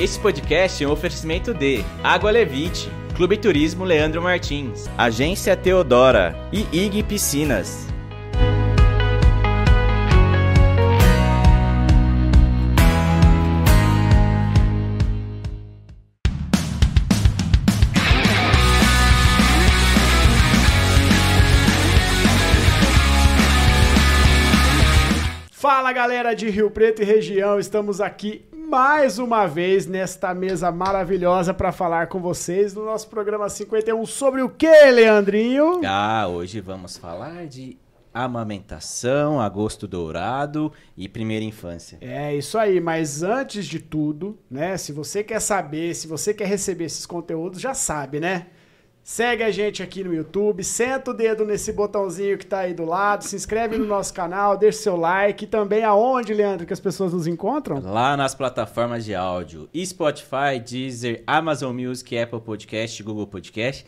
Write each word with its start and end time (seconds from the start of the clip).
Esse 0.00 0.16
podcast 0.20 0.84
é 0.84 0.86
um 0.86 0.92
oferecimento 0.92 1.52
de 1.52 1.84
Água 2.04 2.30
Levite, 2.30 2.88
Clube 3.16 3.36
Turismo 3.36 3.84
Leandro 3.84 4.22
Martins, 4.22 4.88
Agência 4.96 5.56
Teodora 5.56 6.36
e 6.52 6.68
IG 6.72 7.02
Piscinas. 7.02 7.84
Fala 25.50 25.92
galera 25.92 26.34
de 26.34 26.48
Rio 26.48 26.70
Preto 26.70 27.02
e 27.02 27.04
região, 27.04 27.58
estamos 27.58 28.00
aqui 28.00 28.48
mais 28.68 29.18
uma 29.18 29.46
vez 29.46 29.86
nesta 29.86 30.34
mesa 30.34 30.70
maravilhosa 30.70 31.54
para 31.54 31.72
falar 31.72 32.08
com 32.08 32.20
vocês 32.20 32.74
no 32.74 32.84
nosso 32.84 33.08
programa 33.08 33.48
51 33.48 34.04
sobre 34.04 34.42
o 34.42 34.50
que, 34.50 34.90
Leandrinho? 34.90 35.80
Ah, 35.86 36.28
hoje 36.28 36.60
vamos 36.60 36.98
falar 36.98 37.46
de 37.46 37.78
amamentação, 38.12 39.40
agosto 39.40 39.88
dourado 39.88 40.70
e 40.94 41.08
primeira 41.08 41.46
infância. 41.46 41.96
É 42.02 42.36
isso 42.36 42.58
aí, 42.58 42.78
mas 42.78 43.22
antes 43.22 43.64
de 43.64 43.78
tudo, 43.78 44.38
né, 44.50 44.76
se 44.76 44.92
você 44.92 45.24
quer 45.24 45.40
saber, 45.40 45.94
se 45.94 46.06
você 46.06 46.34
quer 46.34 46.46
receber 46.46 46.84
esses 46.84 47.06
conteúdos, 47.06 47.62
já 47.62 47.72
sabe, 47.72 48.20
né? 48.20 48.48
Segue 49.10 49.42
a 49.42 49.50
gente 49.50 49.82
aqui 49.82 50.04
no 50.04 50.14
YouTube, 50.14 50.62
senta 50.62 51.12
o 51.12 51.14
dedo 51.14 51.42
nesse 51.42 51.72
botãozinho 51.72 52.36
que 52.36 52.44
tá 52.44 52.58
aí 52.58 52.74
do 52.74 52.84
lado, 52.84 53.24
se 53.24 53.34
inscreve 53.34 53.78
no 53.78 53.86
nosso 53.86 54.12
canal, 54.12 54.54
deixa 54.54 54.82
seu 54.82 54.96
like. 54.96 55.44
E 55.44 55.48
também 55.48 55.82
aonde, 55.82 56.34
Leandro, 56.34 56.66
que 56.66 56.74
as 56.74 56.78
pessoas 56.78 57.14
nos 57.14 57.26
encontram? 57.26 57.80
Lá 57.80 58.18
nas 58.18 58.34
plataformas 58.34 59.06
de 59.06 59.14
áudio 59.14 59.66
Spotify, 59.74 60.60
Deezer, 60.62 61.22
Amazon 61.26 61.74
Music, 61.74 62.18
Apple 62.18 62.42
Podcast, 62.42 63.02
Google 63.02 63.26
Podcast. 63.26 63.86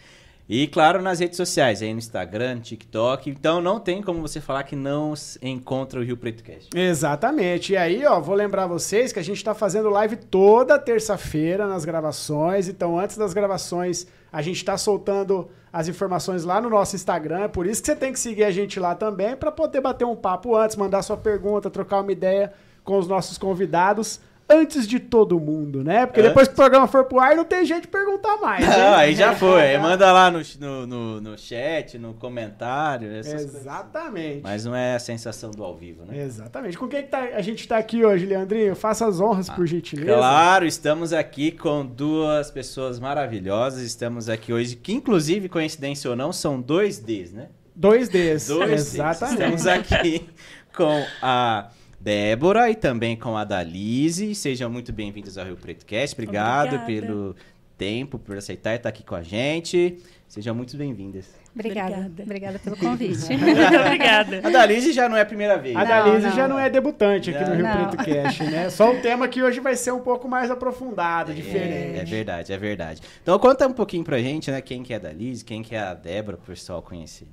E 0.53 0.67
claro, 0.67 1.01
nas 1.01 1.21
redes 1.21 1.37
sociais, 1.37 1.81
aí 1.81 1.93
no 1.93 2.01
Instagram, 2.01 2.59
TikTok. 2.59 3.31
Então 3.31 3.61
não 3.61 3.79
tem 3.79 4.03
como 4.03 4.21
você 4.21 4.41
falar 4.41 4.65
que 4.65 4.75
não 4.75 5.15
encontra 5.41 6.01
o 6.01 6.03
Rio 6.03 6.17
Preto 6.17 6.43
Cast. 6.43 6.77
Exatamente. 6.77 7.75
E 7.75 7.77
aí, 7.77 8.05
ó, 8.05 8.19
vou 8.19 8.35
lembrar 8.35 8.67
vocês 8.67 9.13
que 9.13 9.21
a 9.21 9.23
gente 9.23 9.45
tá 9.45 9.55
fazendo 9.55 9.89
live 9.89 10.17
toda 10.17 10.77
terça-feira 10.77 11.69
nas 11.69 11.85
gravações. 11.85 12.67
Então, 12.67 12.99
antes 12.99 13.17
das 13.17 13.33
gravações, 13.33 14.09
a 14.33 14.43
gente 14.43 14.65
tá 14.65 14.77
soltando 14.77 15.49
as 15.73 15.87
informações 15.87 16.43
lá 16.43 16.61
no 16.61 16.69
nosso 16.69 16.97
Instagram. 16.97 17.45
É 17.45 17.49
por 17.49 17.65
isso 17.65 17.81
que 17.81 17.87
você 17.87 17.95
tem 17.95 18.13
que 18.13 18.19
seguir 18.19 18.43
a 18.43 18.51
gente 18.51 18.81
lá 18.81 18.97
também 18.97 19.37
para 19.37 19.53
poder 19.53 19.81
bater 19.81 20.05
um 20.05 20.17
papo 20.17 20.57
antes, 20.57 20.75
mandar 20.75 21.03
sua 21.03 21.17
pergunta, 21.17 21.71
trocar 21.71 22.01
uma 22.01 22.11
ideia 22.11 22.53
com 22.83 22.99
os 22.99 23.07
nossos 23.07 23.39
convidados 23.39 24.19
antes 24.51 24.87
de 24.87 24.99
todo 24.99 25.39
mundo, 25.39 25.85
né? 25.85 26.05
Porque 26.07 26.21
depois 26.23 26.49
que 26.49 26.55
o 26.55 26.57
programa 26.57 26.89
for 26.89 27.05
pro 27.05 27.21
ar, 27.21 27.37
não 27.37 27.45
tem 27.45 27.65
de 27.65 27.87
perguntar 27.87 28.37
mais. 28.39 28.67
Não, 28.67 28.75
hein? 28.75 28.95
aí 28.95 29.15
já 29.15 29.35
foi. 29.35 29.63
Aí 29.63 29.79
manda 29.79 30.11
lá 30.13 30.31
no, 30.31 30.41
no, 30.59 30.87
no, 30.87 31.21
no 31.21 31.39
chat, 31.39 31.97
no 31.99 32.15
comentário. 32.15 33.15
essas 33.15 33.33
coisas. 33.35 33.55
Exatamente. 33.61 34.41
Mas 34.43 34.65
não 34.65 34.75
é 34.75 34.97
a 34.97 34.99
sensação 34.99 35.51
do 35.51 35.63
ao 35.63 35.77
vivo, 35.77 36.05
né? 36.05 36.19
Exatamente. 36.23 36.77
Com 36.77 36.89
quem 36.89 37.03
que 37.03 37.09
tá- 37.09 37.29
a 37.35 37.41
gente 37.43 37.67
tá 37.69 37.79
aqui 37.79 38.05
hoje, 38.05 38.27
Leandrinho? 38.27 38.75
Faça 38.75 39.07
as 39.07 39.21
honras, 39.21 39.49
por 39.49 39.67
gentileza. 39.67 40.13
Ah, 40.17 40.41
Claro, 40.41 40.67
estamos 40.67 41.13
aqui 41.13 41.53
com 41.53 41.87
duas 41.87 42.51
pessoas 42.51 42.99
maravilhosas. 42.99 43.83
Estamos 43.83 44.29
aqui 44.29 44.53
hoje, 44.53 44.75
que 44.75 44.93
inclusive, 44.93 45.49
coincidência 45.49 46.11
ou 46.11 46.17
não, 46.17 46.33
são 46.33 46.61
dois 46.61 46.99
Ds, 46.99 47.33
né? 47.33 47.49
Dois 47.77 48.09
Ds. 48.09 48.49
Dois 48.49 48.71
Ds. 48.71 48.95
Exatamente. 48.95 49.41
Estamos 49.55 49.67
aqui 49.67 50.29
com 50.75 51.05
a 51.23 51.69
Débora 52.01 52.71
e 52.71 52.75
também 52.75 53.15
com 53.15 53.37
a 53.37 53.45
Dalise. 53.45 54.35
Sejam 54.35 54.71
muito 54.71 54.91
bem-vindos 54.91 55.37
ao 55.37 55.45
Rio 55.45 55.57
Preto 55.57 55.85
Cast. 55.85 56.15
Obrigado 56.15 56.77
Obrigada. 56.77 56.87
pelo 56.87 57.37
tempo, 57.77 58.19
por 58.19 58.39
aceitar 58.39 58.75
estar 58.75 58.89
aqui 58.89 59.03
com 59.05 59.15
a 59.15 59.23
gente. 59.23 59.99
Sejam 60.27 60.55
muito 60.55 60.79
bem-vindas. 60.79 61.27
Obrigada. 61.55 61.97
Obrigada. 61.97 62.23
Obrigada 62.23 62.59
pelo 62.59 62.77
convite. 62.79 63.29
Muito 63.37 63.61
obrigada. 63.85 64.41
A 64.43 64.49
Dalise 64.49 64.95
já 64.95 65.11
não 65.11 65.17
é 65.17 65.21
a 65.21 65.27
primeira 65.27 65.59
vez. 65.59 65.77
A 65.77 65.85
Dalise 65.85 66.29
não. 66.29 66.35
já 66.35 66.49
não 66.49 66.59
é 66.59 66.71
debutante 66.71 67.35
aqui 67.35 67.41
no 67.45 67.51
Não. 67.51 67.57
Rio 67.57 67.65
Não. 67.65 67.91
Preto 67.91 68.05
Cash, 68.05 68.41
né? 68.51 68.71
Só 68.71 68.93
um 68.93 69.01
tema 69.03 69.29
que 69.29 69.43
hoje 69.43 69.61
vai 69.61 69.77
ser 69.77 69.93
um 69.93 70.01
pouco 70.01 70.27
mais 70.27 70.51
aprofundado, 70.51 71.35
diferente. 71.35 71.99
É, 71.99 72.01
é 72.01 72.05
verdade, 72.05 72.51
é 72.51 72.57
verdade. 72.57 73.03
Então 73.23 73.39
conta 73.39 73.67
um 73.69 73.75
pouquinho 73.75 74.05
pra 74.05 74.19
gente, 74.21 74.51
né? 74.51 74.63
Quem 74.63 74.83
que 74.83 74.95
é 74.95 74.97
a 74.97 75.01
Dalise, 75.01 75.45
quem 75.45 75.63
que 75.63 75.75
é 75.75 75.81
a 75.81 75.93
Débora, 75.93 76.39
pro 76.39 76.47
pessoal 76.47 76.81
conhecer. 76.81 77.27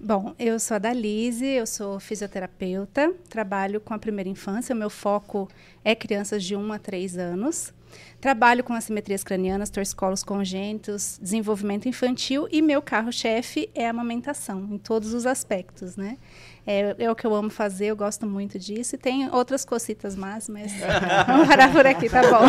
Bom, 0.00 0.34
eu 0.38 0.60
sou 0.60 0.76
a 0.76 0.78
Dalise, 0.78 1.44
eu 1.44 1.66
sou 1.66 1.98
fisioterapeuta, 1.98 3.12
trabalho 3.28 3.80
com 3.80 3.94
a 3.94 3.98
primeira 3.98 4.28
infância, 4.28 4.74
o 4.74 4.78
meu 4.78 4.90
foco 4.90 5.48
é 5.84 5.94
crianças 5.94 6.44
de 6.44 6.54
1 6.54 6.72
a 6.72 6.78
3 6.78 7.18
anos. 7.18 7.72
Trabalho 8.20 8.62
com 8.62 8.74
assimetrias 8.74 9.24
cranianas, 9.24 9.70
torcicolos 9.70 10.22
congênitos, 10.22 11.18
desenvolvimento 11.22 11.88
infantil 11.88 12.46
e 12.50 12.60
meu 12.60 12.82
carro-chefe 12.82 13.70
é 13.74 13.86
a 13.86 13.90
amamentação, 13.90 14.68
em 14.70 14.78
todos 14.78 15.14
os 15.14 15.24
aspectos, 15.24 15.96
né? 15.96 16.18
É, 16.66 16.94
é 16.98 17.10
o 17.10 17.14
que 17.14 17.26
eu 17.26 17.34
amo 17.34 17.48
fazer, 17.48 17.86
eu 17.86 17.96
gosto 17.96 18.26
muito 18.26 18.58
disso. 18.58 18.96
E 18.96 18.98
tem 18.98 19.30
outras 19.30 19.64
cositas 19.64 20.14
más, 20.16 20.48
mas 20.48 20.72
vamos 21.26 21.46
parar 21.46 21.72
por 21.72 21.86
aqui, 21.86 22.10
tá 22.10 22.22
bom? 22.22 22.46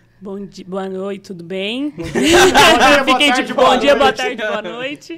Bom 0.20 0.44
dia, 0.44 0.64
boa 0.66 0.88
noite, 0.88 1.26
tudo 1.28 1.44
bem? 1.44 1.90
Bom 1.90 2.02
dia, 2.02 3.04
Fiquei 3.06 3.28
tarde, 3.28 3.46
de 3.46 3.54
boa 3.54 3.70
bom 3.70 3.78
dia, 3.78 3.94
boa 3.94 4.12
tarde, 4.12 4.42
boa 4.42 4.62
noite. 4.62 5.16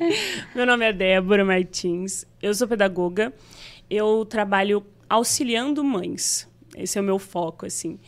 Meu 0.54 0.66
nome 0.66 0.84
é 0.84 0.92
Débora 0.92 1.42
Martins, 1.42 2.26
eu 2.42 2.52
sou 2.52 2.68
pedagoga, 2.68 3.32
eu 3.88 4.26
trabalho 4.26 4.84
auxiliando 5.08 5.82
mães, 5.82 6.46
esse 6.76 6.98
é 6.98 7.00
o 7.00 7.04
meu 7.04 7.18
foco, 7.18 7.64
assim. 7.64 7.98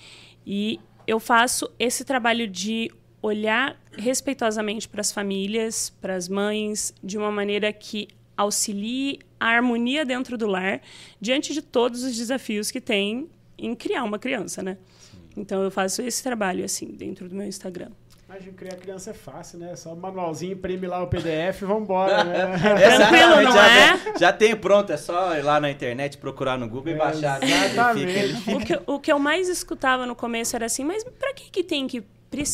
E 0.47 0.79
eu 1.07 1.19
faço 1.19 1.73
esse 1.79 2.05
trabalho 2.05 2.47
de 2.47 2.91
olhar 3.23 3.81
respeitosamente 3.97 4.87
para 4.87 5.01
as 5.01 5.11
famílias, 5.11 5.89
para 5.89 6.15
as 6.15 6.29
mães, 6.29 6.93
de 7.03 7.17
uma 7.17 7.33
maneira 7.33 7.73
que 7.73 8.09
auxilie 8.37 9.19
a 9.41 9.47
harmonia 9.47 10.05
dentro 10.05 10.37
do 10.37 10.47
lar, 10.47 10.83
diante 11.19 11.55
de 11.55 11.63
todos 11.63 12.03
os 12.03 12.15
desafios 12.15 12.71
que 12.71 12.83
tem 12.83 13.31
em 13.57 13.75
criar 13.75 14.05
uma 14.05 14.19
criança, 14.19 14.63
né? 14.63 14.77
Então 15.37 15.63
eu 15.63 15.71
faço 15.71 16.03
esse 16.03 16.23
trabalho 16.23 16.65
assim 16.65 16.87
dentro 16.87 17.29
do 17.29 17.35
meu 17.35 17.47
Instagram. 17.47 17.89
Imagina, 18.29 18.53
criar 18.57 18.77
criança 18.77 19.11
é 19.11 19.13
fácil, 19.15 19.59
né? 19.59 19.77
Só 19.77 19.93
o 19.93 19.97
manualzinho, 19.97 20.55
imprime 20.55 20.87
lá 20.87 21.03
o 21.03 21.07
PDF 21.07 21.61
e 21.61 21.65
vambora, 21.67 22.25
né? 22.25 22.57
Tranquilo, 22.97 23.43
não 23.43 23.53
já, 23.53 23.79
é? 23.79 24.19
já 24.19 24.33
tem 24.33 24.57
pronto, 24.57 24.91
é 24.91 24.97
só 24.97 25.37
ir 25.37 25.43
lá 25.43 25.61
na 25.61 25.71
internet, 25.71 26.17
procurar 26.17 26.57
no 26.59 26.67
Google 26.67 26.95
e 26.95 26.97
baixar. 26.97 27.43
Exatamente. 27.43 28.09
Ele 28.11 28.35
fica- 28.37 28.51
ele 28.51 28.57
O 28.57 28.65
que, 28.65 28.81
o 28.93 29.01
que 29.01 29.13
eu 29.13 29.19
mais 29.19 29.51
escutava 29.51 30.07
no 30.07 30.15
começo 30.17 30.57
era 30.57 30.65
assim, 30.65 30.83
mas 30.83 31.05
para 31.05 31.35
que 31.35 31.51
que 31.51 31.63
tem 31.63 31.87
que 31.87 32.03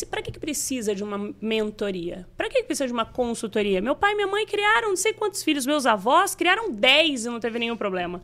para 0.09 0.21
que, 0.21 0.29
que 0.33 0.39
precisa 0.39 0.93
de 0.93 1.01
uma 1.01 1.33
mentoria? 1.41 2.27
Para 2.35 2.49
que, 2.49 2.57
que 2.57 2.63
precisa 2.65 2.85
de 2.85 2.91
uma 2.91 3.05
consultoria? 3.05 3.79
Meu 3.81 3.95
pai 3.95 4.11
e 4.11 4.15
minha 4.15 4.27
mãe 4.27 4.45
criaram 4.45 4.89
não 4.89 4.97
sei 4.97 5.13
quantos 5.13 5.41
filhos, 5.41 5.65
meus 5.65 5.85
avós 5.85 6.35
criaram 6.35 6.69
10 6.69 7.23
e 7.25 7.29
não 7.29 7.39
teve 7.39 7.57
nenhum 7.57 7.77
problema. 7.77 8.21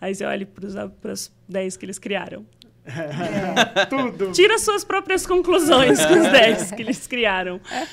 Aí 0.00 0.12
você 0.12 0.24
olha 0.24 0.44
para 1.00 1.12
os 1.12 1.30
10 1.48 1.76
que 1.76 1.84
eles 1.86 2.00
criaram. 2.00 2.44
Tudo. 3.88 4.32
Tira 4.32 4.58
suas 4.58 4.84
próprias 4.84 5.26
conclusões 5.26 6.04
com 6.04 6.14
os 6.14 6.28
10 6.28 6.72
que 6.72 6.82
eles 6.82 7.06
criaram. 7.06 7.60
É, 7.70 7.86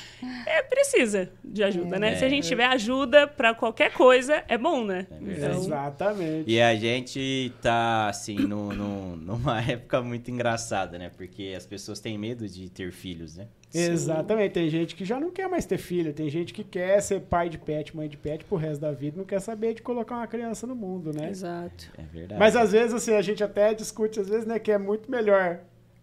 precisa 0.68 1.30
de 1.44 1.62
ajuda, 1.62 1.98
né? 1.98 2.16
Se 2.16 2.24
a 2.24 2.28
gente 2.28 2.46
tiver 2.46 2.66
ajuda 2.66 3.26
para 3.26 3.54
qualquer 3.54 3.92
coisa, 3.92 4.42
é 4.48 4.56
bom, 4.58 4.84
né? 4.84 5.06
Então, 5.20 5.50
Exatamente. 5.62 6.50
E 6.50 6.60
a 6.60 6.74
gente 6.74 7.52
tá, 7.62 8.08
assim, 8.08 8.36
no, 8.36 8.72
no- 8.72 9.16
numa 9.16 9.60
época 9.62 10.02
muito 10.02 10.30
engraçada, 10.30 10.98
né? 10.98 11.10
Porque 11.16 11.54
as 11.56 11.66
pessoas 11.66 12.00
têm 12.00 12.16
medo 12.18 12.48
de 12.48 12.68
ter 12.70 12.92
filhos, 12.92 13.36
né? 13.36 13.46
Exatamente. 13.74 14.52
Tem 14.52 14.70
gente 14.70 14.94
que 14.94 15.04
já 15.04 15.20
não 15.20 15.30
quer 15.30 15.48
mais 15.48 15.66
ter 15.66 15.76
filho. 15.78 16.12
Tem 16.14 16.30
gente 16.30 16.54
que 16.54 16.64
quer 16.64 17.00
ser 17.02 17.20
pai 17.22 17.48
de 17.48 17.58
pet, 17.58 17.94
mãe 17.94 18.08
de 18.08 18.16
pet 18.16 18.44
pro 18.44 18.56
resto 18.56 18.80
da 18.80 18.92
vida. 18.92 19.18
Não 19.18 19.24
quer 19.24 19.40
saber 19.40 19.74
de 19.74 19.82
colocar 19.82 20.16
uma 20.16 20.26
criança 20.26 20.66
no 20.66 20.74
mundo, 20.74 21.12
né? 21.12 21.28
Exato. 21.30 21.90
É 21.98 22.02
verdade. 22.02 22.38
Mas 22.38 22.56
às 22.56 22.72
vezes, 22.72 22.94
assim, 22.94 23.12
a 23.14 23.20
gente 23.22 23.42
até 23.44 23.74
discute, 23.74 24.18
às 24.20 24.28
vezes, 24.28 24.46
né, 24.46 24.58
que 24.58 24.70
é 24.72 24.78
muito 24.78 25.10
melhor 25.10 25.60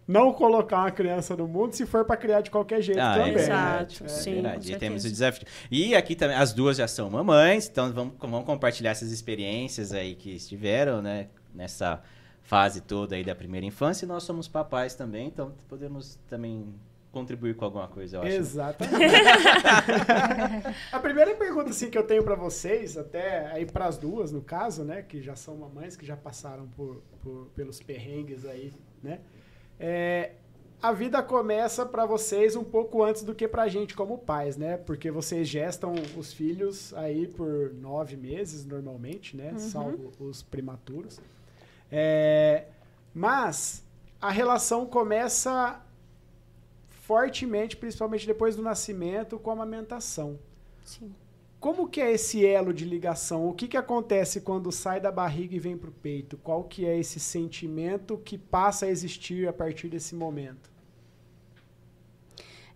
não 0.07 0.33
colocar 0.33 0.79
uma 0.79 0.91
criança 0.91 1.35
no 1.35 1.47
mundo 1.47 1.73
se 1.73 1.85
for 1.85 2.03
pra 2.05 2.17
criar 2.17 2.41
de 2.41 2.51
qualquer 2.51 2.81
jeito 2.81 2.99
Ah, 2.99 3.13
também. 3.15 3.31
é 3.31 3.35
né? 3.35 3.41
Exato, 3.43 4.03
É 4.03 4.07
sim, 4.07 4.33
verdade. 4.35 4.69
com 4.71 4.75
E 4.75 4.79
temos 4.79 5.05
o 5.05 5.09
desafio. 5.09 5.47
E 5.71 5.95
aqui 5.95 6.15
também, 6.15 6.35
as 6.35 6.51
duas 6.53 6.77
já 6.77 6.87
são 6.87 7.09
mamães, 7.09 7.67
então 7.69 7.91
vamos, 7.93 8.13
vamos 8.19 8.45
compartilhar 8.45 8.91
essas 8.91 9.11
experiências 9.11 9.93
aí 9.93 10.15
que 10.15 10.31
estiveram, 10.35 11.01
né? 11.01 11.27
Nessa 11.55 12.01
fase 12.41 12.81
toda 12.81 13.15
aí 13.15 13.23
da 13.23 13.33
primeira 13.33 13.65
infância. 13.65 14.05
E 14.05 14.07
nós 14.07 14.23
somos 14.23 14.47
papais 14.47 14.93
também, 14.95 15.27
então 15.27 15.53
podemos 15.69 16.19
também 16.29 16.73
contribuir 17.11 17.55
com 17.55 17.63
alguma 17.63 17.87
coisa, 17.87 18.17
eu 18.17 18.21
acho. 18.23 18.31
Exatamente. 18.31 18.95
a 20.91 20.99
primeira 20.99 21.35
pergunta 21.35 21.69
assim 21.69 21.89
que 21.89 21.97
eu 21.97 22.03
tenho 22.03 22.23
pra 22.23 22.35
vocês, 22.35 22.97
até 22.97 23.47
aí 23.51 23.65
pras 23.65 23.97
duas 23.97 24.31
no 24.31 24.41
caso, 24.41 24.83
né, 24.83 25.03
que 25.03 25.21
já 25.21 25.35
são 25.35 25.55
mamães 25.55 25.95
que 25.95 26.05
já 26.05 26.17
passaram 26.17 26.67
por, 26.69 27.03
por- 27.21 27.47
pelos 27.55 27.79
perrengues 27.79 28.45
aí, 28.45 28.73
né? 29.01 29.19
É, 29.85 30.31
a 30.81 30.93
vida 30.93 31.21
começa 31.21 31.85
pra 31.85 32.05
vocês 32.05 32.55
um 32.55 32.63
pouco 32.63 33.03
antes 33.03 33.21
do 33.21 33.35
que 33.35 33.49
pra 33.49 33.67
gente 33.67 33.93
como 33.93 34.17
pais, 34.17 34.55
né? 34.55 34.77
Porque 34.77 35.11
vocês 35.11 35.45
gestam 35.45 35.93
os 36.15 36.31
filhos 36.31 36.93
aí 36.93 37.27
por 37.27 37.73
nove 37.73 38.15
meses 38.15 38.65
normalmente, 38.65 39.35
né? 39.35 39.57
Salvo 39.57 40.13
os 40.21 40.41
prematuros. 40.41 41.19
É, 41.91 42.67
mas 43.13 43.83
a 44.21 44.31
relação 44.31 44.85
começa 44.85 45.81
fortemente, 47.01 47.75
principalmente 47.75 48.25
depois 48.25 48.55
do 48.55 48.61
nascimento, 48.61 49.37
com 49.37 49.49
a 49.49 49.53
amamentação. 49.53 50.39
Sim. 50.85 51.13
Como 51.63 51.87
que 51.87 52.01
é 52.01 52.11
esse 52.11 52.45
elo 52.45 52.73
de 52.73 52.83
ligação? 52.83 53.47
O 53.47 53.53
que, 53.53 53.69
que 53.69 53.77
acontece 53.77 54.41
quando 54.41 54.69
sai 54.69 54.99
da 54.99 55.09
barriga 55.09 55.55
e 55.55 55.59
vem 55.59 55.77
para 55.77 55.89
o 55.89 55.93
peito? 55.93 56.35
Qual 56.35 56.65
que 56.65 56.85
é 56.85 56.99
esse 56.99 57.21
sentimento 57.21 58.17
que 58.17 58.37
passa 58.37 58.85
a 58.85 58.89
existir 58.89 59.47
a 59.47 59.53
partir 59.53 59.87
desse 59.87 60.13
momento? 60.13 60.69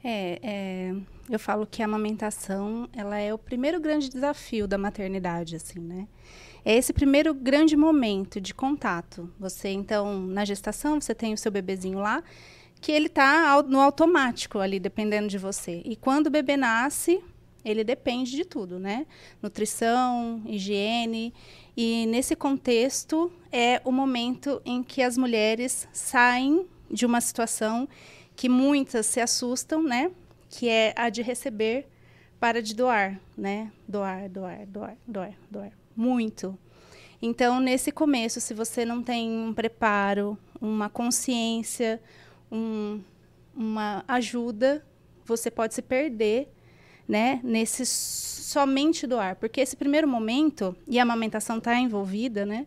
É, 0.02 0.40
é, 0.42 0.96
eu 1.30 1.38
falo 1.38 1.68
que 1.68 1.82
a 1.82 1.86
amamentação 1.86 2.88
ela 2.94 3.18
é 3.18 3.34
o 3.34 3.38
primeiro 3.38 3.78
grande 3.82 4.10
desafio 4.10 4.66
da 4.66 4.78
maternidade, 4.78 5.58
assim, 5.58 5.80
né? 5.80 6.08
É 6.64 6.74
esse 6.74 6.94
primeiro 6.94 7.34
grande 7.34 7.76
momento 7.76 8.40
de 8.40 8.54
contato. 8.54 9.30
Você, 9.38 9.68
então, 9.68 10.18
na 10.18 10.46
gestação, 10.46 11.02
você 11.02 11.14
tem 11.14 11.34
o 11.34 11.38
seu 11.38 11.52
bebezinho 11.52 12.00
lá, 12.00 12.24
que 12.80 12.94
ele 12.94 13.08
está 13.08 13.62
no 13.64 13.82
automático 13.82 14.60
ali, 14.60 14.80
dependendo 14.80 15.28
de 15.28 15.38
você. 15.38 15.82
E 15.84 15.98
quando 15.98 16.28
o 16.28 16.32
bebê 16.32 16.56
nasce, 16.56 17.22
ele 17.64 17.84
depende 17.84 18.32
de 18.32 18.46
tudo, 18.46 18.80
né? 18.80 19.06
Nutrição, 19.42 20.42
higiene. 20.46 21.34
E 21.76 22.06
nesse 22.08 22.36
contexto 22.36 23.32
é 23.52 23.82
o 23.84 23.92
momento 23.92 24.62
em 24.66 24.82
que 24.82 25.02
as 25.02 25.18
mulheres 25.18 25.88
saem 25.92 26.66
de 26.90 27.06
uma 27.06 27.20
situação 27.22 27.88
que 28.36 28.48
muitas 28.48 29.06
se 29.06 29.20
assustam, 29.20 29.84
né? 29.84 30.12
Que 30.50 30.70
é 30.70 30.94
a 30.96 31.10
de 31.10 31.22
receber 31.22 31.88
para 32.40 32.62
de 32.62 32.74
doar, 32.74 33.20
né? 33.38 33.72
Doar, 33.88 34.30
doar, 34.30 34.66
doar, 34.66 34.98
doar, 35.06 35.34
doar. 35.50 35.72
Muito. 35.96 36.58
Então, 37.22 37.60
nesse 37.60 37.92
começo, 37.92 38.40
se 38.40 38.54
você 38.54 38.86
não 38.86 39.02
tem 39.02 39.30
um 39.32 39.54
preparo, 39.54 40.38
uma 40.62 40.88
consciência, 40.88 42.00
um, 42.52 43.02
uma 43.56 44.06
ajuda, 44.08 44.86
você 45.26 45.50
pode 45.50 45.74
se 45.74 45.82
perder 45.82 46.48
né, 47.08 47.40
nesse 47.44 47.86
somente 47.86 49.06
doar, 49.06 49.36
porque 49.36 49.62
esse 49.62 49.76
primeiro 49.76 50.08
momento 50.08 50.76
e 50.88 51.00
a 51.00 51.04
amamentação 51.04 51.58
está 51.58 51.76
envolvida, 51.78 52.46
né, 52.46 52.66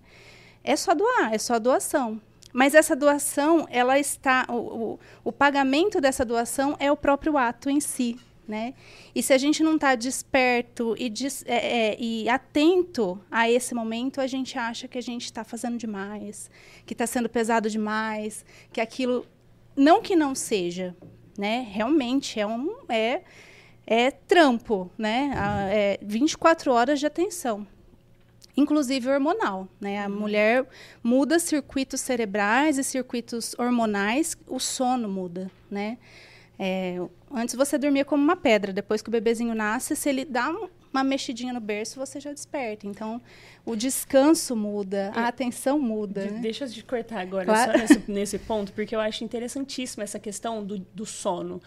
é 0.63 0.77
só 0.77 0.95
doar, 0.95 1.33
é 1.33 1.39
só 1.39 1.59
doação. 1.59 2.21
Mas 2.53 2.75
essa 2.75 2.97
doação, 2.97 3.67
ela 3.71 3.99
está, 3.99 4.45
o, 4.49 4.55
o, 4.55 4.99
o 5.25 5.33
pagamento 5.33 6.01
dessa 6.01 6.25
doação 6.25 6.77
é 6.81 6.91
o 6.91 6.97
próprio 6.97 7.39
ato 7.39 7.71
em 7.71 7.81
si, 7.81 8.19
né? 8.47 8.75
E 9.15 9.23
se 9.23 9.33
a 9.33 9.39
gente 9.39 9.63
não 9.63 9.77
está 9.77 9.95
desperto 9.95 10.97
e, 10.99 11.09
des, 11.09 11.45
é, 11.47 11.93
é, 11.93 11.97
e, 12.01 12.29
atento 12.29 13.21
a 13.31 13.49
esse 13.49 13.73
momento, 13.73 14.21
a 14.21 14.27
gente 14.27 14.59
acha 14.59 14.89
que 14.89 14.99
a 14.99 15.01
gente 15.01 15.27
está 15.27 15.45
fazendo 15.45 15.79
demais, 15.79 16.51
que 16.85 16.93
está 16.93 17.07
sendo 17.07 17.29
pesado 17.29 17.71
demais, 17.71 18.45
que 18.73 18.81
aquilo 18.81 19.25
não 19.77 20.03
que 20.03 20.17
não 20.17 20.35
seja, 20.35 20.97
né? 21.39 21.67
Realmente 21.71 22.41
é 22.41 22.47
um 22.47 22.75
é 22.89 23.23
é 23.91 24.13
trampo, 24.13 24.89
né? 24.97 25.33
É 25.73 25.99
24 26.01 26.73
horas 26.73 27.01
de 27.01 27.07
atenção, 27.07 27.67
inclusive 28.57 29.09
hormonal, 29.09 29.67
né? 29.81 30.05
A 30.05 30.09
uhum. 30.09 30.21
mulher 30.21 30.65
muda 31.03 31.41
circuitos 31.41 32.01
cerebrais 32.01 32.79
e 32.79 32.85
circuitos 32.85 33.53
hormonais, 33.59 34.37
o 34.47 34.61
sono 34.61 35.09
muda, 35.09 35.51
né? 35.69 35.99
É, 36.57 37.01
antes 37.33 37.57
você 37.57 37.77
dormia 37.77 38.05
como 38.05 38.23
uma 38.23 38.37
pedra, 38.37 38.73
depois 38.73 39.03
que 39.03 39.09
o 39.09 39.11
bebezinho 39.11 39.55
nasce, 39.57 39.97
se 39.97 40.09
ele 40.09 40.25
dá 40.25 40.55
uma 40.93 41.03
mexidinha 41.03 41.53
no 41.53 41.61
berço, 41.61 41.99
você 41.99 42.21
já 42.21 42.33
desperta. 42.33 42.87
Então, 42.87 43.21
o 43.65 43.75
descanso 43.75 44.55
muda, 44.55 45.11
a 45.17 45.27
atenção 45.27 45.81
muda. 45.81 46.27
De, 46.27 46.33
né? 46.33 46.41
Deixa 46.41 46.65
eu 46.65 46.71
te 46.71 46.85
cortar 46.85 47.21
agora, 47.21 47.47
claro. 47.47 47.73
só 47.73 47.79
nesse, 47.79 48.03
nesse, 48.07 48.39
ponto, 48.39 48.73
porque 48.73 48.95
eu 48.95 49.01
acho 49.01 49.25
interessantíssima 49.25 50.05
essa 50.05 50.19
questão 50.19 50.65
do, 50.65 50.79
do 50.79 51.07
sono 51.07 51.61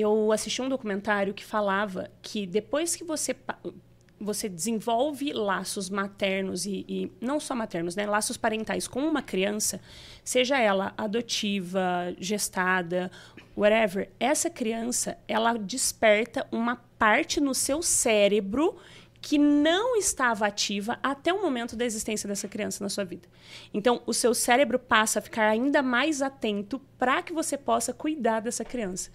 eu 0.00 0.32
assisti 0.32 0.62
um 0.62 0.68
documentário 0.68 1.34
que 1.34 1.44
falava 1.44 2.10
que 2.22 2.46
depois 2.46 2.96
que 2.96 3.04
você 3.04 3.34
você 4.20 4.50
desenvolve 4.50 5.32
laços 5.32 5.88
maternos 5.88 6.66
e, 6.66 6.84
e, 6.86 7.12
não 7.22 7.40
só 7.40 7.54
maternos, 7.54 7.96
né, 7.96 8.04
laços 8.04 8.36
parentais 8.36 8.86
com 8.86 9.00
uma 9.00 9.22
criança, 9.22 9.80
seja 10.22 10.58
ela 10.58 10.92
adotiva, 10.98 12.14
gestada, 12.18 13.10
whatever, 13.56 14.10
essa 14.20 14.50
criança 14.50 15.16
ela 15.26 15.54
desperta 15.54 16.46
uma 16.52 16.76
parte 16.98 17.40
no 17.40 17.54
seu 17.54 17.80
cérebro 17.82 18.76
que 19.22 19.38
não 19.38 19.96
estava 19.96 20.46
ativa 20.46 20.98
até 21.02 21.32
o 21.32 21.42
momento 21.42 21.76
da 21.76 21.84
existência 21.84 22.26
dessa 22.26 22.48
criança 22.48 22.82
na 22.82 22.88
sua 22.88 23.04
vida. 23.04 23.28
Então, 23.72 24.02
o 24.06 24.14
seu 24.14 24.34
cérebro 24.34 24.78
passa 24.78 25.18
a 25.18 25.22
ficar 25.22 25.48
ainda 25.48 25.82
mais 25.82 26.22
atento 26.22 26.78
para 26.98 27.22
que 27.22 27.32
você 27.32 27.56
possa 27.56 27.92
cuidar 27.92 28.40
dessa 28.40 28.64
criança. 28.64 29.10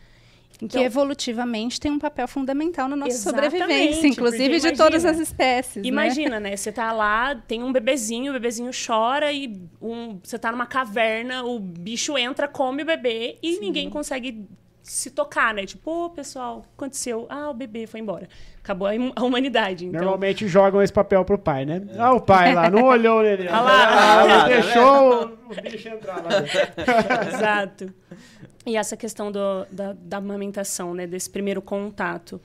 Então, 0.61 0.79
que 0.79 0.85
evolutivamente 0.85 1.79
tem 1.79 1.91
um 1.91 1.99
papel 1.99 2.27
fundamental 2.27 2.87
na 2.87 2.95
nossa 2.95 3.17
sobrevivência, 3.17 4.07
inclusive 4.07 4.59
de 4.59 4.71
todas 4.73 5.05
as 5.05 5.19
espécies. 5.19 5.83
Né? 5.83 5.87
Imagina, 5.87 6.39
né? 6.39 6.51
né? 6.51 6.57
Você 6.57 6.71
tá 6.71 6.91
lá, 6.91 7.35
tem 7.35 7.63
um 7.63 7.71
bebezinho, 7.71 8.31
o 8.31 8.33
bebezinho 8.33 8.71
chora 8.85 9.31
e 9.31 9.61
um, 9.81 10.19
você 10.23 10.39
tá 10.39 10.51
numa 10.51 10.65
caverna, 10.65 11.43
o 11.43 11.59
bicho 11.59 12.17
entra, 12.17 12.47
come 12.47 12.83
o 12.83 12.85
bebê 12.85 13.37
e 13.41 13.53
Sim. 13.55 13.59
ninguém 13.59 13.89
consegue 13.89 14.47
se 14.85 15.09
tocar, 15.09 15.53
né? 15.53 15.65
Tipo, 15.65 15.89
ô, 15.89 16.05
oh, 16.05 16.09
pessoal, 16.11 16.59
o 16.59 16.61
que 16.61 16.67
aconteceu? 16.77 17.25
Ah, 17.27 17.49
o 17.49 17.53
bebê 17.53 17.87
foi 17.87 17.99
embora. 17.99 18.29
Acabou 18.63 18.87
a 18.87 19.23
humanidade. 19.23 19.85
Então... 19.85 19.99
Normalmente 19.99 20.47
jogam 20.47 20.81
esse 20.81 20.93
papel 20.93 21.25
pro 21.25 21.37
pai, 21.37 21.65
né? 21.65 21.81
É. 21.89 21.99
Ah, 21.99 22.13
o 22.13 22.21
pai 22.21 22.53
lá, 22.53 22.69
não 22.69 22.83
olhou 22.83 23.23
nele. 23.23 23.47
Ah 23.47 23.61
lá, 23.61 24.19
ah, 24.19 24.23
lá, 24.23 24.47
deixou 24.47 25.23
o 25.49 25.61
bicho 25.61 25.89
entrar 25.89 26.23
lá. 26.23 26.29
Exato. 27.33 27.93
E 28.65 28.75
essa 28.75 28.97
questão 28.97 29.31
do, 29.31 29.65
da, 29.71 29.93
da 29.93 30.17
amamentação, 30.17 30.93
né? 30.93 31.05
Desse 31.05 31.29
primeiro 31.29 31.61
contato. 31.61 32.41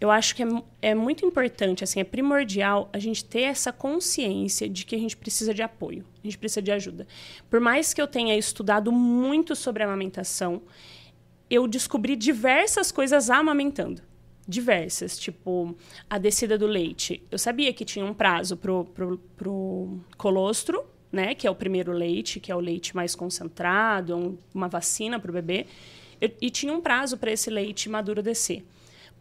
Eu 0.00 0.10
acho 0.12 0.36
que 0.36 0.44
é, 0.44 0.46
é 0.80 0.94
muito 0.94 1.26
importante, 1.26 1.82
assim, 1.82 1.98
é 1.98 2.04
primordial 2.04 2.88
a 2.92 3.00
gente 3.00 3.24
ter 3.24 3.42
essa 3.42 3.72
consciência 3.72 4.68
de 4.68 4.86
que 4.86 4.94
a 4.94 4.98
gente 4.98 5.16
precisa 5.16 5.52
de 5.52 5.60
apoio, 5.60 6.04
a 6.22 6.26
gente 6.26 6.38
precisa 6.38 6.62
de 6.62 6.70
ajuda. 6.70 7.04
Por 7.50 7.58
mais 7.58 7.92
que 7.92 8.00
eu 8.00 8.06
tenha 8.06 8.36
estudado 8.36 8.92
muito 8.92 9.56
sobre 9.56 9.82
amamentação, 9.82 10.62
eu 11.50 11.66
descobri 11.66 12.14
diversas 12.14 12.92
coisas 12.92 13.28
amamentando. 13.28 14.00
Diversas, 14.46 15.18
tipo 15.18 15.76
a 16.08 16.16
descida 16.16 16.56
do 16.56 16.66
leite. 16.66 17.22
Eu 17.30 17.38
sabia 17.38 17.72
que 17.72 17.84
tinha 17.84 18.04
um 18.04 18.14
prazo 18.14 18.56
pro, 18.56 18.84
pro, 18.84 19.18
pro 19.36 20.00
colostro, 20.16 20.86
né? 21.10 21.34
Que 21.34 21.46
é 21.46 21.50
o 21.50 21.54
primeiro 21.54 21.92
leite, 21.92 22.40
que 22.40 22.52
é 22.52 22.56
o 22.56 22.60
leite 22.60 22.94
mais 22.94 23.14
concentrado, 23.14 24.16
um, 24.16 24.38
uma 24.54 24.68
vacina 24.68 25.18
para 25.18 25.30
o 25.30 25.34
bebê. 25.34 25.66
Eu, 26.20 26.30
e 26.40 26.50
tinha 26.50 26.72
um 26.72 26.80
prazo 26.80 27.16
para 27.16 27.32
esse 27.32 27.50
leite 27.50 27.88
maduro 27.88 28.22
descer. 28.22 28.64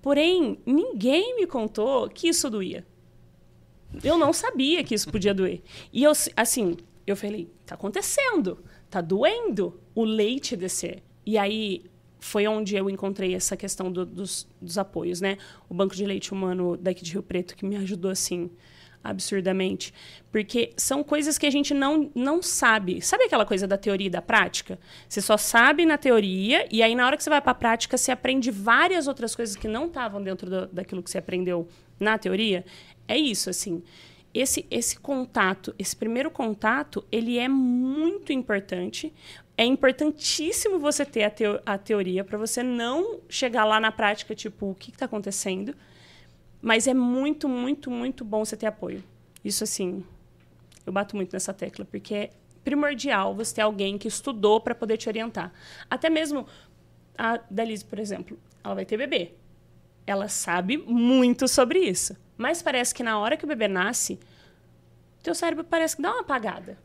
Porém, 0.01 0.59
ninguém 0.65 1.35
me 1.35 1.47
contou 1.47 2.09
que 2.09 2.27
isso 2.27 2.50
doía. 2.50 2.85
Eu 4.03 4.17
não 4.17 4.33
sabia 4.33 4.83
que 4.83 4.93
isso 4.93 5.09
podia 5.09 5.33
doer. 5.33 5.62
E 5.91 6.03
eu, 6.03 6.12
assim, 6.35 6.77
eu 7.05 7.15
falei, 7.15 7.50
tá 7.65 7.75
acontecendo, 7.75 8.63
tá 8.89 9.01
doendo 9.01 9.79
o 9.95 10.03
leite 10.03 10.55
descer. 10.55 11.01
E 11.25 11.38
aí 11.38 11.83
foi 12.19 12.47
onde 12.47 12.75
eu 12.75 12.89
encontrei 12.89 13.33
essa 13.33 13.55
questão 13.55 13.91
do, 13.91 14.05
dos, 14.05 14.47
dos 14.62 14.77
apoios, 14.77 15.21
né? 15.21 15.38
O 15.69 15.73
Banco 15.73 15.95
de 15.95 16.05
Leite 16.05 16.33
Humano 16.33 16.75
daqui 16.75 17.03
de 17.03 17.13
Rio 17.13 17.23
Preto 17.23 17.55
que 17.55 17.65
me 17.65 17.77
ajudou 17.77 18.12
assim 18.12 18.50
absurdamente, 19.03 19.93
porque 20.31 20.73
são 20.75 21.03
coisas 21.03 21.37
que 21.37 21.45
a 21.45 21.49
gente 21.49 21.73
não, 21.73 22.11
não 22.13 22.41
sabe. 22.41 23.01
Sabe 23.01 23.23
aquela 23.23 23.45
coisa 23.45 23.65
da 23.65 23.77
teoria 23.77 24.07
e 24.07 24.09
da 24.09 24.21
prática? 24.21 24.77
Você 25.07 25.21
só 25.21 25.37
sabe 25.37 25.85
na 25.85 25.97
teoria 25.97 26.67
e 26.71 26.83
aí 26.83 26.93
na 26.93 27.05
hora 27.05 27.15
que 27.15 27.23
você 27.23 27.29
vai 27.29 27.41
para 27.41 27.51
a 27.51 27.55
prática 27.55 27.97
você 27.97 28.11
aprende 28.11 28.51
várias 28.51 29.07
outras 29.07 29.35
coisas 29.35 29.55
que 29.55 29.67
não 29.67 29.85
estavam 29.85 30.21
dentro 30.21 30.49
do, 30.49 30.67
daquilo 30.67 31.01
que 31.01 31.09
você 31.09 31.17
aprendeu 31.17 31.67
na 31.99 32.17
teoria. 32.17 32.65
É 33.07 33.17
isso, 33.17 33.49
assim. 33.49 33.81
Esse, 34.33 34.65
esse 34.69 34.99
contato, 34.99 35.73
esse 35.79 35.95
primeiro 35.95 36.29
contato, 36.29 37.03
ele 37.11 37.39
é 37.39 37.47
muito 37.47 38.31
importante. 38.33 39.13
É 39.57 39.65
importantíssimo 39.65 40.77
você 40.77 41.03
ter 41.03 41.23
a, 41.23 41.29
teo, 41.29 41.59
a 41.65 41.77
teoria 41.77 42.23
para 42.23 42.37
você 42.37 42.61
não 42.61 43.21
chegar 43.27 43.65
lá 43.65 43.79
na 43.79 43.91
prática, 43.91 44.35
tipo, 44.35 44.69
o 44.69 44.75
que 44.75 44.91
está 44.91 45.05
acontecendo? 45.05 45.73
Mas 46.61 46.87
é 46.87 46.93
muito, 46.93 47.47
muito, 47.47 47.89
muito 47.91 48.25
bom 48.25 48.43
você 48.43 48.57
ter 48.57 48.65
apoio. 48.65 49.03
Isso, 49.43 49.63
assim, 49.63 50.03
eu 50.85 50.91
bato 50.91 51.15
muito 51.15 51.33
nessa 51.33 51.53
tecla, 51.53 51.85
porque 51.85 52.13
é 52.13 52.29
primordial 52.63 53.33
você 53.35 53.55
ter 53.55 53.61
alguém 53.61 53.97
que 53.97 54.07
estudou 54.07 54.59
para 54.59 54.75
poder 54.75 54.97
te 54.97 55.07
orientar. 55.07 55.53
Até 55.89 56.09
mesmo 56.09 56.45
a 57.17 57.39
Dalise, 57.49 57.85
por 57.85 57.99
exemplo, 57.99 58.37
ela 58.63 58.75
vai 58.75 58.85
ter 58.85 58.97
bebê. 58.97 59.33
Ela 60.05 60.27
sabe 60.27 60.77
muito 60.77 61.47
sobre 61.47 61.79
isso. 61.79 62.15
Mas 62.37 62.61
parece 62.61 62.93
que 62.93 63.03
na 63.03 63.19
hora 63.19 63.35
que 63.35 63.45
o 63.45 63.47
bebê 63.47 63.67
nasce, 63.67 64.19
teu 65.23 65.33
cérebro 65.33 65.63
parece 65.63 65.95
que 65.95 66.01
dá 66.01 66.11
uma 66.11 66.21
apagada. 66.21 66.77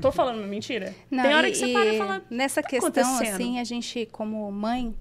Tô 0.00 0.10
falando 0.10 0.38
uma 0.38 0.46
mentira? 0.46 0.94
Não, 1.10 1.22
Tem 1.22 1.34
hora 1.34 1.48
e, 1.48 1.52
que 1.52 1.58
você 1.58 1.72
para 1.72 1.94
e 1.94 1.98
fala. 1.98 2.22
Nessa 2.30 2.62
tá 2.62 2.68
questão, 2.68 3.18
assim, 3.18 3.58
a 3.58 3.64
gente, 3.64 4.06
como 4.06 4.50
mãe, 4.50 4.94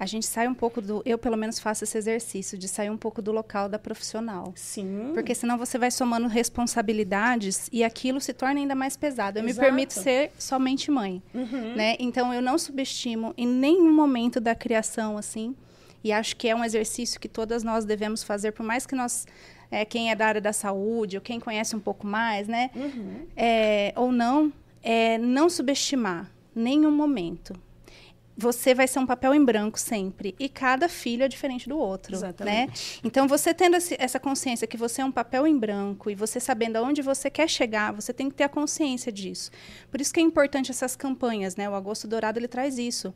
a 0.00 0.06
gente 0.06 0.24
sai 0.24 0.48
um 0.48 0.54
pouco 0.54 0.80
do. 0.80 1.02
Eu, 1.04 1.18
pelo 1.18 1.36
menos, 1.36 1.58
faço 1.58 1.84
esse 1.84 1.98
exercício 1.98 2.56
de 2.56 2.66
sair 2.66 2.88
um 2.88 2.96
pouco 2.96 3.20
do 3.20 3.30
local 3.30 3.68
da 3.68 3.78
profissional. 3.78 4.50
Sim. 4.56 5.10
Porque 5.12 5.34
senão 5.34 5.58
você 5.58 5.76
vai 5.76 5.90
somando 5.90 6.26
responsabilidades 6.26 7.68
e 7.70 7.84
aquilo 7.84 8.18
se 8.18 8.32
torna 8.32 8.60
ainda 8.60 8.74
mais 8.74 8.96
pesado. 8.96 9.38
Eu 9.38 9.44
Exato. 9.44 9.60
me 9.60 9.66
permito 9.66 9.92
ser 9.92 10.32
somente 10.38 10.90
mãe. 10.90 11.22
Né? 11.76 11.96
Então, 12.00 12.32
eu 12.32 12.40
não 12.40 12.56
subestimo 12.56 13.34
em 13.36 13.46
nenhum 13.46 13.92
momento 13.92 14.40
da 14.40 14.54
criação, 14.54 15.18
assim. 15.18 15.54
E 16.02 16.12
acho 16.12 16.34
que 16.34 16.48
é 16.48 16.56
um 16.56 16.64
exercício 16.64 17.20
que 17.20 17.28
todas 17.28 17.62
nós 17.62 17.84
devemos 17.84 18.22
fazer, 18.22 18.52
por 18.52 18.64
mais 18.64 18.86
que 18.86 18.94
nós. 18.94 19.26
é, 19.70 19.84
quem 19.84 20.10
é 20.10 20.16
da 20.16 20.26
área 20.26 20.40
da 20.40 20.54
saúde, 20.54 21.18
ou 21.18 21.20
quem 21.20 21.38
conhece 21.38 21.76
um 21.76 21.80
pouco 21.80 22.06
mais, 22.06 22.48
né? 22.48 22.70
É, 23.36 23.92
ou 23.94 24.10
não, 24.10 24.50
é 24.82 25.18
não 25.18 25.50
subestimar 25.50 26.30
nenhum 26.54 26.90
momento. 26.90 27.52
Você 28.36 28.74
vai 28.74 28.88
ser 28.88 28.98
um 28.98 29.06
papel 29.06 29.34
em 29.34 29.44
branco 29.44 29.78
sempre. 29.78 30.34
E 30.38 30.48
cada 30.48 30.88
filho 30.88 31.22
é 31.22 31.28
diferente 31.28 31.68
do 31.68 31.76
outro. 31.78 32.14
Exatamente. 32.14 32.68
Né? 32.68 33.00
Então, 33.04 33.28
você 33.28 33.52
tendo 33.52 33.76
esse- 33.76 33.96
essa 33.98 34.18
consciência 34.18 34.66
que 34.66 34.76
você 34.78 35.02
é 35.02 35.04
um 35.04 35.12
papel 35.12 35.46
em 35.46 35.58
branco 35.58 36.08
e 36.10 36.14
você 36.14 36.40
sabendo 36.40 36.76
aonde 36.76 37.02
você 37.02 37.28
quer 37.28 37.48
chegar, 37.48 37.92
você 37.92 38.12
tem 38.12 38.28
que 38.30 38.34
ter 38.36 38.44
a 38.44 38.48
consciência 38.48 39.12
disso. 39.12 39.50
Por 39.90 40.00
isso 40.00 40.12
que 40.12 40.20
é 40.20 40.22
importante 40.22 40.70
essas 40.70 40.96
campanhas, 40.96 41.56
né? 41.56 41.68
O 41.68 41.74
Agosto 41.74 42.08
Dourado, 42.08 42.38
ele 42.38 42.48
traz 42.48 42.78
isso. 42.78 43.12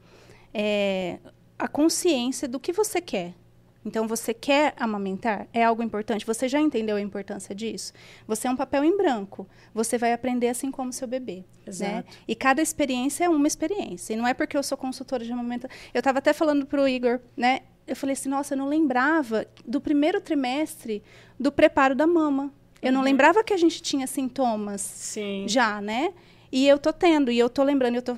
É, 0.52 1.18
a 1.58 1.68
consciência 1.68 2.46
do 2.46 2.60
que 2.60 2.72
você 2.72 3.00
quer. 3.00 3.34
Então, 3.84 4.08
você 4.08 4.32
quer 4.32 4.74
amamentar? 4.76 5.46
É 5.52 5.64
algo 5.64 5.82
importante? 5.82 6.24
Você 6.24 6.48
já 6.48 6.60
entendeu 6.60 6.96
a 6.96 7.00
importância 7.00 7.54
disso? 7.54 7.92
Você 8.26 8.48
é 8.48 8.50
um 8.50 8.56
papel 8.56 8.82
em 8.82 8.96
branco. 8.96 9.46
Você 9.74 9.98
vai 9.98 10.12
aprender 10.12 10.48
assim 10.48 10.70
como 10.70 10.92
seu 10.92 11.06
bebê. 11.06 11.36
Né? 11.36 11.44
Exato. 11.66 12.16
E 12.26 12.34
cada 12.34 12.62
experiência 12.62 13.24
é 13.24 13.28
uma 13.28 13.46
experiência. 13.46 14.14
E 14.14 14.16
não 14.16 14.26
é 14.26 14.32
porque 14.32 14.56
eu 14.56 14.62
sou 14.62 14.78
consultora 14.78 15.24
de 15.24 15.32
amamentação. 15.32 15.76
Eu 15.92 15.98
estava 15.98 16.18
até 16.18 16.32
falando 16.32 16.66
para 16.66 16.82
o 16.82 16.88
Igor, 16.88 17.20
né? 17.36 17.60
Eu 17.86 17.94
falei 17.94 18.14
assim, 18.14 18.30
nossa, 18.30 18.54
eu 18.54 18.58
não 18.58 18.68
lembrava 18.68 19.46
do 19.66 19.80
primeiro 19.80 20.20
trimestre 20.20 21.02
do 21.38 21.52
preparo 21.52 21.94
da 21.94 22.06
mama. 22.06 22.52
Eu 22.80 22.92
não 22.92 23.02
lembrava 23.02 23.44
que 23.44 23.52
a 23.52 23.56
gente 23.56 23.82
tinha 23.82 24.06
sintomas 24.06 24.80
Sim. 24.80 25.46
já, 25.48 25.80
né? 25.80 26.12
E 26.52 26.68
eu 26.68 26.78
tô 26.78 26.92
tendo, 26.92 27.30
e 27.30 27.38
eu 27.38 27.50
tô 27.50 27.62
lembrando, 27.62 27.96
eu 27.96 28.02
tô 28.02 28.16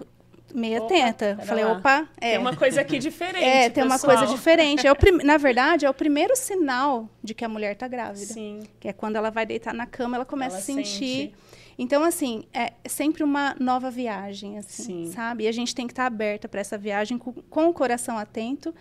Opa, 0.56 0.84
atenta. 0.84 1.34
pera 1.36 1.42
Falei, 1.46 1.64
lá. 1.64 1.72
opa, 1.72 2.08
é. 2.20 2.30
Tem 2.30 2.38
uma 2.38 2.56
coisa 2.56 2.80
aqui 2.80 2.98
diferente. 2.98 3.44
É, 3.44 3.68
tem 3.68 3.84
uma 3.84 3.94
pessoal. 3.96 4.16
coisa 4.16 4.32
diferente. 4.34 4.86
É 4.86 4.92
o 4.92 4.96
prim- 4.96 5.22
Na 5.25 5.36
verdade, 5.36 5.84
é 5.84 5.90
o 5.90 5.94
primeiro 5.94 6.34
sinal 6.36 7.08
de 7.22 7.34
que 7.34 7.44
a 7.44 7.48
mulher 7.48 7.72
está 7.72 7.86
grávida. 7.86 8.25
Sim. 8.25 8.60
Que 8.80 8.88
é 8.88 8.92
quando 8.92 9.16
ela 9.16 9.30
vai 9.30 9.44
deitar 9.44 9.75
na 9.75 9.86
cama, 9.86 10.16
ela 10.16 10.25
começa 10.25 10.56
Ela 10.56 10.62
a 10.62 10.64
sentir. 10.64 10.84
sente. 11.32 11.34
Então, 11.78 12.02
assim, 12.02 12.44
é 12.54 12.72
sempre 12.88 13.22
uma 13.22 13.54
nova 13.60 13.90
viagem, 13.90 14.56
assim, 14.56 15.04
Sim. 15.06 15.12
sabe? 15.12 15.44
E 15.44 15.48
a 15.48 15.52
gente 15.52 15.75
tem 15.75 15.86
que 15.86 15.92
estar 15.92 16.06
aberta 16.06 16.48
para 16.48 16.58
essa 16.60 16.78
viagem 16.78 17.18
com, 17.18 17.34
com 17.34 17.68
o 17.68 17.72
coração 17.75 18.16
atento 18.16 18.75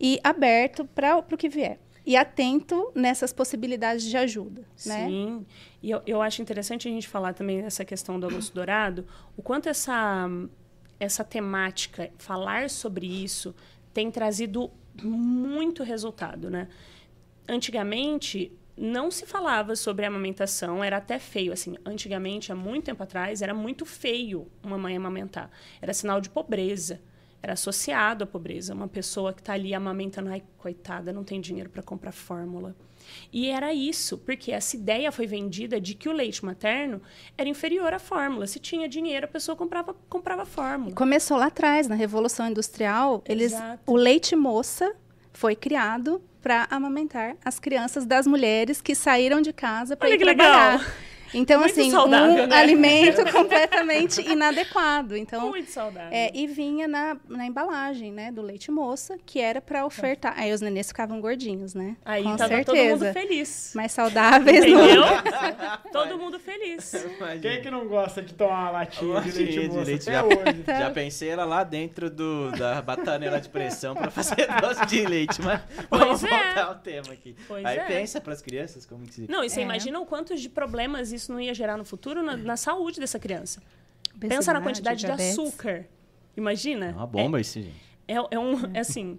e 0.00 0.18
aberto 0.24 0.84
para 0.84 1.16
o 1.18 1.22
que 1.36 1.48
vier. 1.48 1.78
E 2.04 2.16
atento 2.16 2.90
nessas 2.92 3.32
possibilidades 3.32 4.04
de 4.04 4.16
ajuda, 4.16 4.62
né? 4.84 5.06
Sim. 5.06 5.46
E 5.80 5.90
eu, 5.92 6.02
eu 6.04 6.20
acho 6.20 6.42
interessante 6.42 6.88
a 6.88 6.90
gente 6.90 7.06
falar 7.06 7.34
também 7.34 7.62
dessa 7.62 7.84
questão 7.84 8.18
do 8.18 8.26
Agosto 8.26 8.52
Dourado, 8.52 9.06
o 9.36 9.42
quanto 9.42 9.68
essa, 9.68 10.26
essa 11.00 11.24
temática, 11.24 12.10
falar 12.18 12.68
sobre 12.68 13.06
isso, 13.06 13.54
tem 13.92 14.10
trazido 14.10 14.70
muito 15.02 15.82
resultado, 15.82 16.50
né? 16.50 16.68
Antigamente, 17.48 18.52
não 18.76 19.10
se 19.10 19.26
falava 19.26 19.74
sobre 19.74 20.06
amamentação, 20.06 20.84
era 20.84 20.98
até 20.98 21.18
feio, 21.18 21.52
assim, 21.52 21.76
antigamente, 21.84 22.52
há 22.52 22.54
muito 22.54 22.84
tempo 22.84 23.02
atrás, 23.02 23.42
era 23.42 23.54
muito 23.54 23.84
feio 23.84 24.46
uma 24.62 24.78
mãe 24.78 24.96
amamentar. 24.96 25.50
Era 25.80 25.92
sinal 25.92 26.20
de 26.20 26.30
pobreza, 26.30 27.00
era 27.42 27.54
associado 27.54 28.24
à 28.24 28.26
pobreza. 28.26 28.74
Uma 28.74 28.88
pessoa 28.88 29.32
que 29.32 29.40
está 29.40 29.54
ali 29.54 29.74
amamentando, 29.74 30.30
ai, 30.30 30.42
coitada, 30.58 31.12
não 31.12 31.24
tem 31.24 31.40
dinheiro 31.40 31.70
para 31.70 31.82
comprar 31.82 32.12
fórmula. 32.12 32.76
E 33.32 33.48
era 33.48 33.72
isso, 33.72 34.18
porque 34.18 34.52
essa 34.52 34.76
ideia 34.76 35.10
foi 35.12 35.26
vendida 35.26 35.80
de 35.80 35.94
que 35.94 36.08
o 36.08 36.12
leite 36.12 36.44
materno 36.44 37.00
era 37.36 37.48
inferior 37.48 37.92
à 37.92 37.98
fórmula. 37.98 38.46
Se 38.46 38.58
tinha 38.58 38.88
dinheiro, 38.88 39.26
a 39.26 39.28
pessoa 39.28 39.56
comprava, 39.56 39.94
comprava 40.08 40.44
fórmula. 40.44 40.94
Começou 40.94 41.36
lá 41.36 41.46
atrás, 41.46 41.88
na 41.88 41.94
Revolução 41.94 42.48
Industrial, 42.48 43.22
eles, 43.26 43.52
Exato. 43.52 43.82
o 43.86 43.96
leite 43.96 44.34
moça 44.34 44.94
foi 45.32 45.54
criado 45.54 46.22
para 46.42 46.66
amamentar 46.70 47.36
as 47.44 47.58
crianças 47.58 48.06
das 48.06 48.26
mulheres 48.26 48.80
que 48.80 48.94
saíram 48.94 49.40
de 49.40 49.52
casa 49.52 49.96
para 49.96 50.08
ir 50.10 50.18
que 50.18 50.24
trabalhar. 50.24 50.78
legal. 50.78 50.90
Então, 51.32 51.60
Muito 51.60 51.72
assim, 51.72 51.90
saudável, 51.90 52.44
um 52.44 52.46
né? 52.46 52.56
alimento 52.56 53.24
completamente 53.32 54.20
inadequado. 54.20 55.16
Então, 55.16 55.48
Muito 55.48 55.70
saudável. 55.70 56.10
é, 56.12 56.30
e 56.34 56.46
vinha 56.46 56.88
na, 56.88 57.16
na 57.28 57.46
embalagem, 57.46 58.12
né, 58.12 58.30
do 58.32 58.42
leite 58.42 58.70
moça, 58.70 59.16
que 59.24 59.40
era 59.40 59.60
para 59.60 59.84
ofertar. 59.86 60.34
Aí 60.36 60.52
os 60.52 60.60
nenês 60.60 60.88
ficavam 60.88 61.20
gordinhos, 61.20 61.74
né? 61.74 61.96
Aí 62.04 62.22
Com 62.24 62.36
tava 62.36 62.64
todo 62.64 62.74
certeza. 62.76 63.04
mundo 63.06 63.12
feliz. 63.12 63.72
Mais 63.74 63.92
saudáveis. 63.92 64.64
Entendeu? 64.64 65.02
Todo 65.92 66.18
mundo 66.18 66.38
feliz. 66.38 66.92
Quem 67.42 67.50
é 67.50 67.56
que 67.60 67.70
não 67.70 67.86
gosta 67.86 68.22
de 68.22 68.32
tomar 68.34 68.60
uma 68.62 68.70
latinha, 68.70 69.20
de 69.20 69.30
leite 69.32 69.40
latinha 69.40 69.62
de 69.62 69.68
moça 69.76 69.84
leite 69.90 70.04
já- 70.04 70.24
hoje? 70.24 70.64
Já 70.66 70.90
pensei 70.90 71.28
ela 71.28 71.44
lá 71.44 71.64
dentro 71.64 72.08
do, 72.10 72.50
da 72.52 72.80
bataneira 72.80 73.40
de 73.40 73.48
pressão 73.48 73.94
pra 73.94 74.10
fazer 74.10 74.46
doce 74.60 74.86
de 74.86 75.04
leite, 75.06 75.40
mas 75.42 75.60
vamos 75.90 76.20
Pois 76.20 76.24
é. 76.24 76.28
voltar 76.44 76.64
ao 76.66 76.74
tema 76.76 77.12
aqui. 77.12 77.34
Pois 77.48 77.64
Aí 77.64 77.78
é. 77.78 77.84
pensa 77.84 78.20
pras 78.20 78.40
crianças 78.40 78.86
como 78.86 79.04
que 79.04 79.14
se... 79.14 79.26
Não, 79.28 79.42
e 79.44 79.50
você 79.50 79.60
É. 79.60 79.62
imagina 79.64 79.98
o 80.00 80.06
quantos 80.06 80.40
de 80.40 80.48
problemas 80.48 81.12
isso 81.12 81.19
não 81.28 81.40
ia 81.40 81.52
gerar 81.52 81.76
no 81.76 81.84
futuro 81.84 82.22
na, 82.22 82.36
na 82.36 82.56
saúde 82.56 83.00
dessa 83.00 83.18
criança. 83.18 83.60
Pensa 84.18 84.52
na 84.52 84.60
quantidade 84.60 85.00
diabetes. 85.00 85.34
de 85.34 85.40
açúcar. 85.40 85.86
Imagina? 86.36 86.86
É 86.86 86.92
uma 86.92 87.06
bomba 87.06 87.40
isso, 87.40 87.60
gente. 87.60 87.80
É, 88.06 88.14
é 88.14 88.38
um, 88.38 88.74
é 88.74 88.80
assim. 88.80 89.18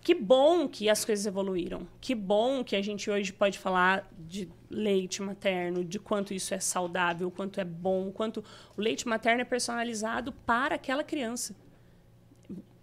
Que 0.00 0.14
bom 0.14 0.68
que 0.68 0.88
as 0.88 1.04
coisas 1.04 1.26
evoluíram. 1.26 1.86
Que 2.00 2.14
bom 2.14 2.62
que 2.62 2.76
a 2.76 2.82
gente 2.82 3.10
hoje 3.10 3.32
pode 3.32 3.58
falar 3.58 4.08
de 4.18 4.48
leite 4.70 5.20
materno, 5.22 5.84
de 5.84 5.98
quanto 5.98 6.32
isso 6.32 6.54
é 6.54 6.60
saudável, 6.60 7.30
quanto 7.30 7.60
é 7.60 7.64
bom, 7.64 8.10
quanto 8.12 8.44
o 8.76 8.80
leite 8.80 9.08
materno 9.08 9.42
é 9.42 9.44
personalizado 9.44 10.32
para 10.32 10.76
aquela 10.76 11.02
criança. 11.02 11.54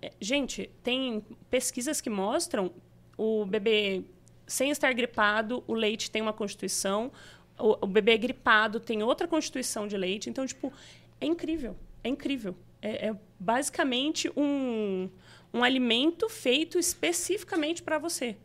É, 0.01 0.11
Gente, 0.19 0.69
tem 0.83 1.23
pesquisas 1.49 2.01
que 2.01 2.09
mostram 2.09 2.71
o 3.17 3.45
bebê 3.45 4.03
sem 4.45 4.69
estar 4.69 4.93
gripado, 4.93 5.63
o 5.67 5.73
leite 5.73 6.11
tem 6.11 6.21
uma 6.21 6.33
constituição, 6.33 7.11
o, 7.57 7.85
o 7.85 7.87
bebê 7.87 8.17
gripado 8.17 8.79
tem 8.79 9.03
outra 9.03 9.27
constituição 9.27 9.87
de 9.87 9.97
leite. 9.97 10.29
Então, 10.29 10.45
tipo, 10.45 10.71
é 11.19 11.25
incrível. 11.25 11.75
É 12.03 12.09
incrível. 12.09 12.55
É, 12.81 13.07
é 13.07 13.15
basicamente 13.39 14.31
um, 14.35 15.09
um 15.53 15.63
alimento 15.63 16.29
feito 16.29 16.77
especificamente 16.77 17.81
para 17.81 17.97
você. 17.97 18.35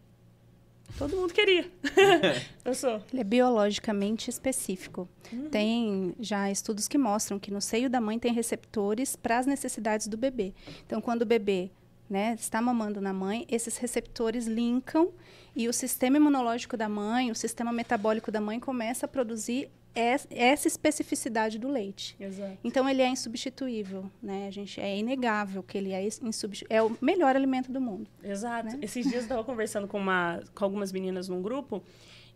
Todo 0.99 1.17
mundo 1.17 1.33
queria. 1.33 1.71
Eu 2.65 2.75
sou. 2.75 3.03
Ele 3.13 3.21
é 3.21 3.25
biologicamente 3.25 4.29
específico. 4.29 5.09
Tem 5.51 6.15
já 6.19 6.51
estudos 6.51 6.89
que 6.89 6.99
mostram 6.99 7.39
que 7.39 7.51
no 7.51 7.61
seio 7.61 7.89
da 7.89 8.01
mãe 8.01 8.19
tem 8.19 8.33
receptores 8.33 9.17
para 9.17 9.39
as 9.39 9.47
necessidades 9.47 10.09
do 10.09 10.17
bebê. 10.17 10.53
Então, 10.85 11.01
quando 11.01 11.23
o 11.23 11.27
bebê 11.27 11.71
né, 12.09 12.37
está 12.39 12.61
mamando 12.61 13.01
na 13.01 13.13
mãe, 13.13 13.47
esses 13.49 13.77
receptores 13.77 14.47
linkam 14.47 15.11
e 15.55 15.69
o 15.69 15.73
sistema 15.73 16.17
imunológico 16.17 16.77
da 16.77 16.89
mãe, 16.89 17.31
o 17.31 17.35
sistema 17.35 17.73
metabólico 17.73 18.31
da 18.31 18.41
mãe 18.41 18.59
começa 18.61 19.07
a 19.07 19.09
produzir 19.09 19.71
es- 19.95 20.27
essa 20.31 20.69
especificidade 20.69 21.59
do 21.59 21.69
leite. 21.69 22.15
Exato. 22.21 22.59
Então 22.63 22.89
ele 22.89 23.03
é 23.03 23.09
insubstituível, 23.09 24.11
né? 24.23 24.47
A 24.47 24.51
gente 24.51 24.81
é 24.81 24.97
inegável 24.97 25.63
que 25.63 25.77
ele 25.77 25.93
é 25.93 26.07
insubstitu- 26.07 26.73
é 26.73 26.81
o 26.83 26.97
melhor 27.01 27.35
alimento 27.35 27.73
do 27.73 27.81
mundo. 27.81 28.09
Exato. 28.23 28.67
Né? 28.69 28.79
Esses 28.83 29.03
dias 29.05 29.17
eu 29.17 29.23
estava 29.23 29.43
conversando 29.45 29.89
com, 29.89 29.99
uma, 29.99 30.41
com 30.55 30.65
algumas 30.65 30.93
meninas 30.93 31.29
num 31.29 31.43
grupo 31.43 31.83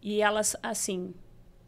e 0.03 0.21
elas, 0.21 0.57
assim, 0.63 1.15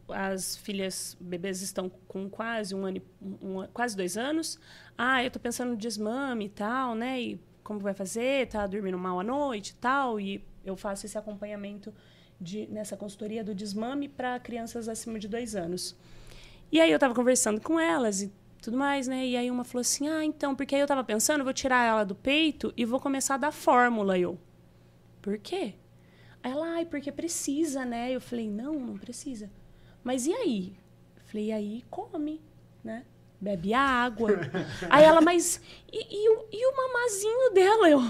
as 0.09 0.55
filhas, 0.57 1.17
bebês 1.19 1.61
estão 1.61 1.89
com 2.07 2.29
quase 2.29 2.73
um 2.75 2.85
ano, 2.85 3.01
um, 3.21 3.59
um- 3.61 3.67
quase 3.73 3.95
dois 3.95 4.17
anos. 4.17 4.59
Ah, 4.97 5.23
eu 5.23 5.29
tô 5.31 5.39
pensando 5.39 5.71
no 5.71 5.77
desmame 5.77 6.45
e 6.45 6.49
tal, 6.49 6.95
né? 6.95 7.21
E 7.21 7.39
como 7.63 7.79
vai 7.79 7.93
fazer? 7.93 8.47
Tá 8.47 8.65
dormindo 8.67 8.97
mal 8.97 9.19
à 9.19 9.23
noite 9.23 9.69
e 9.71 9.75
tal. 9.75 10.19
E 10.19 10.43
eu 10.67 10.75
faço 10.75 11.05
esse 11.05 11.17
acompanhamento 11.17 11.93
de, 12.39 12.67
nessa 12.67 12.95
consultoria 12.95 13.43
do 13.43 13.55
desmame 13.55 14.07
para 14.07 14.39
crianças 14.39 14.87
acima 14.87 15.17
de 15.17 15.27
dois 15.27 15.55
anos. 15.55 15.95
E 16.71 16.79
aí 16.81 16.91
eu 16.91 16.99
tava 16.99 17.15
conversando 17.15 17.61
com 17.61 17.79
elas 17.79 18.21
e 18.21 18.31
tudo 18.61 18.77
mais, 18.77 19.07
né? 19.07 19.25
E 19.25 19.37
aí 19.37 19.49
uma 19.49 19.63
falou 19.63 19.81
assim: 19.81 20.07
"Ah, 20.07 20.23
então, 20.23 20.55
porque 20.55 20.75
aí 20.75 20.81
eu 20.81 20.87
tava 20.87 21.03
pensando, 21.03 21.43
vou 21.43 21.53
tirar 21.53 21.85
ela 21.85 22.03
do 22.03 22.15
peito 22.15 22.73
e 22.75 22.85
vou 22.85 22.99
começar 22.99 23.35
a 23.35 23.37
dar 23.37 23.51
fórmula 23.51 24.17
eu". 24.19 24.37
Por 25.21 25.37
quê? 25.37 25.73
Aí 26.43 26.51
Ela, 26.51 26.67
ai, 26.75 26.85
porque 26.85 27.11
precisa, 27.11 27.85
né? 27.85 28.11
Eu 28.11 28.21
falei: 28.21 28.49
"Não, 28.49 28.73
não 28.73 28.97
precisa". 28.97 29.49
Mas 30.03 30.27
e 30.27 30.33
aí? 30.33 30.77
Eu 31.15 31.23
falei: 31.23 31.45
"E 31.47 31.51
aí 31.51 31.83
come, 31.89 32.41
né? 32.83 33.05
Bebe 33.39 33.73
água". 33.73 34.31
aí 34.89 35.03
ela, 35.05 35.21
mas 35.21 35.61
e, 35.91 36.23
e 36.25 36.29
o, 36.29 36.45
e 36.51 36.65
o 36.67 36.75
mamazinho 36.75 37.53
dela? 37.53 37.89
Eu, 37.89 38.01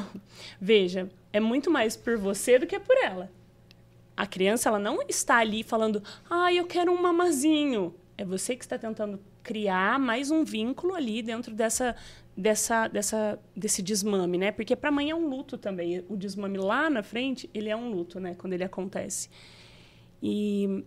veja, 0.60 1.10
é 1.32 1.40
muito 1.40 1.70
mais 1.70 1.96
por 1.96 2.18
você 2.18 2.58
do 2.58 2.68
que 2.68 2.80
por 2.80 2.96
ela. 2.98 3.32
A 4.16 4.26
criança 4.26 4.70
ela 4.70 4.80
não 4.80 5.00
está 5.08 5.38
ali 5.38 5.64
falando, 5.64 6.02
ah, 6.30 6.52
eu 6.52 6.66
quero 6.66 6.92
um 6.92 7.02
mamazinho. 7.02 7.94
É 8.18 8.26
você 8.26 8.56
que 8.56 8.64
está 8.64 8.78
tentando 8.78 9.20
criar 9.44 10.00
mais 10.00 10.32
um 10.32 10.44
vínculo 10.44 10.96
ali 10.96 11.22
dentro 11.22 11.54
dessa, 11.54 11.96
dessa, 12.36 12.88
dessa, 12.88 13.40
desse 13.56 13.82
desmame, 13.82 14.38
né? 14.38 14.52
Porque 14.52 14.76
para 14.76 14.90
a 14.90 14.92
mãe 14.92 15.12
é 15.12 15.16
um 15.16 15.28
luto 15.28 15.58
também. 15.58 16.04
O 16.10 16.18
desmame 16.18 16.58
lá 16.58 16.90
na 16.90 17.04
frente, 17.04 17.50
ele 17.54 17.70
é 17.70 17.76
um 17.76 17.92
luto, 17.92 18.20
né? 18.20 18.36
Quando 18.38 18.54
ele 18.54 18.64
acontece. 18.64 19.30
E 20.22 20.84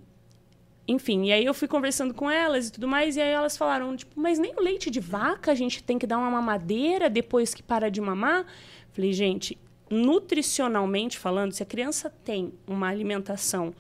enfim, 0.89 1.27
e 1.27 1.33
aí 1.33 1.45
eu 1.45 1.55
fui 1.55 1.69
conversando 1.69 2.13
com 2.13 2.29
elas 2.29 2.67
e 2.67 2.73
tudo 2.73 2.89
mais, 2.89 3.15
e 3.17 3.21
aí 3.21 3.31
elas 3.31 3.57
falaram, 3.57 3.97
tipo, 3.97 4.21
mas 4.21 4.41
nem 4.41 4.53
o 4.57 4.61
leite 4.61 4.91
de 4.91 4.99
vaca 4.99 5.53
a 5.53 5.55
gente 5.55 5.85
tem 5.85 5.97
que 5.97 6.05
dar 6.05 6.19
uma 6.19 6.29
mamadeira 6.29 7.09
depois 7.09 7.55
que 7.55 7.63
para 7.63 7.89
de 7.89 8.01
mamar? 8.01 8.45
Falei, 8.91 9.13
gente, 9.13 9.57
nutricionalmente 9.91 11.19
falando, 11.19 11.53
se 11.53 11.63
a 11.63 11.67
criança 11.67 12.09
tem 12.25 12.53
uma 12.67 12.89
alimentação 12.89 13.75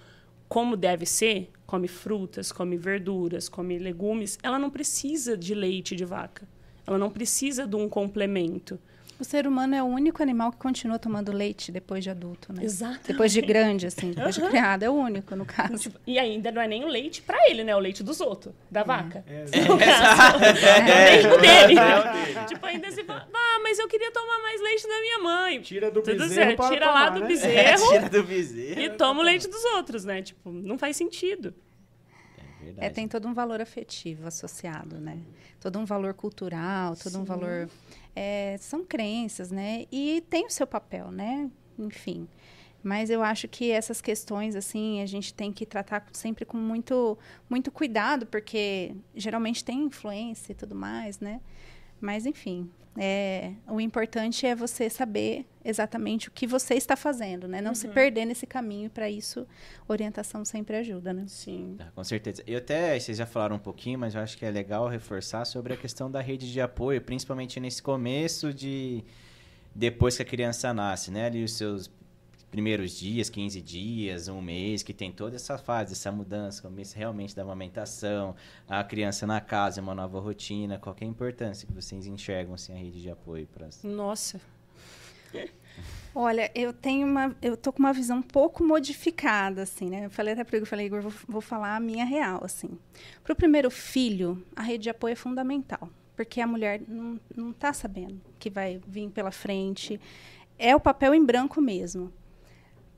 como 0.49 0.76
deve 0.76 1.07
ser, 1.07 1.49
come 1.64 1.87
frutas, 1.87 2.50
come 2.50 2.76
verduras, 2.76 3.49
come 3.49 3.79
legumes, 3.79 4.37
ela 4.43 4.59
não 4.59 4.69
precisa 4.69 5.37
de 5.37 5.55
leite 5.55 5.95
de 5.95 6.05
vaca. 6.05 6.49
Ela 6.85 6.99
não 6.99 7.09
precisa 7.09 7.69
de 7.69 7.76
um 7.76 7.88
complemento. 7.88 8.76
O 9.21 9.25
ser 9.25 9.47
humano 9.47 9.75
é 9.75 9.83
o 9.83 9.87
único 9.87 10.23
animal 10.23 10.50
que 10.50 10.57
continua 10.57 10.99
tomando 10.99 11.31
leite 11.31 11.71
depois 11.71 12.03
de 12.03 12.09
adulto, 12.09 12.55
né? 12.55 12.65
Exato. 12.65 13.00
Depois 13.07 13.31
de 13.31 13.43
grande, 13.43 13.87
assim, 13.87 14.12
depois 14.17 14.35
de 14.35 14.41
criado. 14.41 14.83
É 14.83 14.89
o 14.89 14.95
único, 14.95 15.37
no 15.37 15.45
caso. 15.45 15.77
Tipo, 15.77 16.00
e 16.07 16.19
ainda 16.19 16.50
não 16.50 16.62
é 16.62 16.67
nem 16.67 16.85
o 16.85 16.89
leite 16.89 17.21
para 17.21 17.37
ele, 17.50 17.62
né? 17.62 17.77
O 17.77 17.79
leite 17.79 18.03
dos 18.03 18.19
outros, 18.19 18.55
da 18.71 18.83
vaca. 18.83 19.23
É, 19.29 19.45
No 19.69 19.77
caso, 19.79 20.43
é, 20.43 21.23
nem 21.23 21.33
o 21.33 21.37
dele. 21.39 21.81
tipo, 22.49 22.65
ainda 22.65 22.91
se 22.91 23.05
fala, 23.05 23.29
ah, 23.31 23.61
mas 23.62 23.79
eu 23.79 23.87
queria 23.89 24.11
tomar 24.11 24.39
mais 24.41 24.59
leite 24.62 24.89
da 24.89 25.00
minha 25.00 25.19
mãe. 25.19 25.61
Tira 25.61 25.91
do 25.91 26.00
Tudo 26.00 26.17
bezerro 26.17 26.35
certo, 26.35 26.57
para 26.57 26.69
tira 26.71 26.87
tomar, 26.87 27.00
lá 27.05 27.11
do 27.11 27.21
né? 27.21 27.27
bezerro 27.27 27.89
Tira 27.91 28.09
do 28.09 28.23
bezerro. 28.23 28.81
e 28.81 28.91
toma 28.91 29.21
o 29.21 29.23
leite 29.23 29.47
dos 29.49 29.65
outros, 29.77 30.03
né? 30.07 30.23
Tipo, 30.23 30.50
não 30.50 30.79
faz 30.79 30.97
sentido. 30.97 31.53
É 32.61 32.64
verdade. 32.64 32.87
É, 32.87 32.90
tem 32.90 33.09
todo 33.09 33.26
um 33.26 33.35
valor 33.35 33.61
afetivo 33.61 34.26
associado, 34.26 34.99
né? 35.00 35.19
Todo 35.61 35.79
um 35.79 35.85
valor 35.85 36.14
cultural, 36.14 36.97
todo 36.97 37.19
um 37.19 37.25
valor... 37.25 37.69
é, 38.14 38.57
são 38.59 38.85
crenças, 38.85 39.50
né? 39.50 39.87
E 39.90 40.23
tem 40.29 40.47
o 40.47 40.50
seu 40.50 40.67
papel, 40.67 41.11
né? 41.11 41.50
Enfim. 41.79 42.29
Mas 42.83 43.11
eu 43.11 43.23
acho 43.23 43.47
que 43.47 43.71
essas 43.71 44.00
questões, 44.00 44.57
assim, 44.57 45.02
a 45.02 45.07
gente 45.07 45.35
tem 45.35 45.52
que 45.52 45.67
tratar 45.67 46.07
sempre 46.12 46.47
com 46.47 46.57
muito, 46.57 47.19
muito 47.49 47.71
cuidado, 47.71 48.26
porque 48.26 48.95
geralmente 49.14 49.62
tem 49.62 49.85
influência 49.85 50.52
e 50.52 50.55
tudo 50.55 50.75
mais, 50.75 51.21
né? 51.21 51.40
Mas, 52.00 52.25
enfim, 52.25 52.71
é, 53.02 53.54
o 53.66 53.80
importante 53.80 54.45
é 54.45 54.54
você 54.54 54.90
saber 54.90 55.47
exatamente 55.64 56.28
o 56.28 56.30
que 56.30 56.47
você 56.47 56.75
está 56.75 56.95
fazendo, 56.95 57.49
né? 57.49 57.62
Não 57.62 57.75
se 57.75 57.88
perder 57.88 58.26
nesse 58.26 58.47
caminho, 58.47 58.90
para 58.90 59.09
isso, 59.09 59.47
orientação 59.88 60.45
sempre 60.45 60.76
ajuda, 60.76 61.11
né? 61.14 61.25
Sim. 61.26 61.76
Tá, 61.78 61.90
com 61.95 62.04
certeza. 62.04 62.42
E 62.47 62.54
até 62.54 63.00
vocês 63.00 63.16
já 63.16 63.25
falaram 63.25 63.57
um 63.57 63.61
pouquinho, 63.61 63.99
mas 63.99 64.14
eu 64.14 64.21
acho 64.21 64.37
que 64.37 64.45
é 64.45 64.50
legal 64.50 64.87
reforçar 64.87 65.47
sobre 65.47 65.73
a 65.73 65.78
questão 65.78 66.11
da 66.11 66.21
rede 66.21 66.52
de 66.52 66.61
apoio, 66.61 67.00
principalmente 67.00 67.59
nesse 67.59 67.83
começo 67.83 68.52
de 68.52 69.02
depois 69.75 70.16
que 70.16 70.23
a 70.23 70.26
criança 70.26 70.75
nasce, 70.75 71.11
né? 71.11 71.25
Ali 71.25 71.42
os 71.42 71.54
seus 71.54 71.90
primeiros 72.50 72.99
dias, 72.99 73.30
15 73.30 73.62
dias, 73.62 74.28
um 74.28 74.40
mês, 74.40 74.83
que 74.83 74.92
tem 74.92 75.12
toda 75.12 75.37
essa 75.37 75.57
fase, 75.57 75.92
essa 75.92 76.11
mudança, 76.11 76.62
começo 76.62 76.97
realmente 76.97 77.35
da 77.35 77.42
amamentação, 77.42 78.35
a 78.69 78.83
criança 78.83 79.26
na 79.26 79.40
casa, 79.40 79.80
uma 79.80 79.95
nova 79.95 80.19
rotina, 80.21 80.78
qual 80.78 80.97
é 81.00 81.04
a 81.04 81.09
importância 81.09 81.66
que 81.66 81.73
vocês 81.73 82.07
enxergam 82.07 82.54
assim 82.54 82.73
a 82.73 82.76
rede 82.76 83.00
de 83.00 83.11
apoio 83.11 83.47
para 83.47 83.69
Nossa. 83.85 84.40
Olha, 86.12 86.50
eu 86.54 86.73
tenho 86.73 87.07
uma, 87.07 87.37
eu 87.40 87.57
tô 87.57 87.73
com 87.73 87.78
uma 87.78 87.92
visão 87.92 88.19
um 88.19 88.23
pouco 88.23 88.64
modificada, 88.64 89.62
assim, 89.62 89.88
né? 89.88 90.07
Eu 90.07 90.11
falei 90.11 90.35
até 90.35 90.42
para 90.42 90.57
Igor, 90.57 90.69
falei, 90.69 90.87
Igor, 90.87 91.02
vou, 91.02 91.12
vou 91.28 91.40
falar 91.40 91.76
a 91.76 91.80
minha 91.80 92.04
real, 92.04 92.40
assim. 92.45 92.76
Para 93.23 93.33
o 93.33 93.37
primeiro 93.37 93.71
filho, 93.71 94.45
a 94.57 94.62
rede 94.62 94.85
de 94.85 94.90
apoio 94.90 95.12
é 95.12 95.16
fundamental, 95.16 95.88
porque 96.16 96.40
a 96.40 96.47
mulher 96.49 96.83
não, 96.88 97.21
não 97.35 97.52
tá 97.52 97.73
sabendo 97.73 98.21
que 98.40 98.50
vai 98.50 98.80
vir 98.88 99.09
pela 99.11 99.30
frente. 99.30 100.00
É 100.59 100.75
o 100.75 100.80
papel 100.80 101.14
em 101.14 101.25
branco 101.25 101.61
mesmo. 101.61 102.12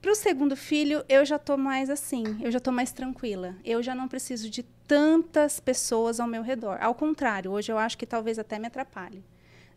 Para 0.03 0.11
o 0.11 0.17
segundo 0.17 0.57
filho, 0.57 1.05
eu 1.09 1.25
já 1.25 1.39
tô 1.39 1.57
mais 1.57 1.89
assim, 1.89 2.25
eu 2.43 2.51
já 2.51 2.59
tô 2.59 2.73
mais 2.73 2.91
tranquila. 2.91 3.55
Eu 3.65 3.81
já 3.81 3.95
não 3.95 4.09
preciso 4.09 4.51
de 4.51 4.65
tantas 4.65 5.61
pessoas 5.61 6.19
ao 6.19 6.27
meu 6.27 6.43
redor. 6.43 6.77
Ao 6.81 6.93
contrário, 6.93 7.53
hoje 7.53 7.71
eu 7.71 7.79
acho 7.79 7.97
que 7.97 8.05
talvez 8.05 8.37
até 8.37 8.59
me 8.59 8.67
atrapalhe. 8.67 9.23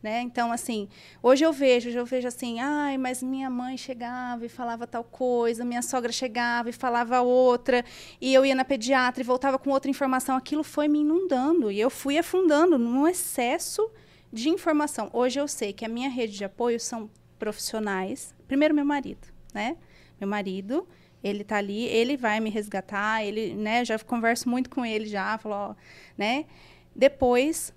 Né? 0.01 0.22
Então, 0.22 0.51
assim, 0.51 0.89
hoje 1.22 1.46
eu 1.46 1.53
vejo, 1.53 1.89
hoje 1.89 1.98
eu 2.00 2.05
vejo 2.08 2.27
assim, 2.27 2.60
ai, 2.60 2.98
mas 2.98 3.22
minha 3.22 3.51
mãe 3.51 3.77
chegava 3.77 4.44
e 4.44 4.50
falava 4.50 4.88
tal 4.88 5.03
coisa, 5.03 5.63
minha 5.63 5.84
sogra 5.84 6.12
chegava 6.12 6.71
e 6.71 6.73
falava 6.73 7.21
outra, 7.21 7.86
e 8.19 8.34
eu 8.34 8.43
ia 8.43 8.56
na 8.56 8.65
pediatra 8.65 9.21
e 9.21 9.23
voltava 9.23 9.60
com 9.60 9.69
outra 9.69 9.91
informação. 9.91 10.36
Aquilo 10.36 10.63
foi 10.63 10.88
me 10.88 11.02
inundando 11.02 11.71
e 11.71 11.80
eu 11.80 11.91
fui 11.91 12.17
afundando 12.17 12.80
num 12.80 13.08
excesso 13.08 13.91
de 14.34 14.50
informação. 14.50 15.08
Hoje 15.13 15.39
eu 15.39 15.47
sei 15.47 15.71
que 15.71 15.86
a 15.86 15.89
minha 15.89 16.10
rede 16.10 16.36
de 16.36 16.45
apoio 16.45 16.80
são 16.80 17.12
profissionais. 17.38 18.34
Primeiro, 18.47 18.73
meu 18.73 18.86
marido, 18.86 19.28
né? 19.54 19.78
Meu 20.19 20.28
marido, 20.28 20.88
ele 21.23 21.43
tá 21.43 21.58
ali, 21.58 21.84
ele 21.86 22.15
vai 22.15 22.39
me 22.39 22.49
resgatar, 22.49 23.23
ele, 23.23 23.54
né, 23.56 23.84
já 23.84 23.97
converso 23.99 24.49
muito 24.49 24.69
com 24.69 24.86
ele 24.86 25.06
já, 25.08 25.38
falou, 25.38 25.58
ó, 25.58 25.75
né? 26.17 26.45
Depois, 26.95 27.73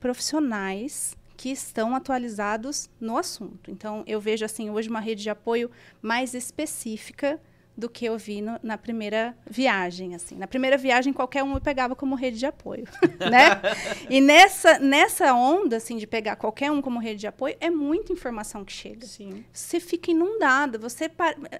profissionais 0.00 1.16
que 1.36 1.50
estão 1.50 1.94
atualizados 1.94 2.90
no 3.00 3.16
assunto. 3.16 3.70
Então, 3.70 4.02
eu 4.06 4.20
vejo 4.20 4.44
assim 4.44 4.70
hoje 4.70 4.88
uma 4.90 5.00
rede 5.00 5.22
de 5.22 5.30
apoio 5.30 5.70
mais 6.02 6.34
específica 6.34 7.40
do 7.76 7.88
que 7.88 8.04
eu 8.04 8.18
vi 8.18 8.42
no, 8.42 8.58
na 8.62 8.76
primeira 8.76 9.36
viagem, 9.48 10.14
assim. 10.14 10.36
Na 10.36 10.46
primeira 10.46 10.76
viagem 10.76 11.12
qualquer 11.12 11.42
um 11.42 11.54
me 11.54 11.60
pegava 11.60 11.96
como 11.96 12.14
rede 12.14 12.38
de 12.38 12.46
apoio, 12.46 12.84
né? 13.30 13.60
E 14.08 14.20
nessa 14.20 14.78
nessa 14.78 15.32
onda 15.34 15.76
assim 15.76 15.96
de 15.96 16.06
pegar 16.06 16.36
qualquer 16.36 16.70
um 16.70 16.82
como 16.82 16.98
rede 16.98 17.20
de 17.20 17.26
apoio 17.26 17.56
é 17.60 17.70
muita 17.70 18.12
informação 18.12 18.64
que 18.64 18.72
chega. 18.72 19.06
Sim. 19.06 19.44
Você 19.52 19.80
fica 19.80 20.10
inundada, 20.10 20.78
você 20.78 21.10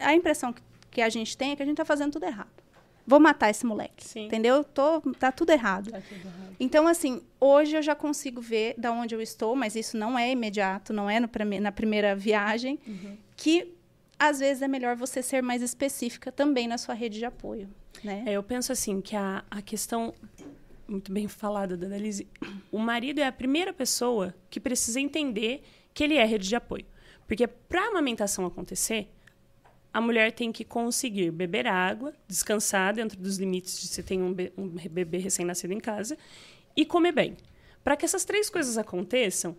a 0.01 0.15
impressão 0.15 0.53
que, 0.53 0.63
que 0.91 1.03
a 1.03 1.09
gente 1.09 1.37
tem 1.37 1.53
é 1.53 1.57
que 1.57 1.63
a 1.63 1.67
gente 1.67 1.75
está 1.75 1.85
fazendo 1.85 2.13
tudo 2.13 2.27
errado. 2.27 2.61
Vou 3.07 3.19
matar 3.19 3.51
esse 3.51 3.67
moleque, 3.67 4.07
Sim. 4.07 4.27
entendeu? 4.27 4.63
Tô, 4.63 5.01
tá 5.19 5.33
tudo 5.33 5.51
errado. 5.51 5.91
Tá 5.91 6.01
tudo 6.01 6.21
errado. 6.21 6.57
Então, 6.61 6.87
assim, 6.87 7.21
hoje 7.41 7.77
eu 7.77 7.83
já 7.83 7.95
consigo 7.95 8.41
ver 8.41 8.75
da 8.79 8.93
onde 8.93 9.15
eu 9.15 9.21
estou, 9.21 9.57
mas 9.57 9.75
isso 9.75 9.97
não 9.97 10.17
é 10.17 10.31
imediato, 10.31 10.93
não 10.93 11.11
é 11.11 11.19
no 11.19 11.29
na 11.61 11.73
primeira 11.73 12.15
viagem, 12.15 12.79
que 13.37 13.75
às 14.21 14.39
vezes 14.39 14.63
é 14.63 14.69
melhor 14.69 14.95
você 14.95 15.23
ser 15.23 15.43
mais 15.43 15.63
específica 15.63 16.31
também 16.31 16.69
na 16.69 16.77
sua 16.77 16.95
rede 16.95 17.19
de 17.19 17.25
apoio, 17.25 17.69
né? 18.05 18.23
É, 18.27 18.33
eu 18.33 18.43
penso 18.43 18.71
assim, 18.71 19.01
que 19.01 19.17
a, 19.17 19.43
a 19.51 19.63
questão, 19.63 20.13
muito 20.87 21.11
bem 21.11 21.27
falada 21.27 21.75
da 21.75 21.87
Annalise, 21.87 22.29
o 22.71 22.79
marido 22.79 23.19
é 23.21 23.27
a 23.27 23.33
primeira 23.33 23.73
pessoa 23.73 24.35
que 24.51 24.61
precisa 24.61 25.01
entender 25.01 25.63
que 25.95 26.05
ele 26.05 26.17
é 26.17 26.25
rede 26.25 26.47
de 26.47 26.55
apoio. 26.55 26.85
Porque 27.27 27.47
para 27.47 27.83
a 27.83 27.89
amamentação 27.89 28.45
acontecer, 28.45 29.09
a 29.93 30.01
mulher 30.01 30.33
tem 30.33 30.53
que 30.53 30.65
conseguir 30.65 31.31
beber 31.31 31.67
água, 31.67 32.13
descansar 32.29 32.93
dentro 32.95 33.19
dos 33.19 33.39
limites 33.39 33.81
de 33.81 33.89
se 33.89 34.03
tem 34.03 34.23
um, 34.23 34.33
be- 34.35 34.53
um 34.57 34.69
bebê 34.69 35.17
recém-nascido 35.19 35.73
em 35.73 35.81
casa 35.81 36.19
e 36.77 36.85
comer 36.85 37.13
bem. 37.13 37.37
Para 37.83 37.97
que 37.97 38.05
essas 38.05 38.25
três 38.25 38.51
coisas 38.51 38.77
aconteçam, 38.77 39.57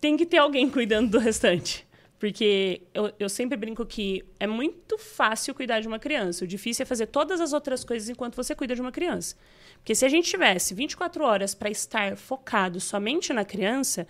tem 0.00 0.16
que 0.16 0.24
ter 0.24 0.38
alguém 0.38 0.68
cuidando 0.70 1.10
do 1.10 1.18
restante. 1.18 1.86
Porque 2.20 2.82
eu, 2.92 3.10
eu 3.18 3.30
sempre 3.30 3.56
brinco 3.56 3.84
que 3.86 4.22
é 4.38 4.46
muito 4.46 4.98
fácil 4.98 5.54
cuidar 5.54 5.80
de 5.80 5.88
uma 5.88 5.98
criança. 5.98 6.44
O 6.44 6.46
difícil 6.46 6.82
é 6.82 6.86
fazer 6.86 7.06
todas 7.06 7.40
as 7.40 7.54
outras 7.54 7.82
coisas 7.82 8.10
enquanto 8.10 8.36
você 8.36 8.54
cuida 8.54 8.74
de 8.74 8.80
uma 8.82 8.92
criança. 8.92 9.34
Porque 9.78 9.94
se 9.94 10.04
a 10.04 10.08
gente 10.08 10.28
tivesse 10.28 10.74
24 10.74 11.24
horas 11.24 11.54
para 11.54 11.70
estar 11.70 12.18
focado 12.18 12.78
somente 12.78 13.32
na 13.32 13.42
criança, 13.42 14.06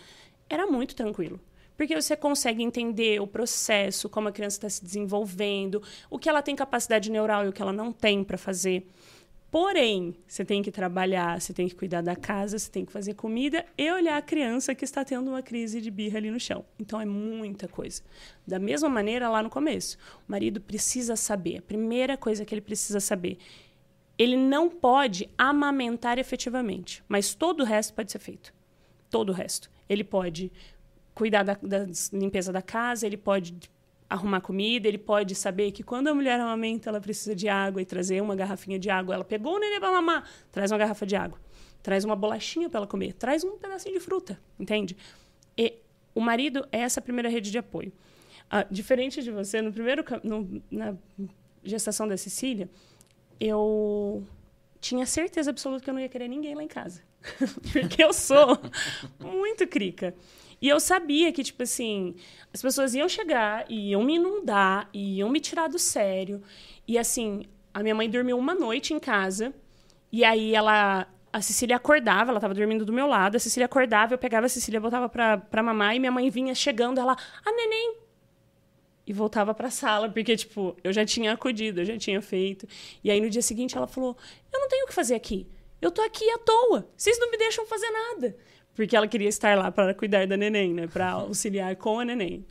era 0.49 0.67
muito 0.67 0.97
tranquilo. 0.97 1.41
Porque 1.77 1.95
você 1.95 2.17
consegue 2.17 2.65
entender 2.65 3.23
o 3.23 3.29
processo, 3.29 4.09
como 4.09 4.27
a 4.29 4.33
criança 4.33 4.57
está 4.57 4.69
se 4.69 4.85
desenvolvendo, 4.85 5.81
o 6.11 6.19
que 6.19 6.29
ela 6.29 6.43
tem 6.43 6.57
capacidade 6.57 7.13
neural 7.13 7.47
e 7.47 7.49
o 7.49 7.53
que 7.53 7.63
ela 7.63 7.73
não 7.73 7.93
tem 7.93 8.25
para 8.25 8.37
fazer. 8.37 8.89
Porém, 9.51 10.15
você 10.29 10.45
tem 10.45 10.63
que 10.63 10.71
trabalhar, 10.71 11.41
você 11.41 11.53
tem 11.53 11.69
que 11.69 11.75
cuidar 11.75 12.03
da 12.03 12.15
casa, 12.15 12.57
você 12.57 12.71
tem 12.71 12.85
que 12.85 12.93
fazer 12.93 13.15
comida 13.15 13.67
e 13.77 13.91
olhar 13.91 14.17
a 14.17 14.23
criança 14.23 14.77
que 14.77 14.85
está 14.85 15.05
tendo 15.05 15.29
uma 15.29 15.43
crise 15.43 15.81
de 15.81 15.91
birra 15.91 16.19
ali 16.19 16.31
no 16.31 16.39
chão. 16.39 16.65
Então 16.79 17.01
é 17.01 17.05
muita 17.05 17.67
coisa. 17.67 18.01
Da 18.47 18.61
mesma 18.61 18.89
maneira 18.89 19.29
lá 19.29 19.43
no 19.43 19.51
começo, 19.51 19.99
o 20.29 20.31
marido 20.31 20.61
precisa 20.61 21.17
saber, 21.17 21.59
a 21.59 21.63
primeira 21.63 22.17
coisa 22.17 22.45
que 22.45 22.55
ele 22.55 22.61
precisa 22.61 23.01
saber, 23.01 23.39
ele 24.17 24.37
não 24.37 24.71
pode 24.71 25.29
amamentar 25.37 26.17
efetivamente, 26.19 27.03
mas 27.09 27.35
todo 27.35 27.63
o 27.63 27.65
resto 27.65 27.95
pode 27.95 28.13
ser 28.13 28.21
feito. 28.21 28.55
Todo 29.11 29.31
o 29.31 29.33
resto. 29.33 29.69
Ele 29.89 30.05
pode 30.05 30.53
cuidar 31.13 31.43
da, 31.43 31.55
da 31.55 31.87
limpeza 32.13 32.53
da 32.53 32.63
casa, 32.63 33.05
ele 33.05 33.17
pode 33.17 33.59
arrumar 34.11 34.41
comida, 34.41 34.89
ele 34.89 34.99
pode 34.99 35.37
saber 35.37 35.71
que 35.71 35.85
quando 35.85 36.09
a 36.09 36.15
mulher 36.15 36.39
amamenta, 36.41 36.91
ela 36.91 37.01
precisa 37.01 37.35
de 37.35 37.49
água 37.49 37.81
e 37.81 37.85
trazer 37.85 38.21
uma 38.21 38.35
garrafinha 38.35 38.77
de 38.77 38.91
água. 38.91 39.15
Ela 39.15 39.25
pegou 39.25 39.55
o 39.55 39.59
neném 39.61 39.79
para 39.79 39.93
mamar, 39.93 40.29
traz 40.51 40.73
uma 40.73 40.79
garrafa 40.79 41.07
de 41.07 41.15
água. 41.15 41.39
Traz 41.81 42.05
uma 42.05 42.17
bolachinha 42.17 42.69
para 42.69 42.81
ela 42.81 42.87
comer, 42.87 43.15
traz 43.15 43.45
um 43.45 43.57
pedacinho 43.57 43.95
de 43.95 44.01
fruta, 44.01 44.39
entende? 44.59 44.97
E 45.57 45.77
o 46.13 46.21
marido 46.21 46.67
é 46.73 46.81
essa 46.81 47.01
primeira 47.01 47.29
rede 47.29 47.51
de 47.51 47.59
apoio. 47.59 47.93
Ah, 48.51 48.67
diferente 48.69 49.23
de 49.23 49.31
você, 49.31 49.63
no 49.63 49.73
primeiro 49.73 50.05
no, 50.25 50.61
na 50.71 50.97
gestação 51.63 52.09
da 52.09 52.17
Cecília, 52.17 52.69
eu 53.39 54.27
tinha 54.81 55.07
certeza 55.07 55.51
absoluta 55.51 55.85
que 55.85 55.89
eu 55.89 55.95
não 55.95 56.01
ia 56.01 56.09
querer 56.09 56.27
ninguém 56.27 56.55
lá 56.55 56.65
em 56.65 56.69
casa. 56.69 57.01
Porque 57.73 58.03
eu 58.03 58.13
sou 58.13 58.59
muito 59.21 59.67
crica. 59.69 60.15
E 60.61 60.69
eu 60.69 60.79
sabia 60.79 61.33
que, 61.33 61.43
tipo 61.43 61.63
assim, 61.63 62.15
as 62.53 62.61
pessoas 62.61 62.95
iam 62.95 63.09
chegar 63.09 63.65
iam 63.71 64.05
me 64.05 64.17
inundar, 64.17 64.89
e 64.93 65.19
iam 65.19 65.29
me 65.31 65.41
tirar 65.41 65.69
do 65.69 65.79
sério. 65.79 66.43
E 66.87 66.99
assim, 66.99 67.45
a 67.73 67.83
minha 67.83 67.95
mãe 67.95 68.11
dormiu 68.11 68.37
uma 68.39 68.55
noite 68.55 68.93
em 68.93 68.99
casa, 68.99 69.55
e 70.13 70.25
aí 70.25 70.55
ela. 70.55 71.07
A 71.33 71.41
Cecília 71.41 71.77
acordava, 71.77 72.33
ela 72.33 72.39
estava 72.39 72.53
dormindo 72.53 72.85
do 72.85 72.93
meu 72.93 73.07
lado, 73.07 73.37
a 73.37 73.39
Cecília 73.39 73.67
acordava, 73.67 74.15
eu 74.15 74.19
pegava 74.19 74.47
a 74.47 74.49
Cecília, 74.49 74.81
botava 74.81 75.09
pra, 75.09 75.39
pra 75.39 75.63
mamar, 75.63 75.95
e 75.95 76.01
minha 76.01 76.11
mãe 76.11 76.29
vinha 76.29 76.53
chegando, 76.57 76.99
ela, 76.99 77.17
a 77.47 77.53
neném, 77.53 77.99
e 79.07 79.13
voltava 79.13 79.55
para 79.55 79.69
a 79.69 79.71
sala, 79.71 80.09
porque, 80.09 80.37
tipo, 80.37 80.77
eu 80.85 80.93
já 80.93 81.05
tinha 81.05 81.33
acudido, 81.33 81.81
eu 81.81 81.85
já 81.85 81.97
tinha 81.97 82.21
feito. 82.21 82.67
E 83.03 83.11
aí, 83.11 83.21
no 83.21 83.31
dia 83.31 83.43
seguinte, 83.43 83.77
ela 83.77 83.87
falou: 83.87 84.17
Eu 84.53 84.61
não 84.61 84.69
tenho 84.69 84.85
o 84.85 84.89
que 84.89 84.95
fazer 84.95 85.15
aqui. 85.15 85.49
Eu 85.81 85.91
tô 85.91 86.03
aqui 86.03 86.29
à 86.31 86.39
toa. 86.39 86.89
Vocês 86.97 87.19
não 87.19 87.31
me 87.31 87.37
deixam 87.39 87.67
fazer 87.67 87.91
nada. 87.91 88.37
Porque 88.81 88.97
ela 88.97 89.07
queria 89.07 89.29
estar 89.29 89.59
lá 89.59 89.71
para 89.71 89.93
cuidar 89.93 90.27
da 90.27 90.39
neném, 90.39 90.73
né? 90.73 90.87
Para 90.87 91.11
auxiliar 91.11 91.77
com 91.77 92.01
a 92.01 92.05
neném. 92.07 92.47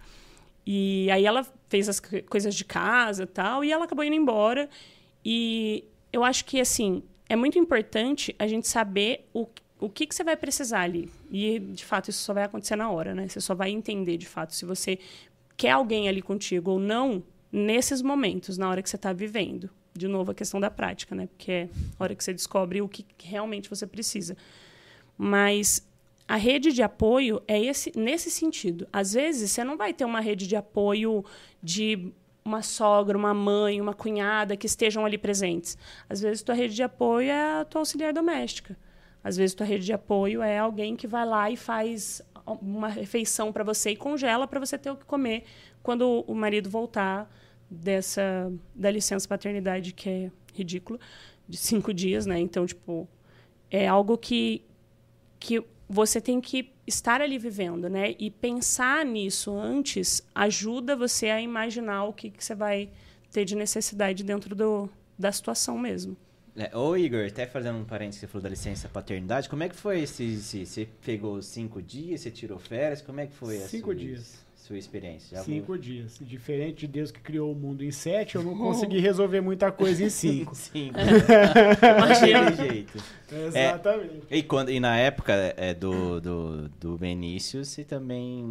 E 0.63 1.09
aí 1.09 1.25
ela 1.25 1.43
fez 1.67 1.89
as 1.89 1.99
coisas 1.99 2.53
de 2.53 2.63
casa 2.63 3.25
tal, 3.25 3.63
e 3.63 3.71
ela 3.71 3.85
acabou 3.85 4.05
indo 4.05 4.15
embora. 4.15 4.69
E 5.25 5.85
eu 6.13 6.23
acho 6.23 6.45
que, 6.45 6.61
assim, 6.61 7.01
é 7.27 7.35
muito 7.35 7.57
importante 7.57 8.35
a 8.37 8.45
gente 8.45 8.67
saber 8.67 9.27
o, 9.33 9.47
o 9.79 9.89
que, 9.89 10.05
que 10.05 10.13
você 10.13 10.23
vai 10.23 10.37
precisar 10.37 10.81
ali. 10.81 11.11
E, 11.31 11.57
de 11.57 11.83
fato, 11.83 12.11
isso 12.11 12.21
só 12.21 12.31
vai 12.31 12.43
acontecer 12.43 12.75
na 12.75 12.91
hora, 12.91 13.15
né? 13.15 13.27
Você 13.27 13.41
só 13.41 13.55
vai 13.55 13.71
entender, 13.71 14.15
de 14.15 14.27
fato, 14.27 14.53
se 14.53 14.65
você 14.65 14.99
quer 15.57 15.71
alguém 15.71 16.07
ali 16.07 16.21
contigo 16.21 16.69
ou 16.69 16.79
não, 16.79 17.23
nesses 17.51 18.03
momentos, 18.03 18.55
na 18.55 18.69
hora 18.69 18.83
que 18.83 18.89
você 18.91 18.97
está 18.97 19.11
vivendo. 19.11 19.67
De 19.95 20.07
novo, 20.07 20.29
a 20.29 20.35
questão 20.35 20.59
da 20.59 20.69
prática, 20.69 21.15
né? 21.15 21.25
Porque 21.25 21.51
é 21.51 21.69
a 21.97 22.03
hora 22.03 22.13
que 22.13 22.23
você 22.23 22.33
descobre 22.33 22.83
o 22.83 22.87
que 22.87 23.03
realmente 23.17 23.67
você 23.67 23.87
precisa. 23.87 24.37
Mas 25.17 25.88
a 26.29 26.35
rede 26.35 26.71
de 26.71 26.83
apoio 26.83 27.41
é 27.47 27.59
esse, 27.59 27.91
nesse 27.97 28.29
sentido. 28.29 28.87
Às 28.93 29.13
vezes, 29.13 29.49
você 29.49 29.63
não 29.63 29.75
vai 29.75 29.95
ter 29.95 30.05
uma 30.05 30.19
rede 30.19 30.45
de 30.45 30.55
apoio 30.55 31.25
de 31.61 32.13
uma 32.45 32.61
sogra, 32.61 33.17
uma 33.17 33.33
mãe, 33.33 33.81
uma 33.81 33.95
cunhada 33.95 34.55
que 34.55 34.67
estejam 34.67 35.03
ali 35.03 35.17
presentes. 35.17 35.75
Às 36.07 36.21
vezes, 36.21 36.43
tua 36.43 36.53
rede 36.53 36.75
de 36.75 36.83
apoio 36.83 37.31
é 37.31 37.61
a 37.61 37.65
tua 37.65 37.81
auxiliar 37.81 38.13
doméstica. 38.13 38.77
Às 39.23 39.37
vezes, 39.37 39.55
tua 39.55 39.65
rede 39.65 39.87
de 39.87 39.91
apoio 39.91 40.43
é 40.43 40.59
alguém 40.59 40.95
que 40.95 41.07
vai 41.07 41.25
lá 41.25 41.49
e 41.49 41.57
faz 41.57 42.21
uma 42.45 42.89
refeição 42.89 43.51
para 43.51 43.63
você 43.63 43.89
e 43.89 43.95
congela 43.95 44.47
para 44.47 44.59
você 44.59 44.77
ter 44.77 44.91
o 44.91 44.95
que 44.95 45.05
comer 45.05 45.45
quando 45.81 46.23
o 46.27 46.35
marido 46.35 46.69
voltar 46.69 47.27
dessa 47.67 48.51
da 48.75 48.91
licença 48.91 49.27
paternidade 49.27 49.93
que 49.93 50.09
é 50.09 50.31
ridículo 50.53 50.99
de 51.47 51.57
cinco 51.57 51.91
dias, 51.91 52.25
né? 52.27 52.39
Então 52.39 52.65
tipo 52.65 53.07
é 53.69 53.87
algo 53.87 54.17
que 54.17 54.63
que 55.39 55.63
você 55.89 56.21
tem 56.21 56.39
que 56.39 56.71
estar 56.85 57.19
ali 57.19 57.39
vivendo, 57.39 57.89
né? 57.89 58.15
E 58.19 58.29
pensar 58.29 59.03
nisso 59.03 59.51
antes 59.57 60.21
ajuda 60.35 60.95
você 60.95 61.29
a 61.29 61.41
imaginar 61.41 62.03
o 62.03 62.13
que, 62.13 62.29
que 62.29 62.43
você 62.43 62.53
vai 62.53 62.89
ter 63.31 63.43
de 63.43 63.55
necessidade 63.55 64.23
dentro 64.23 64.55
do, 64.55 64.87
da 65.17 65.31
situação 65.31 65.77
mesmo. 65.79 66.15
É, 66.55 66.75
ô 66.77 66.95
Igor, 66.95 67.25
até 67.25 67.47
fazendo 67.47 67.79
um 67.79 67.85
parênteses, 67.85 68.21
você 68.21 68.27
falou 68.27 68.43
da 68.43 68.49
licença 68.49 68.87
paternidade, 68.87 69.49
como 69.49 69.63
é 69.63 69.69
que 69.69 69.75
foi 69.75 70.01
esse, 70.01 70.23
esse 70.23 70.65
você 70.65 70.87
pegou 71.03 71.41
cinco 71.41 71.81
dias, 71.81 72.21
você 72.21 72.29
tirou 72.29 72.59
férias, 72.59 73.01
como 73.01 73.19
é 73.19 73.27
que 73.27 73.33
foi 73.33 73.57
Cinco 73.59 73.95
dias. 73.95 74.45
Sua 74.69 74.77
experiência? 74.77 75.35
Já 75.35 75.43
cinco 75.43 75.67
vou... 75.67 75.77
dias. 75.77 76.19
Diferente 76.21 76.81
de 76.81 76.87
Deus 76.87 77.09
que 77.11 77.19
criou 77.19 77.51
o 77.51 77.55
mundo 77.55 77.83
em 77.83 77.89
sete, 77.89 78.35
eu 78.35 78.43
não 78.43 78.55
consegui 78.57 78.99
resolver 78.99 79.41
muita 79.41 79.71
coisa 79.71 80.03
em 80.03 80.09
cinco. 80.09 80.53
cinco. 80.55 80.93
Daquele 81.81 82.55
jeito. 82.55 83.03
Exatamente. 83.31 84.27
É, 84.29 84.37
e, 84.37 84.43
quando, 84.43 84.69
e 84.69 84.79
na 84.79 84.95
época 84.95 85.33
é, 85.57 85.73
do, 85.73 86.21
do, 86.21 86.69
do 86.79 86.97
Benício, 86.97 87.65
você 87.65 87.83
também 87.83 88.43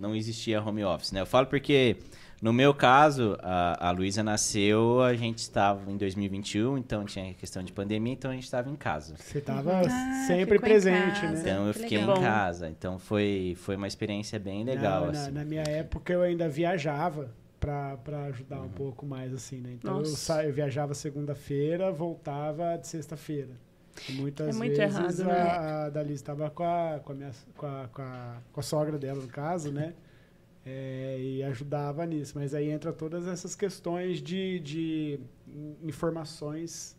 não 0.00 0.16
existia 0.16 0.62
home 0.62 0.82
office, 0.82 1.12
né? 1.12 1.20
Eu 1.20 1.26
falo 1.26 1.46
porque... 1.46 1.96
No 2.42 2.52
meu 2.52 2.74
caso, 2.74 3.36
a, 3.42 3.88
a 3.88 3.90
Luísa 3.90 4.22
nasceu, 4.22 5.00
a 5.02 5.14
gente 5.14 5.38
estava 5.38 5.90
em 5.90 5.96
2021, 5.96 6.76
então 6.76 7.04
tinha 7.04 7.32
questão 7.32 7.62
de 7.62 7.72
pandemia, 7.72 8.12
então 8.12 8.30
a 8.30 8.34
gente 8.34 8.44
estava 8.44 8.68
em 8.68 8.76
casa. 8.76 9.14
Você 9.16 9.38
estava 9.38 9.80
Ah, 9.80 10.24
sempre 10.26 10.58
presente, 10.58 11.22
né? 11.22 11.38
Então 11.40 11.66
eu 11.66 11.72
que 11.72 11.80
fiquei 11.80 11.98
legal. 11.98 12.18
em 12.18 12.20
casa. 12.20 12.68
Então 12.68 12.98
foi, 12.98 13.54
foi 13.58 13.76
uma 13.76 13.86
experiência 13.86 14.38
bem 14.38 14.64
legal. 14.64 15.06
Na, 15.06 15.12
na- 15.12 15.20
assim. 15.22 15.30
na 15.30 15.44
minha 15.44 15.62
época 15.62 16.12
eu 16.12 16.20
ainda 16.20 16.46
viajava 16.48 17.30
pra 17.58 17.96
ajudar 18.28 18.58
Uhum. 18.58 18.66
um 18.66 18.68
pouco 18.68 19.06
mais, 19.06 19.32
assim, 19.32 19.60
né? 19.60 19.70
Então 19.72 19.98
eu, 19.98 20.04
sa- 20.04 20.44
eu 20.44 20.52
viajava 20.52 20.92
segunda-feira, 20.94 21.90
voltava 21.90 22.76
de 22.76 22.86
sexta-feira. 22.86 23.50
Muitas 24.10 24.54
É 24.54 24.58
muito 24.58 24.76
vezes 24.76 24.94
errado, 25.20 25.22
a, 25.22 25.90
né? 25.90 26.00
a 26.00 26.12
estava 26.12 26.50
com 26.50 26.62
a, 26.62 27.00
com, 27.02 27.12
a 27.12 27.14
minha, 27.14 27.30
com, 27.56 27.66
a, 27.66 27.88
com, 27.90 28.02
a, 28.02 28.36
com 28.52 28.60
a 28.60 28.62
sogra 28.62 28.98
dela, 28.98 29.22
no 29.22 29.28
caso, 29.28 29.72
né? 29.72 29.94
É, 30.66 31.16
e 31.20 31.44
ajudava 31.44 32.04
nisso. 32.04 32.32
Mas 32.36 32.52
aí 32.52 32.70
entra 32.70 32.92
todas 32.92 33.28
essas 33.28 33.54
questões 33.54 34.20
de, 34.20 34.58
de 34.58 35.20
informações. 35.82 36.96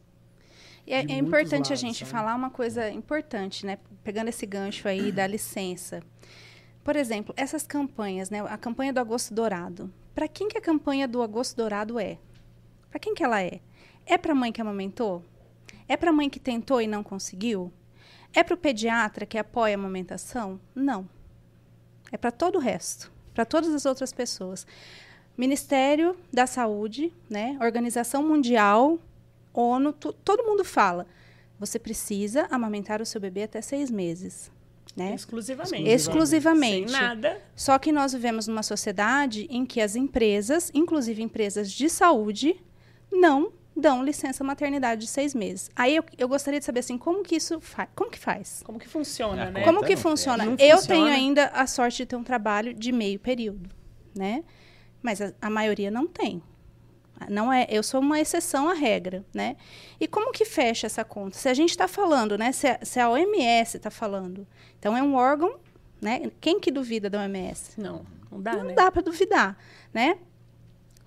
E 0.85 0.93
é, 0.93 1.03
de 1.03 1.11
é 1.11 1.17
importante 1.17 1.67
a 1.67 1.75
lados, 1.75 1.79
gente 1.81 1.99
sabe? 1.99 2.11
falar 2.11 2.33
uma 2.33 2.49
coisa 2.49 2.89
importante, 2.89 3.65
né? 3.65 3.77
Pegando 4.05 4.29
esse 4.29 4.45
gancho 4.45 4.87
aí 4.87 5.11
da 5.11 5.27
licença. 5.27 6.01
Por 6.81 6.95
exemplo, 6.95 7.33
essas 7.35 7.67
campanhas, 7.67 8.29
né? 8.29 8.39
A 8.39 8.57
campanha 8.57 8.93
do 8.93 9.01
Agosto 9.01 9.33
Dourado. 9.33 9.93
Para 10.15 10.29
quem 10.29 10.47
que 10.47 10.57
a 10.57 10.61
campanha 10.61 11.05
do 11.05 11.21
Agosto 11.21 11.57
Dourado 11.57 11.99
é? 11.99 12.17
Para 12.89 12.99
quem 12.99 13.13
que 13.13 13.23
ela 13.23 13.41
é? 13.43 13.59
É 14.05 14.17
para 14.17 14.31
a 14.31 14.35
mãe 14.35 14.53
que 14.53 14.61
amamentou? 14.61 15.21
É 15.89 15.97
para 15.97 16.09
a 16.09 16.13
mãe 16.13 16.29
que 16.29 16.39
tentou 16.39 16.81
e 16.81 16.87
não 16.87 17.03
conseguiu? 17.03 17.71
É 18.33 18.41
para 18.41 18.53
o 18.53 18.57
pediatra 18.57 19.25
que 19.25 19.37
apoia 19.37 19.75
a 19.75 19.79
amamentação? 19.79 20.59
Não. 20.73 21.09
É 22.09 22.17
para 22.17 22.31
todo 22.31 22.55
o 22.55 22.61
resto, 22.61 23.11
para 23.37 23.45
todas 23.45 23.71
as 23.71 23.85
outras 23.85 24.11
pessoas. 24.11 24.65
Ministério 25.37 26.17
da 26.33 26.47
Saúde, 26.47 27.13
né? 27.29 27.55
Organização 27.61 28.27
Mundial, 28.27 28.97
ONU, 29.53 29.93
todo 29.93 30.43
mundo 30.43 30.65
fala. 30.65 31.05
Você 31.59 31.77
precisa 31.77 32.47
amamentar 32.49 32.99
o 32.99 33.05
seu 33.05 33.21
bebê 33.21 33.43
até 33.43 33.61
seis 33.61 33.91
meses, 33.91 34.51
né? 34.95 35.13
Exclusivamente. 35.13 35.87
Exclusivamente. 35.87 36.89
Sem 36.91 36.99
nada. 36.99 37.39
Só 37.55 37.77
que 37.77 37.91
nós 37.91 38.11
vivemos 38.11 38.47
numa 38.47 38.63
sociedade 38.63 39.45
em 39.51 39.67
que 39.67 39.81
as 39.81 39.95
empresas, 39.95 40.71
inclusive 40.73 41.21
empresas 41.21 41.71
de 41.71 41.89
saúde, 41.89 42.59
não 43.11 43.53
dão 43.79 44.03
licença 44.03 44.43
maternidade 44.43 45.01
de 45.01 45.07
seis 45.07 45.33
meses. 45.35 45.69
Aí 45.75 45.95
eu, 45.95 46.03
eu 46.17 46.27
gostaria 46.27 46.59
de 46.59 46.65
saber 46.65 46.79
assim, 46.81 46.97
como 46.97 47.23
que 47.23 47.35
isso 47.35 47.59
faz? 47.59 47.89
Como 47.95 48.09
que 48.09 48.19
faz? 48.19 48.61
Como 48.65 48.79
que 48.79 48.87
funciona, 48.87 49.45
É, 49.45 49.51
né? 49.51 49.63
Como 49.63 49.83
que 49.83 49.95
funciona? 49.95 50.43
Não 50.45 50.55
eu 50.59 50.77
funciona. 50.77 50.87
tenho 50.87 51.05
ainda 51.07 51.45
a 51.47 51.65
sorte 51.67 51.97
de 51.97 52.05
ter 52.05 52.15
um 52.15 52.23
trabalho 52.23 52.73
de 52.73 52.91
meio 52.91 53.19
período, 53.19 53.69
né? 54.15 54.43
Mas 55.01 55.21
a, 55.21 55.31
a 55.41 55.49
maioria 55.49 55.91
não 55.91 56.07
tem. 56.07 56.41
Não 57.29 57.51
é, 57.51 57.65
eu 57.69 57.81
sou 57.81 57.99
uma 57.99 58.19
exceção 58.19 58.69
à 58.69 58.73
regra, 58.73 59.25
né? 59.33 59.55
E 59.99 60.07
como 60.07 60.31
que 60.31 60.45
fecha 60.45 60.85
essa 60.85 61.03
conta? 61.03 61.35
Se 61.35 61.49
a 61.49 61.53
gente 61.53 61.71
está 61.71 61.87
falando, 61.87 62.37
né? 62.37 62.51
Se 62.51 62.67
a, 62.67 62.79
se 62.83 62.99
a 62.99 63.09
OMS 63.09 63.77
está 63.77 63.89
falando, 63.89 64.45
então 64.77 64.95
é 64.95 65.01
um 65.01 65.15
órgão, 65.15 65.55
né? 65.99 66.31
Quem 66.39 66.59
que 66.59 66.69
duvida 66.69 67.09
da 67.09 67.19
OMS? 67.21 67.71
Não, 67.81 68.05
não 68.31 68.39
dá, 68.41 68.53
Não 68.53 68.63
né? 68.65 68.73
dá 68.73 68.91
para 68.91 69.01
duvidar, 69.01 69.57
né? 69.91 70.19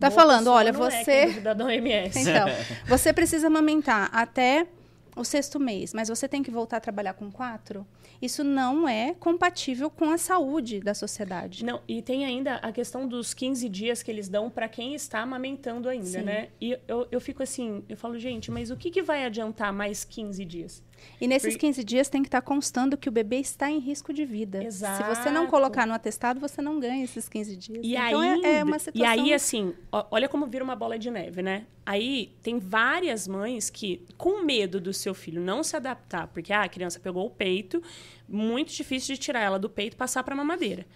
Tá 0.01 0.09
Boa 0.09 0.19
falando, 0.19 0.49
olha, 0.49 0.71
é 0.71 0.73
você 0.73 1.05
quem 1.05 1.27
duvida 1.27 1.55
da 1.55 1.65
OMS. 1.67 2.19
então, 2.19 2.49
você 2.89 3.13
precisa 3.13 3.49
amamentar 3.49 4.09
até 4.15 4.67
o 5.15 5.23
sexto 5.25 5.61
mês, 5.61 5.93
mas 5.93 6.09
você 6.09 6.27
tem 6.27 6.43
que 6.43 6.51
voltar 6.51 6.79
a 6.79 6.81
trabalhar 6.81 7.13
com 7.13 7.31
quatro? 7.31 7.87
Isso 8.21 8.43
não 8.43 8.89
é 8.89 9.15
compatível 9.19 9.91
com 9.91 10.11
a 10.11 10.17
saúde 10.19 10.81
da 10.81 10.95
sociedade. 10.95 11.65
Não, 11.65 11.81
e 11.87 12.01
tem 12.01 12.25
ainda 12.25 12.57
a 12.57 12.73
questão 12.73 13.07
dos 13.07 13.35
15 13.35 13.69
dias 13.69 14.03
que 14.03 14.11
eles 14.11 14.29
dão 14.29 14.49
para 14.51 14.69
quem 14.69 14.95
está 14.95 15.21
amamentando 15.21 15.89
ainda, 15.89 16.07
Sim. 16.07 16.23
né? 16.23 16.49
E 16.61 16.79
eu, 16.89 17.07
eu 17.11 17.21
fico 17.21 17.43
assim, 17.43 17.83
eu 17.89 17.97
falo, 17.97 18.19
gente, 18.19 18.51
mas 18.51 18.71
o 18.71 18.77
que, 18.77 18.91
que 18.91 19.03
vai 19.03 19.25
adiantar 19.25 19.73
mais 19.73 20.05
15 20.05 20.45
dias? 20.45 20.83
E 21.21 21.27
nesses 21.29 21.55
Por- 21.55 21.61
15 21.61 21.85
dias 21.85 22.09
tem 22.09 22.23
que 22.23 22.29
estar 22.29 22.41
constando 22.41 22.97
que 22.97 23.09
o 23.09 23.13
bebê 23.13 23.37
está 23.41 23.71
em 23.71 23.79
risco 23.79 24.13
de 24.13 24.25
vida. 24.25 24.59
Se 24.71 24.79
você 25.05 25.31
não 25.31 25.43
Exato. 25.43 25.47
colocar 25.49 25.87
no 25.87 25.93
atestado, 25.95 26.41
você 26.41 26.63
não 26.63 26.81
ganha 26.81 27.05
esses 27.05 27.29
15 27.29 27.57
dias. 27.57 27.81
E 27.85 27.95
então 27.97 28.21
aí, 28.21 28.41
é, 28.45 28.59
é 28.59 28.65
uma 28.65 28.77
E 28.77 28.81
situação. 28.81 29.11
aí, 29.13 29.33
assim, 29.35 29.75
olha 29.93 30.29
como 30.29 30.47
vira 30.47 30.65
uma 30.65 30.75
bola 30.77 30.99
de 30.99 31.11
neve, 31.11 31.43
né? 31.43 31.67
Aí 31.85 32.35
tem 32.43 32.59
várias 32.59 33.27
mães 33.29 33.69
que, 33.71 34.05
com 34.17 34.43
medo 34.45 34.81
do 34.81 34.93
seu 34.93 35.15
filho 35.15 35.41
não 35.41 35.63
se 35.63 35.77
adaptar, 35.77 36.27
porque 36.29 36.53
ah, 36.53 36.63
a 36.63 36.69
criança 36.69 36.99
pegou 37.01 37.27
o 37.27 37.31
peito, 37.31 37.83
muito 38.29 38.73
difícil 38.73 39.15
de 39.15 39.21
tirar 39.21 39.41
ela 39.41 39.59
do 39.59 39.69
peito 39.69 39.95
e 39.95 39.97
passar 39.97 40.23
para 40.23 40.35
mamadeira. 40.35 40.87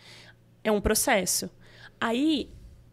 É 0.62 0.70
um 0.72 0.80
processo. 0.80 1.50
Aí, 2.00 2.48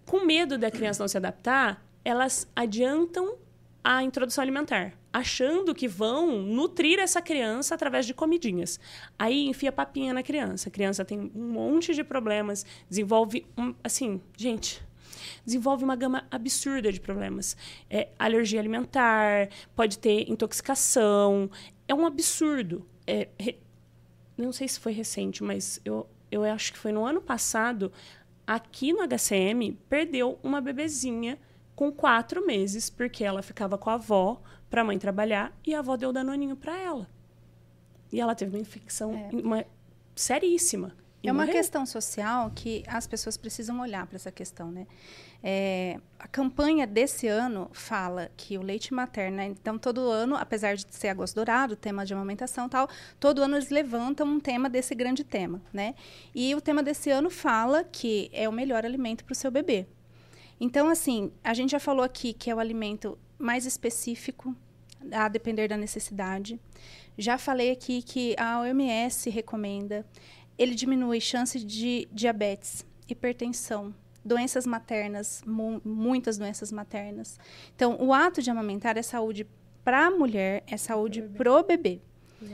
com 0.06 0.26
medo 0.26 0.58
da 0.58 0.70
criança 0.70 1.02
não 1.04 1.08
se 1.08 1.16
adaptar, 1.18 1.86
elas 2.04 2.48
adiantam 2.56 3.36
a 3.84 4.04
introdução 4.04 4.42
alimentar, 4.42 4.94
achando 5.14 5.76
que 5.76 5.88
vão 5.88 6.42
nutrir 6.42 7.00
essa 7.00 7.22
criança 7.22 7.76
através 7.76 8.06
de 8.06 8.14
comidinhas. 8.14 8.80
Aí 9.20 9.48
enfia 9.48 9.72
papinha 9.72 10.14
na 10.14 10.24
criança. 10.24 10.70
A 10.70 10.72
criança 10.72 11.04
tem 11.04 11.32
um 11.36 11.50
monte 11.52 11.94
de 11.94 12.04
problemas, 12.04 12.66
desenvolve 12.90 13.46
um, 13.58 13.74
assim, 13.84 14.22
gente, 14.38 14.82
desenvolve 15.46 15.84
uma 15.84 15.96
gama 15.96 16.26
absurda 16.32 16.92
de 16.92 17.00
problemas. 17.00 17.58
É, 17.90 18.10
alergia 18.18 18.60
alimentar, 18.60 19.50
pode 19.76 20.00
ter 20.00 20.30
intoxicação. 20.30 21.50
É 21.88 21.94
um 21.94 22.06
absurdo. 22.06 22.86
É, 23.06 23.28
re- 23.38 23.60
não 24.38 24.52
sei 24.54 24.68
se 24.68 24.80
foi 24.80 24.94
recente, 24.94 25.44
mas 25.44 25.82
eu, 25.84 26.08
eu 26.32 26.44
acho 26.44 26.72
que 26.72 26.80
foi 26.80 26.92
no 26.92 27.06
ano 27.06 27.22
passado, 27.22 27.92
aqui 28.48 28.94
no 28.94 29.02
HCM, 29.06 29.78
perdeu 29.90 30.40
uma 30.42 30.62
bebezinha 30.62 31.38
com 31.76 31.92
quatro 31.92 32.46
meses, 32.46 32.90
porque 32.90 33.24
ela 33.24 33.42
ficava 33.42 33.78
com 33.78 33.90
a 33.90 33.96
avó 33.96 34.42
para 34.72 34.82
a 34.82 34.84
mãe 34.86 34.98
trabalhar 34.98 35.54
e 35.68 35.76
a 35.76 35.80
avó 35.80 35.98
deu 35.98 36.12
danoninho 36.14 36.56
para 36.56 36.76
ela. 36.80 37.08
E 38.12 38.20
ela 38.20 38.34
teve 38.34 38.56
uma 38.56 38.62
infecção 38.62 39.14
É. 39.14 39.30
uma, 39.36 39.66
seríssima. 40.16 40.96
É 41.24 41.32
uma 41.32 41.42
morreu. 41.44 41.54
questão 41.54 41.86
social 41.86 42.52
que 42.56 42.84
as 42.88 43.06
pessoas 43.06 43.38
precisam 43.38 43.80
olhar 43.80 44.08
para 44.08 44.16
essa 44.16 44.32
questão, 44.32 44.72
né? 44.72 44.88
É, 45.44 46.00
a 46.18 46.28
campanha 46.28 46.88
desse 46.88 47.28
ano 47.28 47.70
fala 47.74 48.32
que 48.36 48.58
o 48.58 48.62
leite 48.64 48.92
materno, 48.92 49.38
né? 49.38 49.46
então 49.46 49.78
todo 49.78 50.02
ano, 50.10 50.36
apesar 50.36 50.76
de 50.76 50.86
ser 50.90 51.10
agosto 51.10 51.36
dourado, 51.36 51.76
tema 51.76 52.06
de 52.06 52.14
amamentação 52.14 52.68
tal, 52.70 52.88
todo 53.20 53.42
ano 53.42 53.56
eles 53.56 53.70
levantam 53.70 54.26
um 54.26 54.40
tema 54.40 54.68
desse 54.70 54.96
grande 54.96 55.24
tema, 55.24 55.62
né? 55.72 55.94
E 56.34 56.56
o 56.56 56.62
tema 56.62 56.82
desse 56.82 57.12
ano 57.12 57.30
fala 57.30 57.84
que 57.84 58.30
é 58.34 58.48
o 58.50 58.52
melhor 58.52 58.84
alimento 58.84 59.24
para 59.24 59.34
o 59.34 59.36
seu 59.36 59.52
bebê. 59.52 59.86
Então, 60.60 60.90
assim, 60.90 61.32
a 61.44 61.54
gente 61.54 61.72
já 61.72 61.80
falou 61.80 62.04
aqui 62.04 62.34
que 62.34 62.50
é 62.50 62.56
o 62.56 62.60
alimento 62.60 63.18
mais 63.42 63.66
específico, 63.66 64.56
a 65.12 65.28
depender 65.28 65.68
da 65.68 65.78
necessidade. 65.78 66.60
Já 67.18 67.38
falei 67.38 67.72
aqui 67.72 68.02
que 68.02 68.36
a 68.38 68.62
OMS 68.62 69.30
recomenda. 69.30 70.06
Ele 70.58 70.76
diminui 70.76 71.20
chance 71.20 71.60
de 71.60 72.08
diabetes, 72.12 72.86
hipertensão, 73.10 73.94
doenças 74.24 74.66
maternas, 74.66 75.42
mu 75.46 75.82
muitas 75.84 76.38
doenças 76.38 76.72
maternas. 76.72 77.40
Então, 77.76 77.98
o 78.00 78.14
ato 78.14 78.42
de 78.42 78.50
amamentar 78.50 78.98
é 78.98 79.02
saúde 79.02 79.48
para 79.84 80.06
a 80.08 80.12
mulher, 80.12 80.64
é 80.68 80.78
saúde 80.78 81.22
pro 81.22 81.64
bebê. 81.64 82.00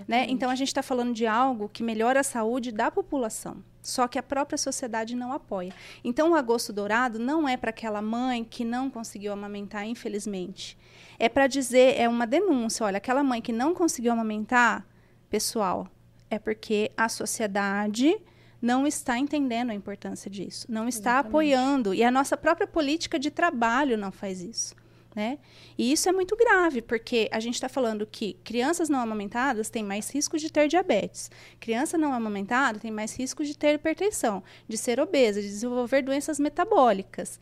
Né? 0.07 0.25
Então, 0.29 0.49
a 0.49 0.55
gente 0.55 0.69
está 0.69 0.83
falando 0.83 1.13
de 1.13 1.25
algo 1.25 1.69
que 1.69 1.83
melhora 1.83 2.19
a 2.19 2.23
saúde 2.23 2.71
da 2.71 2.91
população. 2.91 3.63
Só 3.87 4.05
que 4.05 4.19
a 4.19 4.23
própria 4.23 4.57
sociedade 4.57 5.15
não 5.15 5.31
apoia. 5.31 5.73
Então, 6.03 6.31
o 6.31 6.35
agosto 6.35 6.73
dourado 6.73 7.17
não 7.17 7.47
é 7.47 7.55
para 7.55 7.69
aquela 7.69 8.01
mãe 8.01 8.43
que 8.43 8.65
não 8.65 8.89
conseguiu 8.89 9.31
amamentar, 9.31 9.87
infelizmente. 9.87 10.77
É 11.17 11.29
para 11.29 11.47
dizer, 11.47 11.97
é 11.97 12.09
uma 12.09 12.27
denúncia. 12.27 12.85
Olha, 12.85 12.97
aquela 12.97 13.23
mãe 13.23 13.41
que 13.41 13.53
não 13.53 13.73
conseguiu 13.73 14.11
amamentar, 14.11 14.85
pessoal, 15.29 15.87
é 16.29 16.37
porque 16.37 16.91
a 16.97 17.07
sociedade 17.07 18.13
não 18.61 18.85
está 18.85 19.17
entendendo 19.17 19.69
a 19.69 19.73
importância 19.73 20.29
disso, 20.29 20.69
não 20.69 20.89
está 20.89 21.11
Exatamente. 21.11 21.29
apoiando. 21.29 21.93
E 21.93 22.03
a 22.03 22.11
nossa 22.11 22.35
própria 22.35 22.67
política 22.67 23.17
de 23.17 23.31
trabalho 23.31 23.97
não 23.97 24.11
faz 24.11 24.41
isso. 24.41 24.75
Né? 25.17 25.39
E 25.75 25.91
isso 25.91 26.07
é 26.07 26.11
muito 26.11 26.35
grave, 26.35 26.79
porque 26.79 27.27
a 27.31 27.39
gente 27.39 27.55
está 27.55 27.67
falando 27.67 28.05
que 28.05 28.35
crianças 28.43 28.87
não 28.87 28.99
amamentadas 28.99 29.67
têm 29.67 29.83
mais 29.83 30.11
risco 30.11 30.37
de 30.37 30.51
ter 30.51 30.67
diabetes. 30.67 31.31
Criança 31.59 31.97
não 31.97 32.13
amamentada 32.13 32.77
tem 32.77 32.91
mais 32.91 33.17
risco 33.17 33.43
de 33.43 33.57
ter 33.57 33.73
hipertensão, 33.73 34.43
de 34.67 34.77
ser 34.77 34.99
obesa, 34.99 35.41
de 35.41 35.47
desenvolver 35.47 36.03
doenças 36.03 36.39
metabólicas. 36.39 37.39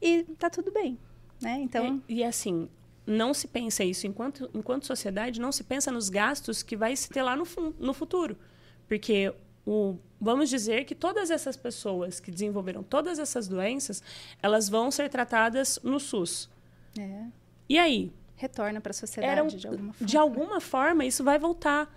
E 0.00 0.22
tá 0.38 0.48
tudo 0.48 0.70
bem. 0.70 0.96
Né? 1.42 1.58
Então, 1.62 2.00
É, 2.08 2.12
e 2.12 2.22
assim, 2.22 2.68
não 3.04 3.34
se 3.34 3.48
pensa 3.48 3.82
isso 3.82 4.06
enquanto, 4.06 4.48
enquanto 4.54 4.86
sociedade, 4.86 5.40
não 5.40 5.50
se 5.50 5.64
pensa 5.64 5.90
nos 5.90 6.08
gastos 6.08 6.62
que 6.62 6.76
vai 6.76 6.94
se 6.94 7.10
ter 7.10 7.24
lá 7.24 7.34
no, 7.34 7.44
no 7.76 7.92
futuro. 7.92 8.38
Porque 8.86 9.34
o, 9.66 9.98
vamos 10.20 10.48
dizer 10.48 10.84
que 10.84 10.94
todas 10.94 11.32
essas 11.32 11.56
pessoas 11.56 12.20
que 12.20 12.30
desenvolveram 12.30 12.84
todas 12.84 13.18
essas 13.18 13.48
doenças, 13.48 14.00
elas 14.40 14.68
vão 14.68 14.92
ser 14.92 15.08
tratadas 15.08 15.76
no 15.82 15.98
SUS. 15.98 16.54
É, 16.98 17.26
E 17.68 17.78
aí? 17.78 18.12
retorna 18.36 18.80
para 18.80 18.90
a 18.90 18.94
sociedade 18.94 19.32
Eram- 19.32 19.46
de 19.46 19.66
alguma 19.66 19.92
forma. 19.92 20.06
de 20.06 20.16
alguma 20.18 20.60
forma, 20.60 21.04
isso 21.04 21.24
vai 21.24 21.38
voltar. 21.38 21.90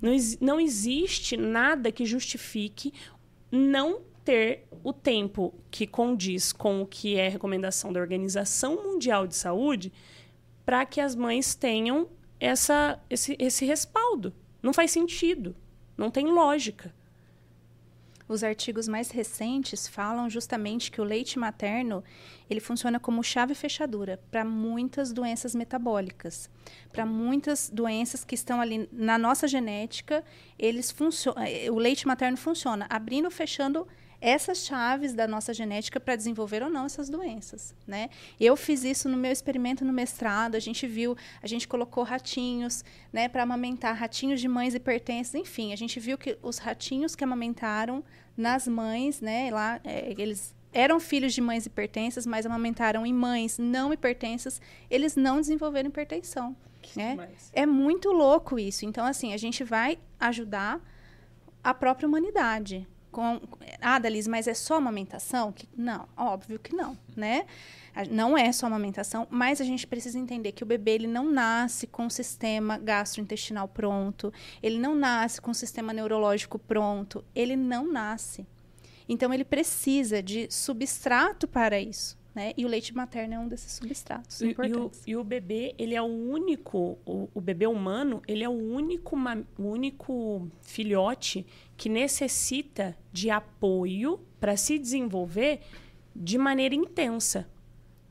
Não, 0.00 0.12
não 0.40 0.58
existe 0.60 1.36
nada 1.36 1.92
que 1.92 2.04
justifique 2.06 2.92
não 3.50 4.00
ter 4.24 4.66
o 4.82 4.92
tempo 4.92 5.52
que 5.70 5.86
condiz 5.86 6.52
com 6.52 6.80
o 6.82 6.86
que 6.86 7.16
é 7.16 7.28
recomendação 7.28 7.92
da 7.92 8.00
Organização 8.00 8.76
Mundial 8.82 9.26
de 9.26 9.36
Saúde 9.36 9.92
para 10.64 10.86
que 10.86 11.00
as 11.00 11.14
mães 11.14 11.54
tenham 11.54 12.08
essa, 12.40 12.98
esse, 13.10 13.36
esse 13.38 13.64
respaldo. 13.64 14.32
Não 14.62 14.72
faz 14.72 14.90
sentido. 14.92 15.54
Não 15.96 16.10
tem 16.10 16.26
lógica. 16.26 16.94
Os 18.32 18.42
artigos 18.42 18.88
mais 18.88 19.10
recentes 19.10 19.86
falam 19.86 20.30
justamente 20.30 20.90
que 20.90 21.02
o 21.02 21.04
leite 21.04 21.38
materno 21.38 22.02
ele 22.48 22.60
funciona 22.60 22.98
como 22.98 23.22
chave 23.22 23.54
fechadura 23.54 24.18
para 24.30 24.42
muitas 24.42 25.12
doenças 25.12 25.54
metabólicas, 25.54 26.48
para 26.90 27.04
muitas 27.04 27.68
doenças 27.68 28.24
que 28.24 28.34
estão 28.34 28.58
ali 28.58 28.88
na 28.90 29.18
nossa 29.18 29.46
genética. 29.46 30.24
Eles 30.58 30.90
funcio- 30.90 31.34
eh, 31.36 31.70
o 31.70 31.76
leite 31.78 32.06
materno 32.06 32.38
funciona 32.38 32.86
abrindo, 32.88 33.30
fechando 33.30 33.86
essas 34.18 34.58
chaves 34.58 35.12
da 35.14 35.26
nossa 35.26 35.52
genética 35.52 35.98
para 35.98 36.14
desenvolver 36.14 36.62
ou 36.62 36.70
não 36.70 36.86
essas 36.86 37.08
doenças, 37.08 37.74
né? 37.84 38.08
Eu 38.38 38.54
fiz 38.56 38.84
isso 38.84 39.08
no 39.08 39.16
meu 39.16 39.32
experimento 39.32 39.84
no 39.84 39.92
mestrado. 39.92 40.54
A 40.54 40.60
gente 40.60 40.86
viu, 40.86 41.16
a 41.42 41.46
gente 41.48 41.66
colocou 41.66 42.04
ratinhos, 42.04 42.84
né, 43.12 43.28
para 43.28 43.42
amamentar 43.42 43.96
ratinhos 43.96 44.40
de 44.40 44.46
mães 44.46 44.74
hipertensas. 44.76 45.34
Enfim, 45.34 45.72
a 45.72 45.76
gente 45.76 45.98
viu 45.98 46.16
que 46.16 46.38
os 46.40 46.58
ratinhos 46.58 47.16
que 47.16 47.24
amamentaram 47.24 48.04
nas 48.36 48.66
mães, 48.66 49.20
né, 49.20 49.50
lá 49.50 49.80
é, 49.84 50.14
eles 50.18 50.54
eram 50.72 50.98
filhos 50.98 51.34
de 51.34 51.40
mães 51.40 51.66
hipertensas, 51.66 52.26
mas 52.26 52.46
amamentaram 52.46 53.04
em 53.04 53.12
mães 53.12 53.58
não 53.58 53.92
hipertensas, 53.92 54.60
eles 54.90 55.16
não 55.16 55.36
desenvolveram 55.36 55.88
hipertensão, 55.90 56.56
né? 56.96 57.14
É 57.52 57.66
muito 57.66 58.10
louco 58.10 58.58
isso. 58.58 58.86
Então, 58.86 59.04
assim, 59.04 59.34
a 59.34 59.36
gente 59.36 59.62
vai 59.62 59.98
ajudar 60.18 60.80
a 61.62 61.74
própria 61.74 62.08
humanidade. 62.08 62.88
Com, 63.10 63.40
ah, 63.80 63.98
Dalise, 63.98 64.28
mas 64.30 64.48
é 64.48 64.54
só 64.54 64.76
amamentação? 64.76 65.52
Que, 65.52 65.68
não, 65.76 66.08
óbvio 66.16 66.58
que 66.58 66.74
não, 66.74 66.96
né? 67.14 67.44
Não 68.10 68.36
é 68.36 68.50
só 68.52 68.66
amamentação, 68.66 69.26
mas 69.30 69.60
a 69.60 69.64
gente 69.64 69.86
precisa 69.86 70.18
entender 70.18 70.52
que 70.52 70.62
o 70.62 70.66
bebê 70.66 70.92
ele 70.92 71.06
não 71.06 71.30
nasce 71.30 71.86
com 71.86 72.06
o 72.06 72.10
sistema 72.10 72.78
gastrointestinal 72.78 73.68
pronto, 73.68 74.32
ele 74.62 74.78
não 74.78 74.94
nasce 74.94 75.40
com 75.40 75.50
o 75.50 75.54
sistema 75.54 75.92
neurológico 75.92 76.58
pronto, 76.58 77.24
ele 77.34 77.54
não 77.56 77.90
nasce. 77.90 78.46
Então, 79.08 79.32
ele 79.34 79.44
precisa 79.44 80.22
de 80.22 80.46
substrato 80.50 81.46
para 81.46 81.78
isso, 81.78 82.18
né? 82.34 82.54
E 82.56 82.64
o 82.64 82.68
leite 82.68 82.94
materno 82.94 83.34
é 83.34 83.38
um 83.38 83.48
desses 83.48 83.72
substratos 83.72 84.40
E, 84.40 84.44
e 84.44 84.48
o, 84.48 84.50
importantes. 84.52 85.02
e 85.06 85.16
o 85.16 85.24
bebê, 85.24 85.74
ele 85.76 85.94
é 85.94 86.00
o 86.00 86.06
único, 86.06 86.98
o, 87.04 87.28
o 87.34 87.40
bebê 87.40 87.66
humano, 87.66 88.22
ele 88.26 88.42
é 88.42 88.48
o 88.48 88.52
único, 88.52 89.16
o 89.58 89.64
único 89.64 90.48
filhote 90.62 91.44
que 91.76 91.88
necessita 91.90 92.96
de 93.12 93.28
apoio 93.28 94.18
para 94.40 94.56
se 94.56 94.78
desenvolver 94.78 95.60
de 96.14 96.38
maneira 96.38 96.74
intensa. 96.74 97.46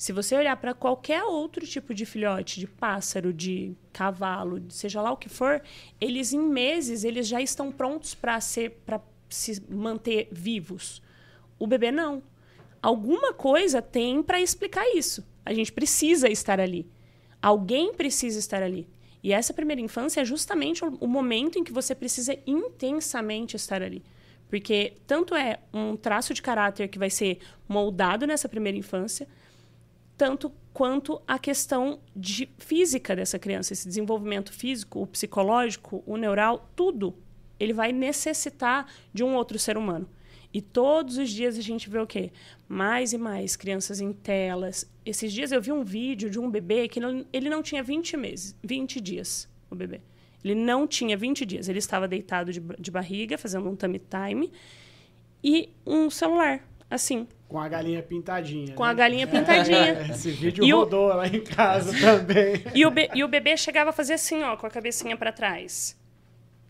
Se 0.01 0.11
você 0.11 0.35
olhar 0.35 0.57
para 0.57 0.73
qualquer 0.73 1.23
outro 1.23 1.63
tipo 1.63 1.93
de 1.93 2.07
filhote, 2.07 2.59
de 2.59 2.65
pássaro, 2.65 3.31
de 3.31 3.77
cavalo, 3.93 4.59
seja 4.67 4.99
lá 4.99 5.11
o 5.11 5.15
que 5.15 5.29
for, 5.29 5.61
eles 5.99 6.33
em 6.33 6.39
meses 6.39 7.03
eles 7.03 7.27
já 7.27 7.39
estão 7.39 7.71
prontos 7.71 8.15
para 8.15 8.41
ser 8.41 8.81
para 8.83 8.99
se 9.29 9.61
manter 9.69 10.27
vivos. 10.31 11.03
O 11.59 11.67
bebê 11.67 11.91
não. 11.91 12.23
Alguma 12.81 13.31
coisa 13.31 13.79
tem 13.79 14.23
para 14.23 14.41
explicar 14.41 14.83
isso. 14.95 15.23
A 15.45 15.53
gente 15.53 15.71
precisa 15.71 16.27
estar 16.27 16.59
ali. 16.59 16.89
Alguém 17.39 17.93
precisa 17.93 18.39
estar 18.39 18.63
ali. 18.63 18.89
E 19.21 19.31
essa 19.31 19.53
primeira 19.53 19.81
infância 19.81 20.21
é 20.21 20.25
justamente 20.25 20.83
o 20.83 21.07
momento 21.07 21.59
em 21.59 21.63
que 21.63 21.71
você 21.71 21.93
precisa 21.93 22.35
intensamente 22.47 23.55
estar 23.55 23.83
ali. 23.83 24.03
Porque 24.49 24.93
tanto 25.05 25.35
é 25.35 25.59
um 25.71 25.95
traço 25.95 26.33
de 26.33 26.41
caráter 26.41 26.87
que 26.87 26.97
vai 26.97 27.11
ser 27.11 27.37
moldado 27.69 28.25
nessa 28.25 28.49
primeira 28.49 28.79
infância, 28.79 29.27
tanto 30.21 30.51
quanto 30.71 31.19
a 31.27 31.39
questão 31.39 31.99
de 32.15 32.47
física 32.59 33.15
dessa 33.15 33.39
criança, 33.39 33.73
esse 33.73 33.87
desenvolvimento 33.87 34.53
físico, 34.53 35.01
o 35.01 35.07
psicológico, 35.07 36.03
o 36.05 36.15
neural, 36.15 36.69
tudo, 36.75 37.15
ele 37.59 37.73
vai 37.73 37.91
necessitar 37.91 38.85
de 39.11 39.23
um 39.23 39.33
outro 39.33 39.57
ser 39.57 39.77
humano. 39.77 40.07
E 40.53 40.61
todos 40.61 41.17
os 41.17 41.27
dias 41.27 41.57
a 41.57 41.61
gente 41.61 41.89
vê 41.89 41.97
o 41.97 42.05
quê? 42.05 42.31
Mais 42.67 43.13
e 43.13 43.17
mais 43.17 43.55
crianças 43.55 43.99
em 43.99 44.13
telas. 44.13 44.87
Esses 45.03 45.33
dias 45.33 45.51
eu 45.51 45.59
vi 45.59 45.71
um 45.71 45.83
vídeo 45.83 46.29
de 46.29 46.37
um 46.37 46.51
bebê 46.51 46.87
que 46.87 46.99
não, 46.99 47.25
ele 47.33 47.49
não 47.49 47.63
tinha 47.63 47.81
20 47.81 48.15
meses, 48.15 48.55
20 48.63 49.01
dias, 49.01 49.49
o 49.71 49.75
bebê. 49.75 50.01
Ele 50.43 50.53
não 50.53 50.85
tinha 50.85 51.17
20 51.17 51.47
dias. 51.47 51.67
Ele 51.67 51.79
estava 51.79 52.07
deitado 52.07 52.53
de, 52.53 52.61
de 52.79 52.91
barriga, 52.91 53.39
fazendo 53.39 53.67
um 53.67 53.75
tummy 53.75 53.99
time, 53.99 54.51
e 55.43 55.69
um 55.83 56.11
celular, 56.11 56.63
assim, 56.91 57.27
Com 57.47 57.57
a 57.59 57.67
galinha 57.67 58.03
pintadinha. 58.03 58.73
com 58.75 58.83
né? 58.83 58.89
a 58.89 58.93
galinha 58.93 59.25
pintadinha. 59.25 59.77
É, 59.77 60.07
esse 60.11 60.29
vídeo 60.29 60.63
E 60.63 60.73
o- 60.73 60.79
rodou 60.81 61.07
lá 61.07 61.25
em 61.27 61.41
casa 61.43 61.91
também. 61.99 62.63
E 62.75 62.85
o, 62.85 62.91
be- 62.91 63.09
e 63.15 63.23
o 63.23 63.27
bebê 63.27 63.55
chegava 63.57 63.89
a 63.89 63.93
fazer 63.93 64.13
assim, 64.13 64.43
ó, 64.43 64.55
com 64.57 64.67
a 64.67 64.69
cabecinha 64.69 65.17
para 65.17 65.31
trás. 65.31 65.99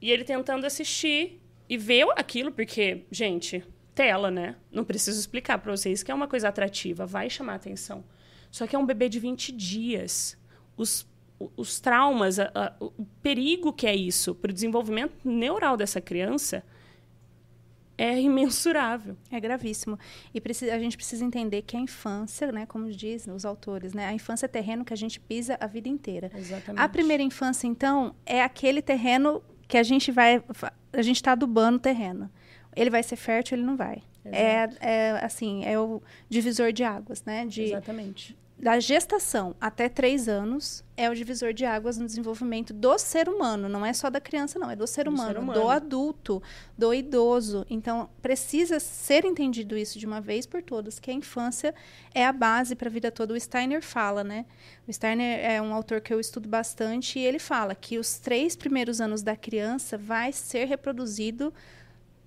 E 0.02 0.10
ele 0.12 0.24
tentando 0.24 0.66
assistir 0.66 1.42
e 1.68 1.78
ver 1.78 2.06
aquilo, 2.16 2.52
porque, 2.52 3.06
gente, 3.12 3.64
tela, 3.94 4.32
né? 4.32 4.56
Não 4.72 4.84
preciso 4.84 5.20
explicar 5.20 5.58
para 5.58 5.76
vocês 5.76 6.02
que 6.04 6.12
é 6.12 6.14
uma 6.14 6.28
coisa 6.28 6.48
atrativa, 6.50 7.06
vai 7.06 7.30
chamar 7.30 7.56
atenção. 7.56 8.04
Só 8.50 8.66
que 8.68 8.76
é 8.76 8.80
um 8.80 8.86
bebê 8.86 9.10
de 9.10 9.20
20 9.20 9.52
dias. 9.52 10.38
Os 10.78 11.10
os 11.58 11.80
traumas, 11.80 12.38
a, 12.38 12.52
a, 12.54 12.74
o 12.80 13.04
perigo 13.24 13.74
que 13.74 13.88
é 13.88 13.96
isso 13.96 14.36
para 14.36 14.52
o 14.52 14.54
desenvolvimento 14.54 15.14
neural 15.28 15.76
dessa 15.76 16.00
criança 16.00 16.64
é 18.02 18.20
imensurável. 18.20 19.16
É 19.32 19.40
gravíssimo. 19.40 19.98
E 20.34 20.42
precisa, 20.42 20.74
a 20.74 20.80
gente 20.80 20.98
precisa 20.98 21.24
entender 21.24 21.62
que 21.62 21.78
a 21.78 21.80
infância, 21.80 22.52
né, 22.52 22.66
como 22.66 22.90
dizem 22.90 23.32
os 23.32 23.46
autores, 23.46 23.94
né, 23.94 24.08
a 24.08 24.14
infância 24.14 24.48
é 24.48 24.50
terreno 24.50 24.84
que 24.84 24.92
a 24.92 24.98
gente 24.98 25.20
pisa 25.20 25.56
a 25.60 25.68
vida 25.68 25.88
inteira. 25.88 26.32
Exatamente. 26.36 26.84
A 26.84 26.90
primeira 26.90 27.22
infância, 27.22 27.68
então, 27.68 28.16
é 28.26 28.42
aquele 28.42 28.82
terreno 28.82 29.44
que 29.68 29.78
a 29.78 29.84
gente 29.84 30.12
vai. 30.12 30.44
A 30.92 31.02
gente 31.04 31.18
está 31.18 31.34
adubando 31.34 31.78
o 31.78 31.80
terreno. 31.80 32.30
Ele 32.76 32.90
vai 32.90 33.04
ser 33.04 33.18
fértil, 33.18 33.56
ele 33.56 33.66
não 33.66 33.78
vai. 33.78 34.02
É, 34.26 34.70
é, 34.80 35.12
assim, 35.24 35.64
é 35.66 35.80
o 35.80 36.02
divisor 36.28 36.72
de 36.72 36.84
águas, 36.84 37.24
né? 37.24 37.46
De, 37.46 37.64
Exatamente 37.64 38.36
da 38.62 38.80
gestação 38.80 39.56
até 39.60 39.90
três 39.90 40.30
anos 40.30 40.84
é 40.96 41.10
o 41.10 41.16
divisor 41.16 41.52
de 41.52 41.66
águas 41.66 41.98
no 41.98 42.06
desenvolvimento 42.06 42.72
do 42.72 42.96
ser 43.00 43.28
humano. 43.28 43.68
Não 43.68 43.84
é 43.84 43.92
só 43.92 44.08
da 44.08 44.22
criança, 44.22 44.60
não. 44.60 44.70
É 44.70 44.76
do 44.76 44.86
ser, 44.86 45.06
Do 45.06 45.10
humano, 45.10 45.30
ser 45.32 45.40
humano. 45.40 45.60
do 45.60 45.68
adulto, 45.68 46.44
do 46.78 46.94
idoso. 46.94 47.66
Então, 47.68 48.08
precisa 48.22 48.80
ser 48.80 49.26
entendido 49.26 49.76
isso 49.76 49.98
de 49.98 50.06
uma 50.06 50.22
vez 50.22 50.46
por 50.46 50.62
todas, 50.62 51.00
que 51.00 51.10
a 51.10 51.14
infância 51.14 51.74
é 52.14 52.24
a 52.24 52.32
base 52.32 52.76
para 52.76 52.88
a 52.88 52.92
vida 52.92 53.10
toda. 53.12 53.34
O 53.34 53.40
Steiner 53.40 53.82
fala, 53.82 54.24
né? 54.24 54.46
O 54.88 54.94
Steiner 54.94 55.44
é 55.44 55.60
um 55.60 55.74
autor 55.74 56.00
que 56.00 56.14
eu 56.14 56.20
estudo 56.20 56.48
bastante 56.48 57.18
e 57.18 57.26
ele 57.26 57.40
fala 57.40 57.74
que 57.74 57.98
os 57.98 58.20
três 58.20 58.56
primeiros 58.56 59.02
anos 59.02 59.24
da 59.24 59.36
criança 59.36 59.98
vai 59.98 60.32
ser 60.32 60.66
reproduzido 60.66 61.52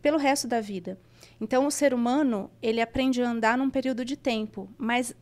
pelo 0.03 0.19
resto 0.19 0.49
da 0.49 0.61
vida. 0.61 0.99
Então, 1.41 1.67
o 1.67 1.71
ser 1.71 1.95
humano, 1.95 2.51
ele 2.61 2.81
aprende 2.81 3.23
a 3.23 3.31
andar 3.31 3.57
num 3.57 3.71
período 3.71 4.05
de 4.05 4.17
tempo, 4.17 4.69
mas 4.77 5.15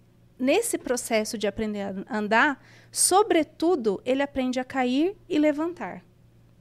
nesse 0.43 0.77
processo 0.77 1.39
de 1.39 1.47
aprender 1.47 1.95
a 2.09 2.19
andar, 2.19 2.61
sobretudo, 2.91 4.03
ele 4.05 4.23
aprende 4.23 4.59
a 4.59 4.65
cair 4.65 5.17
e 5.29 5.39
levantar, 5.39 6.05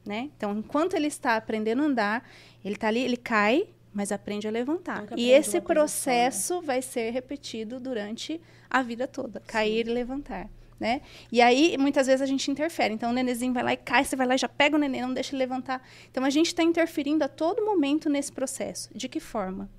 né? 0.06 0.30
Então, 0.38 0.56
enquanto 0.56 0.94
ele 0.94 1.08
está 1.08 1.36
aprendendo 1.36 1.82
a 1.82 1.86
andar, 1.86 2.30
ele 2.64 2.76
está 2.76 2.88
ali, 2.88 3.00
ele 3.00 3.18
cai, 3.18 3.68
mas 3.92 4.12
aprende 4.12 4.48
a 4.48 4.52
levantar. 4.52 5.08
E 5.18 5.32
esse 5.32 5.60
posição, 5.60 5.62
né? 5.62 5.66
processo 5.66 6.62
vai 6.62 6.82
ser 6.82 7.10
repetido 7.10 7.80
durante 7.80 8.40
a 8.70 8.84
vida 8.84 9.08
toda, 9.08 9.42
cair 9.42 9.88
e 9.88 9.92
levantar. 9.92 10.48
Né? 10.80 11.02
E 11.32 11.42
aí, 11.42 11.76
muitas 11.78 12.08
vezes, 12.08 12.22
a 12.22 12.26
gente 12.26 12.50
interfere. 12.50 12.94
Então, 12.94 13.12
o 13.12 13.14
nenenzinho 13.14 13.54
vai 13.54 13.64
lá 13.64 13.74
e 13.74 13.78
cai, 13.78 14.04
você 14.04 14.16
vai 14.16 14.26
lá 14.26 14.36
e 14.36 14.38
já 14.38 14.50
pega 14.50 14.76
o 14.76 14.80
neném, 14.80 15.02
não 15.02 15.14
deixa 15.14 15.32
ele 15.32 15.40
levantar. 15.40 15.88
Então, 16.10 16.24
a 16.24 16.30
gente 16.30 16.48
está 16.48 16.64
interferindo 16.64 17.24
a 17.24 17.28
todo 17.28 17.64
momento 17.64 18.10
nesse 18.10 18.32
processo. 18.32 18.90
De 18.96 19.08
que 19.08 19.20
forma? 19.20 19.70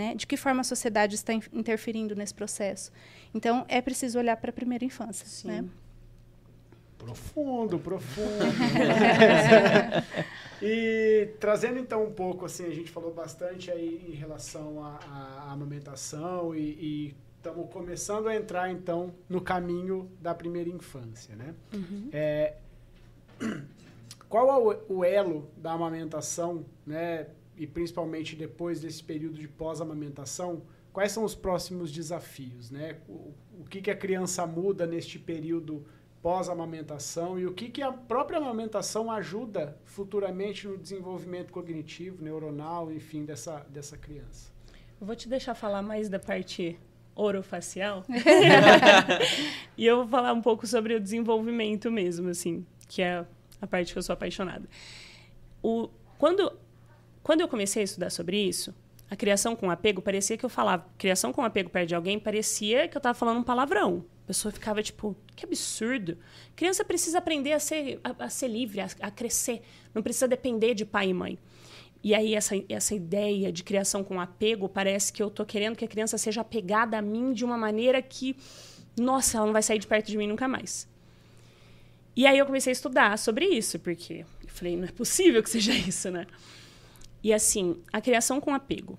Né? 0.00 0.14
De 0.14 0.26
que 0.26 0.34
forma 0.34 0.62
a 0.62 0.64
sociedade 0.64 1.14
está 1.14 1.34
in- 1.34 1.42
interferindo 1.52 2.16
nesse 2.16 2.32
processo? 2.32 2.90
Então, 3.34 3.66
é 3.68 3.82
preciso 3.82 4.18
olhar 4.18 4.34
para 4.38 4.48
a 4.48 4.52
primeira 4.52 4.82
infância. 4.82 5.26
Sim. 5.26 5.48
Né? 5.48 5.64
Profundo, 6.96 7.78
profundo. 7.78 8.46
e 10.62 11.28
trazendo 11.38 11.78
então 11.78 12.02
um 12.02 12.12
pouco, 12.12 12.46
assim, 12.46 12.64
a 12.64 12.70
gente 12.70 12.90
falou 12.90 13.12
bastante 13.12 13.70
aí 13.70 14.06
em 14.08 14.14
relação 14.14 14.82
à, 14.82 14.98
à 15.46 15.52
amamentação 15.52 16.54
e 16.54 17.14
estamos 17.36 17.70
começando 17.70 18.26
a 18.26 18.34
entrar 18.34 18.70
então 18.70 19.12
no 19.28 19.42
caminho 19.42 20.10
da 20.18 20.34
primeira 20.34 20.70
infância, 20.70 21.36
né? 21.36 21.54
É, 22.10 22.54
qual 24.30 24.48
é 24.48 24.76
o, 24.88 24.96
o 24.96 25.04
elo 25.04 25.50
da 25.58 25.72
amamentação, 25.72 26.64
né? 26.86 27.26
E 27.60 27.66
principalmente 27.66 28.34
depois 28.34 28.80
desse 28.80 29.04
período 29.04 29.38
de 29.38 29.46
pós-amamentação, 29.46 30.62
quais 30.94 31.12
são 31.12 31.24
os 31.24 31.34
próximos 31.34 31.92
desafios, 31.92 32.70
né? 32.70 32.96
O, 33.06 33.34
o 33.60 33.64
que, 33.68 33.82
que 33.82 33.90
a 33.90 33.94
criança 33.94 34.46
muda 34.46 34.86
neste 34.86 35.18
período 35.18 35.84
pós-amamentação 36.22 37.38
e 37.38 37.44
o 37.44 37.52
que, 37.52 37.68
que 37.68 37.82
a 37.82 37.92
própria 37.92 38.38
amamentação 38.38 39.12
ajuda 39.12 39.78
futuramente 39.84 40.66
no 40.66 40.78
desenvolvimento 40.78 41.52
cognitivo, 41.52 42.24
neuronal, 42.24 42.90
enfim, 42.90 43.26
dessa, 43.26 43.60
dessa 43.68 43.98
criança. 43.98 44.50
Eu 44.98 45.06
vou 45.06 45.14
te 45.14 45.28
deixar 45.28 45.54
falar 45.54 45.82
mais 45.82 46.08
da 46.08 46.18
parte 46.18 46.78
orofacial. 47.14 48.06
e 49.76 49.84
eu 49.84 49.96
vou 49.98 50.08
falar 50.08 50.32
um 50.32 50.40
pouco 50.40 50.66
sobre 50.66 50.94
o 50.94 51.00
desenvolvimento 51.00 51.90
mesmo, 51.90 52.30
assim, 52.30 52.64
que 52.88 53.02
é 53.02 53.22
a 53.60 53.66
parte 53.66 53.92
que 53.92 53.98
eu 53.98 54.02
sou 54.02 54.14
apaixonada. 54.14 54.66
O, 55.62 55.90
quando, 56.18 56.52
quando 57.22 57.40
eu 57.40 57.48
comecei 57.48 57.82
a 57.82 57.84
estudar 57.84 58.10
sobre 58.10 58.38
isso, 58.38 58.74
a 59.10 59.16
criação 59.16 59.56
com 59.56 59.70
apego, 59.70 60.00
parecia 60.00 60.36
que 60.36 60.44
eu 60.44 60.48
falava 60.48 60.86
criação 60.96 61.32
com 61.32 61.42
apego 61.42 61.68
perto 61.68 61.88
de 61.88 61.94
alguém, 61.94 62.18
parecia 62.18 62.86
que 62.86 62.96
eu 62.96 63.00
estava 63.00 63.12
falando 63.12 63.38
um 63.38 63.42
palavrão. 63.42 64.04
A 64.24 64.26
pessoa 64.28 64.52
ficava 64.52 64.80
tipo, 64.82 65.16
que 65.34 65.44
absurdo. 65.44 66.16
Criança 66.54 66.84
precisa 66.84 67.18
aprender 67.18 67.52
a 67.52 67.58
ser, 67.58 67.98
a, 68.04 68.24
a 68.24 68.28
ser 68.28 68.46
livre, 68.46 68.80
a, 68.80 68.88
a 69.00 69.10
crescer. 69.10 69.62
Não 69.92 70.00
precisa 70.00 70.28
depender 70.28 70.74
de 70.74 70.84
pai 70.84 71.08
e 71.08 71.14
mãe. 71.14 71.38
E 72.02 72.14
aí, 72.14 72.34
essa, 72.34 72.54
essa 72.68 72.94
ideia 72.94 73.52
de 73.52 73.62
criação 73.62 74.02
com 74.02 74.20
apego, 74.20 74.68
parece 74.68 75.12
que 75.12 75.22
eu 75.22 75.28
tô 75.28 75.44
querendo 75.44 75.76
que 75.76 75.84
a 75.84 75.88
criança 75.88 76.16
seja 76.16 76.40
apegada 76.40 76.96
a 76.96 77.02
mim 77.02 77.32
de 77.32 77.44
uma 77.44 77.58
maneira 77.58 78.00
que, 78.00 78.36
nossa, 78.98 79.36
ela 79.36 79.46
não 79.46 79.52
vai 79.52 79.62
sair 79.62 79.78
de 79.78 79.86
perto 79.86 80.06
de 80.06 80.16
mim 80.16 80.26
nunca 80.26 80.48
mais. 80.48 80.88
E 82.16 82.26
aí 82.26 82.38
eu 82.38 82.46
comecei 82.46 82.70
a 82.70 82.72
estudar 82.72 83.18
sobre 83.18 83.44
isso, 83.46 83.78
porque 83.78 84.24
eu 84.42 84.48
falei, 84.48 84.76
não 84.76 84.84
é 84.84 84.92
possível 84.92 85.42
que 85.42 85.50
seja 85.50 85.74
isso, 85.76 86.10
né? 86.10 86.26
E 87.22 87.32
assim, 87.32 87.82
a 87.92 88.00
criação 88.00 88.40
com 88.40 88.54
apego. 88.54 88.98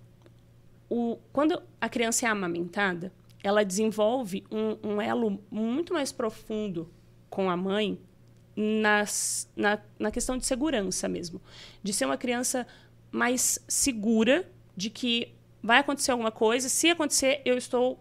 O, 0.90 1.18
quando 1.32 1.62
a 1.80 1.90
criança 1.90 2.26
é 2.26 2.30
amamentada, 2.30 3.12
ela 3.44 3.64
desenvolve 3.64 4.44
um, 4.52 4.92
um 4.92 5.02
elo 5.02 5.42
muito 5.50 5.94
mais 5.94 6.12
profundo 6.12 6.92
com 7.30 7.50
a 7.50 7.58
mãe 7.58 8.00
nas, 8.56 9.50
na, 9.56 9.80
na 9.98 10.12
questão 10.12 10.38
de 10.38 10.46
segurança 10.46 11.08
mesmo. 11.08 11.42
De 11.82 11.94
ser 11.94 12.06
uma 12.06 12.18
criança 12.18 12.68
mais 13.12 13.64
segura 13.68 14.50
de 14.76 14.90
que 14.90 15.34
vai 15.62 15.80
acontecer 15.80 16.12
alguma 16.12 16.32
coisa. 16.32 16.70
Se 16.70 16.90
acontecer, 16.90 17.42
eu 17.46 17.58
estou 17.58 18.00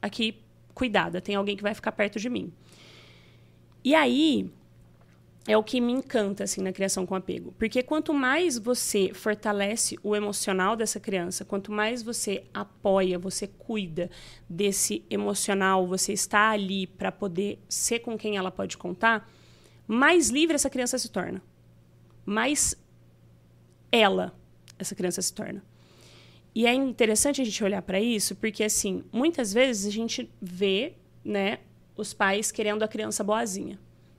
aqui 0.00 0.42
cuidada, 0.74 1.20
tem 1.20 1.34
alguém 1.34 1.56
que 1.56 1.62
vai 1.62 1.74
ficar 1.74 1.92
perto 1.92 2.20
de 2.20 2.30
mim. 2.30 2.52
E 3.82 3.94
aí 3.94 4.50
é 5.48 5.56
o 5.56 5.64
que 5.64 5.80
me 5.80 5.92
encanta 5.92 6.44
assim 6.44 6.60
na 6.60 6.72
criação 6.72 7.06
com 7.06 7.14
apego, 7.14 7.54
porque 7.58 7.82
quanto 7.82 8.12
mais 8.12 8.58
você 8.58 9.12
fortalece 9.14 9.98
o 10.02 10.14
emocional 10.14 10.76
dessa 10.76 11.00
criança, 11.00 11.42
quanto 11.42 11.72
mais 11.72 12.02
você 12.02 12.44
apoia, 12.52 13.18
você 13.18 13.46
cuida 13.46 14.10
desse 14.46 15.02
emocional, 15.08 15.86
você 15.86 16.12
está 16.12 16.50
ali 16.50 16.86
para 16.86 17.10
poder 17.10 17.58
ser 17.66 18.00
com 18.00 18.18
quem 18.18 18.36
ela 18.36 18.50
pode 18.50 18.76
contar, 18.76 19.26
mais 19.86 20.28
livre 20.28 20.54
essa 20.54 20.68
criança 20.68 20.98
se 20.98 21.08
torna. 21.08 21.42
Mais 22.26 22.76
ela 23.90 24.38
essa 24.78 24.94
criança 24.94 25.22
se 25.22 25.32
torna. 25.32 25.64
E 26.54 26.66
é 26.66 26.74
interessante 26.74 27.40
a 27.40 27.44
gente 27.44 27.64
olhar 27.64 27.80
para 27.80 27.98
isso, 27.98 28.36
porque 28.36 28.62
assim, 28.62 29.02
muitas 29.10 29.52
vezes 29.52 29.86
a 29.86 29.90
gente 29.90 30.30
vê, 30.42 30.94
né, 31.24 31.60
os 31.96 32.12
pais 32.12 32.52
querendo 32.52 32.82
a 32.82 32.88
criança 32.88 33.24
boazinha. 33.24 33.78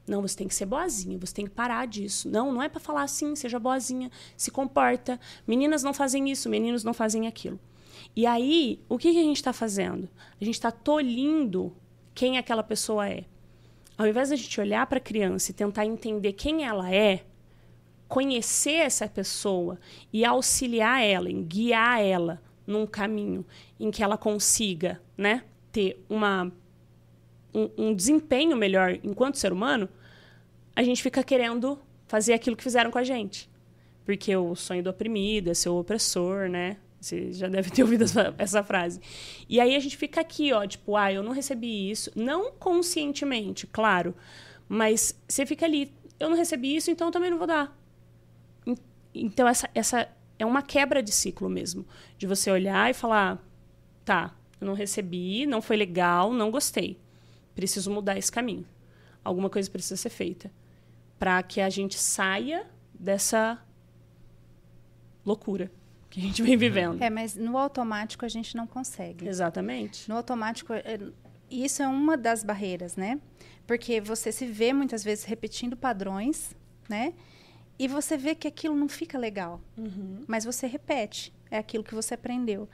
Não, 0.10 0.22
você 0.24 0.36
tem 0.36 0.48
que 0.48 0.56
ser 0.56 0.66
boazinha, 0.66 1.20
você 1.20 1.34
tem 1.34 1.46
que 1.46 1.52
parar 1.52 1.86
disso. 1.86 2.28
Não, 2.28 2.52
não 2.52 2.64
é 2.64 2.68
para 2.68 2.80
falar 2.80 3.04
assim, 3.04 3.36
seja 3.36 3.60
boazinha, 3.60 4.10
se 4.36 4.50
comporta. 4.50 5.20
Meninas 5.48 5.84
não 5.84 5.94
fazem 5.94 6.30
isso, 6.32 6.50
meninos 6.50 6.84
não 6.84 6.94
fazem 6.94 7.28
aquilo. 7.28 7.60
E 8.16 8.26
aí, 8.26 8.82
o 8.90 8.98
que, 8.98 9.12
que 9.12 9.20
a 9.20 9.24
gente 9.24 9.38
está 9.38 9.54
fazendo? 9.54 10.10
A 10.42 10.44
gente 10.44 10.56
está 10.56 10.72
tolhindo 10.72 11.76
quem 12.16 12.40
aquela 12.40 12.64
pessoa 12.64 13.08
é. 13.08 13.26
Ao 13.96 14.08
invés 14.08 14.30
da 14.30 14.36
gente 14.36 14.60
olhar 14.60 14.88
para 14.88 14.98
a 14.98 15.02
criança 15.02 15.52
e 15.52 15.54
tentar 15.54 15.86
entender 15.86 16.34
quem 16.34 16.66
ela 16.66 16.92
é, 16.92 17.24
conhecer 18.08 18.80
essa 18.82 19.08
pessoa 19.08 19.80
e 20.12 20.26
auxiliar 20.26 21.04
ela, 21.04 21.30
em 21.30 21.44
guiar 21.44 22.02
ela 22.02 22.42
num 22.66 22.88
caminho 22.88 23.46
em 23.80 23.92
que 23.92 24.02
ela 24.02 24.18
consiga, 24.18 25.00
né, 25.16 25.44
ter 25.72 26.04
uma 26.10 26.52
um, 27.54 27.70
um 27.78 27.94
desempenho 27.94 28.56
melhor 28.56 29.00
enquanto 29.04 29.38
ser 29.38 29.52
humano, 29.52 29.90
a 30.76 30.84
gente 30.84 31.02
fica 31.04 31.24
querendo 31.24 31.80
fazer 32.08 32.34
aquilo 32.34 32.56
que 32.56 32.64
fizeram 32.64 32.92
com 32.92 32.98
a 32.98 33.04
gente. 33.04 33.50
Porque 34.06 34.36
o 34.36 34.56
sonho 34.56 34.84
do 34.84 34.90
oprimido 34.90 35.50
é 35.52 35.54
ser 35.54 35.70
o 35.70 35.80
opressor, 35.80 36.50
né? 36.50 36.78
Você 37.00 37.32
já 37.32 37.48
deve 37.48 37.70
ter 37.70 37.84
ouvido 37.84 38.04
essa, 38.04 38.34
essa 38.38 38.64
frase. 38.64 39.00
E 39.48 39.60
aí 39.60 39.76
a 39.76 39.80
gente 39.80 39.96
fica 39.96 40.20
aqui, 40.22 40.52
ó, 40.52 40.66
tipo, 40.66 40.96
ah, 40.96 41.12
eu 41.14 41.24
não 41.24 41.32
recebi 41.32 41.90
isso. 41.90 42.12
Não 42.16 42.52
conscientemente, 42.54 43.68
claro. 43.68 44.16
Mas 44.68 45.16
você 45.28 45.46
fica 45.46 45.66
ali, 45.66 45.94
eu 46.20 46.30
não 46.30 46.38
recebi 46.38 46.76
isso, 46.76 46.92
então 46.92 47.08
eu 47.08 47.12
também 47.12 47.30
não 47.30 47.38
vou 47.38 47.48
dar. 47.48 47.78
En- 48.66 48.76
Então, 49.14 49.48
essa, 49.48 49.70
essa 49.74 50.10
é 50.38 50.46
uma 50.46 50.62
quebra 50.62 51.02
de 51.04 51.12
ciclo 51.12 51.50
mesmo. 51.50 51.86
De 52.18 52.26
você 52.28 52.52
olhar 52.52 52.90
e 52.90 52.94
falar, 52.94 53.42
tá, 54.06 54.36
eu 54.60 54.68
não 54.68 54.74
recebi, 54.74 55.46
não 55.46 55.62
foi 55.62 55.78
legal, 55.78 56.34
não 56.34 56.52
gostei. 56.52 57.00
Preciso 57.56 57.92
mudar 57.92 58.18
esse 58.18 58.32
caminho. 58.32 58.66
Alguma 59.24 59.50
coisa 59.50 59.70
precisa 59.70 59.96
ser 59.98 60.10
feita. 60.10 60.52
Para 61.20 61.44
que 61.44 61.62
a 61.62 61.70
gente 61.70 62.00
saia 62.00 62.66
dessa 62.94 63.62
loucura 65.26 65.72
que 66.10 66.20
a 66.20 66.24
gente 66.24 66.42
vem 66.42 66.58
vivendo. 66.58 67.02
É, 67.02 67.10
mas 67.10 67.36
no 67.36 67.58
automático 67.58 68.26
a 68.26 68.30
gente 68.30 68.58
não 68.58 68.66
consegue. 68.66 69.28
Exatamente. 69.28 70.10
No 70.10 70.16
automático, 70.16 70.74
é, 70.74 71.00
isso 71.50 71.84
é 71.84 71.88
uma 71.88 72.18
das 72.18 72.44
barreiras, 72.44 72.96
né? 72.96 73.20
Porque 73.68 74.02
você 74.02 74.32
se 74.32 74.48
vê 74.48 74.74
muitas 74.74 75.04
vezes 75.04 75.26
repetindo 75.26 75.78
padrões, 75.78 76.56
né? 76.90 77.14
E 77.78 77.88
você 77.88 78.18
vê 78.18 78.34
que 78.34 78.48
aquilo 78.48 78.76
não 78.76 78.90
fica 78.90 79.18
legal. 79.18 79.62
Uhum. 79.78 80.24
Mas 80.28 80.44
você 80.44 80.68
repete. 80.68 81.32
É 81.52 81.58
aquilo 81.58 81.84
que 81.84 81.96
você 81.96 82.16
aprendeu. 82.16 82.68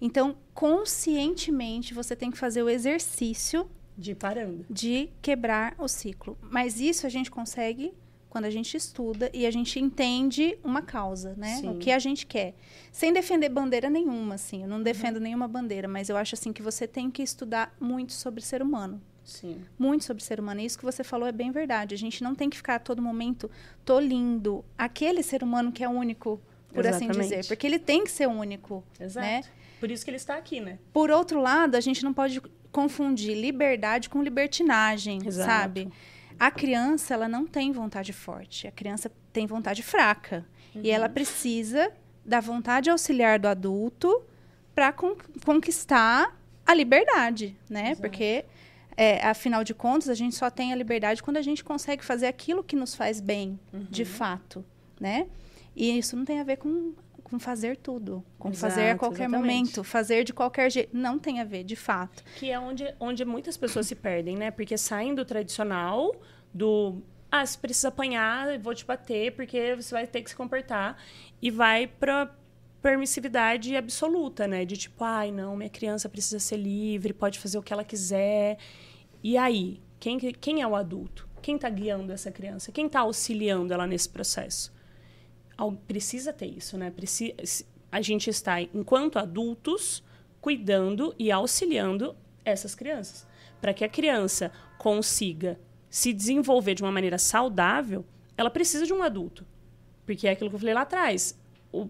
Então, 0.00 0.36
conscientemente, 0.52 1.94
você 1.94 2.14
tem 2.14 2.30
que 2.30 2.38
fazer 2.38 2.62
o 2.62 2.68
exercício 2.68 3.68
De 3.96 4.14
parando. 4.14 4.66
de 4.68 5.08
quebrar 5.22 5.74
o 5.78 5.86
ciclo. 5.88 6.36
Mas 6.42 6.80
isso 6.80 7.06
a 7.06 7.10
gente 7.10 7.30
consegue 7.30 7.94
quando 8.28 8.46
a 8.46 8.50
gente 8.50 8.76
estuda 8.76 9.30
e 9.32 9.46
a 9.46 9.50
gente 9.52 9.78
entende 9.78 10.58
uma 10.64 10.82
causa, 10.82 11.34
né? 11.36 11.54
Sim. 11.56 11.68
O 11.68 11.78
que 11.78 11.92
a 11.92 12.00
gente 12.00 12.26
quer. 12.26 12.54
Sem 12.90 13.12
defender 13.12 13.48
bandeira 13.48 13.88
nenhuma, 13.88 14.34
assim. 14.34 14.62
Eu 14.62 14.68
não 14.68 14.82
defendo 14.82 15.20
nenhuma 15.20 15.46
bandeira, 15.46 15.86
mas 15.86 16.08
eu 16.08 16.16
acho 16.16 16.34
assim 16.34 16.52
que 16.52 16.60
você 16.60 16.88
tem 16.88 17.12
que 17.12 17.22
estudar 17.22 17.72
muito 17.78 18.12
sobre 18.12 18.42
ser 18.42 18.60
humano. 18.60 19.00
Sim. 19.24 19.62
Muito 19.78 20.04
sobre 20.04 20.22
ser 20.22 20.40
humano. 20.40 20.60
E 20.60 20.64
isso 20.64 20.76
que 20.76 20.84
você 20.84 21.04
falou 21.04 21.28
é 21.28 21.32
bem 21.32 21.52
verdade. 21.52 21.94
A 21.94 21.98
gente 21.98 22.24
não 22.24 22.34
tem 22.34 22.50
que 22.50 22.56
ficar 22.56 22.74
a 22.74 22.78
todo 22.80 23.00
momento 23.00 23.48
tolindo 23.84 24.64
aquele 24.76 25.22
ser 25.22 25.44
humano 25.44 25.70
que 25.70 25.84
é 25.84 25.88
único, 25.88 26.40
por 26.74 26.84
assim 26.84 27.04
Exatamente. 27.04 27.28
dizer. 27.28 27.46
Porque 27.46 27.64
ele 27.64 27.78
tem 27.78 28.02
que 28.02 28.10
ser 28.10 28.26
único. 28.26 28.82
Exato. 28.98 29.24
Né? 29.24 29.42
Por 29.78 29.92
isso 29.92 30.04
que 30.04 30.10
ele 30.10 30.16
está 30.16 30.36
aqui, 30.36 30.60
né? 30.60 30.78
Por 30.92 31.10
outro 31.10 31.40
lado, 31.40 31.76
a 31.76 31.80
gente 31.80 32.02
não 32.02 32.12
pode 32.12 32.42
confundir 32.74 33.36
liberdade 33.36 34.10
com 34.10 34.20
libertinagem, 34.20 35.20
Exato. 35.24 35.48
sabe? 35.48 35.88
A 36.36 36.50
criança, 36.50 37.14
ela 37.14 37.28
não 37.28 37.46
tem 37.46 37.70
vontade 37.70 38.12
forte. 38.12 38.66
A 38.66 38.72
criança 38.72 39.10
tem 39.32 39.46
vontade 39.46 39.80
fraca. 39.80 40.44
E 40.74 40.90
ela 40.90 41.08
precisa 41.08 41.92
da 42.26 42.40
vontade 42.40 42.90
auxiliar 42.90 43.38
do 43.38 43.46
adulto 43.46 44.22
para 44.74 44.92
conquistar 44.92 46.36
a 46.66 46.74
liberdade, 46.74 47.56
né? 47.70 47.92
Exato. 47.92 48.00
Porque, 48.00 48.44
é, 48.96 49.24
afinal 49.24 49.62
de 49.62 49.72
contas, 49.72 50.08
a 50.08 50.14
gente 50.14 50.34
só 50.34 50.50
tem 50.50 50.72
a 50.72 50.76
liberdade 50.76 51.22
quando 51.22 51.36
a 51.36 51.42
gente 51.42 51.62
consegue 51.62 52.04
fazer 52.04 52.26
aquilo 52.26 52.64
que 52.64 52.74
nos 52.74 52.96
faz 52.96 53.20
bem, 53.20 53.56
de 53.72 54.04
fato, 54.04 54.64
né? 54.98 55.28
E 55.76 55.96
isso 55.96 56.16
não 56.16 56.24
tem 56.24 56.40
a 56.40 56.44
ver 56.44 56.56
com, 56.56 56.92
com 57.24 57.38
fazer 57.38 57.76
tudo, 57.78 58.22
com 58.38 58.52
fazer 58.52 58.80
a 58.82 58.84
Exato, 58.84 58.98
qualquer 59.00 59.24
exatamente. 59.24 59.40
momento, 59.52 59.82
fazer 59.82 60.22
de 60.22 60.32
qualquer 60.32 60.70
jeito. 60.70 60.96
Não 60.96 61.18
tem 61.18 61.40
a 61.40 61.44
ver, 61.44 61.64
de 61.64 61.74
fato. 61.74 62.22
Que 62.36 62.50
é 62.50 62.60
onde, 62.60 62.84
onde 63.00 63.24
muitas 63.24 63.56
pessoas 63.56 63.86
se 63.88 63.94
perdem, 63.96 64.36
né? 64.36 64.50
Porque 64.50 64.76
saem 64.78 65.14
do 65.14 65.24
tradicional, 65.24 66.14
do. 66.52 67.02
Ah, 67.32 67.44
você 67.44 67.58
precisa 67.58 67.88
apanhar, 67.88 68.56
vou 68.60 68.72
te 68.74 68.84
bater, 68.84 69.32
porque 69.34 69.74
você 69.74 69.92
vai 69.92 70.06
ter 70.06 70.22
que 70.22 70.30
se 70.30 70.36
comportar. 70.36 70.96
E 71.42 71.50
vai 71.50 71.88
pra 71.88 72.32
permissividade 72.80 73.74
absoluta, 73.74 74.46
né? 74.46 74.64
De 74.64 74.76
tipo, 74.76 75.02
ai, 75.02 75.32
não, 75.32 75.56
minha 75.56 75.70
criança 75.70 76.08
precisa 76.08 76.38
ser 76.38 76.58
livre, 76.58 77.12
pode 77.14 77.38
fazer 77.38 77.56
o 77.58 77.62
que 77.62 77.72
ela 77.72 77.82
quiser. 77.84 78.58
E 79.22 79.36
aí? 79.38 79.80
Quem, 79.98 80.18
que- 80.18 80.34
quem 80.34 80.60
é 80.60 80.66
o 80.66 80.76
adulto? 80.76 81.26
Quem 81.40 81.56
está 81.56 81.68
guiando 81.70 82.12
essa 82.12 82.30
criança? 82.30 82.70
Quem 82.70 82.86
está 82.86 83.00
auxiliando 83.00 83.72
ela 83.72 83.86
nesse 83.86 84.08
processo? 84.10 84.70
Precisa 85.86 86.32
ter 86.32 86.46
isso, 86.46 86.76
né? 86.76 86.90
Preci- 86.90 87.34
se- 87.44 87.64
a 87.90 88.00
gente 88.00 88.28
está, 88.28 88.60
enquanto 88.60 89.18
adultos, 89.18 90.02
cuidando 90.40 91.14
e 91.18 91.30
auxiliando 91.30 92.16
essas 92.44 92.74
crianças. 92.74 93.26
Para 93.60 93.72
que 93.72 93.84
a 93.84 93.88
criança 93.88 94.50
consiga 94.78 95.58
se 95.88 96.12
desenvolver 96.12 96.74
de 96.74 96.82
uma 96.82 96.90
maneira 96.92 97.18
saudável, 97.18 98.04
ela 98.36 98.50
precisa 98.50 98.84
de 98.84 98.92
um 98.92 99.02
adulto. 99.02 99.46
Porque 100.04 100.26
é 100.26 100.32
aquilo 100.32 100.50
que 100.50 100.56
eu 100.56 100.60
falei 100.60 100.74
lá 100.74 100.82
atrás. 100.82 101.38
O, 101.72 101.88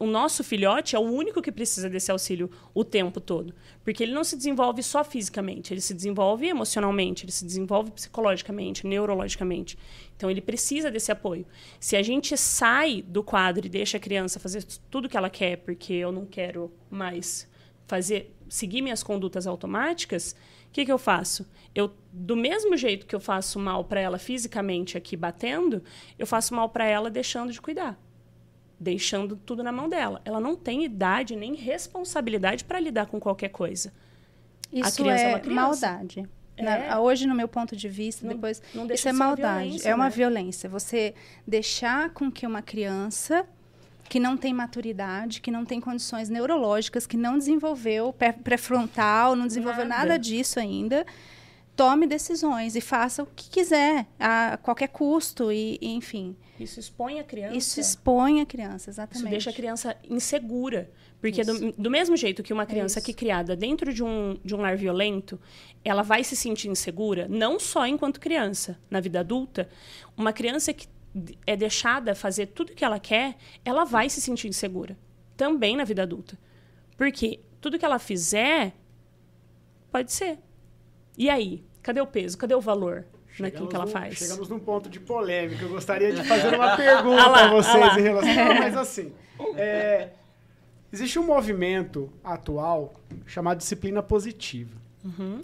o 0.00 0.06
nosso 0.06 0.42
filhote 0.42 0.96
é 0.96 0.98
o 0.98 1.02
único 1.02 1.42
que 1.42 1.52
precisa 1.52 1.88
desse 1.88 2.10
auxílio 2.10 2.50
o 2.72 2.82
tempo 2.82 3.20
todo. 3.20 3.54
Porque 3.84 4.02
ele 4.02 4.12
não 4.12 4.24
se 4.24 4.34
desenvolve 4.34 4.82
só 4.82 5.04
fisicamente, 5.04 5.74
ele 5.74 5.80
se 5.82 5.92
desenvolve 5.92 6.48
emocionalmente, 6.48 7.26
ele 7.26 7.32
se 7.32 7.44
desenvolve 7.44 7.90
psicologicamente, 7.90 8.86
neurologicamente. 8.86 9.78
Então 10.16 10.30
ele 10.30 10.40
precisa 10.40 10.90
desse 10.90 11.12
apoio. 11.12 11.46
Se 11.78 11.96
a 11.96 12.02
gente 12.02 12.34
sai 12.38 13.02
do 13.02 13.22
quadro 13.22 13.66
e 13.66 13.68
deixa 13.68 13.98
a 13.98 14.00
criança 14.00 14.40
fazer 14.40 14.64
tudo 14.90 15.06
que 15.06 15.18
ela 15.18 15.28
quer, 15.28 15.58
porque 15.58 15.92
eu 15.92 16.10
não 16.10 16.24
quero 16.24 16.72
mais 16.90 17.46
fazer 17.86 18.34
seguir 18.48 18.80
minhas 18.80 19.02
condutas 19.02 19.46
automáticas, 19.46 20.34
o 20.68 20.72
que, 20.72 20.84
que 20.84 20.92
eu 20.92 20.98
faço? 20.98 21.46
Eu, 21.74 21.92
do 22.12 22.36
mesmo 22.36 22.76
jeito 22.76 23.06
que 23.06 23.14
eu 23.14 23.20
faço 23.20 23.58
mal 23.58 23.84
para 23.84 24.00
ela 24.00 24.18
fisicamente 24.18 24.96
aqui 24.96 25.14
batendo, 25.14 25.82
eu 26.18 26.26
faço 26.26 26.54
mal 26.54 26.68
para 26.70 26.86
ela 26.86 27.10
deixando 27.10 27.52
de 27.52 27.60
cuidar, 27.60 28.00
deixando 28.80 29.36
tudo 29.36 29.62
na 29.62 29.70
mão 29.70 29.88
dela. 29.88 30.22
Ela 30.24 30.40
não 30.40 30.56
tem 30.56 30.82
idade 30.84 31.36
nem 31.36 31.54
responsabilidade 31.54 32.64
para 32.64 32.80
lidar 32.80 33.06
com 33.06 33.20
qualquer 33.20 33.50
coisa. 33.50 33.92
Isso 34.72 34.96
criança 35.02 35.22
é 35.22 35.26
é, 35.26 35.28
uma 35.34 35.40
criança. 35.40 35.60
maldade. 35.60 36.28
É. 36.56 36.62
Na- 36.62 37.00
hoje, 37.00 37.26
no 37.26 37.34
meu 37.34 37.46
ponto 37.48 37.76
de 37.76 37.88
vista, 37.88 38.26
Não- 38.26 38.34
depois. 38.34 38.62
não 38.74 38.86
deixa 38.86 39.00
isso 39.02 39.08
é 39.08 39.12
maldade. 39.12 39.86
é 39.86 39.94
uma 39.94 40.04
né? 40.04 40.10
violência. 40.10 40.68
Você 40.68 41.14
deixar 41.46 42.10
com 42.10 42.30
que 42.30 42.46
uma 42.46 42.62
criança 42.62 43.46
que 44.08 44.18
não 44.18 44.36
tem 44.36 44.52
maturidade, 44.52 45.40
que 45.40 45.50
não 45.50 45.64
tem 45.64 45.80
condições 45.80 46.28
neurológicas, 46.28 47.06
que 47.06 47.16
não 47.16 47.38
desenvolveu 47.38 48.12
pré- 48.12 48.32
pré-frontal, 48.32 49.36
não 49.36 49.46
desenvolveu 49.46 49.84
Nada. 49.84 50.04
nada. 50.08 50.18
disso 50.18 50.58
ainda, 50.58 51.06
tome 51.76 52.06
decisões 52.06 52.74
e 52.74 52.80
faça 52.80 53.22
o 53.22 53.26
que 53.26 53.48
quiser, 53.50 54.06
a 54.18 54.58
qualquer 54.62 54.88
custo, 54.88 55.52
e, 55.52 55.78
e, 55.80 55.88
enfim. 55.94 56.36
Isso 56.62 56.78
expõe 56.78 57.18
a 57.18 57.24
criança. 57.24 57.56
Isso 57.56 57.80
expõe 57.80 58.40
a 58.40 58.46
criança, 58.46 58.90
exatamente. 58.90 59.22
Isso 59.22 59.30
deixa 59.30 59.50
a 59.50 59.52
criança 59.52 59.96
insegura. 60.08 60.90
Porque 61.20 61.42
do, 61.42 61.72
do 61.72 61.90
mesmo 61.90 62.16
jeito 62.16 62.42
que 62.42 62.52
uma 62.52 62.66
criança 62.66 62.98
isso. 62.98 63.06
que 63.06 63.12
é 63.12 63.14
criada 63.14 63.56
dentro 63.56 63.92
de 63.92 64.02
um, 64.02 64.38
de 64.44 64.54
um 64.54 64.58
lar 64.58 64.76
violento, 64.76 65.40
ela 65.84 66.02
vai 66.02 66.22
se 66.22 66.36
sentir 66.36 66.68
insegura, 66.68 67.26
não 67.28 67.58
só 67.58 67.86
enquanto 67.86 68.20
criança, 68.20 68.78
na 68.90 69.00
vida 69.00 69.20
adulta. 69.20 69.68
Uma 70.16 70.32
criança 70.32 70.72
que 70.72 70.86
é 71.46 71.56
deixada 71.56 72.14
fazer 72.14 72.46
tudo 72.46 72.74
que 72.74 72.84
ela 72.84 73.00
quer, 73.00 73.36
ela 73.64 73.84
vai 73.84 74.08
se 74.08 74.20
sentir 74.20 74.48
insegura. 74.48 74.98
Também 75.36 75.76
na 75.76 75.84
vida 75.84 76.02
adulta. 76.02 76.38
Porque 76.96 77.40
tudo 77.60 77.78
que 77.78 77.84
ela 77.84 77.98
fizer, 77.98 78.74
pode 79.90 80.12
ser. 80.12 80.38
E 81.16 81.30
aí? 81.30 81.64
Cadê 81.82 82.00
o 82.00 82.06
peso? 82.06 82.36
Cadê 82.36 82.54
o 82.54 82.60
valor 82.60 83.06
naquilo 83.42 83.68
que 83.68 83.74
ela 83.76 83.86
num- 83.86 83.90
faz? 83.92 84.14
Chegamos 84.18 84.48
num 84.48 84.58
ponto 84.58 84.88
de 84.88 85.00
polêmica. 85.00 85.62
Eu 85.64 85.68
gostaria 85.70 86.12
de 86.12 86.22
fazer 86.24 86.54
uma 86.54 86.74
pergunta 86.76 87.22
Ah 87.22 87.28
lá, 87.28 87.44
a 87.46 87.50
vocês 87.50 87.74
ah 87.74 87.78
lá. 87.78 87.98
em 87.98 88.02
relação. 88.02 88.54
Mas 88.58 88.76
assim. 88.76 89.12
é, 89.56 90.08
existe 90.92 91.18
um 91.18 91.24
movimento 91.26 92.10
atual 92.22 92.94
chamado 93.26 93.58
disciplina 93.58 94.02
positiva. 94.02 94.76
Uhum. 95.04 95.40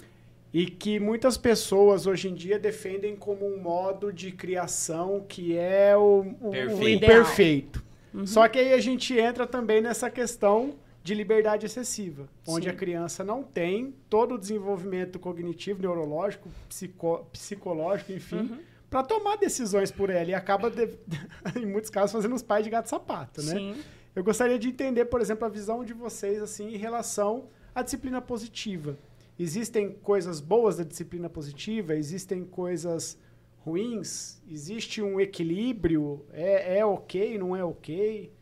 E 0.52 0.66
que 0.66 0.98
muitas 1.00 1.36
pessoas 1.36 2.06
hoje 2.06 2.28
em 2.28 2.34
dia 2.34 2.58
defendem 2.58 3.14
como 3.16 3.46
um 3.46 3.58
modo 3.60 4.12
de 4.12 4.32
criação 4.32 5.24
que 5.28 5.56
é 5.56 5.96
o, 5.96 6.24
o- 6.40 6.48
o 6.48 6.50
Perfeito. 6.50 7.06
perfeito. 7.06 7.84
Uhum. 8.14 8.26
Só 8.26 8.48
que 8.48 8.58
aí 8.58 8.72
a 8.72 8.78
gente 8.80 9.18
entra 9.18 9.46
também 9.46 9.80
nessa 9.82 10.08
questão 10.10 10.74
de 11.06 11.14
liberdade 11.14 11.66
excessiva, 11.66 12.28
onde 12.46 12.64
Sim. 12.64 12.70
a 12.70 12.74
criança 12.74 13.22
não 13.22 13.42
tem 13.44 13.94
todo 14.10 14.34
o 14.34 14.38
desenvolvimento 14.38 15.18
cognitivo, 15.20 15.80
neurológico, 15.80 16.48
psico- 16.68 17.24
psicológico, 17.32 18.10
enfim, 18.12 18.38
Uhum. 18.40 18.58
para 18.90 19.04
tomar 19.04 19.36
decisões 19.36 19.92
por 19.92 20.10
ela 20.10 20.30
e 20.30 20.34
acaba, 20.34 20.68
de- 20.68 20.98
em 21.62 21.64
muitos 21.64 21.90
casos, 21.90 22.10
fazendo 22.12 22.34
os 22.34 22.42
pais 22.42 22.64
de 22.64 22.70
gato 22.70 22.88
sapato, 22.88 23.40
né? 23.42 23.52
Sim. 23.54 23.76
Eu 24.16 24.24
gostaria 24.24 24.58
de 24.58 24.68
entender, 24.68 25.04
por 25.04 25.20
exemplo, 25.20 25.44
a 25.44 25.48
visão 25.48 25.84
de 25.84 25.92
vocês 25.92 26.42
assim 26.42 26.74
em 26.74 26.76
relação 26.76 27.48
à 27.74 27.82
disciplina 27.82 28.20
positiva. 28.20 28.98
Existem 29.38 29.92
coisas 29.92 30.40
boas 30.40 30.76
da 30.78 30.82
disciplina 30.82 31.28
positiva? 31.30 31.94
Existem 31.94 32.44
coisas 32.44 33.16
ruins? 33.64 34.42
Existe 34.50 35.00
um 35.02 35.20
equilíbrio? 35.20 36.24
É, 36.32 36.78
é 36.78 36.84
ok? 36.84 37.38
Não 37.38 37.54
é 37.54 37.62
ok? 37.62 38.32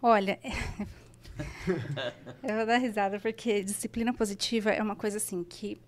Olha, 0.00 0.38
eu 2.42 2.56
vou 2.56 2.66
dar 2.66 2.78
risada 2.78 3.18
porque 3.20 3.62
disciplina 3.62 4.12
positiva 4.12 4.70
é 4.70 4.82
uma 4.82 4.96
coisa 4.96 5.16
assim 5.16 5.42
que 5.44 5.80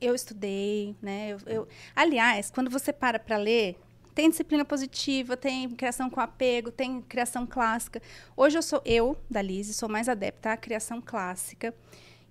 eu 0.00 0.14
estudei, 0.14 0.96
né? 1.00 1.30
Eu, 1.30 1.38
eu- 1.46 1.68
aliás, 1.94 2.50
quando 2.50 2.70
você 2.70 2.92
para 2.92 3.18
para 3.18 3.36
ler, 3.36 3.78
tem 4.14 4.28
disciplina 4.30 4.64
positiva, 4.64 5.36
tem 5.36 5.68
criação 5.70 6.08
com 6.10 6.20
apego, 6.20 6.70
tem 6.70 7.00
criação 7.02 7.46
clássica. 7.46 8.00
Hoje 8.36 8.58
eu 8.58 8.62
sou 8.62 8.82
eu, 8.84 9.16
da 9.30 9.40
Lise, 9.42 9.72
sou 9.74 9.88
mais 9.88 10.08
adepta 10.08 10.52
à 10.52 10.56
criação 10.56 11.00
clássica 11.00 11.74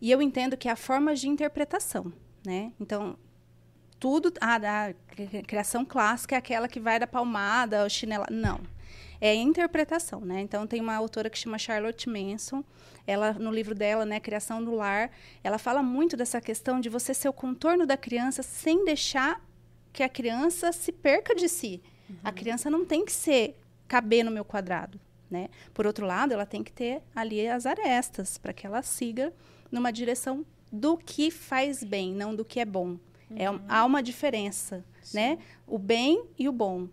e 0.01 0.09
eu 0.11 0.21
entendo 0.21 0.57
que 0.57 0.67
é 0.67 0.71
a 0.71 0.75
forma 0.75 1.15
de 1.15 1.27
interpretação, 1.27 2.11
né? 2.45 2.71
Então, 2.79 3.17
tudo. 3.99 4.31
Ah, 4.41 4.93
cri- 5.07 5.43
criação 5.43 5.85
clássica 5.85 6.35
é 6.35 6.37
aquela 6.37 6.67
que 6.67 6.79
vai 6.79 6.99
da 6.99 7.07
palmada, 7.07 7.85
o 7.85 7.89
chinela. 7.89 8.25
Não. 8.31 8.59
É 9.21 9.33
interpretação, 9.35 10.21
né? 10.21 10.41
Então, 10.41 10.65
tem 10.65 10.79
uma 10.79 10.95
autora 10.95 11.29
que 11.29 11.37
chama 11.37 11.57
Charlotte 11.57 12.09
Manson. 12.09 12.63
Ela, 13.05 13.33
no 13.33 13.51
livro 13.51 13.75
dela, 13.75 14.05
né, 14.05 14.19
Criação 14.19 14.63
do 14.63 14.71
Lar, 14.71 15.11
ela 15.43 15.57
fala 15.57 15.83
muito 15.83 16.15
dessa 16.15 16.39
questão 16.39 16.79
de 16.79 16.89
você 16.89 17.13
ser 17.13 17.27
o 17.27 17.33
contorno 17.33 17.85
da 17.85 17.97
criança 17.97 18.41
sem 18.43 18.85
deixar 18.85 19.41
que 19.91 20.03
a 20.03 20.09
criança 20.09 20.71
se 20.71 20.91
perca 20.91 21.35
de 21.35 21.49
si. 21.49 21.81
A 22.23 22.31
criança 22.31 22.69
não 22.69 22.85
tem 22.85 23.05
que 23.05 23.11
ser 23.11 23.59
caber 23.87 24.23
no 24.23 24.31
meu 24.31 24.45
quadrado, 24.45 24.99
né? 25.29 25.49
Por 25.73 25.85
outro 25.85 26.05
lado, 26.05 26.33
ela 26.33 26.45
tem 26.45 26.63
que 26.63 26.71
ter 26.71 27.01
ali 27.15 27.47
as 27.47 27.65
arestas 27.65 28.37
para 28.37 28.53
que 28.53 28.65
ela 28.65 28.81
siga 28.81 29.33
numa 29.71 29.91
direção 29.91 30.45
do 30.71 30.97
que 30.97 31.31
faz 31.31 31.83
bem, 31.83 32.13
não 32.13 32.35
do 32.35 32.45
que 32.45 32.59
é 32.59 32.65
bom. 32.65 32.97
É, 33.35 33.45
há 33.67 33.85
uma 33.85 34.01
diferença, 34.01 34.83
né? 35.13 35.37
O 35.67 35.77
bem 35.77 36.23
e 36.37 36.47
o 36.49 36.51
bom. 36.51 36.87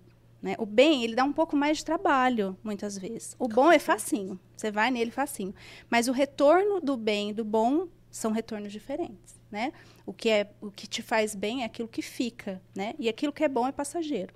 Né? 0.46 0.54
O 0.60 0.64
bem, 0.64 1.02
ele 1.02 1.16
dá 1.16 1.24
um 1.24 1.32
pouco 1.32 1.56
mais 1.56 1.78
de 1.78 1.84
trabalho, 1.84 2.56
muitas 2.62 2.96
vezes. 2.96 3.34
O 3.36 3.48
bom 3.48 3.72
é 3.72 3.80
facinho. 3.80 4.38
Você 4.56 4.70
vai 4.70 4.92
nele 4.92 5.10
facinho. 5.10 5.52
Mas 5.90 6.06
o 6.06 6.12
retorno 6.12 6.80
do 6.80 6.96
bem 6.96 7.30
e 7.30 7.32
do 7.32 7.44
bom 7.44 7.88
são 8.12 8.30
retornos 8.30 8.70
diferentes, 8.70 9.34
né? 9.50 9.72
O 10.06 10.12
que, 10.12 10.28
é, 10.28 10.48
o 10.60 10.70
que 10.70 10.86
te 10.86 11.02
faz 11.02 11.34
bem 11.34 11.62
é 11.62 11.64
aquilo 11.64 11.88
que 11.88 12.00
fica, 12.00 12.62
né? 12.76 12.94
E 12.96 13.08
aquilo 13.08 13.32
que 13.32 13.42
é 13.42 13.48
bom 13.48 13.66
é 13.66 13.72
passageiro. 13.72 14.32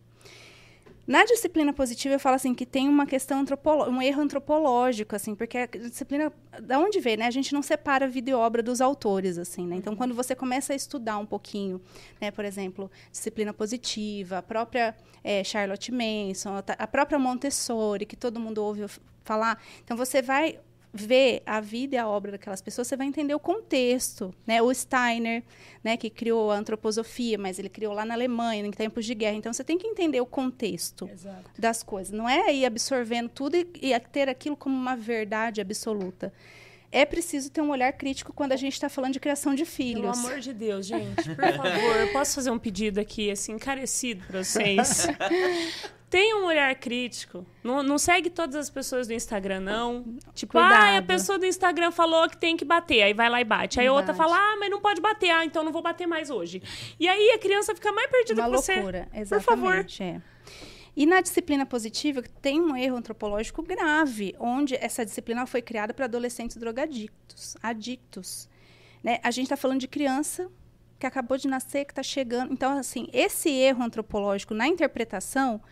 Na 1.06 1.24
disciplina 1.24 1.72
positiva, 1.72 2.14
eu 2.14 2.20
falo 2.20 2.36
assim 2.36 2.54
que 2.54 2.64
tem 2.64 2.88
uma 2.88 3.06
questão 3.06 3.44
um 3.88 4.02
erro 4.02 4.22
antropológico, 4.22 5.16
assim, 5.16 5.34
porque 5.34 5.58
a 5.58 5.66
disciplina, 5.66 6.32
da 6.62 6.78
onde 6.78 7.00
vem, 7.00 7.16
né? 7.16 7.26
A 7.26 7.30
gente 7.30 7.52
não 7.52 7.62
separa 7.62 8.06
vida 8.06 8.30
e 8.30 8.34
obra 8.34 8.62
dos 8.62 8.80
autores, 8.80 9.38
assim, 9.38 9.66
né? 9.66 9.76
Então, 9.76 9.96
quando 9.96 10.14
você 10.14 10.34
começa 10.34 10.72
a 10.72 10.76
estudar 10.76 11.18
um 11.18 11.26
pouquinho, 11.26 11.80
né? 12.20 12.30
Por 12.30 12.44
exemplo, 12.44 12.90
disciplina 13.10 13.52
positiva, 13.52 14.38
a 14.38 14.42
própria 14.42 14.94
é, 15.24 15.42
Charlotte 15.42 15.90
Manson, 15.90 16.62
a 16.78 16.86
própria 16.86 17.18
Montessori, 17.18 18.06
que 18.06 18.16
todo 18.16 18.38
mundo 18.38 18.62
ouve 18.62 18.86
falar. 19.24 19.60
Então, 19.82 19.96
você 19.96 20.22
vai 20.22 20.60
ver 20.92 21.42
a 21.46 21.60
vida 21.60 21.94
e 21.94 21.98
a 21.98 22.08
obra 22.08 22.32
daquelas 22.32 22.60
pessoas, 22.60 22.88
você 22.88 22.96
vai 22.96 23.06
entender 23.06 23.34
o 23.34 23.38
contexto, 23.38 24.34
né? 24.46 24.60
O 24.60 24.72
Steiner, 24.74 25.42
né, 25.84 25.96
que 25.96 26.10
criou 26.10 26.50
a 26.50 26.56
antroposofia, 26.56 27.38
mas 27.38 27.58
ele 27.58 27.68
criou 27.68 27.94
lá 27.94 28.04
na 28.04 28.14
Alemanha, 28.14 28.66
em 28.66 28.70
tempos 28.70 29.04
de 29.06 29.14
guerra. 29.14 29.36
Então 29.36 29.52
você 29.52 29.62
tem 29.62 29.78
que 29.78 29.86
entender 29.86 30.20
o 30.20 30.26
contexto 30.26 31.08
Exato. 31.12 31.50
das 31.58 31.82
coisas. 31.82 32.12
Não 32.12 32.28
é 32.28 32.52
ir 32.52 32.64
absorvendo 32.64 33.28
tudo 33.28 33.56
e, 33.56 33.66
e 33.80 34.00
ter 34.00 34.28
aquilo 34.28 34.56
como 34.56 34.74
uma 34.74 34.96
verdade 34.96 35.60
absoluta 35.60 36.32
é 36.92 37.04
preciso 37.04 37.50
ter 37.50 37.60
um 37.60 37.70
olhar 37.70 37.92
crítico 37.92 38.32
quando 38.32 38.52
a 38.52 38.56
gente 38.56 38.72
está 38.72 38.88
falando 38.88 39.12
de 39.12 39.20
criação 39.20 39.54
de 39.54 39.64
filhos. 39.64 40.00
Pelo 40.00 40.26
amor 40.26 40.40
de 40.40 40.52
Deus, 40.52 40.86
gente, 40.86 41.22
por 41.22 41.52
favor, 41.56 41.96
eu 42.00 42.12
posso 42.12 42.34
fazer 42.34 42.50
um 42.50 42.58
pedido 42.58 42.98
aqui, 42.98 43.30
assim, 43.30 43.52
encarecido 43.52 44.24
para 44.26 44.42
vocês? 44.42 45.06
Tenha 46.10 46.36
um 46.36 46.44
olhar 46.46 46.74
crítico. 46.74 47.46
Não, 47.62 47.84
não, 47.84 47.96
segue 47.96 48.28
todas 48.28 48.56
as 48.56 48.68
pessoas 48.68 49.06
do 49.06 49.12
Instagram, 49.12 49.60
não. 49.60 50.04
Tipo, 50.34 50.58
ah, 50.58 50.98
a 50.98 51.02
pessoa 51.02 51.38
do 51.38 51.46
Instagram 51.46 51.92
falou 51.92 52.28
que 52.28 52.36
tem 52.36 52.56
que 52.56 52.64
bater. 52.64 53.02
Aí 53.02 53.14
vai 53.14 53.30
lá 53.30 53.40
e 53.40 53.44
bate. 53.44 53.78
Aí 53.78 53.86
a 53.86 53.92
outra 53.92 54.12
fala, 54.12 54.36
ah, 54.36 54.56
mas 54.58 54.68
não 54.68 54.80
pode 54.80 55.00
bater. 55.00 55.30
Ah, 55.30 55.44
então 55.44 55.62
não 55.62 55.70
vou 55.70 55.80
bater 55.80 56.08
mais 56.08 56.28
hoje. 56.28 56.60
E 56.98 57.06
aí 57.06 57.30
a 57.30 57.38
criança 57.38 57.72
fica 57.76 57.92
mais 57.92 58.10
perdida 58.10 58.42
Uma 58.42 58.50
que 58.50 58.56
você. 58.56 58.74
loucura, 58.74 59.08
exatamente. 59.14 59.44
Por 59.44 59.56
favor. 59.56 59.86
É. 60.00 60.20
E 60.96 61.06
na 61.06 61.20
disciplina 61.20 61.64
positiva 61.64 62.22
tem 62.42 62.60
um 62.60 62.76
erro 62.76 62.96
antropológico 62.96 63.62
grave, 63.62 64.34
onde 64.40 64.74
essa 64.74 65.04
disciplina 65.04 65.46
foi 65.46 65.62
criada 65.62 65.94
para 65.94 66.06
adolescentes 66.06 66.56
drogadictos, 66.56 67.56
adictos. 67.62 68.48
Né? 69.00 69.20
A 69.22 69.30
gente 69.30 69.44
está 69.44 69.56
falando 69.56 69.78
de 69.78 69.86
criança 69.86 70.50
que 70.98 71.06
acabou 71.06 71.38
de 71.38 71.46
nascer, 71.46 71.84
que 71.84 71.92
está 71.92 72.02
chegando. 72.02 72.52
Então, 72.52 72.76
assim, 72.76 73.08
esse 73.12 73.48
erro 73.48 73.84
antropológico 73.84 74.54
na 74.54 74.66
interpretação 74.66 75.62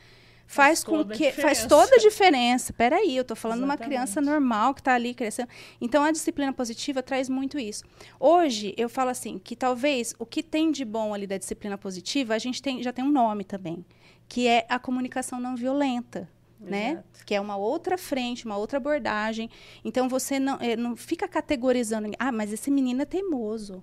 faz, 0.48 0.82
faz 0.82 0.84
com 0.84 1.04
que 1.04 1.30
faz 1.30 1.66
toda 1.66 1.94
a 1.94 1.98
diferença. 1.98 2.72
Peraí, 2.72 3.14
eu 3.14 3.22
estou 3.22 3.36
falando 3.36 3.58
Exatamente. 3.58 3.78
de 3.78 3.84
uma 3.84 3.88
criança 3.88 4.20
normal 4.20 4.74
que 4.74 4.80
está 4.80 4.94
ali 4.94 5.14
crescendo. 5.14 5.48
Então 5.78 6.02
a 6.02 6.10
disciplina 6.10 6.52
positiva 6.52 7.02
traz 7.02 7.28
muito 7.28 7.58
isso. 7.58 7.84
Hoje 8.18 8.74
eu 8.76 8.88
falo 8.88 9.10
assim 9.10 9.38
que 9.38 9.54
talvez 9.54 10.14
o 10.18 10.24
que 10.24 10.42
tem 10.42 10.72
de 10.72 10.84
bom 10.84 11.12
ali 11.12 11.26
da 11.26 11.36
disciplina 11.36 11.76
positiva 11.76 12.34
a 12.34 12.38
gente 12.38 12.62
tem, 12.62 12.82
já 12.82 12.92
tem 12.92 13.04
um 13.04 13.12
nome 13.12 13.44
também, 13.44 13.84
que 14.26 14.48
é 14.48 14.64
a 14.68 14.78
comunicação 14.78 15.38
não 15.38 15.54
violenta. 15.54 16.28
Né? 16.60 17.04
Que 17.24 17.36
é 17.36 17.40
uma 17.40 17.56
outra 17.56 17.96
frente, 17.96 18.44
uma 18.44 18.56
outra 18.56 18.78
abordagem. 18.78 19.48
Então 19.84 20.08
você 20.08 20.40
não, 20.40 20.56
é, 20.60 20.74
não 20.74 20.96
fica 20.96 21.28
categorizando, 21.28 22.10
ah, 22.18 22.32
mas 22.32 22.52
esse 22.52 22.68
menino 22.68 23.00
é 23.00 23.04
teimoso 23.04 23.80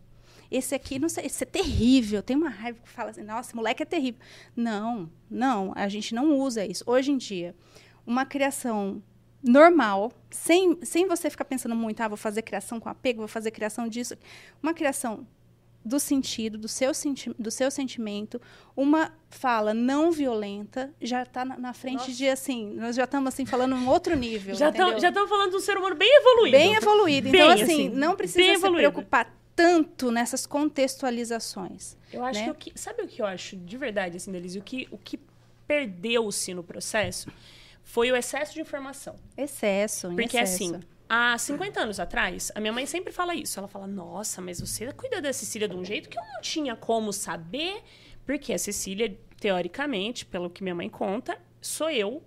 esse 0.55 0.73
aqui, 0.75 0.97
não 0.99 1.09
sei, 1.09 1.25
esse 1.25 1.43
é 1.43 1.47
terrível. 1.47 2.23
Tem 2.23 2.35
uma 2.35 2.49
raiva 2.49 2.79
que 2.83 2.89
fala 2.89 3.11
assim, 3.11 3.23
nossa, 3.23 3.55
moleque 3.55 3.83
é 3.83 3.85
terrível. 3.85 4.19
Não, 4.55 5.09
não, 5.29 5.73
a 5.75 5.87
gente 5.87 6.13
não 6.13 6.37
usa 6.37 6.65
isso. 6.65 6.83
Hoje 6.87 7.11
em 7.11 7.17
dia, 7.17 7.55
uma 8.05 8.25
criação 8.25 9.01
normal, 9.43 10.11
sem, 10.29 10.77
sem 10.83 11.07
você 11.07 11.29
ficar 11.29 11.45
pensando 11.45 11.75
muito, 11.75 12.01
ah, 12.01 12.07
vou 12.07 12.17
fazer 12.17 12.41
criação 12.41 12.79
com 12.79 12.89
apego, 12.89 13.19
vou 13.19 13.27
fazer 13.27 13.51
criação 13.51 13.87
disso. 13.87 14.15
Uma 14.61 14.73
criação 14.73 15.27
do 15.85 15.99
sentido, 15.99 16.57
do 16.57 16.67
seu, 16.67 16.95
senti 16.95 17.31
do 17.37 17.51
seu 17.51 17.69
sentimento, 17.69 18.41
uma 18.75 19.13
fala 19.29 19.71
não 19.71 20.11
violenta 20.11 20.91
já 20.99 21.21
está 21.21 21.45
na, 21.45 21.59
na, 21.59 21.73
frente 21.73 21.99
Nossa. 21.99 22.11
de 22.11 22.27
assim, 22.27 22.73
nós 22.73 22.95
já 22.95 23.03
estamos 23.03 23.31
assim 23.31 23.45
falando 23.45 23.75
um 23.75 23.87
outro 23.87 24.15
nível. 24.15 24.55
Já 24.55 24.69
estamos 24.69 25.29
falando 25.29 25.51
de 25.51 25.57
um 25.57 25.59
ser 25.59 25.77
humano 25.77 25.95
bem 25.95 26.09
evoluído. 26.17 26.57
Bem 26.57 26.73
evoluído. 26.73 27.29
Bem, 27.29 27.41
então, 27.41 27.53
assim, 27.53 27.63
assim, 27.63 27.89
não 27.89 28.15
precisa 28.15 28.43
se 28.43 28.49
evoluído. 28.49 28.91
preocupar 28.91 29.31
tanto 29.55 30.11
nessas 30.11 30.45
contextualizações. 30.45 31.95
Eu 32.11 32.23
acho 32.23 32.39
né? 32.39 32.55
que, 32.57 32.77
sabe 32.77 33.03
o 33.03 33.07
que 33.07 33.21
eu 33.21 33.25
acho 33.25 33.55
de 33.55 33.77
verdade 33.77 34.17
assim, 34.17 34.31
Delise, 34.31 34.59
o 34.59 34.61
que 34.61 34.87
o 34.91 34.97
que 34.97 35.19
perdeu-se 35.65 36.53
no 36.53 36.63
processo 36.63 37.29
foi 37.83 38.11
o 38.11 38.15
excesso 38.15 38.53
de 38.53 38.61
informação. 38.61 39.15
Excesso, 39.37 40.09
Porque 40.09 40.37
excesso. 40.37 40.75
assim, 40.75 40.79
há 41.07 41.37
50 41.37 41.79
anos 41.79 41.99
atrás, 41.99 42.51
a 42.53 42.59
minha 42.59 42.73
mãe 42.73 42.85
sempre 42.85 43.13
fala 43.13 43.33
isso. 43.33 43.59
Ela 43.59 43.67
fala: 43.67 43.87
"Nossa, 43.87 44.41
mas 44.41 44.59
você 44.59 44.91
cuida 44.91 45.21
da 45.21 45.31
Cecília 45.31 45.67
de 45.67 45.75
um 45.75 45.85
jeito 45.85 46.09
que 46.09 46.17
eu 46.17 46.23
não 46.23 46.41
tinha 46.41 46.75
como 46.75 47.13
saber, 47.13 47.81
porque 48.25 48.53
a 48.53 48.57
Cecília, 48.59 49.17
teoricamente, 49.39 50.25
pelo 50.25 50.49
que 50.49 50.63
minha 50.63 50.75
mãe 50.75 50.89
conta, 50.89 51.39
sou 51.61 51.89
eu 51.89 52.21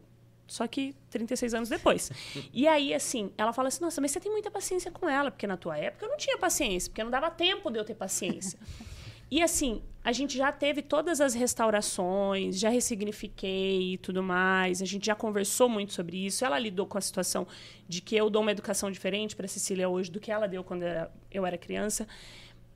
só 0.49 0.66
que 0.66 0.94
36 1.11 1.55
anos 1.55 1.68
depois. 1.68 2.11
e 2.53 2.66
aí, 2.66 2.94
assim, 2.94 3.30
ela 3.36 3.53
fala 3.53 3.68
assim: 3.68 3.82
nossa, 3.82 4.01
mas 4.01 4.11
você 4.11 4.18
tem 4.18 4.32
muita 4.32 4.51
paciência 4.51 4.90
com 4.90 5.09
ela, 5.09 5.30
porque 5.30 5.46
na 5.46 5.57
tua 5.57 5.76
época 5.78 6.07
eu 6.07 6.09
não 6.09 6.16
tinha 6.16 6.36
paciência, 6.38 6.90
porque 6.90 7.05
não 7.05 7.11
dava 7.11 7.30
tempo 7.30 7.70
de 7.70 7.78
eu 7.78 7.84
ter 7.84 7.94
paciência. 7.94 8.59
e 9.30 9.42
assim, 9.42 9.82
a 10.03 10.11
gente 10.11 10.36
já 10.36 10.51
teve 10.51 10.80
todas 10.80 11.20
as 11.20 11.34
restaurações, 11.34 12.59
já 12.59 12.70
ressignifiquei 12.70 13.94
e 13.94 13.99
tudo 13.99 14.22
mais, 14.22 14.80
a 14.80 14.86
gente 14.86 15.05
já 15.05 15.14
conversou 15.14 15.68
muito 15.68 15.92
sobre 15.92 16.24
isso. 16.24 16.44
Ela 16.44 16.59
lidou 16.59 16.86
com 16.86 16.96
a 16.96 17.01
situação 17.01 17.46
de 17.86 18.01
que 18.01 18.16
eu 18.16 18.30
dou 18.30 18.40
uma 18.40 18.51
educação 18.51 18.90
diferente 18.90 19.36
para 19.36 19.46
Cecília 19.46 19.88
hoje 19.88 20.11
do 20.11 20.18
que 20.18 20.32
ela 20.32 20.49
deu 20.49 20.64
quando 20.64 20.82
eu 21.30 21.44
era 21.44 21.59
criança. 21.59 22.09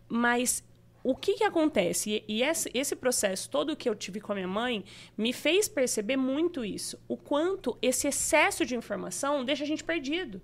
Mas 0.09 0.63
o 1.05 1.17
que, 1.17 1.35
que 1.35 1.45
acontece? 1.45 2.25
E, 2.29 2.43
esse, 2.43 2.97
processo 2.97 3.51
todo 3.51 3.77
que 3.77 3.89
eu 3.89 3.95
tive 3.95 4.21
com 4.21 4.33
a 4.33 4.35
minha 4.37 4.49
mãe 4.49 4.85
me 5.17 5.33
fez 5.33 5.69
perceber 5.69 6.17
muito 6.17 6.65
isso. 6.65 6.99
O 7.09 7.17
quanto 7.17 7.77
esse 7.83 8.07
excesso 8.07 8.65
de 8.65 8.77
informação 8.77 9.45
deixa 9.45 9.65
a 9.65 9.67
gente 9.67 9.83
perdido. 9.83 10.41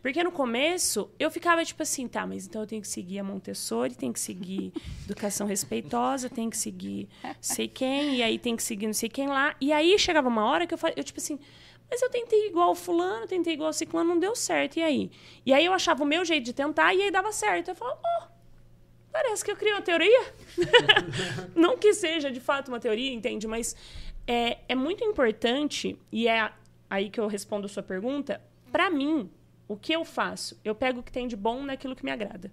Porque 0.00 0.22
no 0.22 0.30
começo 0.30 1.10
eu 1.18 1.30
ficava 1.30 1.64
tipo 1.64 1.82
assim, 1.82 2.06
tá, 2.06 2.24
mas 2.24 2.46
então 2.46 2.62
eu 2.62 2.66
tenho 2.66 2.80
que 2.82 2.88
seguir 2.88 3.18
a 3.18 3.24
Montessori, 3.24 3.96
tem 3.96 4.12
que 4.12 4.20
seguir 4.20 4.72
educação 5.04 5.46
respeitosa, 5.46 6.30
tem 6.30 6.48
que 6.48 6.56
seguir 6.56 7.08
sei 7.40 7.66
quem, 7.68 8.16
e 8.16 8.22
aí 8.22 8.38
tem 8.38 8.54
que 8.54 8.62
seguir 8.62 8.86
não 8.86 8.92
sei 8.92 9.08
quem 9.08 9.26
lá. 9.26 9.56
E 9.60 9.72
aí 9.72 9.98
chegava 9.98 10.28
uma 10.28 10.44
hora 10.44 10.66
que 10.66 10.74
eu, 10.74 10.78
eu 10.96 11.02
tipo 11.02 11.18
assim, 11.18 11.38
mas 11.90 12.00
eu 12.00 12.08
tentei 12.08 12.46
igual 12.46 12.70
o 12.70 12.74
fulano, 12.74 13.26
tentei 13.26 13.54
igual 13.54 13.70
o 13.70 13.72
ciclano, 13.72 14.10
não 14.10 14.18
deu 14.18 14.34
certo, 14.34 14.78
e 14.78 14.82
aí? 14.82 15.10
E 15.44 15.52
aí 15.52 15.64
eu 15.64 15.74
achava 15.74 16.02
o 16.02 16.06
meu 16.06 16.24
jeito 16.24 16.44
de 16.44 16.52
tentar 16.52 16.94
e 16.94 17.02
aí 17.02 17.10
dava 17.10 17.30
certo. 17.32 17.68
Eu 17.68 17.74
falava, 17.74 18.00
oh, 18.02 18.41
Parece 19.12 19.44
que 19.44 19.50
eu 19.50 19.56
criei 19.56 19.74
uma 19.74 19.82
teoria. 19.82 20.32
não 21.54 21.76
que 21.76 21.92
seja 21.92 22.30
de 22.30 22.40
fato 22.40 22.68
uma 22.68 22.80
teoria, 22.80 23.12
entende? 23.12 23.46
Mas 23.46 23.76
é, 24.26 24.58
é 24.68 24.74
muito 24.74 25.04
importante, 25.04 25.98
e 26.10 26.26
é 26.26 26.50
aí 26.88 27.10
que 27.10 27.20
eu 27.20 27.26
respondo 27.26 27.66
a 27.66 27.68
sua 27.68 27.82
pergunta. 27.82 28.40
Para 28.72 28.88
mim, 28.88 29.30
o 29.68 29.76
que 29.76 29.92
eu 29.92 30.04
faço? 30.04 30.58
Eu 30.64 30.74
pego 30.74 31.00
o 31.00 31.02
que 31.02 31.12
tem 31.12 31.28
de 31.28 31.36
bom 31.36 31.62
naquilo 31.62 31.94
que 31.94 32.04
me 32.04 32.10
agrada. 32.10 32.50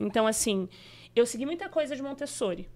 Então, 0.00 0.26
assim, 0.26 0.68
eu 1.14 1.26
segui 1.26 1.44
muita 1.44 1.68
coisa 1.68 1.94
de 1.94 2.02
Montessori. 2.02 2.68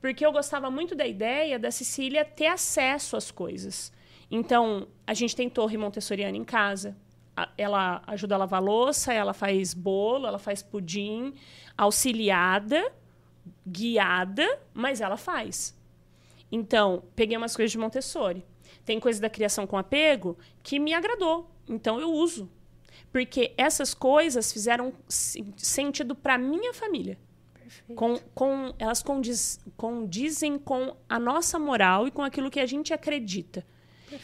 Porque 0.00 0.24
eu 0.24 0.30
gostava 0.30 0.70
muito 0.70 0.94
da 0.94 1.06
ideia 1.06 1.58
da 1.58 1.70
Cecília 1.70 2.26
ter 2.26 2.46
acesso 2.46 3.16
às 3.16 3.30
coisas. 3.30 3.90
Então, 4.30 4.86
a 5.06 5.14
gente 5.14 5.34
tem 5.34 5.48
torre 5.48 5.78
montessoriana 5.78 6.36
em 6.36 6.44
casa 6.44 6.94
ela 7.56 8.02
ajuda 8.06 8.34
a 8.34 8.38
lavar 8.38 8.62
louça, 8.62 9.12
ela 9.12 9.32
faz 9.32 9.74
bolo, 9.74 10.26
ela 10.26 10.38
faz 10.38 10.62
pudim, 10.62 11.34
auxiliada, 11.76 12.92
guiada, 13.66 14.60
mas 14.72 15.00
ela 15.00 15.16
faz. 15.16 15.76
Então, 16.50 17.02
peguei 17.16 17.36
umas 17.36 17.56
coisas 17.56 17.72
de 17.72 17.78
Montessori. 17.78 18.44
Tem 18.84 19.00
coisa 19.00 19.20
da 19.20 19.30
criação 19.30 19.66
com 19.66 19.76
apego 19.76 20.38
que 20.62 20.78
me 20.78 20.94
agradou, 20.94 21.50
então 21.68 22.00
eu 22.00 22.12
uso. 22.12 22.50
Porque 23.10 23.52
essas 23.56 23.94
coisas 23.94 24.52
fizeram 24.52 24.92
sentido 25.08 26.14
para 26.14 26.38
minha 26.38 26.72
família. 26.72 27.18
Com, 27.94 28.18
com, 28.34 28.74
elas 28.78 29.02
condiz, 29.02 29.60
condizem 29.76 30.58
com 30.58 30.96
a 31.08 31.18
nossa 31.18 31.58
moral 31.58 32.06
e 32.06 32.10
com 32.10 32.22
aquilo 32.22 32.50
que 32.50 32.60
a 32.60 32.66
gente 32.66 32.92
acredita. 32.92 33.66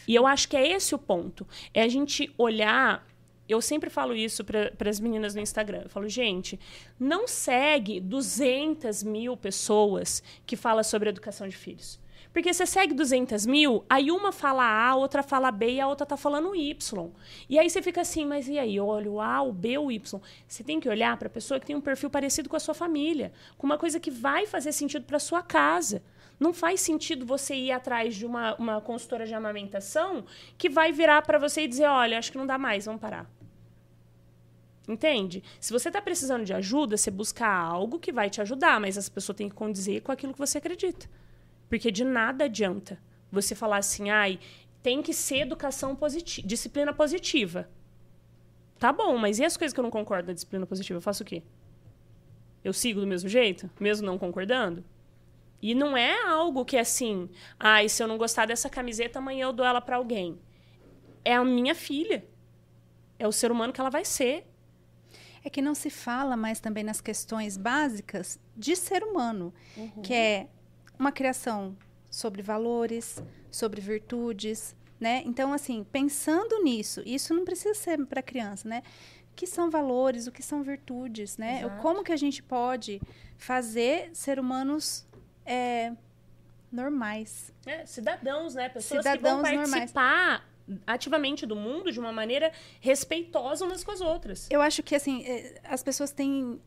E 0.06 0.14
eu 0.14 0.26
acho 0.26 0.48
que 0.48 0.56
é 0.56 0.66
esse 0.68 0.94
o 0.94 0.98
ponto. 0.98 1.46
É 1.72 1.82
a 1.82 1.88
gente 1.88 2.32
olhar. 2.36 3.06
Eu 3.48 3.60
sempre 3.60 3.90
falo 3.90 4.14
isso 4.14 4.44
para 4.44 4.88
as 4.88 5.00
meninas 5.00 5.34
no 5.34 5.40
Instagram. 5.40 5.82
Eu 5.82 5.90
falo, 5.90 6.08
gente, 6.08 6.58
não 6.98 7.26
segue 7.26 8.00
200 8.00 9.02
mil 9.02 9.36
pessoas 9.36 10.22
que 10.46 10.56
falam 10.56 10.84
sobre 10.84 11.08
educação 11.08 11.48
de 11.48 11.56
filhos. 11.56 11.98
Porque 12.32 12.52
você 12.52 12.64
segue 12.64 12.94
200 12.94 13.44
mil, 13.44 13.84
aí 13.90 14.10
uma 14.10 14.30
fala 14.30 14.62
A, 14.62 14.90
a 14.90 14.94
outra 14.94 15.22
fala 15.22 15.50
B 15.50 15.74
e 15.74 15.80
a 15.80 15.88
outra 15.88 16.06
tá 16.06 16.16
falando 16.16 16.54
Y. 16.54 17.10
E 17.48 17.58
aí 17.58 17.68
você 17.68 17.82
fica 17.82 18.00
assim, 18.00 18.24
mas 18.24 18.46
e 18.46 18.56
aí? 18.56 18.78
Olha 18.78 19.10
o 19.10 19.20
A, 19.20 19.42
o 19.42 19.52
B, 19.52 19.76
o 19.78 19.90
Y. 19.90 20.20
Você 20.46 20.62
tem 20.62 20.78
que 20.78 20.88
olhar 20.88 21.16
para 21.16 21.26
a 21.26 21.30
pessoa 21.30 21.58
que 21.58 21.66
tem 21.66 21.74
um 21.74 21.80
perfil 21.80 22.08
parecido 22.08 22.48
com 22.48 22.54
a 22.56 22.60
sua 22.60 22.74
família, 22.74 23.32
com 23.58 23.66
uma 23.66 23.76
coisa 23.76 23.98
que 23.98 24.10
vai 24.10 24.46
fazer 24.46 24.70
sentido 24.70 25.04
para 25.04 25.18
sua 25.18 25.42
casa. 25.42 26.02
Não 26.40 26.54
faz 26.54 26.80
sentido 26.80 27.26
você 27.26 27.54
ir 27.54 27.70
atrás 27.70 28.16
de 28.16 28.24
uma, 28.24 28.54
uma 28.54 28.80
consultora 28.80 29.26
de 29.26 29.34
amamentação 29.34 30.24
que 30.56 30.70
vai 30.70 30.90
virar 30.90 31.20
para 31.20 31.38
você 31.38 31.64
e 31.64 31.68
dizer: 31.68 31.86
olha, 31.86 32.18
acho 32.18 32.32
que 32.32 32.38
não 32.38 32.46
dá 32.46 32.56
mais, 32.56 32.86
vamos 32.86 33.00
parar. 33.00 33.30
Entende? 34.88 35.44
Se 35.60 35.70
você 35.70 35.88
está 35.90 36.00
precisando 36.00 36.44
de 36.44 36.54
ajuda, 36.54 36.96
você 36.96 37.10
busca 37.10 37.46
algo 37.46 37.98
que 37.98 38.10
vai 38.10 38.30
te 38.30 38.40
ajudar, 38.40 38.80
mas 38.80 38.96
essa 38.96 39.10
pessoa 39.10 39.36
tem 39.36 39.50
que 39.50 39.54
condizer 39.54 40.00
com 40.00 40.10
aquilo 40.10 40.32
que 40.32 40.38
você 40.38 40.56
acredita. 40.56 41.06
Porque 41.68 41.90
de 41.90 42.04
nada 42.04 42.46
adianta 42.46 42.98
você 43.30 43.54
falar 43.54 43.76
assim, 43.76 44.08
ai, 44.08 44.40
tem 44.82 45.02
que 45.02 45.12
ser 45.12 45.40
educação 45.40 45.94
positiva, 45.94 46.48
disciplina 46.48 46.92
positiva. 46.92 47.68
Tá 48.78 48.90
bom, 48.92 49.18
mas 49.18 49.38
e 49.38 49.44
as 49.44 49.58
coisas 49.58 49.74
que 49.74 49.78
eu 49.78 49.84
não 49.84 49.90
concordo 49.90 50.28
na 50.28 50.32
disciplina 50.32 50.66
positiva? 50.66 50.96
Eu 50.96 51.02
faço 51.02 51.22
o 51.22 51.26
quê? 51.26 51.42
Eu 52.64 52.72
sigo 52.72 52.98
do 52.98 53.06
mesmo 53.06 53.28
jeito, 53.28 53.70
mesmo 53.78 54.06
não 54.06 54.18
concordando? 54.18 54.82
E 55.62 55.74
não 55.74 55.96
é 55.96 56.24
algo 56.26 56.64
que 56.64 56.76
é 56.76 56.80
assim, 56.80 57.28
ai, 57.58 57.88
se 57.88 58.02
eu 58.02 58.08
não 58.08 58.16
gostar 58.16 58.46
dessa 58.46 58.70
camiseta, 58.70 59.18
amanhã 59.18 59.44
eu 59.44 59.52
dou 59.52 59.66
ela 59.66 59.80
para 59.80 59.96
alguém. 59.96 60.40
É 61.24 61.34
a 61.34 61.44
minha 61.44 61.74
filha. 61.74 62.26
É 63.18 63.28
o 63.28 63.32
ser 63.32 63.52
humano 63.52 63.72
que 63.72 63.80
ela 63.80 63.90
vai 63.90 64.04
ser. 64.04 64.46
É 65.44 65.50
que 65.50 65.60
não 65.60 65.74
se 65.74 65.90
fala 65.90 66.36
mais 66.36 66.60
também 66.60 66.84
nas 66.84 67.00
questões 67.00 67.56
básicas 67.56 68.38
de 68.56 68.74
ser 68.76 69.02
humano, 69.02 69.52
uhum. 69.76 70.02
que 70.02 70.14
é 70.14 70.48
uma 70.98 71.12
criação 71.12 71.76
sobre 72.10 72.42
valores, 72.42 73.22
sobre 73.50 73.80
virtudes, 73.80 74.76
né? 74.98 75.22
Então, 75.24 75.52
assim, 75.52 75.84
pensando 75.84 76.62
nisso, 76.62 77.02
isso 77.06 77.32
não 77.32 77.44
precisa 77.44 77.74
ser 77.74 78.04
para 78.06 78.22
criança, 78.22 78.68
né? 78.68 78.82
O 79.32 79.34
que 79.34 79.46
são 79.46 79.70
valores, 79.70 80.26
o 80.26 80.32
que 80.32 80.42
são 80.42 80.62
virtudes, 80.62 81.38
né? 81.38 81.60
Exato. 81.60 81.80
Como 81.80 82.04
que 82.04 82.12
a 82.12 82.16
gente 82.16 82.42
pode 82.42 83.00
fazer 83.38 84.10
ser 84.12 84.38
humanos 84.38 85.06
é, 85.50 85.92
normais? 86.70 87.52
É, 87.66 87.84
cidadãos, 87.84 88.54
né? 88.54 88.68
Pessoas 88.68 89.02
cidadãos 89.04 89.42
que 89.42 89.54
vão 89.56 89.70
participar 89.70 90.28
normais 90.28 90.50
ativamente 90.86 91.46
do 91.46 91.56
mundo 91.56 91.90
de 91.90 91.98
uma 91.98 92.12
maneira 92.12 92.52
respeitosa 92.80 93.64
umas 93.64 93.82
com 93.82 93.90
as 93.90 94.00
outras. 94.00 94.48
Eu 94.50 94.62
acho 94.62 94.82
que 94.82 94.94
assim 94.94 95.24
é, 95.24 95.60
as 95.64 95.82
pessoas 95.82 96.12
têm 96.12 96.60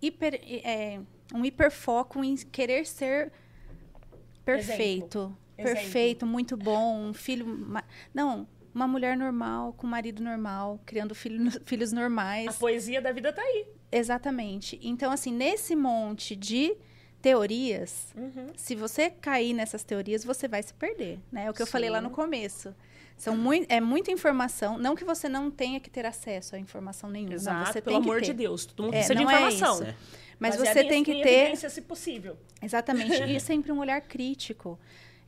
hiper, 0.00 0.40
é, 0.64 1.00
um 1.34 1.44
hiperfoco 1.44 2.24
em 2.24 2.36
querer 2.36 2.86
ser 2.86 3.30
perfeito, 4.44 5.18
Exemplo. 5.18 5.38
perfeito, 5.56 6.24
Exemplo. 6.24 6.28
muito 6.28 6.56
bom, 6.56 7.08
um 7.08 7.14
filho, 7.14 7.46
não, 8.12 8.46
uma 8.74 8.88
mulher 8.88 9.16
normal 9.16 9.72
com 9.74 9.86
um 9.86 9.90
marido 9.90 10.22
normal, 10.22 10.80
criando 10.84 11.14
filho, 11.14 11.50
filhos 11.64 11.92
normais. 11.92 12.48
A 12.48 12.52
poesia 12.54 13.00
da 13.00 13.12
vida 13.12 13.32
tá 13.32 13.42
aí. 13.42 13.66
Exatamente. 13.90 14.80
Então 14.82 15.12
assim 15.12 15.32
nesse 15.32 15.76
monte 15.76 16.34
de 16.34 16.74
teorias, 17.22 18.12
uhum. 18.16 18.48
se 18.56 18.74
você 18.74 19.08
cair 19.08 19.54
nessas 19.54 19.84
teorias, 19.84 20.24
você 20.24 20.48
vai 20.48 20.62
se 20.62 20.74
perder, 20.74 21.20
né? 21.30 21.44
É 21.46 21.50
o 21.50 21.52
que 21.52 21.58
Sim. 21.58 21.62
eu 21.62 21.66
falei 21.68 21.88
lá 21.88 22.00
no 22.00 22.10
começo. 22.10 22.74
São 23.16 23.36
muito, 23.36 23.70
é 23.70 23.80
muita 23.80 24.10
informação. 24.10 24.76
Não 24.76 24.96
que 24.96 25.04
você 25.04 25.28
não 25.28 25.48
tenha 25.48 25.78
que 25.78 25.88
ter 25.88 26.04
acesso 26.04 26.56
a 26.56 26.58
informação 26.58 27.08
nenhuma. 27.08 27.34
Exato, 27.34 27.58
não, 27.58 27.66
você 27.66 27.80
pelo 27.80 27.96
tem 27.96 28.04
amor 28.04 28.20
ter. 28.20 28.26
de 28.26 28.32
Deus. 28.32 28.66
Todo 28.66 28.86
mundo 28.86 28.94
é, 28.94 28.98
precisa 28.98 29.14
de 29.14 29.22
informação. 29.22 29.82
É 29.84 29.94
Mas 30.40 30.56
você 30.56 30.82
tem 30.82 31.04
que 31.04 31.22
ter. 31.22 31.56
se 31.56 31.80
possível. 31.82 32.36
Exatamente. 32.60 33.22
e 33.22 33.38
sempre 33.40 33.70
um 33.70 33.78
olhar 33.78 34.00
crítico. 34.00 34.76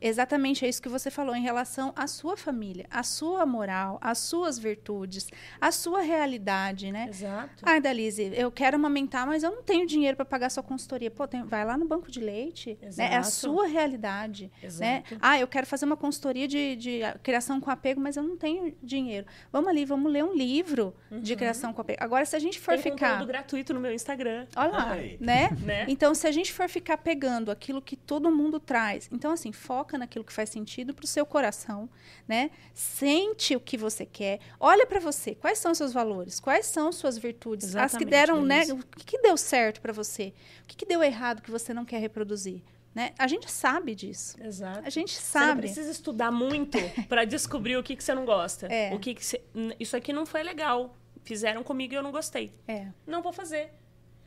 Exatamente 0.00 0.64
é 0.64 0.68
isso 0.68 0.82
que 0.82 0.88
você 0.88 1.10
falou 1.10 1.34
em 1.34 1.42
relação 1.42 1.92
à 1.96 2.06
sua 2.06 2.36
família, 2.36 2.86
à 2.90 3.02
sua 3.02 3.46
moral, 3.46 3.98
às 4.00 4.18
suas 4.18 4.58
virtudes, 4.58 5.28
à 5.60 5.70
sua 5.70 6.02
realidade, 6.02 6.92
né? 6.92 7.06
Exato. 7.08 7.62
Ai, 7.62 7.80
Dalise, 7.80 8.32
eu 8.34 8.50
quero 8.50 8.76
amamentar, 8.76 9.26
mas 9.26 9.42
eu 9.42 9.50
não 9.50 9.62
tenho 9.62 9.86
dinheiro 9.86 10.16
para 10.16 10.24
pagar 10.24 10.50
sua 10.50 10.62
consultoria. 10.62 11.10
Pô, 11.10 11.26
tem, 11.26 11.42
vai 11.42 11.64
lá 11.64 11.78
no 11.78 11.86
banco 11.86 12.10
de 12.10 12.20
leite, 12.20 12.78
Exato. 12.82 13.08
né? 13.08 13.14
É 13.14 13.18
a 13.18 13.22
sua 13.22 13.66
realidade, 13.66 14.50
né? 14.62 14.66
Exato. 14.66 15.14
né? 15.14 15.20
Ah, 15.20 15.38
eu 15.38 15.46
quero 15.46 15.66
fazer 15.66 15.84
uma 15.84 15.96
consultoria 15.96 16.46
de, 16.46 16.76
de 16.76 17.00
criação 17.22 17.60
com 17.60 17.70
apego, 17.70 18.00
mas 18.00 18.16
eu 18.16 18.22
não 18.22 18.36
tenho 18.36 18.74
dinheiro. 18.82 19.26
Vamos 19.50 19.68
ali, 19.70 19.84
vamos 19.84 20.12
ler 20.12 20.24
um 20.24 20.34
livro 20.34 20.94
uhum. 21.10 21.20
de 21.20 21.34
criação 21.34 21.72
com 21.72 21.80
apego. 21.80 22.02
Agora, 22.02 22.24
se 22.26 22.36
a 22.36 22.38
gente 22.38 22.60
for 22.60 22.74
tem 22.74 22.92
ficar... 22.92 23.12
conteúdo 23.12 23.28
gratuito 23.28 23.72
no 23.72 23.80
meu 23.80 23.92
Instagram. 23.92 24.46
Olha 24.56 24.70
lá, 24.70 24.96
né? 25.20 25.48
né? 25.62 25.86
Então, 25.88 26.14
se 26.14 26.26
a 26.26 26.32
gente 26.32 26.52
for 26.52 26.68
ficar 26.68 26.98
pegando 26.98 27.50
aquilo 27.50 27.80
que 27.80 27.96
todo 27.96 28.30
mundo 28.30 28.60
traz, 28.60 29.08
então, 29.10 29.32
assim, 29.32 29.52
foca 29.52 29.83
foca 29.84 29.98
naquilo 29.98 30.24
que 30.24 30.32
faz 30.32 30.48
sentido 30.48 30.94
para 30.94 31.04
o 31.04 31.06
seu 31.06 31.26
coração, 31.26 31.88
né? 32.26 32.50
Sente 32.72 33.54
o 33.54 33.60
que 33.60 33.76
você 33.76 34.06
quer, 34.06 34.40
olha 34.58 34.86
para 34.86 34.98
você, 34.98 35.34
quais 35.34 35.58
são 35.58 35.72
os 35.72 35.78
seus 35.78 35.92
valores, 35.92 36.40
quais 36.40 36.66
são 36.66 36.90
suas 36.90 37.18
virtudes, 37.18 37.68
Exatamente, 37.68 37.94
as 37.94 37.98
que 37.98 38.04
deram, 38.04 38.42
né? 38.42 38.64
O 38.72 38.78
que, 38.96 39.04
que 39.04 39.18
deu 39.18 39.36
certo 39.36 39.80
para 39.80 39.92
você, 39.92 40.32
o 40.62 40.66
que, 40.66 40.76
que 40.76 40.86
deu 40.86 41.02
errado 41.02 41.42
que 41.42 41.50
você 41.50 41.74
não 41.74 41.84
quer 41.84 41.98
reproduzir. 41.98 42.62
Né? 42.94 43.12
A 43.18 43.26
gente 43.26 43.50
sabe 43.50 43.92
disso. 43.92 44.36
Exato. 44.40 44.86
A 44.86 44.90
gente 44.90 45.12
sabe. 45.12 45.44
Você 45.44 45.52
não 45.52 45.56
precisa 45.58 45.90
estudar 45.90 46.30
muito 46.30 46.78
para 47.08 47.24
descobrir 47.24 47.76
o 47.76 47.82
que, 47.82 47.96
que 47.96 48.04
você 48.04 48.14
não 48.14 48.24
gosta. 48.24 48.68
É. 48.68 48.94
O 48.94 49.00
que, 49.00 49.16
que 49.16 49.26
você... 49.26 49.42
Isso 49.80 49.96
aqui 49.96 50.12
não 50.12 50.24
foi 50.24 50.44
legal. 50.44 50.96
Fizeram 51.24 51.64
comigo 51.64 51.92
e 51.92 51.96
eu 51.96 52.04
não 52.04 52.12
gostei. 52.12 52.54
É. 52.68 52.86
Não 53.04 53.20
vou 53.20 53.32
fazer. 53.32 53.72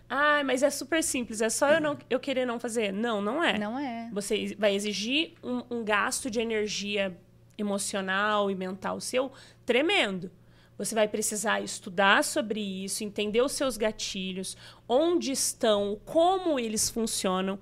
Ah, 0.10 0.42
mas 0.44 0.64
é 0.64 0.70
super 0.70 1.04
simples, 1.04 1.42
é 1.42 1.50
só 1.50 1.70
eu, 1.70 1.82
não, 1.82 1.98
eu 2.10 2.20
querer 2.20 2.46
não 2.46 2.60
fazer. 2.60 2.94
Não, 2.94 3.22
não 3.22 3.44
é. 3.44 3.58
Não 3.58 3.78
é. 3.78 4.10
Você 4.14 4.56
vai 4.58 4.74
exigir 4.74 5.34
um, 5.44 5.64
um 5.70 5.84
gasto 5.84 6.30
de 6.30 6.40
energia 6.40 7.18
emocional 7.58 8.50
e 8.50 8.56
mental 8.56 9.02
seu 9.02 9.32
tremendo. 9.66 10.32
Você 10.78 10.94
vai 10.94 11.08
precisar 11.08 11.60
estudar 11.60 12.24
sobre 12.24 12.62
isso, 12.62 13.04
entender 13.04 13.42
os 13.42 13.54
seus 13.54 13.78
gatilhos, 13.78 14.56
onde 14.88 15.32
estão, 15.32 16.00
como 16.06 16.60
eles 16.60 16.90
funcionam. 16.90 17.60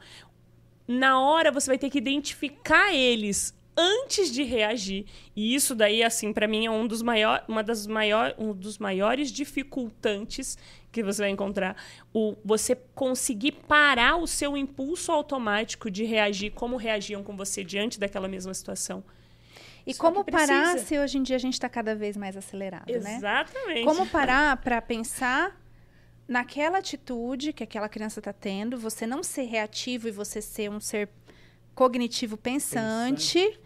Na 0.87 1.19
hora 1.19 1.51
você 1.51 1.67
vai 1.67 1.77
ter 1.77 1.89
que 1.89 1.97
identificar 1.97 2.93
eles 2.93 3.57
antes 3.75 4.31
de 4.31 4.43
reagir. 4.43 5.05
E 5.35 5.55
isso 5.55 5.73
daí, 5.73 6.03
assim, 6.03 6.31
para 6.33 6.47
mim 6.47 6.65
é 6.65 6.71
um 6.71 6.85
dos 6.85 7.01
maior, 7.01 7.43
uma 7.47 7.63
das 7.63 7.87
maior, 7.87 8.35
um 8.37 8.53
dos 8.53 8.77
maiores 8.77 9.31
dificultantes 9.31 10.57
que 11.01 11.03
você 11.03 11.23
vai 11.23 11.29
encontrar. 11.29 11.75
O, 12.13 12.35
você 12.43 12.75
conseguir 12.93 13.51
parar 13.51 14.15
o 14.15 14.25
seu 14.25 14.55
impulso 14.55 15.11
automático 15.11 15.91
de 15.91 16.03
reagir 16.05 16.51
como 16.51 16.77
reagiam 16.77 17.23
com 17.23 17.35
você 17.35 17.63
diante 17.63 17.99
daquela 17.99 18.27
mesma 18.27 18.53
situação. 18.53 19.03
E 19.85 19.93
Só 19.93 20.01
como 20.01 20.23
parar 20.23 20.79
se 20.79 20.97
hoje 20.97 21.17
em 21.17 21.23
dia 21.23 21.35
a 21.35 21.39
gente 21.39 21.53
está 21.53 21.69
cada 21.69 21.93
vez 21.93 22.17
mais 22.17 22.35
acelerado, 22.35 22.89
Exatamente. 22.89 23.21
né? 23.21 23.39
Exatamente. 23.39 23.85
Como 23.85 24.07
parar 24.09 24.57
para 24.57 24.81
pensar 24.81 25.59
naquela 26.27 26.79
atitude 26.79 27.53
que 27.53 27.63
aquela 27.63 27.87
criança 27.87 28.19
está 28.19 28.33
tendo, 28.33 28.79
você 28.79 29.05
não 29.05 29.21
ser 29.21 29.43
reativo 29.43 30.07
e 30.07 30.11
você 30.11 30.41
ser 30.41 30.71
um 30.71 30.79
ser 30.79 31.09
cognitivo 31.75 32.37
pensante. 32.37 33.39
pensante. 33.39 33.59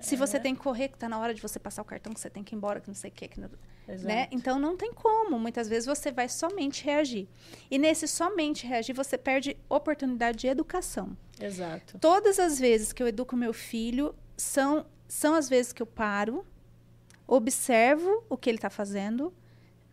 Se 0.00 0.14
é. 0.14 0.18
você 0.18 0.38
tem 0.38 0.54
que 0.54 0.62
correr, 0.62 0.88
que 0.88 0.94
está 0.94 1.08
na 1.08 1.18
hora 1.18 1.34
de 1.34 1.42
você 1.42 1.58
passar 1.58 1.82
o 1.82 1.84
cartão, 1.84 2.12
que 2.14 2.20
você 2.20 2.30
tem 2.30 2.44
que 2.44 2.54
ir 2.54 2.56
embora, 2.56 2.80
que 2.80 2.88
não 2.88 2.94
sei 2.94 3.10
o 3.10 3.12
que. 3.12 3.28
que 3.28 3.40
não... 3.40 3.50
Né? 3.86 4.26
Então 4.32 4.58
não 4.58 4.76
tem 4.76 4.92
como. 4.92 5.38
Muitas 5.38 5.68
vezes 5.68 5.86
você 5.86 6.10
vai 6.10 6.28
somente 6.28 6.84
reagir. 6.84 7.28
E 7.70 7.78
nesse 7.78 8.08
somente 8.08 8.66
reagir, 8.66 8.92
você 8.92 9.16
perde 9.16 9.56
oportunidade 9.68 10.38
de 10.38 10.48
educação. 10.48 11.16
Exato. 11.40 11.98
Todas 11.98 12.38
as 12.38 12.58
vezes 12.58 12.92
que 12.92 13.02
eu 13.02 13.06
educo 13.06 13.36
meu 13.36 13.52
filho 13.52 14.14
são, 14.36 14.86
são 15.06 15.34
as 15.34 15.48
vezes 15.48 15.72
que 15.72 15.80
eu 15.80 15.86
paro, 15.86 16.44
observo 17.26 18.24
o 18.28 18.36
que 18.36 18.50
ele 18.50 18.58
está 18.58 18.70
fazendo, 18.70 19.32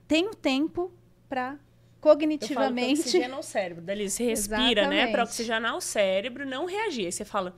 tenho 0.08 0.34
tempo 0.34 0.92
para 1.30 1.60
cognitivamente. 2.02 3.02
Eu 3.02 3.06
oxigenar 3.06 3.40
o 3.40 3.44
cérebro. 3.44 3.84
Dali 3.84 4.10
você 4.10 4.24
respira, 4.24 4.82
Exatamente. 4.82 5.06
né? 5.06 5.12
Para 5.12 5.24
oxigenar 5.24 5.78
o 5.78 5.82
cérebro, 5.82 6.46
não 6.48 6.66
reagir. 6.66 7.06
Aí 7.06 7.12
você 7.12 7.24
fala: 7.24 7.56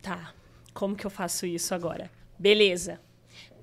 tá, 0.00 0.32
como 0.72 0.96
que 0.96 1.04
eu 1.04 1.10
faço 1.10 1.44
isso 1.44 1.74
agora? 1.74 2.10
Beleza 2.38 2.98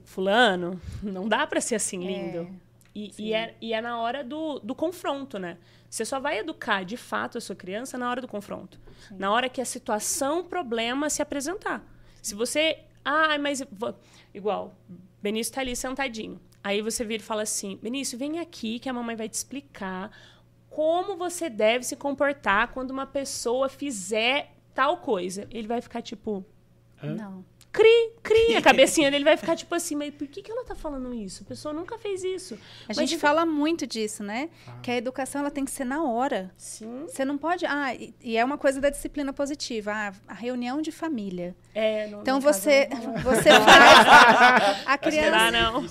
fulano, 0.10 0.82
não 1.04 1.28
dá 1.28 1.46
para 1.46 1.62
ser 1.62 1.76
assim 1.76 2.04
é, 2.04 2.08
lindo. 2.08 2.40
É, 2.40 2.70
e, 2.96 3.12
e, 3.18 3.34
é, 3.34 3.56
e 3.62 3.74
é 3.74 3.80
na 3.80 4.00
hora 4.00 4.24
do, 4.24 4.60
do 4.60 4.74
confronto, 4.74 5.38
né? 5.38 5.58
Você 5.88 6.04
só 6.04 6.20
vai 6.20 6.40
educar 6.40 6.84
de 6.84 6.98
fato 6.98 7.38
a 7.38 7.42
sua 7.42 7.56
criança 7.56 7.98
na 7.98 8.10
hora 8.10 8.20
do 8.20 8.28
confronto. 8.28 8.80
Sim. 9.08 9.16
Na 9.18 9.32
hora 9.32 9.48
que 9.48 9.62
a 9.62 9.66
situação, 9.66 10.44
problema 10.44 11.10
se 11.10 11.22
apresentar. 11.22 11.84
Se 12.22 12.36
você. 12.36 12.80
Ah, 13.06 13.38
mas. 13.40 13.64
Igual, 14.34 14.76
Benício 15.22 15.54
tá 15.54 15.62
ali 15.62 15.76
sentadinho. 15.76 16.40
Aí 16.64 16.82
você 16.82 17.06
vira 17.06 17.22
e 17.22 17.26
fala 17.26 17.44
assim: 17.44 17.80
Benício, 17.82 18.18
vem 18.18 18.40
aqui 18.40 18.80
que 18.80 18.90
a 18.90 18.94
mamãe 18.94 19.16
vai 19.16 19.30
te 19.30 19.36
explicar 19.36 20.12
como 20.70 21.16
você 21.18 21.50
deve 21.50 21.84
se 21.84 21.96
comportar 21.96 22.70
quando 22.70 22.92
uma 22.92 23.06
pessoa 23.06 23.70
fizer 23.70 24.54
tal 24.74 24.98
coisa. 24.98 25.48
Ele 25.52 25.68
vai 25.68 25.82
ficar 25.82 26.02
tipo. 26.02 26.44
Não. 27.02 27.46
Cri, 27.72 28.12
cri. 28.24 28.56
A 28.56 28.62
cabecinha 28.64 29.10
dele 29.12 29.24
vai 29.24 29.38
ficar 29.38 29.56
tipo 29.56 29.74
assim, 29.76 29.96
mas 29.96 30.14
por 30.14 30.28
que, 30.28 30.42
que 30.42 30.52
ela 30.52 30.64
tá 30.66 30.76
falando 30.76 31.14
isso? 31.14 31.44
A 31.44 31.46
pessoa 31.46 31.74
nunca 31.74 31.98
fez 31.98 32.24
isso. 32.24 32.56
A 32.56 32.58
Mas 32.90 32.98
gente 32.98 33.16
então- 33.16 33.20
fala 33.30 33.46
muito 33.46 33.86
disso, 33.88 34.24
né? 34.24 34.50
Que 34.82 34.92
a 34.92 34.96
educação 34.98 35.42
ela 35.42 35.52
tem 35.52 35.64
que 35.66 35.72
ser 35.72 35.86
na 35.86 36.04
hora. 36.04 36.52
Sim. 36.58 37.06
Você 37.08 37.24
não 37.24 37.38
pode. 37.38 37.66
Ah, 37.66 37.94
e, 37.94 38.14
e 38.22 38.38
é 38.38 38.44
uma 38.44 38.58
coisa 38.58 38.82
da 38.82 38.90
disciplina 38.90 39.32
positiva. 39.32 39.92
Ah, 39.94 40.14
a 40.28 40.34
reunião 40.34 40.82
de 40.82 40.92
família. 40.92 41.56
É, 41.74 42.08
no- 42.08 42.22
Então 42.22 42.40
você, 42.40 42.88
não 42.92 43.14
você 43.18 43.50
faz. 43.52 44.08
A 44.86 44.98
Será 44.98 44.98
criança, 44.98 45.52
não? 45.52 45.86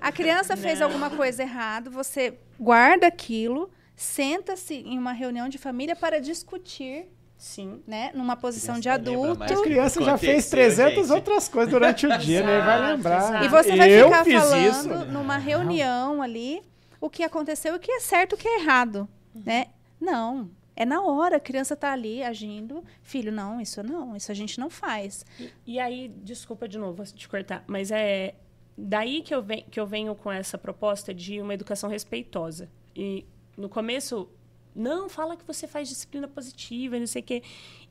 a 0.00 0.12
criança 0.12 0.56
fez 0.56 0.78
Não. 0.80 0.86
alguma 0.86 1.10
coisa 1.10 1.42
errada, 1.42 1.90
você 1.90 2.38
guarda 2.58 3.06
aquilo, 3.06 3.70
senta-se 3.96 4.74
em 4.74 4.98
uma 4.98 5.12
reunião 5.12 5.48
de 5.48 5.58
família 5.58 5.96
para 5.96 6.20
discutir, 6.20 7.06
Sim. 7.44 7.82
né? 7.86 8.10
Numa 8.14 8.36
posição 8.36 8.80
de 8.80 8.88
adulto. 8.88 9.38
mais. 9.38 9.52
A 9.52 9.62
criança 9.62 10.02
já 10.02 10.16
fez 10.16 10.46
Aconteceu, 10.50 10.86
300 10.86 10.94
gente. 11.08 11.12
outras 11.14 11.46
coisas 11.46 11.70
durante 11.70 12.06
o 12.06 12.18
dia, 12.18 12.42
né? 12.42 12.60
Vai 12.62 12.78
Exato, 12.78 12.92
lembrar. 12.96 13.18
exato. 13.18 13.44
E 13.44 13.48
você 13.48 13.76
vai 13.76 13.90
eu 13.92 14.06
ficar 14.06 14.24
falando 14.24 14.70
isso. 14.70 15.12
numa 15.12 15.36
reunião 15.36 16.22
ali 16.22 16.62
o 16.98 17.10
que 17.10 17.22
aconteceu, 17.22 17.74
o 17.74 17.78
que 17.78 17.92
é 17.92 18.00
certo, 18.00 18.32
o 18.32 18.36
que 18.38 18.48
é 18.48 18.60
errado, 18.60 19.06
né? 19.34 19.66
Não, 20.00 20.48
é 20.74 20.86
na 20.86 21.02
hora, 21.02 21.36
a 21.36 21.40
criança 21.40 21.76
tá 21.76 21.92
ali 21.92 22.22
agindo, 22.22 22.82
filho, 23.02 23.30
não, 23.30 23.60
isso 23.60 23.82
não, 23.82 24.16
isso 24.16 24.32
a 24.32 24.34
gente 24.34 24.58
não 24.58 24.70
faz. 24.70 25.22
E, 25.38 25.50
e 25.74 25.78
aí, 25.78 26.08
desculpa 26.08 26.66
de 26.66 26.78
novo 26.78 27.04
te 27.04 27.28
cortar, 27.28 27.62
mas 27.66 27.90
é 27.90 28.34
daí 28.76 29.20
que 29.20 29.34
eu, 29.34 29.42
venho, 29.42 29.64
que 29.70 29.78
eu 29.78 29.86
venho 29.86 30.14
com 30.14 30.32
essa 30.32 30.56
proposta 30.56 31.12
de 31.12 31.42
uma 31.42 31.52
educação 31.52 31.90
respeitosa. 31.90 32.70
E 32.96 33.26
no 33.54 33.68
começo, 33.68 34.30
não, 34.74 35.08
fala 35.08 35.36
que 35.36 35.44
você 35.46 35.66
faz 35.66 35.88
disciplina 35.88 36.26
positiva 36.26 36.98
não 36.98 37.06
sei 37.06 37.22
o 37.22 37.24
quê. 37.24 37.42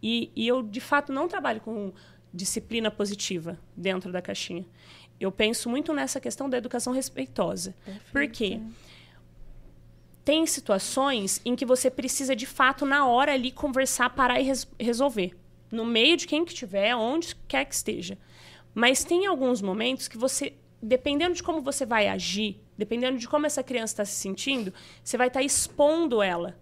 E, 0.01 0.31
e 0.35 0.47
eu, 0.47 0.61
de 0.61 0.81
fato, 0.81 1.11
não 1.13 1.27
trabalho 1.27 1.61
com 1.61 1.93
disciplina 2.33 2.89
positiva 2.91 3.59
dentro 3.75 4.11
da 4.11 4.21
caixinha. 4.21 4.65
Eu 5.19 5.31
penso 5.31 5.69
muito 5.69 5.93
nessa 5.93 6.19
questão 6.19 6.49
da 6.49 6.57
educação 6.57 6.91
respeitosa. 6.91 7.73
Por 8.11 8.27
quê? 8.27 8.59
Tem 10.25 10.45
situações 10.45 11.41
em 11.43 11.55
que 11.55 11.65
você 11.65 11.91
precisa, 11.91 12.35
de 12.35 12.45
fato, 12.45 12.85
na 12.85 13.05
hora 13.05 13.33
ali, 13.33 13.51
conversar, 13.51 14.09
parar 14.11 14.39
e 14.39 14.43
res- 14.43 14.67
resolver. 14.79 15.35
No 15.71 15.85
meio 15.85 16.15
de 16.15 16.25
quem 16.25 16.45
que 16.45 16.53
tiver, 16.53 16.95
onde 16.95 17.35
quer 17.47 17.65
que 17.65 17.75
esteja. 17.75 18.17
Mas 18.73 19.03
tem 19.03 19.25
alguns 19.25 19.61
momentos 19.61 20.07
que 20.07 20.17
você, 20.17 20.53
dependendo 20.81 21.35
de 21.35 21.43
como 21.43 21.61
você 21.61 21.85
vai 21.85 22.07
agir, 22.07 22.61
dependendo 22.77 23.17
de 23.17 23.27
como 23.27 23.45
essa 23.45 23.61
criança 23.61 23.93
está 23.93 24.05
se 24.05 24.15
sentindo, 24.15 24.73
você 25.03 25.17
vai 25.17 25.27
estar 25.27 25.41
expondo 25.43 26.21
ela, 26.21 26.57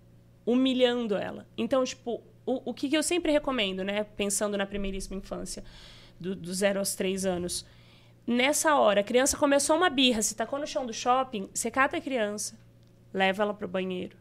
humilhando 0.45 1.15
ela. 1.15 1.47
Então, 1.57 1.83
tipo, 1.83 2.21
o, 2.45 2.71
o 2.71 2.73
que 2.73 2.89
que 2.89 2.97
eu 2.97 3.03
sempre 3.03 3.31
recomendo, 3.31 3.83
né? 3.83 4.03
Pensando 4.03 4.57
na 4.57 4.65
primeiríssima 4.65 5.17
infância, 5.17 5.63
do, 6.19 6.35
do 6.35 6.53
zero 6.53 6.79
aos 6.79 6.95
três 6.95 7.25
anos. 7.25 7.65
Nessa 8.25 8.75
hora, 8.75 9.01
a 9.01 9.03
criança 9.03 9.37
começou 9.37 9.75
uma 9.75 9.89
birra, 9.89 10.21
se 10.21 10.35
tacou 10.35 10.59
no 10.59 10.67
chão 10.67 10.85
do 10.85 10.93
shopping, 10.93 11.49
você 11.53 11.71
cata 11.71 11.97
a 11.97 12.01
criança, 12.01 12.57
leva 13.13 13.43
ela 13.43 13.53
pro 13.53 13.67
banheiro. 13.67 14.15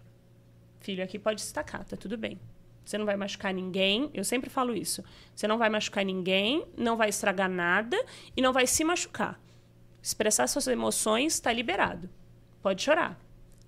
Filho, 0.81 1.05
aqui 1.05 1.19
pode 1.19 1.43
se 1.43 1.53
tacar, 1.53 1.85
tá 1.85 1.97
tudo 1.97 2.17
bem. 2.17 2.41
Você 2.83 2.97
não 2.97 3.05
vai 3.05 3.17
machucar 3.17 3.53
ninguém, 3.53 4.11
eu 4.15 4.25
sempre 4.25 4.49
falo 4.49 4.75
isso. 4.75 5.05
Você 5.35 5.47
não 5.47 5.59
vai 5.59 5.69
machucar 5.69 6.05
ninguém, 6.05 6.67
não 6.77 6.97
vai 6.97 7.11
estragar 7.11 7.49
nada 7.49 7.97
e 8.35 8.41
não 8.41 8.53
vai 8.53 8.67
se 8.67 8.83
machucar. 8.83 9.39
Expressar 10.03 10.47
suas 10.47 10.67
emoções 10.67 11.35
está 11.35 11.53
liberado. 11.53 12.09
Pode 12.63 12.83
chorar. 12.83 13.21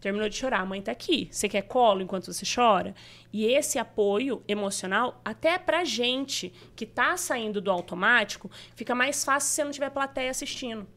Terminou 0.02 0.28
de 0.28 0.34
chorar, 0.36 0.60
a 0.62 0.66
mãe 0.66 0.82
tá 0.82 0.90
aqui. 0.90 1.28
Você 1.30 1.48
quer 1.48 1.62
colo 1.62 2.02
enquanto 2.02 2.32
você 2.32 2.44
chora? 2.44 2.92
E 3.32 3.46
esse 3.46 3.78
apoio 3.78 4.42
emocional, 4.48 5.20
até 5.24 5.56
pra 5.58 5.84
gente 5.84 6.52
que 6.74 6.84
tá 6.84 7.16
saindo 7.16 7.60
do 7.60 7.70
automático, 7.70 8.50
fica 8.74 8.96
mais 8.96 9.24
fácil 9.24 9.48
se 9.48 9.54
você 9.54 9.64
não 9.64 9.70
tiver 9.70 9.90
plateia 9.90 10.32
assistindo. 10.32 10.88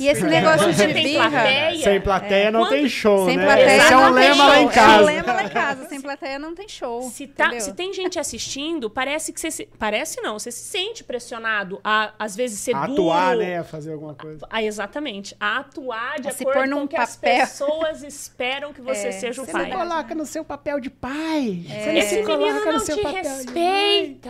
E 0.00 0.08
esse 0.08 0.22
É. 0.24 0.28
negócio 0.28 0.72
você 0.72 0.86
de 0.86 0.94
birra... 0.94 1.30
plateia, 1.30 1.84
Sem 1.84 2.00
plateia 2.00 2.50
não 2.50 2.60
Quando- 2.60 2.70
tem 2.70 2.88
show, 2.88 3.26
Sem 3.26 3.36
né? 3.36 3.44
plateia 3.44 3.76
Esse 3.76 3.92
é 3.92 3.96
um 3.96 4.00
não 4.00 4.14
tem 4.14 4.14
lema 4.30 4.46
lá 4.46 4.58
em 4.58 4.62
show. 4.62 4.70
casa. 4.72 4.92
É 4.92 5.02
um 5.02 5.04
lema 5.06 5.32
lá 5.32 5.42
em 5.44 5.48
casa. 5.48 5.88
Sem 5.88 6.00
plateia 6.00 6.38
não 6.38 6.54
tem 6.54 6.68
show. 6.68 7.02
Se, 7.10 7.26
tá- 7.26 7.60
se 7.60 7.72
tem 7.74 7.92
gente 7.92 8.18
assistindo, 8.18 8.88
parece 8.88 9.32
que 9.32 9.40
você 9.40 9.50
se, 9.50 9.68
parece 9.78 10.20
não, 10.22 10.38
você 10.38 10.50
se 10.50 10.64
sente 10.64 11.04
pressionado 11.04 11.80
a 11.84 12.12
às 12.18 12.34
vezes 12.36 12.58
ser 12.60 12.74
A 12.74 12.86
duro. 12.86 12.92
atuar, 13.10 13.36
né? 13.36 13.58
A 13.58 13.64
fazer 13.64 13.92
alguma 13.92 14.14
coisa. 14.14 14.46
Ah, 14.50 14.62
exatamente. 14.62 15.36
A 15.38 15.58
atuar 15.58 16.20
de 16.20 16.28
A 16.28 16.32
se 16.32 16.42
acordo 16.42 16.74
com 16.74 16.82
o 16.84 16.88
que 16.88 16.96
as 16.96 17.16
pessoas 17.16 18.02
esperam 18.04 18.72
que 18.72 18.80
você 18.80 19.08
É, 19.08 19.12
seja 19.12 19.42
o 19.42 19.44
você 19.44 19.52
pai. 19.52 19.68
não 19.68 19.78
Coloca 19.78 20.14
no 20.14 20.24
seu 20.26 20.44
papel 20.44 20.80
de 20.80 20.88
pai. 20.90 21.64
Você 21.68 21.86
não 21.92 21.98
Esse 21.98 22.08
se 22.08 22.14
menino 22.22 22.38
coloca 22.38 22.64
no 22.66 22.72
não 22.72 22.78
seu 22.80 22.96
te 22.96 23.02
papel 23.02 23.22
de 23.44 23.52
mãe. 23.52 24.20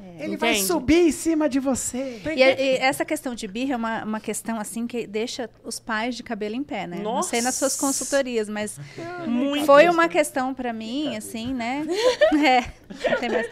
Respeita. 0.00 0.24
Ele 0.24 0.36
vai 0.36 0.50
Entende? 0.52 0.66
subir 0.66 1.08
em 1.08 1.12
cima 1.12 1.48
de 1.48 1.58
você. 1.60 2.20
E, 2.36 2.42
a- 2.42 2.60
e 2.60 2.76
essa 2.76 3.04
questão 3.04 3.34
de 3.34 3.46
birra 3.46 3.74
é 3.74 3.76
uma, 3.76 4.04
uma 4.04 4.20
questão 4.20 4.58
assim 4.58 4.86
que 4.86 5.06
deixa 5.06 5.48
os 5.64 5.78
pais 5.78 6.14
de 6.16 6.22
cabelo 6.22 6.54
em 6.54 6.62
pé, 6.64 6.86
né? 6.86 7.00
Não 7.02 7.22
sei 7.22 7.40
nas 7.42 7.54
suas 7.54 7.72
Nossa! 7.72 7.86
consultorias, 7.86 8.48
mas 8.48 8.78
Muito. 9.26 9.64
foi 9.66 9.88
uma 9.88 10.08
questão 10.08 10.52
para 10.54 10.72
mim, 10.72 11.16
assim, 11.16 11.52
né? 11.54 11.86
É, 12.44 12.62
tem 13.16 13.28
mais. 13.30 13.48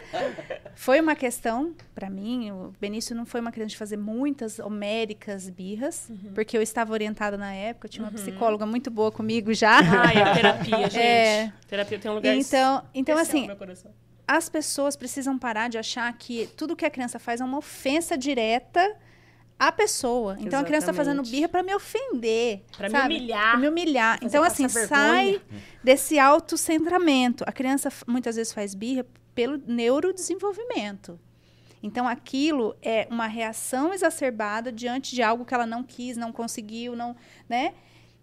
Foi 0.75 0.99
uma 0.99 1.15
questão 1.15 1.73
para 1.93 2.09
mim. 2.09 2.51
O 2.51 2.73
Benício 2.79 3.15
não 3.15 3.25
foi 3.25 3.39
uma 3.41 3.51
criança 3.51 3.71
de 3.71 3.77
fazer 3.77 3.97
muitas 3.97 4.59
homéricas 4.59 5.49
birras, 5.49 6.09
porque 6.33 6.57
eu 6.57 6.61
estava 6.61 6.93
orientada 6.93 7.37
na 7.37 7.53
época. 7.53 7.87
Eu 7.87 7.91
tinha 7.91 8.05
uma 8.05 8.11
psicóloga 8.11 8.65
muito 8.65 8.89
boa 8.89 9.11
comigo 9.11 9.53
já. 9.53 9.77
Ai, 9.79 10.21
a 10.21 10.33
terapia, 10.33 10.77
gente. 10.89 10.99
É. 10.99 11.53
Terapia 11.67 11.99
tem 11.99 12.09
um 12.11 12.15
lugar 12.15 12.35
Então, 12.35 12.83
então 12.93 13.17
assim, 13.17 13.41
no 13.41 13.47
meu 13.47 13.55
coração. 13.57 13.91
As 14.31 14.47
pessoas 14.47 14.95
precisam 14.95 15.39
parar 15.39 15.69
de 15.69 15.77
achar 15.79 16.15
que 16.15 16.45
tudo 16.55 16.75
que 16.75 16.85
a 16.85 16.89
criança 16.91 17.17
faz 17.17 17.41
é 17.41 17.43
uma 17.43 17.57
ofensa 17.57 18.15
direta 18.15 18.95
à 19.57 19.71
pessoa. 19.71 20.37
Então 20.39 20.59
a 20.59 20.63
criança 20.63 20.85
está 20.91 20.93
fazendo 20.93 21.21
Exatamente. 21.21 21.31
birra 21.35 21.49
para 21.49 21.63
me 21.63 21.73
ofender, 21.73 22.61
Pra 22.77 22.87
me 22.89 22.99
humilhar. 22.99 23.49
Pra 23.49 23.57
me 23.59 23.67
humilhar. 23.67 24.13
Fazer 24.19 24.25
Então 24.27 24.43
assim, 24.43 24.67
vergonha. 24.67 24.87
sai 24.87 25.41
desse 25.83 26.19
autocentramento. 26.19 27.43
A 27.47 27.51
criança 27.51 27.89
muitas 28.05 28.35
vezes 28.35 28.53
faz 28.53 28.75
birra 28.75 29.03
pelo 29.33 29.57
neurodesenvolvimento. 29.65 31.19
Então 31.81 32.07
aquilo 32.07 32.75
é 32.83 33.07
uma 33.09 33.25
reação 33.25 33.91
exacerbada 33.93 34.71
diante 34.71 35.15
de 35.15 35.23
algo 35.23 35.43
que 35.43 35.55
ela 35.55 35.65
não 35.65 35.81
quis, 35.81 36.17
não 36.17 36.31
conseguiu, 36.31 36.95
não, 36.95 37.15
né? 37.47 37.73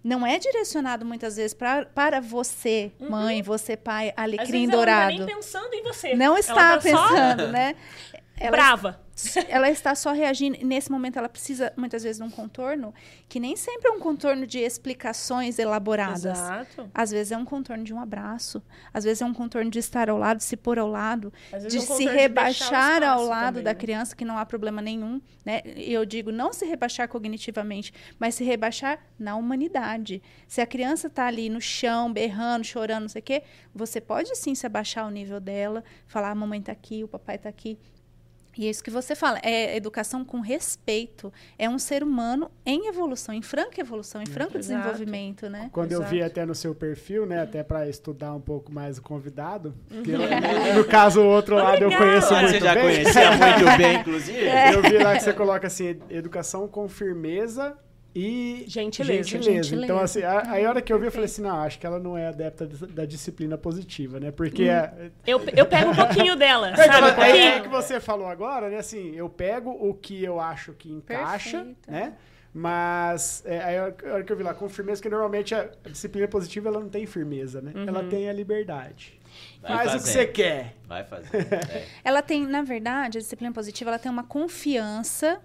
Não 0.06 0.24
é 0.24 0.38
direcionado 0.38 1.04
muitas 1.04 1.34
vezes 1.34 1.52
pra, 1.52 1.84
para 1.84 2.20
você, 2.20 2.92
mãe, 3.00 3.42
você 3.42 3.76
pai, 3.76 4.06
Uhum. 4.06 4.12
Às 4.16 4.22
alecrim 4.24 4.46
vezes 4.52 4.68
ela 4.68 4.76
dourado. 4.76 5.10
não 5.12 5.18
tá 5.18 5.26
nem 5.26 5.34
pensando 5.34 5.74
em 5.74 5.82
você. 5.82 6.14
Não 6.14 6.26
Ela 6.26 6.38
está 6.38 6.54
tá 6.54 6.80
só 6.80 7.08
pensando, 7.08 7.48
né? 7.48 7.74
Ela, 8.38 8.50
brava. 8.52 9.00
Ela 9.48 9.70
está 9.70 9.94
só 9.94 10.12
reagindo. 10.12 10.58
Nesse 10.64 10.90
momento, 10.90 11.18
ela 11.18 11.28
precisa, 11.28 11.72
muitas 11.76 12.02
vezes, 12.02 12.18
de 12.18 12.26
um 12.26 12.30
contorno 12.30 12.94
que 13.28 13.40
nem 13.40 13.56
sempre 13.56 13.88
é 13.88 13.92
um 13.92 13.98
contorno 13.98 14.46
de 14.46 14.58
explicações 14.58 15.58
elaboradas. 15.58 16.24
Exato. 16.24 16.90
Às 16.94 17.10
vezes 17.10 17.32
é 17.32 17.36
um 17.36 17.44
contorno 17.44 17.82
de 17.82 17.94
um 17.94 18.00
abraço, 18.00 18.62
às 18.92 19.04
vezes 19.04 19.22
é 19.22 19.24
um 19.24 19.32
contorno 19.32 19.70
de 19.70 19.78
estar 19.78 20.10
ao 20.10 20.18
lado, 20.18 20.38
de 20.38 20.44
se 20.44 20.56
pôr 20.56 20.78
ao 20.78 20.88
lado, 20.88 21.32
de 21.68 21.78
é 21.78 21.80
um 21.80 21.82
se 21.82 22.04
rebaixar 22.04 23.02
ao 23.02 23.24
lado 23.24 23.54
também, 23.54 23.64
da 23.64 23.70
né? 23.70 23.74
criança, 23.74 24.14
que 24.14 24.24
não 24.24 24.36
há 24.36 24.44
problema 24.44 24.82
nenhum. 24.82 25.20
Né? 25.44 25.62
Eu 25.64 26.04
digo 26.04 26.30
não 26.30 26.52
se 26.52 26.66
rebaixar 26.66 27.08
cognitivamente, 27.08 27.92
mas 28.18 28.34
se 28.34 28.44
rebaixar 28.44 28.98
na 29.18 29.36
humanidade. 29.36 30.22
Se 30.46 30.60
a 30.60 30.66
criança 30.66 31.06
está 31.06 31.26
ali 31.26 31.48
no 31.48 31.60
chão, 31.60 32.12
berrando, 32.12 32.64
chorando, 32.64 33.02
não 33.02 33.08
sei 33.08 33.20
o 33.20 33.24
quê, 33.24 33.42
você 33.74 34.00
pode 34.00 34.34
sim 34.36 34.54
se 34.54 34.66
abaixar 34.66 35.04
ao 35.04 35.10
nível 35.10 35.40
dela, 35.40 35.82
falar: 36.06 36.30
a 36.30 36.34
mamãe 36.34 36.60
está 36.60 36.72
aqui, 36.72 37.02
o 37.02 37.08
papai 37.08 37.36
está 37.36 37.48
aqui. 37.48 37.78
E 38.58 38.66
é 38.66 38.70
isso 38.70 38.82
que 38.82 38.90
você 38.90 39.14
fala, 39.14 39.38
é 39.42 39.76
educação 39.76 40.24
com 40.24 40.40
respeito. 40.40 41.32
É 41.58 41.68
um 41.68 41.78
ser 41.78 42.02
humano 42.02 42.50
em 42.64 42.88
evolução, 42.88 43.34
em 43.34 43.42
franca 43.42 43.80
evolução, 43.80 44.22
em 44.22 44.26
franco 44.26 44.56
Exato. 44.56 44.60
desenvolvimento, 44.60 45.48
né? 45.50 45.68
Quando 45.72 45.92
eu 45.92 46.02
vi 46.02 46.16
Exato. 46.18 46.32
até 46.32 46.46
no 46.46 46.54
seu 46.54 46.74
perfil, 46.74 47.26
né, 47.26 47.42
até 47.42 47.62
para 47.62 47.88
estudar 47.88 48.32
um 48.34 48.40
pouco 48.40 48.72
mais 48.72 48.98
o 48.98 49.02
convidado, 49.02 49.74
que 50.02 50.10
eu- 50.10 50.74
no 50.74 50.84
caso 50.84 51.20
o 51.20 51.26
outro 51.26 51.56
lado 51.56 51.82
eu 51.82 51.90
conheço 51.96 52.34
Ah, 52.34 52.40
muito 52.42 52.52
você 52.54 52.60
já 52.60 52.74
bem. 52.74 52.82
conhecia 52.82 53.30
muito 53.32 53.36
bem, 53.76 53.96
inclusive? 54.00 54.46
Eu 54.72 54.82
vi 54.82 54.98
lá 54.98 55.16
que 55.16 55.22
você 55.22 55.32
coloca 55.32 55.66
assim, 55.66 55.98
educação 56.08 56.66
com 56.66 56.88
firmeza 56.88 57.76
e 58.18 58.64
Gentileza. 58.66 59.28
Gentileza. 59.28 59.84
Então, 59.84 59.98
assim, 59.98 60.22
a- 60.22 60.50
aí 60.52 60.64
a 60.64 60.70
hora 60.70 60.80
que 60.80 60.90
eu 60.90 60.98
vi, 60.98 61.04
eu 61.04 61.12
falei 61.12 61.26
assim, 61.26 61.42
não, 61.42 61.60
acho 61.60 61.78
que 61.78 61.86
ela 61.86 61.98
não 61.98 62.16
é 62.16 62.28
adepta 62.28 62.66
da 62.66 63.04
disciplina 63.04 63.58
positiva, 63.58 64.18
né? 64.18 64.30
Porque 64.30 64.64
é, 64.64 65.10
Eu, 65.26 65.38
eu 65.54 65.66
pego 65.66 65.90
um 65.90 65.94
pouquinho 65.94 66.34
dela, 66.36 66.74
sabe? 66.74 67.20
Um 67.20 67.22
é, 67.22 67.56
é 67.56 67.60
que 67.60 67.68
você 67.68 68.00
falou 68.00 68.26
agora, 68.26 68.70
né? 68.70 68.78
Assim, 68.78 69.14
eu 69.14 69.28
pego 69.28 69.70
o 69.70 69.92
que 69.92 70.24
eu 70.24 70.40
acho 70.40 70.72
que 70.72 70.90
encaixa, 70.90 71.58
Perfeito. 71.58 71.90
né? 71.90 72.14
Mas 72.54 73.42
é, 73.44 73.58
aí 73.62 73.76
a 73.78 73.82
hora 74.14 74.24
que 74.24 74.32
eu 74.32 74.36
vi 74.36 74.42
lá, 74.42 74.54
com 74.54 74.66
firmeza, 74.66 75.02
que 75.02 75.10
normalmente 75.10 75.54
a 75.54 75.68
disciplina 75.90 76.26
positiva 76.26 76.70
ela 76.70 76.80
não 76.80 76.88
tem 76.88 77.04
firmeza, 77.04 77.60
né? 77.60 77.70
Ela 77.86 78.02
tem 78.04 78.30
a 78.30 78.32
liberdade. 78.32 79.20
Vai 79.60 79.76
Faz 79.76 79.94
o 80.00 80.04
que 80.04 80.10
você 80.10 80.26
quer. 80.26 80.74
Vai 80.88 81.04
fazer. 81.04 81.28
É. 81.52 81.84
Ela 82.02 82.22
tem, 82.22 82.46
na 82.46 82.62
verdade, 82.62 83.18
a 83.18 83.20
disciplina 83.20 83.52
positiva, 83.52 83.90
ela 83.90 83.98
tem 83.98 84.10
uma 84.10 84.24
confiança 84.24 85.38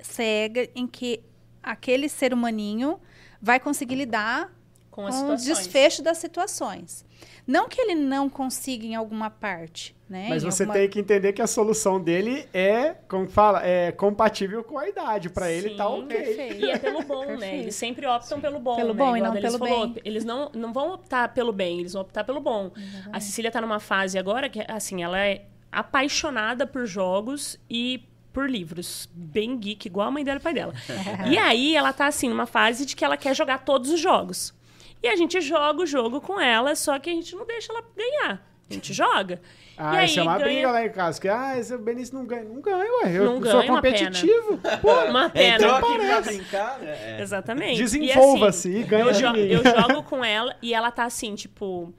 cega 0.00 0.68
em 0.74 0.86
que 0.86 1.20
aquele 1.62 2.08
ser 2.08 2.32
humaninho 2.32 2.98
vai 3.40 3.58
conseguir 3.60 3.94
lidar 3.96 4.52
Com 4.90 5.06
as 5.06 5.16
com 5.20 5.32
o 5.32 5.36
desfecho 5.36 6.02
das 6.02 6.18
situações. 6.18 7.04
Não 7.46 7.68
que 7.68 7.80
ele 7.80 7.94
não 7.94 8.28
consiga 8.28 8.84
em 8.84 8.94
alguma 8.94 9.30
parte, 9.30 9.96
né? 10.08 10.26
Mas 10.28 10.42
em 10.42 10.50
você 10.50 10.64
alguma- 10.64 10.78
tem 10.78 10.88
que 10.88 11.00
entender 11.00 11.32
que 11.32 11.40
a 11.40 11.46
solução 11.46 11.98
dele 12.00 12.46
é, 12.52 12.94
como 13.08 13.26
que 13.26 13.32
fala, 13.32 13.64
é 13.66 13.90
compatível 13.90 14.62
com 14.62 14.78
a 14.78 14.86
idade. 14.88 15.30
Pra 15.30 15.50
ele 15.50 15.70
tá 15.76 15.86
Sim, 15.88 16.02
ok. 16.02 16.16
perfeito. 16.16 16.64
E 16.66 16.70
é 16.70 16.78
pelo 16.78 17.02
bom, 17.04 17.24
né? 17.36 17.58
Eles 17.58 17.74
sempre 17.74 18.06
optam 18.06 18.38
pelo 18.40 18.60
bom. 18.60 18.76
Pelo 18.76 18.92
né? 18.92 18.98
bom 18.98 19.16
e 19.16 19.18
Igual 19.18 19.22
não 19.22 19.30
a 19.30 19.34
Denise 19.40 19.58
pelo 19.58 19.66
falou, 19.70 19.88
bem. 19.88 20.02
Eles 20.04 20.24
não, 20.24 20.50
não 20.54 20.72
vão 20.72 20.92
optar 20.92 21.32
pelo 21.32 21.52
bem, 21.52 21.80
eles 21.80 21.92
vão 21.94 22.02
optar 22.02 22.22
pelo 22.24 22.40
bom. 22.40 22.70
A 23.12 23.18
Cecília 23.18 23.50
tá 23.50 23.60
numa 23.60 23.80
fase 23.80 24.18
agora 24.18 24.48
que, 24.48 24.62
assim, 24.68 25.02
ela 25.02 25.18
é 25.18 25.46
apaixonada 25.72 26.66
por 26.66 26.86
jogos 26.86 27.58
e 27.70 28.02
por 28.38 28.48
livros. 28.48 29.08
Bem 29.12 29.58
geek, 29.58 29.88
igual 29.88 30.06
a 30.06 30.10
mãe 30.12 30.22
dela 30.22 30.36
e 30.36 30.38
o 30.38 30.42
pai 30.42 30.54
dela. 30.54 30.72
e 31.28 31.36
aí 31.36 31.74
ela 31.74 31.92
tá, 31.92 32.06
assim, 32.06 32.28
numa 32.28 32.46
fase 32.46 32.86
de 32.86 32.94
que 32.94 33.04
ela 33.04 33.16
quer 33.16 33.34
jogar 33.34 33.64
todos 33.64 33.90
os 33.90 33.98
jogos. 33.98 34.54
E 35.02 35.08
a 35.08 35.16
gente 35.16 35.40
joga 35.40 35.82
o 35.82 35.86
jogo 35.86 36.20
com 36.20 36.40
ela, 36.40 36.76
só 36.76 37.00
que 37.00 37.10
a 37.10 37.12
gente 37.12 37.34
não 37.34 37.44
deixa 37.44 37.72
ela 37.72 37.82
ganhar. 37.96 38.40
A 38.70 38.72
gente 38.72 38.94
joga. 38.94 39.40
Ah, 39.76 39.94
e 39.94 39.98
aí 39.98 40.06
isso 40.06 40.20
é 40.20 40.22
uma 40.22 40.38
ganha... 40.38 40.44
briga 40.44 40.70
lá 40.70 40.86
em 40.86 40.90
casa. 40.90 41.20
Que, 41.20 41.28
ah, 41.28 41.58
esse 41.58 41.76
Benício 41.78 42.14
não 42.14 42.24
ganha. 42.24 42.44
Não 42.44 42.60
ganha, 42.60 42.92
ué. 43.02 43.16
Eu 43.16 43.24
Não 43.24 43.32
sou 43.34 43.40
ganha, 43.40 43.72
uma 43.72 43.76
competitivo. 43.76 44.60
Pô, 44.80 44.92
Uma 44.92 45.30
pena. 45.30 45.56
Entrou 45.56 45.74
aqui 45.74 45.98
pra 45.98 46.20
brincar, 46.20 46.78
né? 46.78 47.16
É. 47.18 47.20
Exatamente. 47.20 47.78
Desenvolva-se 47.78 48.70
E, 48.70 48.80
e 48.80 48.84
ganha 48.84 49.04
eu, 49.04 49.12
de 49.12 49.32
mim. 49.32 49.48
eu 49.48 49.62
jogo 49.64 50.04
com 50.04 50.24
ela 50.24 50.54
e 50.62 50.72
ela 50.72 50.92
tá 50.92 51.04
assim, 51.04 51.34
tipo. 51.34 51.92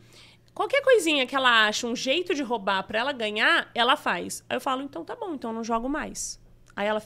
Qualquer 0.54 0.82
coisinha 0.82 1.26
que 1.26 1.36
ela 1.36 1.68
acha 1.68 1.88
um 1.88 1.96
jeito 1.96 2.34
de 2.34 2.44
roubar 2.44 2.84
pra 2.84 3.00
ela 3.00 3.12
ganhar, 3.12 3.70
ela 3.74 3.96
faz. 3.96 4.44
Aí 4.50 4.58
eu 4.58 4.62
falo, 4.62 4.82
então 4.82 5.06
tá 5.06 5.16
bom, 5.16 5.34
então 5.34 5.54
não 5.54 5.64
jogo 5.64 5.88
mais. 5.88 6.40
Aí 6.76 6.88
ela, 6.88 7.02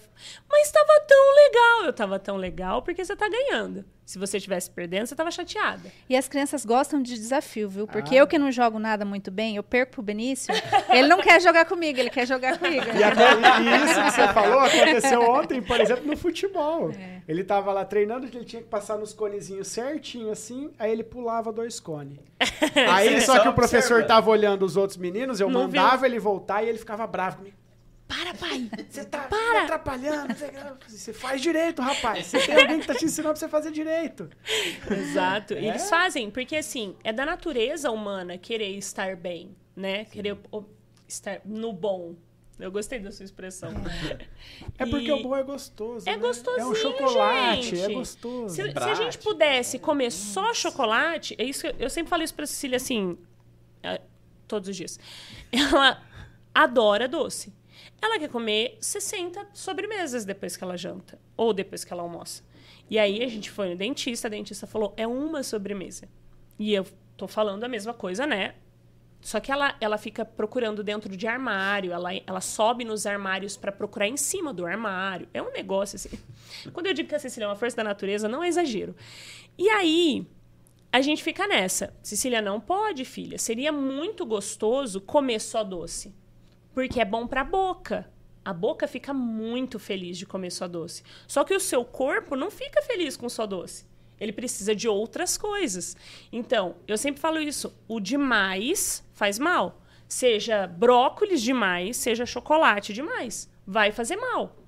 mas 0.49 0.71
tava 0.71 0.99
tão 1.07 1.35
legal. 1.35 1.85
Eu 1.85 1.93
tava 1.93 2.19
tão 2.19 2.37
legal 2.37 2.81
porque 2.81 3.03
você 3.03 3.15
tá 3.15 3.27
ganhando. 3.27 3.85
Se 4.05 4.19
você 4.19 4.35
estivesse 4.37 4.69
perdendo, 4.69 5.05
você 5.07 5.15
tava 5.15 5.31
chateada. 5.31 5.89
E 6.09 6.15
as 6.17 6.27
crianças 6.27 6.65
gostam 6.65 7.01
de 7.01 7.15
desafio, 7.15 7.69
viu? 7.69 7.87
Porque 7.87 8.15
Ah. 8.15 8.19
eu 8.19 8.27
que 8.27 8.37
não 8.37 8.51
jogo 8.51 8.77
nada 8.77 9.05
muito 9.05 9.31
bem, 9.31 9.55
eu 9.55 9.63
perco 9.63 9.93
pro 9.93 10.01
Benício, 10.01 10.53
ele 10.89 11.07
não 11.07 11.19
quer 11.21 11.41
jogar 11.41 11.63
comigo, 11.65 11.97
ele 11.99 12.09
quer 12.09 12.27
jogar 12.27 12.57
comigo. 12.59 12.85
E, 12.85 13.63
e 13.63 13.85
isso 13.85 14.03
que 14.03 14.11
você 14.11 14.27
falou 14.33 14.59
aconteceu 14.59 15.21
ontem, 15.21 15.61
por 15.61 15.79
exemplo, 15.79 16.05
no 16.05 16.17
futebol. 16.17 16.91
É. 16.91 17.21
Ele 17.27 17.43
tava 17.45 17.71
lá 17.71 17.85
treinando, 17.85 18.25
ele 18.27 18.43
tinha 18.43 18.61
que 18.61 18.67
passar 18.67 18.97
nos 18.97 19.13
conezinhos 19.13 19.69
certinho 19.69 20.31
assim, 20.31 20.71
aí 20.77 20.91
ele 20.91 21.03
pulava 21.03 21.51
dois 21.53 21.79
cones. 21.79 22.17
Aí 22.91 23.21
Você 23.21 23.25
só 23.25 23.37
que 23.37 23.43
só 23.43 23.49
o 23.51 23.53
professor 23.53 23.93
observa. 23.99 24.07
tava 24.07 24.29
olhando 24.29 24.65
os 24.65 24.75
outros 24.75 24.97
meninos, 24.97 25.39
eu 25.39 25.49
Não 25.49 25.61
mandava 25.61 26.05
ele 26.05 26.19
voltar 26.19 26.61
e 26.63 26.67
ele 26.67 26.77
ficava 26.77 27.07
bravo 27.07 27.37
comigo. 27.37 27.55
Para, 28.07 28.33
pai! 28.33 28.69
Você 28.89 29.05
tá 29.05 29.27
me 29.31 29.57
atrapalhando. 29.59 30.35
Você, 30.87 31.13
faz 31.13 31.41
direito, 31.41 31.81
rapaz. 31.81 32.27
Você 32.27 32.39
tem 32.45 32.55
alguém 32.55 32.79
que 32.79 32.87
tá 32.87 32.93
te 32.95 33.05
ensinando 33.05 33.33
pra 33.33 33.39
você 33.39 33.47
fazer 33.47 33.71
direito. 33.71 34.29
Exato. 34.89 35.53
É? 35.53 35.65
Eles 35.65 35.89
fazem, 35.89 36.29
porque 36.29 36.55
assim, 36.55 36.95
é 37.03 37.11
da 37.11 37.25
natureza 37.25 37.89
humana 37.89 38.37
querer 38.37 38.75
estar 38.77 39.15
bem, 39.15 39.55
né? 39.75 40.05
Querer 40.05 40.37
o- 40.51 40.63
estar 41.07 41.41
no 41.45 41.73
bom. 41.73 42.15
Eu 42.59 42.71
gostei 42.71 42.99
da 42.99 43.11
sua 43.11 43.25
expressão. 43.25 43.71
É 44.77 44.85
porque 44.85 45.07
E- 45.07 45.11
o 45.11 45.23
bom 45.23 45.35
é 45.35 45.41
gostoso. 45.43 46.07
É 46.07 46.11
né? 46.13 46.17
gostosinho, 46.17 46.61
É 46.61 46.69
um 46.69 46.75
chocolate, 46.75 47.73
é 47.73 47.77
gente. 47.87 47.93
gostoso. 47.93 48.53
Se, 48.55 48.71
se 48.71 48.77
a 48.77 48.93
gente 48.93 49.17
pudesse 49.17 49.79
comer 49.79 50.11
só 50.11 50.53
chocolate, 50.53 51.35
é 51.39 51.43
isso 51.43 51.61
que 51.61 51.67
eu, 51.67 51.75
eu 51.79 51.89
sempre 51.89 52.09
falo 52.09 52.21
isso 52.23 52.33
pra 52.35 52.45
Cecília 52.45 52.77
assim, 52.77 53.17
é, 53.81 54.01
todos 54.47 54.69
os 54.69 54.75
dias. 54.75 54.99
Ela 55.51 56.01
adora 56.53 57.07
doce. 57.07 57.53
Ela 58.03 58.19
quer 58.19 58.27
comer 58.27 58.77
60 58.81 59.51
sobremesas 59.53 60.25
depois 60.25 60.57
que 60.57 60.63
ela 60.65 60.75
janta 60.75 61.17
ou 61.37 61.53
depois 61.53 61.85
que 61.85 61.93
ela 61.93 62.03
almoça. 62.03 62.43
E 62.89 62.99
aí 62.99 63.23
a 63.23 63.29
gente 63.29 63.49
foi 63.49 63.69
no 63.69 63.77
dentista, 63.77 64.27
a 64.27 64.29
dentista 64.29 64.67
falou: 64.67 64.93
"É 64.97 65.07
uma 65.07 65.41
sobremesa". 65.41 66.09
E 66.59 66.73
eu 66.73 66.85
tô 67.15 67.29
falando 67.29 67.63
a 67.63 67.67
mesma 67.69 67.93
coisa, 67.93 68.27
né? 68.27 68.55
Só 69.21 69.39
que 69.39 69.53
ela, 69.53 69.77
ela 69.79 69.97
fica 69.97 70.25
procurando 70.25 70.83
dentro 70.83 71.15
de 71.15 71.25
armário, 71.25 71.93
ela, 71.93 72.09
ela 72.27 72.41
sobe 72.41 72.83
nos 72.83 73.05
armários 73.05 73.55
para 73.55 73.71
procurar 73.71 74.09
em 74.09 74.17
cima 74.17 74.53
do 74.53 74.65
armário. 74.65 75.29
É 75.33 75.41
um 75.41 75.53
negócio 75.53 75.95
assim. 75.95 76.19
Quando 76.73 76.87
eu 76.87 76.93
digo 76.93 77.07
que 77.07 77.15
a 77.15 77.19
Cecília 77.19 77.45
é 77.45 77.47
uma 77.47 77.55
força 77.55 77.77
da 77.77 77.85
natureza, 77.85 78.27
não 78.27 78.43
é 78.43 78.49
exagero. 78.49 78.93
E 79.57 79.69
aí, 79.69 80.27
a 80.91 80.99
gente 80.99 81.23
fica 81.23 81.47
nessa. 81.47 81.93
Cecília, 82.03 82.41
não 82.41 82.59
pode, 82.59 83.05
filha. 83.05 83.37
Seria 83.37 83.71
muito 83.71 84.25
gostoso 84.25 84.99
comer 84.99 85.39
só 85.39 85.63
doce. 85.63 86.13
Porque 86.73 86.99
é 86.99 87.05
bom 87.05 87.27
pra 87.27 87.43
boca. 87.43 88.11
A 88.43 88.51
boca 88.51 88.87
fica 88.87 89.13
muito 89.13 89.79
feliz 89.79 90.17
de 90.17 90.25
comer 90.25 90.51
só 90.51 90.67
doce. 90.67 91.03
Só 91.27 91.43
que 91.43 91.55
o 91.55 91.59
seu 91.59 91.85
corpo 91.85 92.35
não 92.35 92.51
fica 92.51 92.81
feliz 92.81 93.15
com 93.15 93.29
só 93.29 93.45
doce. 93.45 93.85
Ele 94.19 94.31
precisa 94.31 94.75
de 94.75 94.87
outras 94.87 95.37
coisas. 95.37 95.95
Então, 96.31 96.75
eu 96.87 96.97
sempre 96.97 97.21
falo 97.21 97.39
isso: 97.39 97.73
o 97.87 97.99
demais 97.99 99.03
faz 99.13 99.39
mal. 99.39 99.81
Seja 100.07 100.67
brócolis 100.67 101.41
demais, 101.41 101.97
seja 101.97 102.25
chocolate 102.25 102.93
demais. 102.93 103.49
Vai 103.65 103.91
fazer 103.91 104.17
mal. 104.17 104.62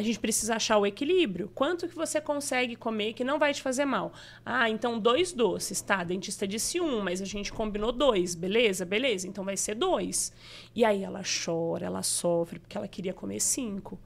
A 0.00 0.02
gente 0.02 0.18
precisa 0.18 0.56
achar 0.56 0.78
o 0.78 0.86
equilíbrio. 0.86 1.50
Quanto 1.54 1.86
que 1.86 1.94
você 1.94 2.22
consegue 2.22 2.74
comer 2.74 3.12
que 3.12 3.22
não 3.22 3.38
vai 3.38 3.52
te 3.52 3.60
fazer 3.60 3.84
mal? 3.84 4.14
Ah, 4.42 4.70
então 4.70 4.98
dois 4.98 5.30
doces, 5.30 5.82
tá? 5.82 5.96
A 5.96 6.04
dentista 6.04 6.48
disse 6.48 6.80
um, 6.80 7.02
mas 7.02 7.20
a 7.20 7.26
gente 7.26 7.52
combinou 7.52 7.92
dois, 7.92 8.34
beleza? 8.34 8.86
Beleza, 8.86 9.28
então 9.28 9.44
vai 9.44 9.58
ser 9.58 9.74
dois. 9.74 10.32
E 10.74 10.86
aí 10.86 11.02
ela 11.04 11.20
chora, 11.44 11.84
ela 11.84 12.02
sofre, 12.02 12.58
porque 12.58 12.78
ela 12.78 12.88
queria 12.88 13.12
comer 13.12 13.40
cinco. 13.40 14.00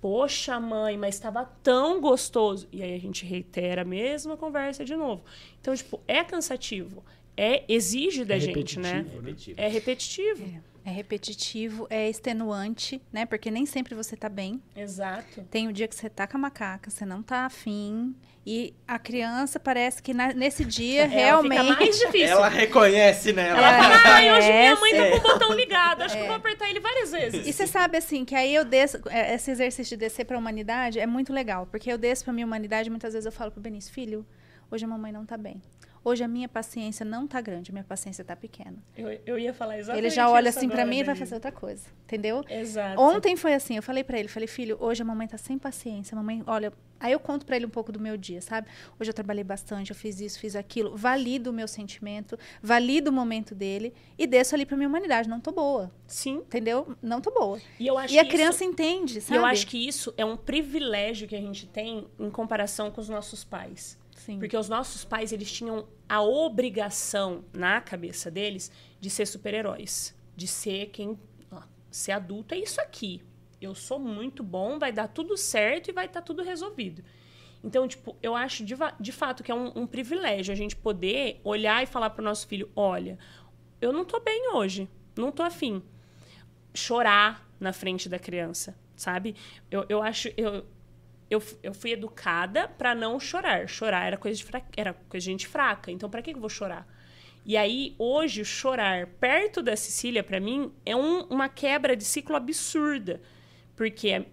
Poxa, 0.00 0.58
mãe, 0.58 0.98
mas 0.98 1.14
estava 1.14 1.44
tão 1.62 2.00
gostoso. 2.00 2.66
E 2.72 2.82
aí 2.82 2.92
a 2.92 2.98
gente 2.98 3.24
reitera 3.24 3.82
a 3.82 3.84
mesma 3.84 4.36
conversa 4.36 4.84
de 4.84 4.96
novo. 4.96 5.22
Então, 5.60 5.72
tipo, 5.72 6.00
é 6.08 6.24
cansativo. 6.24 7.04
É, 7.36 7.62
exige 7.68 8.24
da 8.24 8.34
É 8.34 8.40
gente, 8.40 8.80
né? 8.80 9.02
né? 9.04 9.10
Repetitivo. 9.14 9.60
É 9.60 9.68
repetitivo. 9.68 10.62
É 10.88 10.90
repetitivo, 10.90 11.86
é 11.90 12.08
extenuante, 12.08 13.02
né? 13.12 13.26
Porque 13.26 13.50
nem 13.50 13.66
sempre 13.66 13.94
você 13.94 14.16
tá 14.16 14.26
bem. 14.30 14.62
Exato. 14.74 15.42
Tem 15.50 15.68
o 15.68 15.72
dia 15.72 15.86
que 15.86 15.94
você 15.94 16.08
tá 16.08 16.26
com 16.26 16.38
a 16.38 16.40
macaca, 16.40 16.88
você 16.90 17.04
não 17.04 17.22
tá 17.22 17.44
afim. 17.44 18.16
E 18.46 18.74
a 18.86 18.98
criança 18.98 19.60
parece 19.60 20.02
que 20.02 20.14
na- 20.14 20.32
nesse 20.32 20.64
dia 20.64 21.02
Ela 21.02 21.08
realmente. 21.10 21.60
fica 21.60 21.74
mais 21.74 21.98
difícil. 21.98 22.28
Ela 22.28 22.48
reconhece, 22.48 23.34
né? 23.34 23.48
Ela... 23.50 23.58
Ela 23.60 24.02
Ai, 24.06 24.32
hoje 24.38 24.50
minha 24.50 24.76
mãe 24.76 24.92
tá 24.94 25.10
com 25.10 25.16
o 25.16 25.32
botão 25.32 25.52
ligado. 25.52 26.00
Acho 26.00 26.14
que 26.16 26.22
eu 26.22 26.26
vou 26.26 26.36
apertar 26.36 26.70
ele 26.70 26.80
várias 26.80 27.12
vezes. 27.12 27.46
E 27.46 27.52
você 27.52 27.66
sabe 27.66 27.98
assim, 27.98 28.24
que 28.24 28.34
aí 28.34 28.54
eu 28.54 28.64
desço, 28.64 28.98
é, 29.10 29.34
esse 29.34 29.50
exercício 29.50 29.90
de 29.94 30.00
descer 30.00 30.24
pra 30.24 30.38
humanidade 30.38 30.98
é 30.98 31.06
muito 31.06 31.34
legal, 31.34 31.66
porque 31.66 31.92
eu 31.92 31.98
desço 31.98 32.24
pra 32.24 32.32
minha 32.32 32.46
humanidade 32.46 32.88
e 32.88 32.90
muitas 32.90 33.12
vezes 33.12 33.26
eu 33.26 33.32
falo 33.32 33.50
pro 33.50 33.60
Benício, 33.60 33.92
filho, 33.92 34.24
hoje 34.70 34.86
a 34.86 34.88
mamãe 34.88 35.12
não 35.12 35.26
tá 35.26 35.36
bem. 35.36 35.60
Hoje 36.08 36.24
a 36.24 36.28
minha 36.28 36.48
paciência 36.48 37.04
não 37.04 37.26
tá 37.26 37.38
grande, 37.38 37.70
minha 37.70 37.84
paciência 37.84 38.24
tá 38.24 38.34
pequena. 38.34 38.76
Eu, 38.96 39.20
eu 39.26 39.38
ia 39.38 39.52
falar 39.52 39.76
exatamente 39.78 40.06
Ele 40.06 40.10
já 40.10 40.30
olha 40.30 40.48
isso 40.48 40.58
assim 40.58 40.66
pra 40.68 40.76
agora, 40.78 40.88
mim 40.90 41.00
e 41.00 41.04
vai 41.04 41.14
fazer 41.14 41.34
outra 41.34 41.52
coisa, 41.52 41.86
entendeu? 42.04 42.42
Exato. 42.48 42.98
Ontem 42.98 43.36
foi 43.36 43.52
assim, 43.52 43.76
eu 43.76 43.82
falei 43.82 44.02
pra 44.02 44.18
ele, 44.18 44.26
falei, 44.26 44.46
filho, 44.46 44.78
hoje 44.80 45.02
a 45.02 45.04
mamãe 45.04 45.28
tá 45.28 45.36
sem 45.36 45.58
paciência, 45.58 46.14
a 46.14 46.16
mamãe, 46.16 46.42
olha, 46.46 46.72
aí 46.98 47.12
eu 47.12 47.20
conto 47.20 47.44
pra 47.44 47.56
ele 47.56 47.66
um 47.66 47.70
pouco 47.70 47.92
do 47.92 48.00
meu 48.00 48.16
dia, 48.16 48.40
sabe? 48.40 48.68
Hoje 48.98 49.10
eu 49.10 49.14
trabalhei 49.14 49.44
bastante, 49.44 49.90
eu 49.90 49.96
fiz 49.96 50.18
isso, 50.18 50.40
fiz 50.40 50.56
aquilo, 50.56 50.96
valido 50.96 51.50
o 51.50 51.52
meu 51.52 51.68
sentimento, 51.68 52.38
valido 52.62 53.10
o 53.10 53.12
momento 53.12 53.54
dele 53.54 53.92
e 54.16 54.26
desço 54.26 54.54
ali 54.54 54.64
pra 54.64 54.78
minha 54.78 54.88
humanidade, 54.88 55.28
não 55.28 55.40
tô 55.40 55.52
boa, 55.52 55.90
Sim. 56.06 56.36
entendeu? 56.36 56.96
Não 57.02 57.20
tô 57.20 57.30
boa. 57.30 57.60
E 57.78 57.86
eu 57.86 57.98
acho 57.98 58.14
E 58.14 58.18
a 58.18 58.24
que 58.24 58.30
criança 58.30 58.64
isso, 58.64 58.72
entende, 58.72 59.18
e 59.18 59.20
sabe? 59.20 59.38
eu 59.38 59.44
acho 59.44 59.66
que 59.66 59.86
isso 59.86 60.14
é 60.16 60.24
um 60.24 60.38
privilégio 60.38 61.28
que 61.28 61.36
a 61.36 61.40
gente 61.40 61.66
tem 61.66 62.06
em 62.18 62.30
comparação 62.30 62.90
com 62.90 62.98
os 62.98 63.10
nossos 63.10 63.44
pais. 63.44 63.98
Sim. 64.28 64.38
Porque 64.38 64.58
os 64.58 64.68
nossos 64.68 65.06
pais, 65.06 65.32
eles 65.32 65.50
tinham 65.50 65.88
a 66.06 66.20
obrigação 66.20 67.46
na 67.50 67.80
cabeça 67.80 68.30
deles 68.30 68.70
de 69.00 69.08
ser 69.08 69.24
super-heróis. 69.24 70.14
De 70.36 70.46
ser 70.46 70.90
quem. 70.90 71.18
ó, 71.50 71.62
ser 71.90 72.12
adulto 72.12 72.52
é 72.52 72.58
isso 72.58 72.78
aqui. 72.78 73.22
Eu 73.58 73.74
sou 73.74 73.98
muito 73.98 74.42
bom, 74.42 74.78
vai 74.78 74.92
dar 74.92 75.08
tudo 75.08 75.34
certo 75.34 75.88
e 75.88 75.94
vai 75.94 76.04
estar 76.04 76.20
tudo 76.20 76.42
resolvido. 76.42 77.02
Então, 77.64 77.88
tipo, 77.88 78.14
eu 78.22 78.36
acho 78.36 78.66
de, 78.66 78.74
de 79.00 79.12
fato 79.12 79.42
que 79.42 79.50
é 79.50 79.54
um, 79.54 79.72
um 79.74 79.86
privilégio 79.86 80.52
a 80.52 80.56
gente 80.56 80.76
poder 80.76 81.40
olhar 81.42 81.82
e 81.82 81.86
falar 81.86 82.10
pro 82.10 82.22
nosso 82.22 82.46
filho: 82.46 82.70
olha, 82.76 83.18
eu 83.80 83.94
não 83.94 84.04
tô 84.04 84.20
bem 84.20 84.52
hoje, 84.52 84.90
não 85.16 85.32
tô 85.32 85.42
afim. 85.42 85.82
Chorar 86.74 87.48
na 87.58 87.72
frente 87.72 88.10
da 88.10 88.18
criança, 88.18 88.78
sabe? 88.94 89.34
Eu, 89.70 89.86
eu 89.88 90.02
acho. 90.02 90.28
Eu, 90.36 90.66
eu, 91.30 91.42
eu 91.62 91.74
fui 91.74 91.92
educada 91.92 92.68
para 92.68 92.94
não 92.94 93.18
chorar. 93.20 93.68
Chorar 93.68 94.06
era 94.06 94.16
coisa 94.16 94.36
de, 94.36 94.44
fra... 94.44 94.62
era 94.76 94.94
coisa 94.94 95.24
de 95.24 95.30
gente 95.30 95.46
fraca. 95.46 95.90
Então, 95.90 96.08
para 96.08 96.22
que 96.22 96.30
eu 96.32 96.40
vou 96.40 96.48
chorar? 96.48 96.86
E 97.44 97.56
aí, 97.56 97.94
hoje, 97.98 98.44
chorar 98.44 99.06
perto 99.06 99.62
da 99.62 99.74
Cecília, 99.76 100.22
para 100.22 100.38
mim, 100.40 100.72
é 100.84 100.94
um- 100.94 101.22
uma 101.24 101.48
quebra 101.48 101.96
de 101.96 102.04
ciclo 102.04 102.36
absurda. 102.36 103.20
Porque, 103.74 104.26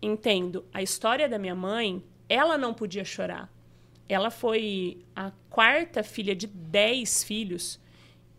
entendo, 0.00 0.64
a 0.72 0.82
história 0.82 1.28
da 1.28 1.38
minha 1.38 1.54
mãe, 1.54 2.02
ela 2.28 2.56
não 2.56 2.72
podia 2.72 3.04
chorar. 3.04 3.52
Ela 4.08 4.30
foi 4.30 5.04
a 5.14 5.30
quarta 5.50 6.02
filha 6.02 6.34
de 6.34 6.46
dez 6.46 7.22
filhos. 7.24 7.80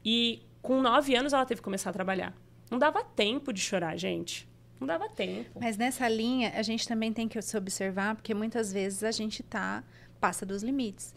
E 0.04 0.42
com 0.62 0.82
nove 0.82 1.16
anos 1.16 1.34
ela 1.34 1.46
teve 1.46 1.60
que 1.62 1.66
começar 1.66 1.90
a 1.90 1.94
trabalhar. 1.94 2.34
Não 2.72 2.80
dava 2.80 3.04
tempo 3.04 3.52
de 3.54 3.62
chorar, 3.62 3.96
gente. 3.98 4.48
Não 4.86 5.00
dava 5.00 5.10
tempo. 5.10 5.60
Mas 5.60 5.78
nessa 5.78 6.08
linha, 6.08 6.54
a 6.56 6.62
gente 6.62 6.88
também 6.88 7.12
tem 7.12 7.28
que 7.28 7.42
se 7.42 7.58
observar, 7.58 8.16
porque 8.16 8.34
muitas 8.34 8.72
vezes 8.72 9.04
a 9.04 9.12
gente 9.12 9.42
tá 9.44 9.84
passa 10.20 10.46
dos 10.46 10.64
limites. 10.64 11.14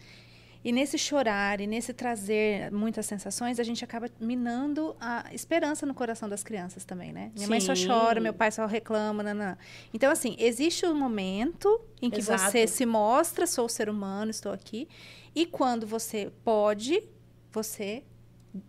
E 0.66 0.72
nesse 0.72 0.98
chorar 0.98 1.60
e 1.60 1.66
nesse 1.68 1.92
trazer 1.92 2.72
muitas 2.72 3.06
sensações, 3.06 3.60
a 3.60 3.62
gente 3.62 3.84
acaba 3.84 4.10
minando 4.18 4.96
a 5.00 5.26
esperança 5.32 5.86
no 5.86 5.94
coração 5.94 6.28
das 6.28 6.42
crianças 6.42 6.84
também, 6.84 7.12
né? 7.12 7.30
Minha 7.36 7.46
mãe 7.46 7.60
só 7.60 7.72
Sim. 7.72 7.86
chora, 7.86 8.20
meu 8.20 8.34
pai 8.34 8.50
só 8.50 8.66
reclama, 8.66 9.22
nanã. 9.22 9.56
Então, 9.94 10.10
assim, 10.10 10.34
existe 10.40 10.84
um 10.84 10.92
momento 10.92 11.80
em 12.02 12.10
que 12.10 12.18
Exato. 12.18 12.50
você 12.50 12.66
se 12.66 12.84
mostra, 12.84 13.46
sou 13.46 13.68
ser 13.68 13.88
humano, 13.88 14.32
estou 14.32 14.50
aqui. 14.50 14.88
E 15.36 15.46
quando 15.46 15.86
você 15.86 16.32
pode, 16.42 17.00
você 17.52 18.02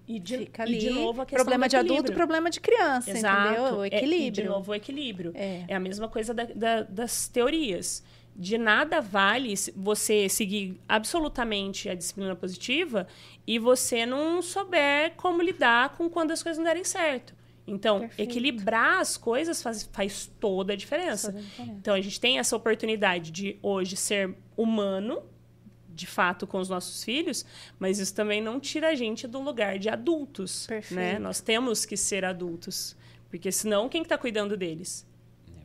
E 0.07 0.19
de, 0.19 0.38
fica 0.39 0.63
e 0.63 0.65
ali. 0.67 0.77
de 0.77 0.89
novo 0.89 1.21
a 1.21 1.25
questão 1.25 1.43
problema 1.43 1.67
de 1.69 1.75
adulto, 1.75 1.93
equilíbrio. 1.93 2.15
problema 2.17 2.49
de 2.49 2.59
criança, 2.59 3.11
Exato. 3.11 3.47
entendeu? 3.53 3.75
O 3.79 3.83
É, 3.83 3.88
e 3.88 3.89
de 3.89 3.95
equilíbrio. 3.97 4.49
novo, 4.49 4.71
o 4.71 4.75
equilíbrio. 4.75 5.31
É. 5.35 5.65
É 5.67 5.75
a 5.75 5.79
mesma 5.79 6.07
coisa 6.07 6.33
da- 6.33 6.43
da- 6.45 6.83
das 6.83 7.27
teorias. 7.27 8.03
De 8.35 8.57
nada 8.57 9.01
vale 9.01 9.53
você 9.75 10.29
seguir 10.29 10.79
absolutamente 10.88 11.89
a 11.89 11.95
disciplina 11.95 12.35
positiva 12.35 13.07
e 13.47 13.57
você 13.57 14.05
não 14.05 14.41
souber 14.43 15.13
como 15.17 15.41
lidar 15.41 15.95
com 15.97 16.07
quando 16.09 16.31
as 16.31 16.43
coisas 16.43 16.57
não 16.59 16.65
derem 16.65 16.83
certo. 16.83 17.33
Então, 17.65 17.99
Perfeito. 18.01 18.29
equilibrar 18.29 18.99
as 19.01 19.17
coisas 19.17 19.61
faz, 19.61 19.89
faz 19.91 20.31
toda 20.39 20.71
a 20.73 20.75
diferença. 20.75 21.27
Toda 21.31 21.39
a 21.39 21.41
diferença. 21.45 21.77
Então, 21.79 21.93
a 21.95 21.99
gente 22.01 22.19
tem 22.19 22.39
essa 22.39 22.55
oportunidade 22.55 23.31
de 23.31 23.57
hoje 23.61 23.97
ser 23.97 24.35
humano, 24.55 25.21
de 25.97 26.07
fato, 26.07 26.45
com 26.45 26.59
os 26.59 26.69
nossos 26.69 27.03
filhos, 27.03 27.45
mas 27.79 27.99
isso 27.99 28.13
também 28.13 28.39
não 28.39 28.59
tira 28.59 28.89
a 28.89 28.95
gente 28.95 29.27
do 29.27 29.41
lugar 29.41 29.79
de 29.79 29.89
adultos. 29.89 30.67
Né? 30.69 30.75
Perfeito. 30.75 31.21
Nós 31.21 31.41
temos 31.41 31.85
que 31.85 31.97
ser 31.97 32.23
adultos. 32.23 32.95
Porque 33.29 33.51
senão, 33.51 33.89
quem 33.89 34.03
está 34.03 34.17
cuidando 34.17 34.55
deles? 34.55 35.05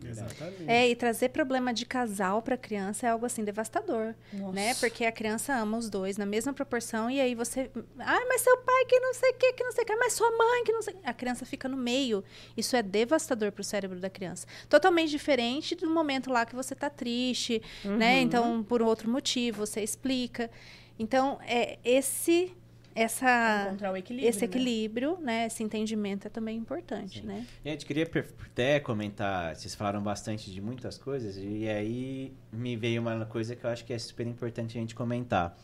Exatamente. 0.09 0.69
É, 0.69 0.89
e 0.89 0.97
trazer 0.97 1.31
problema 1.31 1.73
de 1.73 1.87
casal 1.87 2.43
para 2.43 2.57
criança 2.57 3.07
é 3.07 3.11
algo 3.11 3.27
assim 3.27 3.45
devastador, 3.45 4.15
Nossa. 4.33 4.53
né? 4.53 4.75
Porque 4.75 5.05
a 5.05 5.13
criança 5.13 5.55
ama 5.55 5.79
os 5.79 5.89
dois 5.89 6.17
na 6.17 6.27
mesma 6.27 6.53
proporção 6.53 7.11
e 7.11 7.21
aí 7.21 7.35
você, 7.35 7.71
ah, 7.99 8.25
mas 8.29 8.41
seu 8.41 8.57
pai 8.59 8.85
que 8.87 8.99
não 9.01 9.15
sei 9.15 9.31
o 9.31 9.35
que, 9.35 9.53
que 9.53 9.65
não 9.65 9.73
sei 9.73 9.85
o 9.85 9.87
que, 9.87 9.97
mas 9.97 10.13
sua 10.13 10.31
mãe 10.31 10.65
que 10.65 10.73
não 10.73 10.83
sei, 10.83 10.95
a 11.05 11.13
criança 11.13 11.45
fica 11.45 11.69
no 11.69 11.77
meio. 11.77 12.25
Isso 12.57 12.77
é 12.77 12.83
devastador 12.83 13.53
para 13.53 13.61
o 13.61 13.65
cérebro 13.65 14.01
da 14.01 14.11
criança. 14.11 14.47
Totalmente 14.69 15.11
diferente 15.11 15.75
do 15.75 15.89
momento 15.89 16.31
lá 16.31 16.45
que 16.45 16.55
você 16.55 16.75
tá 16.75 16.91
triste, 16.91 17.63
né? 17.85 18.21
Então, 18.21 18.63
por 18.63 18.83
outro 18.83 19.11
motivo, 19.11 19.67
você 19.67 19.83
explica. 19.83 20.51
Então, 20.99 21.39
é 21.43 21.79
esse 21.85 22.55
essa 22.95 23.67
Encontrar 23.67 23.93
o 23.93 23.97
equilíbrio. 23.97 24.29
esse 24.29 24.41
né? 24.41 24.45
equilíbrio, 24.45 25.19
né? 25.21 25.47
Esse 25.47 25.63
entendimento 25.63 26.27
é 26.27 26.31
também 26.31 26.57
importante, 26.57 27.25
né? 27.25 27.47
Gente, 27.65 27.87
queria 27.87 28.09
até 28.51 28.81
comentar, 28.81 29.55
vocês 29.57 29.75
falaram 29.75 30.03
bastante 30.03 30.51
de 30.51 30.61
muitas 30.61 30.99
coisas, 30.99 31.37
e 31.37 31.69
aí 31.69 32.33
me 32.53 32.77
veio 32.77 33.01
uma 33.01 33.25
coisa 33.27 33.57
que 33.57 33.65
eu 33.65 33.71
acho 33.71 33.85
que 33.85 33.93
é 33.93 33.99
super 33.99 34.27
importante 34.27 34.77
a 34.77 34.81
gente 34.81 34.95
comentar, 34.95 35.57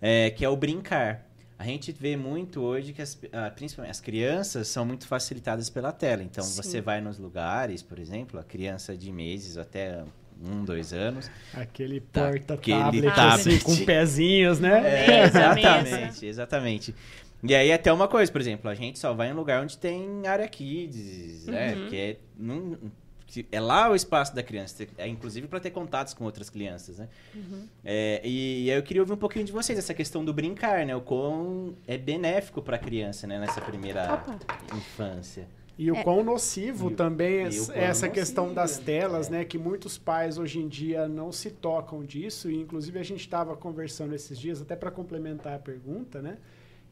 é, 0.00 0.30
que 0.30 0.44
é 0.44 0.48
o 0.48 0.56
brincar. 0.56 1.26
A 1.58 1.64
gente 1.64 1.90
vê 1.90 2.16
muito 2.16 2.60
hoje 2.60 2.92
que 2.92 3.02
as, 3.02 3.18
ah, 3.32 3.50
principalmente 3.50 3.90
as 3.90 4.00
crianças 4.00 4.68
são 4.68 4.86
muito 4.86 5.08
facilitadas 5.08 5.68
pela 5.68 5.90
tela. 5.90 6.22
Então, 6.22 6.44
Sim. 6.44 6.62
você 6.62 6.80
vai 6.80 7.00
nos 7.00 7.18
lugares, 7.18 7.82
por 7.82 7.98
exemplo, 7.98 8.38
a 8.38 8.44
criança 8.44 8.96
de 8.96 9.10
meses 9.10 9.56
até 9.56 10.04
um, 10.42 10.64
dois 10.64 10.92
anos, 10.92 11.30
Aquele 11.54 12.00
Tá, 12.00 12.28
porta-tablet 12.30 12.82
aquele 12.82 13.08
assim, 13.08 13.58
tablet. 13.58 13.64
com 13.64 13.84
pezinhos, 13.84 14.60
né? 14.60 14.82
É, 15.06 15.24
exatamente, 15.26 16.26
exatamente. 16.26 16.94
E 17.42 17.54
aí 17.54 17.72
até 17.72 17.92
uma 17.92 18.08
coisa, 18.08 18.30
por 18.30 18.40
exemplo, 18.40 18.68
a 18.68 18.74
gente 18.74 18.98
só 18.98 19.14
vai 19.14 19.30
em 19.30 19.32
lugar 19.32 19.62
onde 19.62 19.78
tem 19.78 20.26
área 20.26 20.48
kids, 20.48 21.46
né? 21.46 21.74
Uhum. 21.74 21.88
Que 21.88 21.96
é, 21.96 22.16
não, 22.36 22.78
que 23.26 23.46
é 23.52 23.60
lá 23.60 23.90
o 23.90 23.94
espaço 23.94 24.34
da 24.34 24.42
criança, 24.42 24.86
é 24.96 25.06
inclusive 25.06 25.46
para 25.46 25.60
ter 25.60 25.70
contatos 25.70 26.14
com 26.14 26.24
outras 26.24 26.48
crianças, 26.50 26.98
né? 26.98 27.08
Uhum. 27.34 27.66
É, 27.84 28.20
e 28.24 28.70
aí 28.70 28.76
eu 28.76 28.82
queria 28.82 29.02
ouvir 29.02 29.12
um 29.12 29.18
pouquinho 29.18 29.44
de 29.44 29.52
vocês 29.52 29.78
essa 29.78 29.92
questão 29.94 30.24
do 30.24 30.32
brincar, 30.32 30.84
né? 30.86 30.96
O 30.96 31.00
quão 31.00 31.74
é 31.86 31.96
benéfico 31.98 32.60
para 32.62 32.76
a 32.76 32.78
criança, 32.78 33.26
né? 33.26 33.38
Nessa 33.38 33.60
primeira 33.60 34.14
Opa. 34.14 34.38
infância. 34.76 35.46
E 35.78 35.92
o 35.92 35.96
É. 35.96 36.02
quão 36.02 36.24
nocivo 36.24 36.90
E 36.90 36.94
também 36.94 37.48
quão 37.48 37.76
essa 37.76 38.08
questão 38.08 38.44
nocivo, 38.46 38.60
das 38.60 38.78
telas, 38.78 39.28
é. 39.28 39.30
né? 39.30 39.44
Que 39.44 39.56
muitos 39.56 39.96
pais 39.96 40.36
hoje 40.36 40.58
em 40.58 40.66
dia 40.66 41.06
não 41.06 41.30
se 41.30 41.50
tocam 41.50 42.02
disso. 42.04 42.50
E 42.50 42.56
inclusive 42.60 42.98
a 42.98 43.02
gente 43.04 43.20
estava 43.20 43.56
conversando 43.56 44.14
esses 44.14 44.36
dias, 44.38 44.60
até 44.60 44.74
para 44.74 44.90
complementar 44.90 45.54
a 45.54 45.58
pergunta, 45.58 46.20
né? 46.20 46.38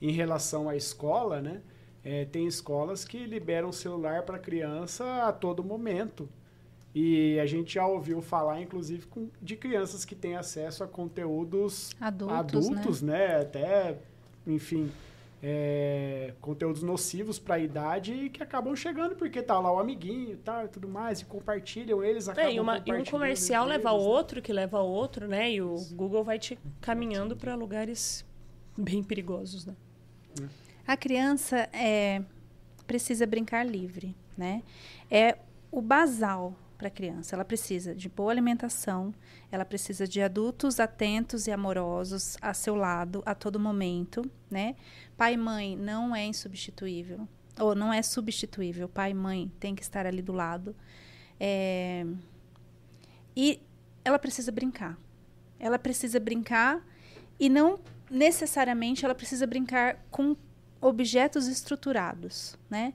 Em 0.01 0.13
relação 0.13 0.69
à 0.69 0.77
escola, 0.77 1.41
né? 1.43 1.61
é, 2.09 2.25
tem 2.25 2.47
escolas 2.47 3.05
que 3.05 3.27
liberam 3.27 3.73
celular 3.73 4.23
para 4.23 4.39
criança 4.39 5.25
a 5.25 5.33
todo 5.33 5.65
momento. 5.65 6.29
E 6.95 7.37
a 7.41 7.47
gente 7.47 7.75
já 7.75 7.85
ouviu 7.85 8.23
falar, 8.23 8.63
inclusive, 8.63 9.07
com- 9.07 9.29
de 9.43 9.57
crianças 9.57 10.05
que 10.05 10.15
têm 10.15 10.37
acesso 10.37 10.85
a 10.85 10.87
conteúdos 10.87 11.91
Adultos, 12.01 12.37
adultos, 12.69 13.03
né? 13.03 13.41
Até, 13.41 13.99
enfim, 14.47 14.89
é, 15.43 16.33
conteúdos 16.41 16.83
nocivos 16.83 17.39
para 17.39 17.57
a 17.57 17.59
idade 17.59 18.13
e 18.13 18.31
que 18.31 18.43
acabam 18.43 18.75
chegando 18.75 19.15
porque 19.17 19.43
tá 19.43 19.59
lá 19.61 19.73
o 19.73 19.79
amiguinho 19.79 20.33
e 20.33 20.37
tal 20.37 20.65
e 20.65 20.69
tudo 20.69 20.89
mais, 20.89 21.21
e 21.21 21.25
compartilham 21.25 22.03
eles, 22.03 22.29
acabam 22.29 22.51
É, 22.51 22.55
e, 22.55 22.61
uma- 22.61 22.83
e 22.85 22.93
um 22.93 23.05
comercial 23.05 23.67
leva 23.67 23.91
ao 23.91 23.97
eles, 23.97 24.07
né? 24.07 24.13
outro, 24.15 24.43
que 24.43 24.53
leva 24.53 24.81
outro, 24.81 25.29
né? 25.29 25.51
E 25.53 25.61
o 25.63 25.75
Google 25.93 26.25
vai 26.25 26.39
te 26.39 26.59
caminhando 26.81 27.37
para 27.37 27.55
lugares 27.55 28.25
bem 28.77 29.03
perigosos, 29.03 29.67
né? 29.67 29.75
A 30.87 30.97
criança 30.97 31.69
é, 31.73 32.23
precisa 32.87 33.27
brincar 33.27 33.65
livre, 33.65 34.15
né? 34.37 34.63
É 35.11 35.37
o 35.71 35.81
basal 35.83 36.55
para 36.77 36.89
a 36.89 36.91
criança. 36.91 37.35
Ela 37.35 37.45
precisa 37.45 37.95
de 37.95 38.09
boa 38.09 38.31
alimentação, 38.31 39.15
ela 39.51 39.65
precisa 39.65 40.07
de 40.07 40.21
adultos 40.21 40.79
atentos 40.79 41.47
e 41.47 41.51
amorosos 41.51 42.37
a 42.41 42.53
seu 42.55 42.75
lado 42.75 43.23
a 43.27 43.35
todo 43.35 43.59
momento, 43.59 44.29
né? 44.51 44.77
Pai 45.17 45.35
e 45.35 45.37
mãe 45.37 45.77
não 45.77 46.15
é 46.15 46.25
insubstituível, 46.27 47.27
ou 47.59 47.75
não 47.75 47.93
é 47.93 48.03
substituível. 48.03 48.89
Pai 48.89 49.11
e 49.11 49.15
mãe 49.15 49.51
tem 49.59 49.75
que 49.75 49.83
estar 49.83 50.07
ali 50.07 50.23
do 50.23 50.33
lado. 50.33 50.75
É, 51.39 52.07
E 53.37 53.61
ela 54.05 54.19
precisa 54.19 54.51
brincar. 54.51 54.99
Ela 55.59 55.79
precisa 55.79 56.19
brincar 56.19 56.83
e 57.39 57.49
não 57.49 57.79
necessariamente 58.11 59.05
ela 59.05 59.15
precisa 59.15 59.47
brincar 59.47 59.99
com 60.11 60.37
objetos 60.81 61.47
estruturados, 61.47 62.57
né? 62.71 62.95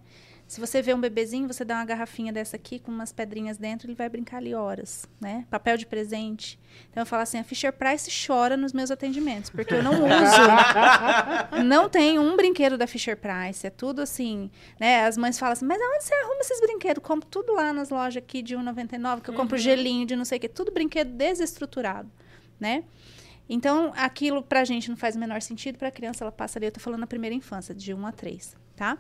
Se 0.52 0.60
você 0.60 0.82
vê 0.82 0.94
um 0.94 1.00
bebezinho, 1.00 1.48
você 1.48 1.64
dá 1.64 1.76
uma 1.76 1.86
garrafinha 1.86 2.34
dessa 2.34 2.58
aqui 2.58 2.78
com 2.78 2.92
umas 2.92 3.14
pedrinhas 3.14 3.58
dentro, 3.58 3.88
ele 3.88 3.96
vai 3.96 4.10
brincar 4.10 4.36
ali 4.36 4.54
horas, 4.54 5.08
né? 5.18 5.46
Papel 5.50 5.78
de 5.78 5.86
presente. 5.86 6.60
Então 6.90 7.04
eu 7.04 7.06
falo 7.06 7.24
assim, 7.24 7.40
a 7.40 7.44
Fisher 7.46 7.72
Price 7.72 8.12
chora 8.28 8.58
nos 8.58 8.74
meus 8.74 8.92
atendimentos, 8.92 9.50
porque 9.50 9.74
eu 9.74 9.82
não 9.82 9.94
uso. 10.04 11.64
não 11.64 11.88
tem 11.88 12.20
um 12.20 12.36
brinquedo 12.36 12.78
da 12.78 12.86
Fisher 12.86 13.16
Price, 13.16 13.66
é 13.66 13.70
tudo 13.70 14.02
assim, 14.02 14.52
né? 14.78 15.06
As 15.06 15.16
mães 15.16 15.40
falam 15.40 15.54
assim: 15.54 15.64
"Mas 15.64 15.82
aonde 15.82 16.04
você 16.04 16.14
arruma 16.16 16.42
esses 16.42 16.60
brinquedos? 16.60 17.02
Compro 17.02 17.30
tudo 17.30 17.54
lá 17.54 17.72
nas 17.72 17.90
lojas 17.90 18.22
aqui 18.22 18.42
de 18.42 18.54
1,99, 18.54 19.22
que 19.22 19.30
eu 19.30 19.34
compro 19.34 19.58
gelinho 19.58 20.06
de 20.06 20.18
não 20.18 20.26
sei 20.26 20.38
o 20.38 20.42
quê, 20.42 20.50
tudo 20.50 20.70
brinquedo 20.70 21.14
desestruturado, 21.14 22.12
né? 22.60 22.84
Então, 23.48 23.94
aquilo 23.96 24.44
pra 24.44 24.66
gente 24.66 24.90
não 24.90 24.98
faz 24.98 25.16
o 25.16 25.20
menor 25.20 25.42
sentido, 25.42 25.78
pra 25.78 25.90
criança 25.90 26.26
ela 26.26 26.32
passa 26.32 26.60
ali, 26.60 26.66
eu 26.68 26.72
tô 26.74 26.82
falando 26.82 27.00
na 27.00 27.08
primeira 27.08 27.34
infância, 27.34 27.74
de 27.74 27.94
1 27.94 28.06
a 28.06 28.12
3, 28.12 28.56
tá? 28.76 28.98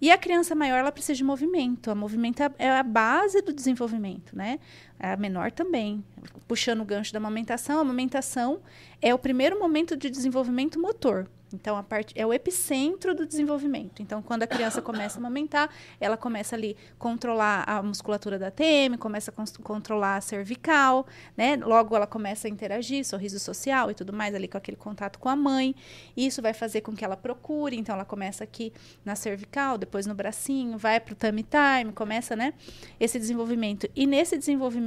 E 0.00 0.10
a 0.10 0.18
criança 0.18 0.54
maior, 0.54 0.78
ela 0.78 0.92
precisa 0.92 1.14
de 1.14 1.24
movimento. 1.24 1.90
O 1.90 1.96
movimento 1.96 2.42
é- 2.42 2.50
é 2.58 2.70
a 2.70 2.82
base 2.82 3.42
do 3.42 3.52
desenvolvimento, 3.52 4.36
né? 4.36 4.58
A 4.98 5.16
menor 5.16 5.52
também. 5.52 6.04
Puxando 6.46 6.80
o 6.80 6.84
gancho 6.84 7.12
da 7.12 7.18
amamentação, 7.18 7.78
a 7.78 7.82
amamentação 7.82 8.60
é 9.00 9.14
o 9.14 9.18
primeiro 9.18 9.58
momento 9.58 9.96
de 9.96 10.10
desenvolvimento 10.10 10.80
motor. 10.80 11.28
Então, 11.52 11.76
a 11.76 11.82
parte 11.82 12.12
é 12.16 12.26
o 12.26 12.32
epicentro 12.32 13.14
do 13.14 13.24
desenvolvimento. 13.24 14.02
Então, 14.02 14.20
quando 14.22 14.42
a 14.42 14.46
criança 14.46 14.82
começa 14.82 15.18
a 15.18 15.20
amamentar, 15.20 15.70
ela 16.00 16.16
começa 16.16 16.54
ali 16.54 16.76
controlar 16.98 17.64
a 17.66 17.82
musculatura 17.82 18.38
da 18.38 18.50
TM, 18.50 18.98
começa 18.98 19.32
a 19.34 19.62
controlar 19.62 20.16
a 20.16 20.20
cervical, 20.20 21.06
né? 21.36 21.56
Logo 21.56 21.96
ela 21.96 22.06
começa 22.06 22.46
a 22.46 22.50
interagir, 22.50 23.04
sorriso 23.04 23.38
social 23.38 23.90
e 23.90 23.94
tudo 23.94 24.12
mais 24.12 24.34
ali 24.34 24.46
com 24.46 24.58
aquele 24.58 24.76
contato 24.76 25.18
com 25.18 25.28
a 25.28 25.36
mãe. 25.36 25.74
Isso 26.16 26.42
vai 26.42 26.52
fazer 26.52 26.82
com 26.82 26.94
que 26.94 27.04
ela 27.04 27.16
procure, 27.16 27.76
então 27.76 27.94
ela 27.94 28.04
começa 28.04 28.44
aqui 28.44 28.72
na 29.04 29.14
cervical, 29.16 29.78
depois 29.78 30.06
no 30.06 30.14
bracinho, 30.14 30.76
vai 30.76 31.00
para 31.00 31.12
o 31.12 31.16
tummy 31.16 31.44
time, 31.44 31.92
começa, 31.92 32.36
né, 32.36 32.52
esse 33.00 33.18
desenvolvimento. 33.18 33.88
E 33.96 34.06
nesse 34.06 34.36
desenvolvimento, 34.36 34.78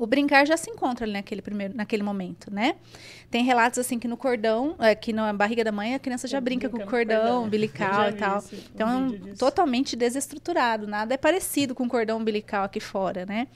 o 0.00 0.06
brincar 0.06 0.46
já 0.46 0.56
se 0.56 0.70
encontra 0.70 1.04
ali 1.04 1.12
naquele 1.12 1.42
primeiro, 1.42 1.76
naquele 1.76 2.02
momento, 2.02 2.50
né? 2.50 2.76
Tem 3.30 3.44
relatos 3.44 3.78
assim 3.78 3.98
que 3.98 4.08
no 4.08 4.16
cordão, 4.16 4.74
é, 4.78 4.94
que 4.94 5.12
na 5.12 5.30
barriga 5.30 5.62
da 5.62 5.70
mãe 5.70 5.94
a 5.94 5.98
criança 5.98 6.26
já 6.26 6.40
brinca, 6.40 6.70
com 6.70 6.78
o 6.78 6.86
cordão, 6.86 7.20
cordão. 7.20 7.44
umbilical 7.44 8.08
e 8.08 8.12
tal. 8.14 8.42
Então, 8.74 9.14
é 9.28 9.34
totalmente 9.34 9.94
desestruturado, 9.96 10.86
nada 10.86 11.12
é 11.12 11.18
parecido 11.18 11.74
com 11.74 11.84
o 11.84 11.88
cordão 11.88 12.16
umbilical 12.16 12.64
aqui 12.64 12.80
fora, 12.80 13.26
né? 13.26 13.46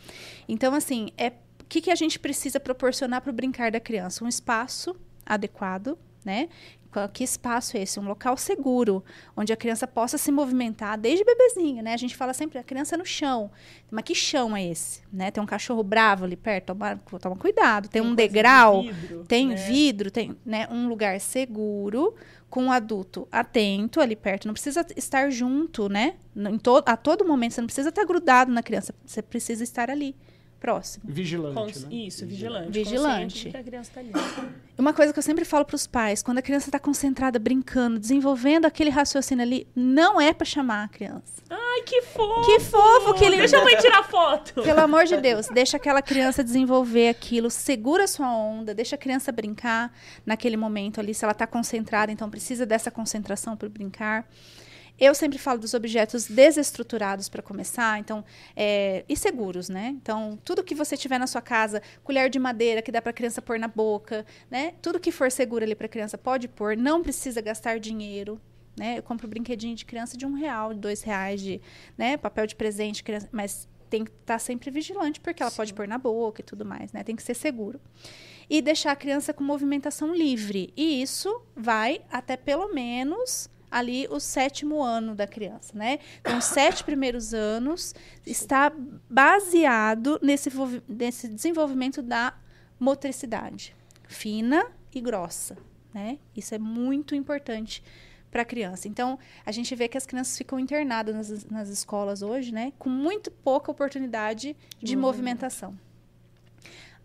Então, 0.46 0.74
assim, 0.74 1.08
é 1.16 1.28
o 1.28 1.66
que, 1.66 1.80
que 1.80 1.90
a 1.90 1.94
gente 1.94 2.18
precisa 2.18 2.60
proporcionar 2.60 3.22
para 3.22 3.30
o 3.30 3.32
brincar 3.32 3.70
da 3.70 3.80
criança? 3.80 4.22
Um 4.22 4.28
espaço 4.28 4.94
adequado, 5.24 5.96
né? 6.22 6.50
Que 7.12 7.24
espaço 7.24 7.76
é 7.76 7.82
esse? 7.82 7.98
Um 7.98 8.06
local 8.06 8.36
seguro, 8.36 9.04
onde 9.36 9.52
a 9.52 9.56
criança 9.56 9.86
possa 9.86 10.16
se 10.16 10.30
movimentar 10.30 10.98
desde 10.98 11.24
bebezinho, 11.24 11.82
né? 11.82 11.92
A 11.92 11.96
gente 11.96 12.16
fala 12.16 12.32
sempre 12.32 12.58
a 12.58 12.62
criança 12.62 12.96
no 12.96 13.04
chão. 13.04 13.50
Mas 13.90 14.04
que 14.04 14.14
chão 14.14 14.56
é 14.56 14.64
esse? 14.64 15.02
Né? 15.12 15.30
Tem 15.30 15.42
um 15.42 15.46
cachorro 15.46 15.82
bravo 15.82 16.24
ali 16.24 16.36
perto, 16.36 16.66
toma, 16.66 17.00
toma 17.20 17.36
cuidado. 17.36 17.88
Tem, 17.88 18.02
tem 18.02 18.10
um 18.10 18.14
degrau, 18.14 18.82
de 18.82 18.92
vidro, 18.92 19.24
tem 19.24 19.48
né? 19.48 19.54
vidro, 19.54 20.10
tem 20.10 20.36
né, 20.44 20.68
um 20.70 20.88
lugar 20.88 21.20
seguro 21.20 22.14
com 22.48 22.64
um 22.64 22.72
adulto 22.72 23.26
atento 23.32 24.00
ali 24.00 24.14
perto. 24.14 24.46
Não 24.46 24.54
precisa 24.54 24.86
estar 24.96 25.30
junto, 25.30 25.88
né? 25.88 26.14
Em 26.36 26.58
to 26.58 26.82
a 26.86 26.96
todo 26.96 27.24
momento, 27.24 27.54
você 27.54 27.60
não 27.60 27.66
precisa 27.66 27.88
estar 27.88 28.04
grudado 28.04 28.52
na 28.52 28.62
criança. 28.62 28.94
Você 29.04 29.20
precisa 29.20 29.64
estar 29.64 29.90
ali 29.90 30.14
próximo. 30.64 31.04
Vigilante, 31.06 31.54
Cons 31.54 31.84
né? 31.84 31.94
Isso, 31.94 32.24
vigilante. 32.24 32.70
Vigilante. 32.70 33.50
Que 33.50 33.56
a 33.58 33.62
criança 33.62 33.90
tá 33.92 34.00
ali. 34.00 34.12
Uma 34.78 34.94
coisa 34.94 35.12
que 35.12 35.18
eu 35.18 35.22
sempre 35.22 35.44
falo 35.44 35.62
para 35.62 35.76
os 35.76 35.86
pais, 35.86 36.22
quando 36.22 36.38
a 36.38 36.42
criança 36.42 36.68
está 36.68 36.78
concentrada, 36.78 37.38
brincando, 37.38 37.98
desenvolvendo 37.98 38.64
aquele 38.64 38.88
raciocínio 38.88 39.42
ali, 39.42 39.68
não 39.76 40.18
é 40.18 40.32
para 40.32 40.46
chamar 40.46 40.84
a 40.84 40.88
criança. 40.88 41.34
Ai, 41.50 41.82
que 41.82 42.00
fofo! 42.00 42.46
Que 42.46 42.60
fofo 42.60 43.12
que 43.12 43.24
ele... 43.26 43.36
Deixa 43.36 43.58
a 43.58 43.62
mãe 43.62 43.76
tirar 43.76 44.04
foto. 44.04 44.62
Pelo 44.62 44.80
amor 44.80 45.04
de 45.04 45.18
Deus, 45.18 45.48
deixa 45.48 45.76
aquela 45.76 46.00
criança 46.00 46.42
desenvolver 46.42 47.10
aquilo, 47.10 47.50
segura 47.50 48.06
sua 48.06 48.34
onda, 48.34 48.72
deixa 48.72 48.96
a 48.96 48.98
criança 48.98 49.30
brincar 49.30 49.92
naquele 50.24 50.56
momento 50.56 50.98
ali, 50.98 51.12
se 51.12 51.26
ela 51.26 51.32
está 51.32 51.46
concentrada, 51.46 52.10
então 52.10 52.30
precisa 52.30 52.64
dessa 52.64 52.90
concentração 52.90 53.54
para 53.54 53.68
brincar. 53.68 54.26
Eu 54.98 55.14
sempre 55.14 55.38
falo 55.38 55.58
dos 55.58 55.74
objetos 55.74 56.26
desestruturados 56.28 57.28
para 57.28 57.42
começar, 57.42 57.98
então, 57.98 58.24
é, 58.54 59.04
e 59.08 59.16
seguros, 59.16 59.68
né? 59.68 59.88
Então, 59.88 60.38
tudo 60.44 60.62
que 60.62 60.74
você 60.74 60.96
tiver 60.96 61.18
na 61.18 61.26
sua 61.26 61.42
casa, 61.42 61.82
colher 62.04 62.30
de 62.30 62.38
madeira 62.38 62.80
que 62.80 62.92
dá 62.92 63.02
para 63.02 63.10
a 63.10 63.12
criança 63.12 63.42
pôr 63.42 63.58
na 63.58 63.66
boca, 63.66 64.24
né? 64.48 64.74
Tudo 64.80 65.00
que 65.00 65.10
for 65.10 65.30
seguro 65.32 65.64
ali 65.64 65.74
para 65.74 65.86
a 65.86 65.88
criança 65.88 66.16
pode 66.16 66.46
pôr, 66.46 66.76
não 66.76 67.02
precisa 67.02 67.40
gastar 67.40 67.80
dinheiro, 67.80 68.40
né? 68.76 68.98
Eu 68.98 69.02
compro 69.02 69.26
brinquedinho 69.26 69.74
de 69.74 69.84
criança 69.84 70.16
de 70.16 70.24
um 70.24 70.34
real, 70.34 70.72
de 70.72 70.78
dois 70.78 71.02
reais, 71.02 71.40
de, 71.40 71.60
né? 71.98 72.16
Papel 72.16 72.46
de 72.46 72.54
presente, 72.54 73.02
criança, 73.02 73.28
mas 73.32 73.68
tem 73.90 74.04
que 74.04 74.10
estar 74.10 74.34
tá 74.34 74.38
sempre 74.38 74.70
vigilante, 74.70 75.20
porque 75.20 75.42
ela 75.42 75.50
Sim. 75.50 75.56
pode 75.56 75.74
pôr 75.74 75.88
na 75.88 75.98
boca 75.98 76.40
e 76.40 76.44
tudo 76.44 76.64
mais, 76.64 76.92
né? 76.92 77.02
Tem 77.02 77.16
que 77.16 77.22
ser 77.22 77.34
seguro. 77.34 77.80
E 78.48 78.62
deixar 78.62 78.92
a 78.92 78.96
criança 78.96 79.32
com 79.32 79.42
movimentação 79.42 80.14
livre. 80.14 80.72
E 80.76 81.02
isso 81.02 81.42
vai 81.56 82.02
até 82.10 82.36
pelo 82.36 82.72
menos 82.74 83.48
ali 83.74 84.06
o 84.08 84.20
sétimo 84.20 84.80
ano 84.80 85.16
da 85.16 85.26
criança, 85.26 85.76
né? 85.76 85.98
Então, 86.20 86.38
os 86.38 86.44
sete 86.44 86.84
primeiros 86.84 87.34
anos 87.34 87.92
está 88.24 88.72
baseado 89.10 90.16
nesse, 90.22 90.48
nesse 90.88 91.26
desenvolvimento 91.26 92.00
da 92.00 92.34
motricidade 92.78 93.74
fina 94.06 94.64
e 94.94 95.00
grossa, 95.00 95.58
né? 95.92 96.20
Isso 96.36 96.54
é 96.54 96.58
muito 96.58 97.16
importante 97.16 97.82
para 98.30 98.42
a 98.42 98.44
criança. 98.44 98.86
Então, 98.86 99.18
a 99.44 99.50
gente 99.50 99.74
vê 99.74 99.88
que 99.88 99.98
as 99.98 100.06
crianças 100.06 100.38
ficam 100.38 100.56
internadas 100.60 101.30
nas, 101.30 101.44
nas 101.46 101.68
escolas 101.68 102.22
hoje, 102.22 102.54
né? 102.54 102.72
Com 102.78 102.88
muito 102.88 103.28
pouca 103.28 103.72
oportunidade 103.72 104.56
de, 104.80 104.94
movimentação. 104.94 105.76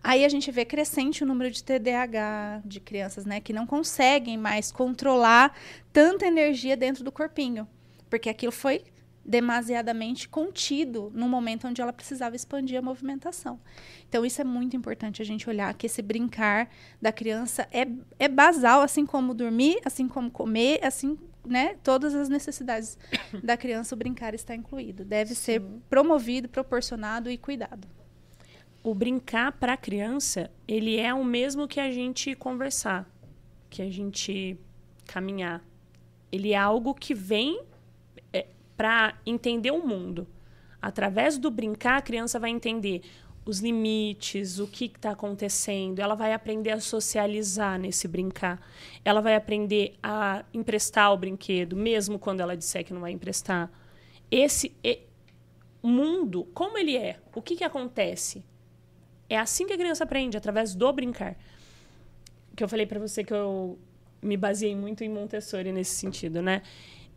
Aí 0.04 0.24
a 0.24 0.30
gente 0.30 0.50
vê 0.50 0.64
crescente 0.64 1.24
o 1.24 1.28
número 1.28 1.52
de 1.52 1.64
TDAH 1.64 2.62
de 2.64 2.80
crianças, 2.80 3.26
né, 3.26 3.40
que 3.40 3.52
não 3.52 3.68
conseguem 3.68 4.38
mais 4.38 4.72
controlar 4.72 5.54
tanta 5.92 6.26
energia 6.26 6.78
dentro 6.78 7.04
do 7.04 7.12
corpinho, 7.12 7.68
porque 8.10 8.30
aquilo 8.30 8.52
foi 8.52 8.84
demasiadamente 9.26 10.28
contido 10.28 11.12
no 11.14 11.28
momento 11.28 11.68
onde 11.68 11.82
ela 11.82 11.94
precisava 11.94 12.36
expandir 12.36 12.80
a 12.80 12.82
movimentação. 12.82 13.60
Então 14.08 14.26
isso 14.26 14.42
é 14.42 14.44
muito 14.44 14.76
importante 14.76 15.22
a 15.22 15.26
gente 15.26 15.48
olhar 15.48 15.72
que 15.76 15.86
esse 15.86 16.02
brincar 16.02 16.70
da 17.02 17.12
criança 17.12 17.68
é, 17.72 17.86
é 18.18 18.28
basal, 18.28 18.82
assim 18.82 19.06
como 19.06 19.34
dormir, 19.34 19.80
assim 19.86 20.08
como 20.08 20.32
comer, 20.32 20.84
assim 20.84 21.18
né, 21.46 21.76
todas 21.84 22.16
as 22.16 22.30
necessidades 22.30 22.98
da 23.44 23.56
criança, 23.56 23.94
o 23.94 23.98
brincar 23.98 24.34
está 24.34 24.56
incluído. 24.56 25.06
Deve 25.06 25.36
Sim. 25.36 25.42
ser 25.42 25.62
promovido, 25.90 26.48
proporcionado 26.48 27.30
e 27.30 27.38
cuidado 27.38 27.99
o 28.84 28.94
brincar 28.94 29.52
para 29.54 29.74
a 29.74 29.78
criança, 29.78 30.50
ele 30.68 30.98
é 30.98 31.14
o 31.14 31.24
mesmo 31.24 31.68
que 31.68 31.80
a 31.80 31.92
gente 31.92 32.36
conversar, 32.36 33.10
que 33.70 33.82
a 33.82 33.90
gente 33.90 34.58
caminhar. 35.06 35.64
Ele 36.32 36.54
é 36.54 36.58
algo 36.58 36.94
que 36.94 37.14
vem 37.14 37.62
é, 38.32 38.48
para 38.78 39.18
entender 39.26 39.72
o 39.72 39.86
mundo. 39.86 40.28
Através 40.82 41.38
do 41.38 41.52
brincar, 41.52 41.98
a 41.98 42.02
criança 42.02 42.40
vai 42.40 42.52
entender 42.52 43.02
os 43.46 43.60
limites, 43.60 44.60
o 44.60 44.68
que 44.68 44.86
está 44.86 45.12
acontecendo. 45.12 46.00
Ela 46.00 46.16
vai 46.16 46.34
aprender 46.34 46.72
a 46.72 46.80
socializar 46.80 47.78
nesse 47.80 48.08
brincar. 48.08 48.62
Ela 49.04 49.22
vai 49.22 49.36
aprender 49.36 49.96
a 50.02 50.46
emprestar 50.54 51.12
o 51.12 51.18
brinquedo, 51.18 51.76
mesmo 51.76 52.20
quando 52.20 52.42
ela 52.42 52.56
disser 52.56 52.86
que 52.86 52.94
não 52.94 53.02
vai 53.02 53.12
emprestar. 53.12 53.70
Esse 54.32 54.74
mundo, 55.82 56.48
como 56.54 56.78
ele 56.78 56.96
é, 56.96 57.20
o 57.34 57.42
que, 57.42 57.56
que 57.56 57.64
acontece? 57.64 58.44
É 59.30 59.38
assim 59.38 59.68
que 59.68 59.74
a 59.74 59.78
criança 59.78 60.04
aprende, 60.04 60.36
através 60.36 60.74
do 60.74 60.92
brincar. 60.92 61.38
Que 62.56 62.64
eu 62.64 62.68
falei 62.68 62.86
para 62.86 63.00
você 63.00 63.24
que 63.24 63.34
eu 63.34 63.78
me 64.22 64.36
baseei 64.36 64.76
muito 64.76 65.04
em 65.04 65.10
Montessori 65.10 65.72
nesse 65.72 65.96
sentido, 65.96 66.42
né? 66.42 66.62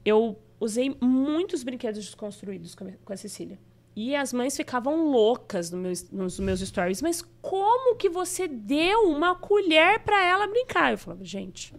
Eu 0.04 0.38
usei 0.60 0.96
muitos 1.00 1.62
brinquedos 1.62 2.04
desconstruídos 2.04 2.74
com 2.74 3.12
a 3.12 3.16
Cecília. 3.16 3.58
E 3.94 4.16
as 4.16 4.32
mães 4.32 4.56
ficavam 4.56 5.10
loucas 5.10 5.70
no 5.70 5.78
meus, 5.78 6.10
nos 6.10 6.38
meus 6.38 6.60
stories. 6.60 7.02
Mas 7.02 7.22
como 7.42 7.96
que 7.96 8.08
você 8.08 8.48
deu 8.48 9.10
uma 9.10 9.34
colher 9.34 10.00
para 10.00 10.24
ela 10.24 10.46
brincar? 10.46 10.92
Eu 10.92 10.98
falava, 10.98 11.24
gente, 11.24 11.74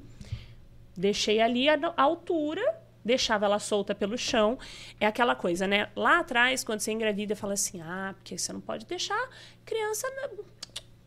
deixei 0.95 1.41
ali 1.41 1.67
a, 1.67 1.79
a 1.97 2.03
altura 2.03 2.82
deixava 3.03 3.45
ela 3.45 3.59
solta 3.59 3.93
pelo 3.93 4.17
chão. 4.17 4.57
É 4.99 5.05
aquela 5.05 5.35
coisa, 5.35 5.67
né? 5.67 5.89
Lá 5.95 6.19
atrás, 6.19 6.63
quando 6.63 6.79
você 6.79 6.91
engravida, 6.91 7.35
fala 7.35 7.53
assim: 7.53 7.81
ah, 7.81 8.13
porque 8.15 8.37
você 8.37 8.53
não 8.53 8.61
pode 8.61 8.85
deixar 8.85 9.29
criança 9.65 10.07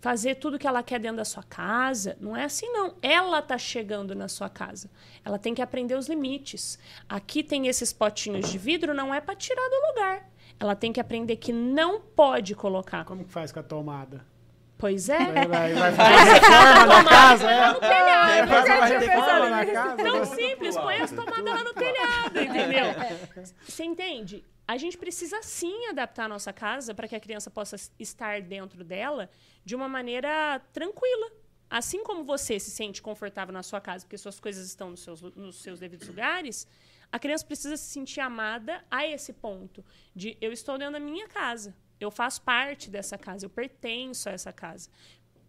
fazer 0.01 0.37
tudo 0.37 0.59
que 0.59 0.67
ela 0.69 0.83
quer 0.83 1.01
dentro 1.01 1.17
da 1.17 1.25
sua 1.25 1.43
casa. 1.43 2.17
Não 2.21 2.37
é 2.37 2.45
assim, 2.45 2.69
não. 2.69 2.95
Ela 3.03 3.43
tá 3.43 3.59
chegando 3.59 4.15
na 4.15 4.29
sua 4.29 4.49
casa. 4.49 4.89
Ela 5.25 5.39
tem 5.39 5.55
que 5.55 5.63
aprender 5.63 5.97
os 5.97 6.09
limites. 6.09 6.79
Aqui 7.09 7.43
tem 7.43 7.67
esses 7.67 7.93
potinhos 7.93 8.51
de 8.51 8.57
vidro, 8.57 8.95
não 8.95 9.13
é 9.13 9.21
para 9.21 9.35
tirar 9.35 9.69
do 9.69 9.89
lugar. 9.89 10.31
Ela 10.61 10.77
tem 10.77 10.93
que 10.93 11.01
aprender 11.01 11.37
que 11.37 11.53
não 11.53 12.01
pode 12.01 12.55
colocar. 12.55 13.05
Como 13.05 13.25
que 13.25 13.33
faz 13.33 13.51
com 13.51 13.59
a 13.59 13.63
tomada? 13.63 14.25
Pois 14.79 15.09
é. 15.09 15.33
Vai, 15.33 15.47
vai, 15.47 15.75
vai 15.75 15.93
fazer 15.97 16.33
reforma 16.33 16.87
na 16.87 17.05
casa, 17.05 17.51
é? 17.51 17.73
No 17.73 17.81
telhado. 17.81 18.49
Vai 18.49 18.99
reforma 18.99 19.51
na 19.51 19.67
casa. 19.67 19.97
Tão 19.97 20.25
simples, 20.27 20.77
põe 20.77 20.97
as 20.97 21.11
tomadas 21.11 21.45
lá 21.45 21.65
no 21.65 21.73
telhado, 21.73 22.41
entendeu? 22.41 22.87
Você 23.67 23.85
entende? 23.85 24.45
A 24.69 24.77
gente 24.77 24.99
precisa 24.99 25.43
sim 25.43 25.87
adaptar 25.87 26.25
a 26.25 26.29
nossa 26.29 26.53
casa 26.53 26.95
para 26.95 27.09
que 27.09 27.15
a 27.15 27.21
criança 27.21 27.51
possa 27.51 27.77
estar 27.99 28.43
dentro 28.43 28.85
dela 28.85 29.31
de 29.65 29.75
uma 29.75 29.89
maneira 29.89 30.61
tranquila. 30.73 31.31
Assim 31.71 32.05
como 32.05 32.23
você 32.23 32.61
se 32.61 32.71
sente 32.71 33.01
confortável 33.01 33.53
na 33.53 33.63
sua 33.63 33.81
casa 33.81 34.05
porque 34.05 34.19
suas 34.19 34.39
coisas 34.39 34.67
estão 34.67 34.91
nos 34.91 35.01
seus, 35.01 35.21
nos 35.21 35.57
seus 35.57 35.81
devidos 35.81 36.07
lugares, 36.07 36.67
a 37.11 37.19
criança 37.19 37.45
precisa 37.45 37.77
se 37.77 37.91
sentir 37.91 38.21
amada 38.21 38.85
a 38.91 39.07
esse 39.07 39.33
ponto 39.33 39.85
de 40.15 40.37
eu 40.41 40.53
estou 40.53 40.79
dentro 40.79 40.95
da 40.95 41.01
minha 41.01 41.27
casa 41.29 41.75
eu 42.01 42.11
faço 42.11 42.43
parte 42.43 42.91
dessa 42.91 43.17
casa, 43.17 43.47
eu 43.47 43.51
pertenço 43.51 44.29
a 44.29 44.33
essa 44.33 44.53
casa. 44.53 44.91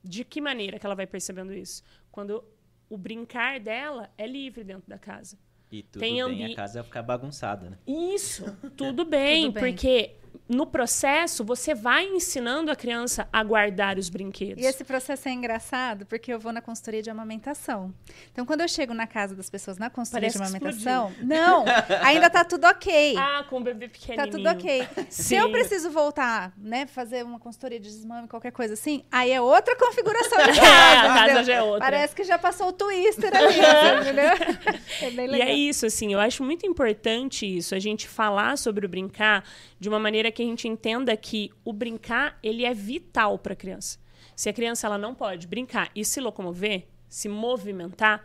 De 0.03 0.23
que 0.23 0.39
maneira 0.39 0.79
que 0.79 0.85
ela 0.85 0.95
vai 0.95 1.07
percebendo 1.07 1.53
isso? 1.53 1.83
Quando 2.11 2.43
o 2.89 2.97
brincar 2.97 3.59
dela 3.59 4.09
é 4.17 4.25
livre 4.25 4.63
dentro 4.63 4.89
da 4.89 4.97
casa. 4.97 5.37
E 5.71 5.83
tudo 5.83 5.99
Tem 5.99 6.23
bem, 6.25 6.53
a 6.53 6.55
casa 6.55 6.75
vai 6.75 6.83
ficar 6.83 7.03
bagunçada, 7.03 7.69
né? 7.69 7.77
Isso, 7.85 8.45
tudo 8.77 9.03
bem, 9.03 9.47
tudo 9.47 9.53
bem. 9.59 9.73
porque 9.73 10.15
no 10.47 10.65
processo, 10.65 11.43
você 11.43 11.73
vai 11.73 12.05
ensinando 12.05 12.71
a 12.71 12.75
criança 12.75 13.27
a 13.31 13.43
guardar 13.43 13.97
os 13.97 14.09
brinquedos. 14.09 14.63
E 14.63 14.67
esse 14.67 14.83
processo 14.83 15.27
é 15.27 15.31
engraçado 15.31 16.05
porque 16.05 16.33
eu 16.33 16.39
vou 16.39 16.51
na 16.51 16.61
consultoria 16.61 17.01
de 17.01 17.09
amamentação. 17.09 17.93
Então, 18.31 18.45
quando 18.45 18.61
eu 18.61 18.67
chego 18.67 18.93
na 18.93 19.07
casa 19.07 19.35
das 19.35 19.49
pessoas 19.49 19.77
na 19.77 19.89
consultoria 19.89 20.29
Parece 20.31 20.37
de 20.37 20.57
amamentação, 20.57 21.13
não, 21.21 21.65
ainda 22.01 22.29
tá 22.29 22.43
tudo 22.43 22.65
ok. 22.65 23.15
Ah, 23.27 23.43
com 23.43 23.57
o 23.57 23.63
bebê 23.63 23.89
pequenininho. 23.89 24.25
Tá 24.25 24.31
tudo 24.31 24.47
ok. 24.49 24.87
Se 25.09 25.35
eu 25.35 25.51
preciso 25.51 25.89
voltar, 25.91 26.53
né, 26.57 26.87
fazer 26.87 27.23
uma 27.25 27.39
consultoria 27.39 27.79
de 27.79 27.89
desmame, 27.89 28.27
qualquer 28.27 28.51
coisa 28.51 28.73
assim, 28.73 29.03
aí 29.11 29.31
é 29.31 29.41
outra 29.41 29.75
configuração 29.75 30.37
de 30.37 30.57
casa. 30.59 31.11
a 31.11 31.27
casa 31.27 31.43
já 31.43 31.53
é 31.55 31.61
outra. 31.61 31.79
Parece 31.79 32.15
que 32.15 32.23
já 32.23 32.37
passou 32.37 32.69
o 32.69 32.73
twister 32.73 33.31
ali, 33.35 34.01
entendeu? 34.01 34.79
É 35.01 35.11
bem 35.11 35.27
legal. 35.27 35.47
E 35.47 35.51
é 35.51 35.53
isso, 35.53 35.85
assim, 35.85 36.13
eu 36.13 36.19
acho 36.19 36.43
muito 36.43 36.65
importante 36.65 37.45
isso, 37.45 37.75
a 37.75 37.79
gente 37.79 38.07
falar 38.07 38.57
sobre 38.57 38.85
o 38.85 38.89
brincar 38.89 39.43
de 39.79 39.89
uma 39.89 39.99
maneira 39.99 40.31
que 40.31 40.41
a 40.41 40.45
gente 40.45 40.67
entenda 40.67 41.15
que 41.15 41.51
o 41.63 41.71
brincar 41.71 42.37
ele 42.41 42.65
é 42.65 42.73
vital 42.73 43.37
para 43.37 43.53
a 43.53 43.55
criança. 43.55 43.99
Se 44.35 44.49
a 44.49 44.53
criança 44.53 44.87
ela 44.87 44.97
não 44.97 45.15
pode 45.15 45.47
brincar 45.47 45.89
e 45.95 46.03
se 46.05 46.19
locomover, 46.19 46.87
se 47.07 47.27
movimentar, 47.29 48.23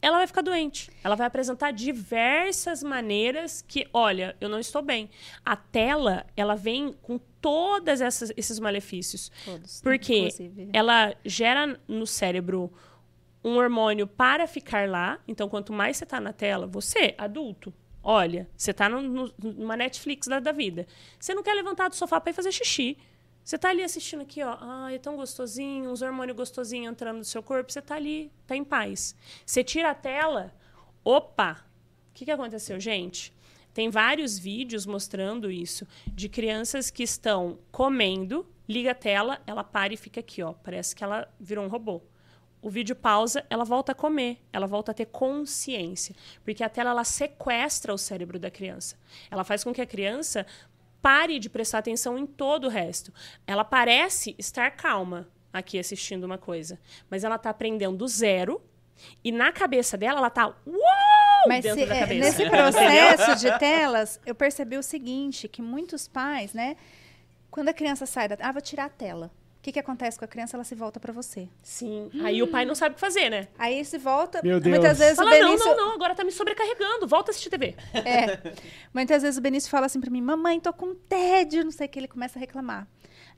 ela 0.00 0.18
vai 0.18 0.26
ficar 0.26 0.42
doente. 0.42 0.90
Ela 1.04 1.14
vai 1.14 1.26
apresentar 1.26 1.70
diversas 1.70 2.82
maneiras 2.82 3.62
que, 3.62 3.88
olha, 3.92 4.36
eu 4.40 4.48
não 4.48 4.58
estou 4.58 4.82
bem. 4.82 5.08
A 5.44 5.54
tela, 5.54 6.26
ela 6.36 6.56
vem 6.56 6.92
com 6.92 7.18
todos 7.40 8.00
esses 8.36 8.58
malefícios. 8.58 9.30
Todos. 9.44 9.80
Porque 9.80 10.28
ela 10.72 11.14
gera 11.24 11.80
no 11.86 12.06
cérebro 12.06 12.72
um 13.44 13.56
hormônio 13.56 14.06
para 14.06 14.46
ficar 14.48 14.88
lá. 14.88 15.20
Então, 15.26 15.48
quanto 15.48 15.72
mais 15.72 15.96
você 15.96 16.04
está 16.04 16.20
na 16.20 16.32
tela, 16.32 16.66
você, 16.66 17.14
adulto, 17.16 17.72
olha, 18.02 18.48
você 18.56 18.70
está 18.70 18.88
numa 18.88 19.76
Netflix 19.76 20.26
da, 20.26 20.40
da 20.40 20.52
vida. 20.52 20.86
Você 21.18 21.34
não 21.34 21.42
quer 21.42 21.54
levantar 21.54 21.88
do 21.88 21.94
sofá 21.94 22.20
para 22.20 22.30
ir 22.30 22.34
fazer 22.34 22.52
xixi. 22.52 22.96
Você 23.44 23.58
tá 23.58 23.70
ali 23.70 23.82
assistindo 23.82 24.22
aqui, 24.22 24.42
ó. 24.42 24.56
Ai, 24.60 24.96
é 24.96 24.98
tão 24.98 25.16
gostosinho, 25.16 25.90
uns 25.90 26.00
hormônios 26.00 26.36
gostosinhos 26.36 26.92
entrando 26.92 27.18
no 27.18 27.24
seu 27.24 27.42
corpo. 27.42 27.72
Você 27.72 27.82
tá 27.82 27.96
ali, 27.96 28.30
tá 28.46 28.56
em 28.56 28.64
paz. 28.64 29.16
Você 29.44 29.64
tira 29.64 29.90
a 29.90 29.94
tela, 29.94 30.54
opa! 31.04 31.64
O 32.10 32.14
que, 32.14 32.24
que 32.24 32.30
aconteceu, 32.30 32.78
gente? 32.78 33.32
Tem 33.74 33.88
vários 33.88 34.38
vídeos 34.38 34.84
mostrando 34.84 35.50
isso 35.50 35.86
de 36.06 36.28
crianças 36.28 36.90
que 36.90 37.02
estão 37.02 37.58
comendo, 37.70 38.46
liga 38.68 38.90
a 38.90 38.94
tela, 38.94 39.40
ela 39.46 39.64
para 39.64 39.94
e 39.94 39.96
fica 39.96 40.20
aqui, 40.20 40.42
ó. 40.42 40.52
Parece 40.52 40.94
que 40.94 41.02
ela 41.02 41.26
virou 41.40 41.64
um 41.64 41.68
robô. 41.68 42.02
O 42.62 42.70
vídeo 42.70 42.94
pausa, 42.94 43.44
ela 43.50 43.64
volta 43.64 43.90
a 43.90 43.94
comer, 43.94 44.38
ela 44.52 44.68
volta 44.68 44.92
a 44.92 44.94
ter 44.94 45.06
consciência, 45.06 46.14
porque 46.44 46.62
a 46.62 46.68
tela 46.68 46.90
ela 46.90 47.02
sequestra 47.02 47.92
o 47.92 47.98
cérebro 47.98 48.38
da 48.38 48.52
criança. 48.52 48.96
Ela 49.28 49.42
faz 49.42 49.64
com 49.64 49.72
que 49.72 49.80
a 49.80 49.86
criança 49.86 50.46
pare 51.02 51.40
de 51.40 51.50
prestar 51.50 51.78
atenção 51.78 52.16
em 52.16 52.24
todo 52.24 52.68
o 52.68 52.70
resto. 52.70 53.12
Ela 53.44 53.64
parece 53.64 54.36
estar 54.38 54.70
calma 54.70 55.28
aqui 55.52 55.76
assistindo 55.76 56.22
uma 56.22 56.38
coisa, 56.38 56.78
mas 57.10 57.24
ela 57.24 57.34
está 57.34 57.50
aprendendo 57.50 57.96
do 57.96 58.06
zero 58.06 58.62
e 59.24 59.32
na 59.32 59.50
cabeça 59.50 59.98
dela 59.98 60.18
ela 60.18 60.28
está! 60.28 60.54
Mas 61.48 61.64
dentro 61.64 61.80
se, 61.80 61.86
da 61.86 61.96
é, 61.96 62.00
cabeça. 62.00 62.20
nesse 62.20 62.46
processo 62.48 63.36
de 63.40 63.58
telas, 63.58 64.20
eu 64.24 64.36
percebi 64.36 64.78
o 64.78 64.82
seguinte, 64.82 65.48
que 65.48 65.60
muitos 65.60 66.06
pais, 66.06 66.54
né, 66.54 66.76
quando 67.50 67.68
a 67.68 67.72
criança 67.72 68.06
sai 68.06 68.28
da, 68.28 68.36
ah, 68.40 68.52
vou 68.52 68.62
tirar 68.62 68.84
a 68.84 68.88
tela. 68.88 69.30
O 69.62 69.64
que, 69.64 69.70
que 69.70 69.78
acontece 69.78 70.18
com 70.18 70.24
a 70.24 70.28
criança? 70.28 70.56
Ela 70.56 70.64
se 70.64 70.74
volta 70.74 70.98
para 70.98 71.12
você. 71.12 71.48
Sim. 71.62 72.10
Aí 72.24 72.42
o 72.42 72.48
pai 72.48 72.64
não 72.64 72.74
sabe 72.74 72.90
o 72.90 72.94
que 72.96 73.00
fazer, 73.00 73.30
né? 73.30 73.46
Aí 73.56 73.84
se 73.84 73.96
volta. 73.96 74.40
Meu 74.42 74.58
Deus. 74.58 74.76
Muitas 74.76 74.98
vezes 74.98 75.14
Fala, 75.14 75.30
o 75.30 75.32
Benício. 75.32 75.64
não, 75.64 75.76
não, 75.76 75.86
não, 75.86 75.94
agora 75.94 76.16
tá 76.16 76.24
me 76.24 76.32
sobrecarregando, 76.32 77.06
volta 77.06 77.30
a 77.30 77.32
assistir 77.32 77.48
TV. 77.48 77.76
É. 77.94 78.56
Muitas 78.92 79.22
vezes 79.22 79.38
o 79.38 79.40
Benício 79.40 79.70
fala 79.70 79.86
assim 79.86 80.00
pra 80.00 80.10
mim: 80.10 80.20
Mamãe, 80.20 80.58
tô 80.58 80.72
com 80.72 80.96
tédio, 80.96 81.62
não 81.62 81.70
sei 81.70 81.86
o 81.86 81.88
que. 81.88 81.96
Ele 81.96 82.08
começa 82.08 82.36
a 82.36 82.40
reclamar. 82.40 82.88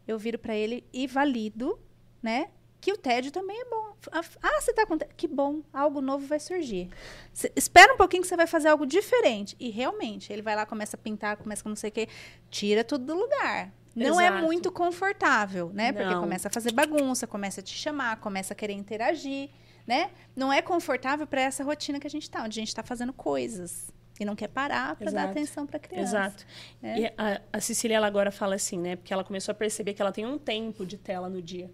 Eu 0.09 0.19
viro 0.19 0.39
pra 0.39 0.57
ele 0.57 0.83
e 0.95 1.07
valido, 1.07 1.79
né? 2.23 2.49
Que 2.81 2.91
o 2.91 2.97
tédio 2.97 3.31
também 3.31 3.61
é 3.61 3.65
bom. 3.67 3.95
Ah, 4.11 4.61
você 4.63 4.73
tá 4.73 4.87
com 4.87 4.97
tédio? 4.97 5.15
Que 5.19 5.29
bom, 5.29 5.61
algo 5.75 6.01
novo 6.01 6.27
vai 6.27 6.41
surgir. 6.41 6.89
Cê, 7.35 7.53
espera 7.55 7.93
um 7.93 7.99
pouquinho 7.99 8.23
que 8.23 8.29
você 8.29 8.37
vai 8.37 8.47
fazer 8.47 8.69
algo 8.69 8.87
diferente. 8.87 9.55
E 9.61 9.69
realmente, 9.69 10.33
ele 10.33 10.41
vai 10.41 10.57
lá, 10.57 10.65
começa 10.65 10.97
a 10.97 10.99
pintar, 10.99 11.37
começa 11.37 11.63
com 11.63 11.69
não 11.69 11.77
sei 11.77 11.91
o 11.91 11.93
que. 11.93 12.09
Tira 12.51 12.83
tudo 12.83 13.05
do 13.05 13.15
lugar. 13.15 13.71
Não 13.95 14.21
é 14.21 14.27
Exato. 14.27 14.43
muito 14.43 14.73
confortável, 14.73 15.71
né? 15.73 15.93
Porque 15.93 16.13
Não. 16.13 16.21
começa 16.21 16.49
a 16.49 16.51
fazer 16.51 16.73
bagunça, 16.73 17.27
começa 17.27 17.61
a 17.61 17.63
te 17.63 17.75
chamar, 17.75 18.19
começa 18.21 18.53
a 18.53 18.57
querer 18.57 18.73
interagir, 18.73 19.51
né? 19.87 20.11
Não 20.35 20.53
é 20.53 20.61
confortável 20.61 21.27
para 21.27 21.43
essa 21.43 21.63
rotina 21.63 22.01
que 22.01 22.07
a 22.07 22.11
gente 22.11 22.29
tá, 22.29 22.43
onde 22.43 22.59
a 22.59 22.63
gente 22.63 22.75
tá 22.75 22.83
fazendo 22.83 23.13
coisas 23.13 23.93
e 24.19 24.25
não 24.25 24.37
quer 24.37 24.49
parar 24.49 24.97
para 24.97 25.11
dar 25.11 25.31
atenção 25.31 25.67
para 25.67 25.79
criança. 25.79 26.17
Exato. 26.17 26.47
É. 26.83 26.99
E 27.01 27.07
a, 27.17 27.41
a 27.53 27.61
Cecília, 27.61 27.97
ela 27.97 28.07
agora 28.07 28.31
fala 28.31 28.55
assim, 28.55 28.79
né? 28.79 28.97
Porque 28.97 29.13
ela 29.13 29.25
começou 29.25 29.53
a 29.53 29.55
perceber 29.55 29.95
que 29.95 30.03
ela 30.03 30.13
tem 30.13 30.25
um 30.25 30.39
tempo 30.39 30.87
de 30.87 30.97
tela 30.97 31.29
no 31.29 31.43
dia. 31.43 31.71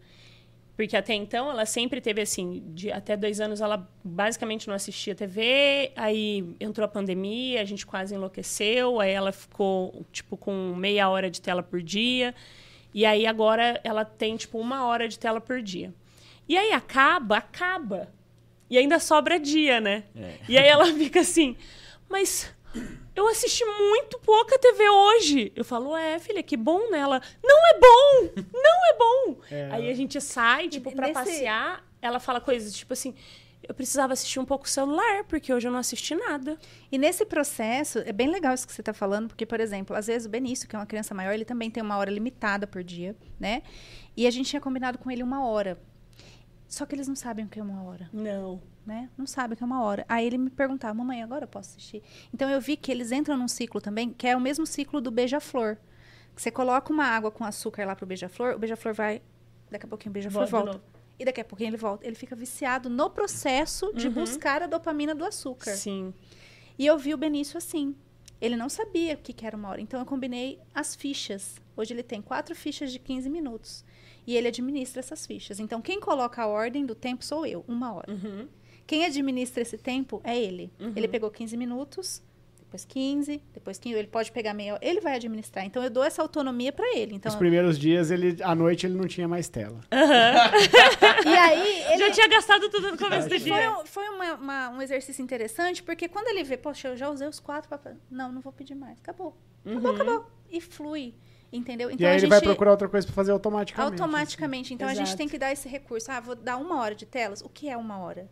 Porque 0.81 0.97
até 0.97 1.13
então 1.13 1.51
ela 1.51 1.67
sempre 1.67 2.01
teve 2.01 2.23
assim, 2.23 2.63
de 2.69 2.91
até 2.91 3.15
dois 3.15 3.39
anos 3.39 3.61
ela 3.61 3.87
basicamente 4.03 4.67
não 4.67 4.75
assistia 4.75 5.15
TV, 5.15 5.93
aí 5.95 6.57
entrou 6.59 6.87
a 6.87 6.89
pandemia, 6.89 7.61
a 7.61 7.67
gente 7.67 7.85
quase 7.85 8.15
enlouqueceu, 8.15 8.99
aí 8.99 9.11
ela 9.11 9.31
ficou 9.31 10.07
tipo 10.11 10.39
com 10.39 10.75
meia 10.75 11.07
hora 11.11 11.31
de 11.31 11.39
tela 11.39 11.63
por 11.63 11.83
dia, 11.83 12.35
e 12.95 13.05
aí 13.05 13.27
agora 13.27 13.79
ela 13.85 14.07
tem 14.07 14.39
tipo 14.39 14.59
uma 14.59 14.87
hora 14.87 15.07
de 15.07 15.19
tela 15.19 15.39
por 15.39 15.61
dia. 15.61 15.93
E 16.49 16.57
aí 16.57 16.73
acaba, 16.73 17.37
acaba. 17.37 18.09
E 18.71 18.79
ainda 18.79 18.99
sobra 18.99 19.39
dia, 19.39 19.83
né? 19.83 20.05
É. 20.17 20.39
E 20.49 20.57
aí 20.57 20.67
ela 20.67 20.87
fica 20.97 21.21
assim, 21.21 21.59
mas 22.09 22.51
eu 23.21 23.29
assisti 23.29 23.65
muito 23.65 24.19
pouca 24.21 24.59
TV 24.59 24.89
hoje. 24.89 25.53
Eu 25.55 25.65
falo, 25.65 25.97
é, 25.97 26.19
filha, 26.19 26.43
que 26.43 26.57
bom 26.57 26.91
nela. 26.91 27.21
Não 27.43 27.67
é 27.69 27.79
bom! 27.79 28.43
Não 28.53 28.87
é 28.95 28.99
bom! 28.99 29.41
É. 29.51 29.69
Aí 29.73 29.91
a 29.91 29.95
gente 29.95 30.21
sai, 30.21 30.69
tipo, 30.69 30.91
pra 30.93 31.09
nesse- 31.09 31.15
passear. 31.21 31.85
Ela 32.03 32.19
fala 32.21 32.41
coisas 32.41 32.73
tipo 32.75 32.93
assim: 32.93 33.15
eu 33.69 33.75
precisava 33.75 34.13
assistir 34.13 34.39
um 34.41 34.45
pouco 34.45 34.65
o 34.65 34.69
celular, 34.69 35.25
porque 35.25 35.53
hoje 35.53 35.69
eu 35.69 35.73
não 35.73 35.79
assisti 35.79 36.15
nada. 36.15 36.59
E 36.91 36.97
nesse 36.99 37.25
processo, 37.27 37.99
é 38.01 38.13
bem 38.13 38.29
legal 38.31 38.55
isso 38.55 38.67
que 38.67 38.73
você 38.73 38.81
está 38.81 38.93
falando, 38.93 39.29
porque, 39.29 39.45
por 39.47 39.61
exemplo, 39.61 39.95
às 39.95 40.07
vezes 40.07 40.27
o 40.27 40.31
Benício, 40.31 40.69
que 40.69 40.75
é 40.75 40.79
uma 40.79 40.87
criança 40.87 41.15
maior, 41.15 41.33
ele 41.33 41.45
também 41.45 41.71
tem 41.71 41.83
uma 41.83 41.97
hora 41.97 42.11
limitada 42.11 42.67
por 42.67 42.83
dia, 42.83 43.15
né? 43.39 43.63
E 44.17 44.27
a 44.27 44.31
gente 44.31 44.49
tinha 44.51 44.61
combinado 44.61 44.99
com 44.99 45.11
ele 45.11 45.23
uma 45.23 45.45
hora. 45.47 45.79
Só 46.69 46.87
que 46.87 46.95
eles 46.95 47.07
não 47.09 47.17
sabem 47.17 47.45
o 47.45 47.49
que 47.49 47.59
é 47.59 47.63
uma 47.63 47.83
hora. 47.85 48.09
Não. 48.13 48.63
Né? 48.91 49.09
Não 49.17 49.25
sabe 49.27 49.55
o 49.55 49.57
que 49.57 49.63
é 49.63 49.67
uma 49.67 49.83
hora. 49.83 50.05
Aí 50.09 50.27
ele 50.27 50.37
me 50.37 50.51
perguntava, 50.51 50.93
mamãe, 50.93 51.23
agora 51.23 51.45
eu 51.45 51.49
posso 51.49 51.71
assistir? 51.71 52.03
Então 52.35 52.51
eu 52.51 52.61
vi 52.61 52.77
que 52.77 52.91
eles 52.91 53.13
entram 53.13 53.37
num 53.37 53.47
ciclo 53.49 53.81
também, 53.81 54.13
que 54.13 54.27
é 54.27 54.37
o 54.37 54.41
mesmo 54.41 54.67
ciclo 54.67 55.01
do 55.01 55.11
beija-flor. 55.11 55.77
Você 56.37 56.51
coloca 56.51 56.93
uma 56.93 57.05
água 57.05 57.31
com 57.31 57.45
açúcar 57.45 57.87
lá 57.87 57.95
pro 57.95 58.05
beija-flor, 58.07 58.55
o 58.57 58.59
beija-flor 58.59 58.93
vai. 58.93 59.23
Daqui 59.71 59.87
a 59.87 59.89
pouquinho 59.89 60.11
o 60.11 60.15
beija-flor 60.15 60.47
Volta. 60.47 60.81
E 61.19 61.25
daqui 61.25 61.41
a 61.41 61.45
pouquinho 61.45 61.69
ele 61.71 61.77
volta. 61.77 62.05
Ele 62.07 62.17
fica 62.17 62.35
viciado 62.35 62.89
no 62.91 63.09
processo 63.11 63.93
de 63.95 64.09
Uhum. 64.09 64.15
buscar 64.15 64.63
a 64.63 64.67
dopamina 64.67 65.15
do 65.15 65.25
açúcar. 65.25 65.73
Sim. 65.77 66.13
E 66.79 66.85
eu 66.87 66.99
vi 66.99 67.13
o 67.15 67.19
Benício 67.19 67.59
assim. 67.59 67.95
Ele 68.41 68.57
não 68.57 68.71
sabia 68.71 69.15
o 69.15 69.19
que, 69.19 69.35
que 69.35 69.47
era 69.47 69.55
uma 69.57 69.69
hora. 69.69 69.81
Então 69.83 70.01
eu 70.01 70.07
combinei 70.07 70.59
as 70.75 70.95
fichas. 70.97 71.61
Hoje 71.77 71.93
ele 71.93 72.03
tem 72.03 72.23
quatro 72.23 72.55
fichas 72.57 72.91
de 72.91 72.99
15 72.99 73.29
minutos. 73.29 73.85
E 74.27 74.35
ele 74.35 74.49
administra 74.49 75.01
essas 75.01 75.27
fichas. 75.27 75.61
Então 75.61 75.83
quem 75.83 76.01
coloca 76.01 76.41
a 76.43 76.47
ordem 76.47 76.87
do 76.87 76.95
tempo 76.95 77.23
sou 77.23 77.45
eu, 77.45 77.63
uma 77.69 77.93
hora. 77.93 78.11
Uhum. 78.11 78.49
Quem 78.91 79.05
administra 79.05 79.63
esse 79.63 79.79
tempo 79.79 80.21
é 80.25 80.37
ele. 80.37 80.73
Ele 80.97 81.07
pegou 81.07 81.31
15 81.31 81.57
minutos, 81.57 82.21
depois 82.59 82.85
15, 82.85 83.41
depois 83.55 83.79
15. 83.79 83.97
Ele 83.97 84.09
pode 84.09 84.33
pegar 84.33 84.53
meia 84.53 84.75
hora. 84.75 84.85
Ele 84.85 85.01
vai 85.01 85.15
administrar. 85.15 85.65
Então 85.65 85.81
eu 85.81 85.89
dou 85.89 86.03
essa 86.03 86.21
autonomia 86.21 86.73
para 86.73 86.97
ele. 86.97 87.15
Então, 87.15 87.31
Os 87.31 87.37
primeiros 87.37 87.79
dias, 87.79 88.11
ele, 88.11 88.37
à 88.43 88.53
noite, 88.53 88.87
ele 88.87 88.95
não 88.97 89.07
tinha 89.07 89.29
mais 89.29 89.49
tela. 89.49 89.79
e 91.25 91.29
aí 91.29 91.83
ele 91.93 91.99
Já 91.99 92.11
tinha 92.11 92.27
gastado 92.27 92.69
tudo 92.69 92.91
no 92.91 92.99
começo 92.99 93.29
do 93.29 93.39
foi, 93.39 93.39
dia. 93.39 93.79
um, 93.79 93.87
foi 93.87 94.09
uma- 94.09 94.35
uma- 94.35 94.71
um 94.71 94.83
exercício 94.83 95.23
interessante, 95.23 95.85
porque 95.85 96.09
quando 96.09 96.27
ele 96.27 96.43
vê, 96.43 96.57
poxa, 96.57 96.89
eu 96.89 96.97
já 96.97 97.09
usei 97.11 97.29
os 97.29 97.39
quatro 97.39 97.71
papéis. 97.71 97.97
Não, 98.11 98.33
não 98.33 98.41
vou 98.41 98.53
pedir 98.53 98.75
mais. 98.75 98.99
Acabou. 98.99 99.37
Acabou, 99.65 99.95
acabou. 99.95 100.27
E 100.51 100.61
flui. 100.61 101.15
Entendeu? 101.53 101.91
Então 101.91 102.01
e 102.01 102.07
aí 102.07 102.11
a 102.11 102.15
ele 102.15 102.21
gente. 102.23 102.31
vai 102.31 102.41
procurar 102.41 102.73
outra 102.73 102.89
coisa 102.89 103.07
pra 103.07 103.15
fazer 103.15 103.31
automaticamente. 103.31 104.01
Automaticamente. 104.03 104.75
Então 104.75 104.89
a 104.89 104.95
gente 104.95 105.07
Exato. 105.07 105.19
tem 105.19 105.29
que 105.29 105.39
dar 105.39 105.53
esse 105.53 105.69
recurso. 105.69 106.11
Ah, 106.11 106.21
vou 106.21 106.35
dar 106.35 106.57
uma 106.57 106.81
hora 106.81 106.95
de 106.97 107.07
telas. 107.07 107.41
O 107.41 107.49
que 107.49 107.69
é 107.69 107.77
uma 107.77 107.99
hora? 107.99 108.29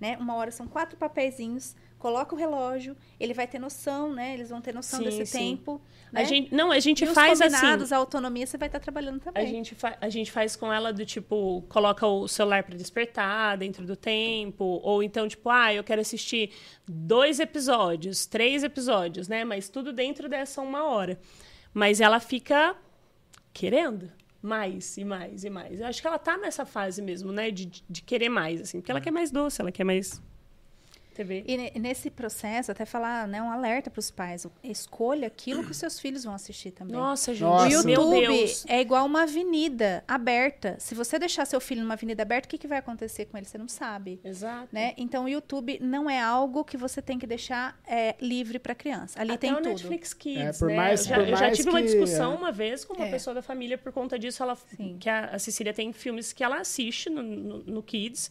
Né? 0.00 0.16
Uma 0.16 0.34
hora 0.34 0.50
são 0.50 0.66
quatro 0.66 0.96
papeizinhos. 0.96 1.76
Coloca 1.98 2.34
o 2.34 2.38
relógio. 2.38 2.96
Ele 3.18 3.34
vai 3.34 3.46
ter 3.46 3.58
noção, 3.58 4.14
né? 4.14 4.32
Eles 4.32 4.48
vão 4.48 4.62
ter 4.62 4.72
noção 4.72 5.00
Sim, 5.00 5.04
desse 5.04 5.26
sim. 5.26 5.38
tempo. 5.38 5.78
Né? 6.10 6.22
A 6.22 6.24
gente, 6.24 6.54
não, 6.54 6.72
a 6.72 6.80
gente 6.80 7.04
e 7.04 7.08
os 7.08 7.12
faz 7.12 7.38
assim. 7.38 7.54
combinados, 7.54 7.92
a 7.92 7.98
autonomia, 7.98 8.46
você 8.46 8.56
vai 8.56 8.68
estar 8.68 8.80
trabalhando 8.80 9.20
também. 9.20 9.42
A 9.42 9.46
gente, 9.46 9.76
a 10.00 10.08
gente 10.08 10.32
faz 10.32 10.56
com 10.56 10.72
ela 10.72 10.90
do 10.90 11.04
tipo, 11.04 11.62
coloca 11.68 12.06
o 12.06 12.26
celular 12.26 12.62
para 12.62 12.74
despertar 12.74 13.58
dentro 13.58 13.84
do 13.84 13.94
tempo, 13.94 14.64
ou 14.82 15.02
então, 15.02 15.28
tipo, 15.28 15.50
ah, 15.50 15.74
eu 15.74 15.84
quero 15.84 16.00
assistir 16.00 16.50
dois 16.88 17.38
episódios, 17.38 18.24
três 18.24 18.64
episódios, 18.64 19.28
né? 19.28 19.44
Mas 19.44 19.68
tudo 19.68 19.92
dentro 19.92 20.30
dessa 20.30 20.62
uma 20.62 20.84
hora. 20.84 21.20
Mas 21.74 22.00
ela 22.00 22.18
fica 22.18 22.74
querendo 23.52 24.10
mais 24.42 24.96
e 24.96 25.04
mais 25.04 25.44
e 25.44 25.50
mais. 25.50 25.80
Eu 25.80 25.86
acho 25.86 26.00
que 26.00 26.06
ela 26.06 26.18
tá 26.18 26.36
nessa 26.38 26.64
fase 26.64 27.02
mesmo, 27.02 27.30
né? 27.32 27.50
De, 27.50 27.66
de- 27.66 28.02
querer 28.02 28.28
mais, 28.28 28.60
assim, 28.60 28.80
porque 28.80 28.90
ela 28.90 29.00
quer 29.00 29.10
mais 29.10 29.30
doce, 29.30 29.60
ela 29.60 29.70
quer 29.72 29.84
mais 29.84 30.22
TV. 31.20 31.44
E 31.46 31.56
ne- 31.56 31.72
nesse 31.76 32.10
processo, 32.10 32.70
até 32.72 32.84
falar, 32.84 33.26
né, 33.28 33.42
um 33.42 33.50
alerta 33.50 33.90
para 33.90 34.00
os 34.00 34.10
pais. 34.10 34.46
Escolha 34.62 35.26
aquilo 35.26 35.64
que 35.64 35.70
os 35.70 35.76
seus 35.76 35.98
filhos 36.00 36.24
vão 36.24 36.34
assistir 36.34 36.70
também. 36.70 36.94
Nossa, 36.96 37.32
gente, 37.32 37.42
Nossa. 37.42 37.66
O 37.66 37.70
YouTube 37.70 38.54
é 38.68 38.80
igual 38.80 39.04
uma 39.06 39.22
avenida 39.22 40.02
aberta. 40.08 40.76
Se 40.78 40.94
você 40.94 41.18
deixar 41.18 41.44
seu 41.46 41.60
filho 41.60 41.82
numa 41.82 41.94
avenida 41.94 42.22
aberta, 42.22 42.46
o 42.46 42.48
que, 42.50 42.58
que 42.58 42.66
vai 42.66 42.78
acontecer 42.78 43.26
com 43.26 43.36
ele? 43.36 43.46
Você 43.46 43.58
não 43.58 43.68
sabe. 43.68 44.20
Exato. 44.24 44.68
Né? 44.72 44.94
Então, 44.96 45.24
o 45.24 45.28
YouTube 45.28 45.78
não 45.80 46.08
é 46.08 46.20
algo 46.20 46.64
que 46.64 46.76
você 46.76 47.02
tem 47.02 47.18
que 47.18 47.26
deixar 47.26 47.78
é, 47.86 48.14
livre 48.20 48.58
para 48.58 48.74
criança. 48.74 49.20
Ali 49.20 49.32
Até 49.32 49.48
tem 49.48 49.52
o 49.52 49.56
tudo. 49.56 49.68
Netflix 49.68 50.14
Kids, 50.14 50.56
É, 50.56 50.58
por 50.58 50.68
né? 50.68 50.76
mais- 50.76 51.00
eu 51.02 51.06
já, 51.08 51.14
por 51.16 51.28
eu 51.28 51.36
já 51.36 51.50
tive 51.50 51.68
uma 51.70 51.80
que- 51.80 51.86
discussão 51.86 52.32
é. 52.32 52.36
uma 52.36 52.52
vez 52.52 52.84
com 52.84 52.94
uma 52.94 53.06
É. 53.06 53.10
pessoa 53.10 53.34
da 53.34 53.42
família 53.42 53.76
por 53.78 53.92
conta 53.92 54.18
disso. 54.18 54.42
Ela, 54.42 54.56
Sim. 54.76 54.96
que 54.98 55.08
a, 55.08 55.26
a 55.26 55.38
Cecília 55.38 55.72
tem 55.74 55.92
filmes 55.92 56.32
que 56.32 56.42
ela 56.44 56.60
assiste 56.60 57.08
no, 57.10 57.22
no, 57.22 57.58
no 57.64 57.82
Kids, 57.82 58.30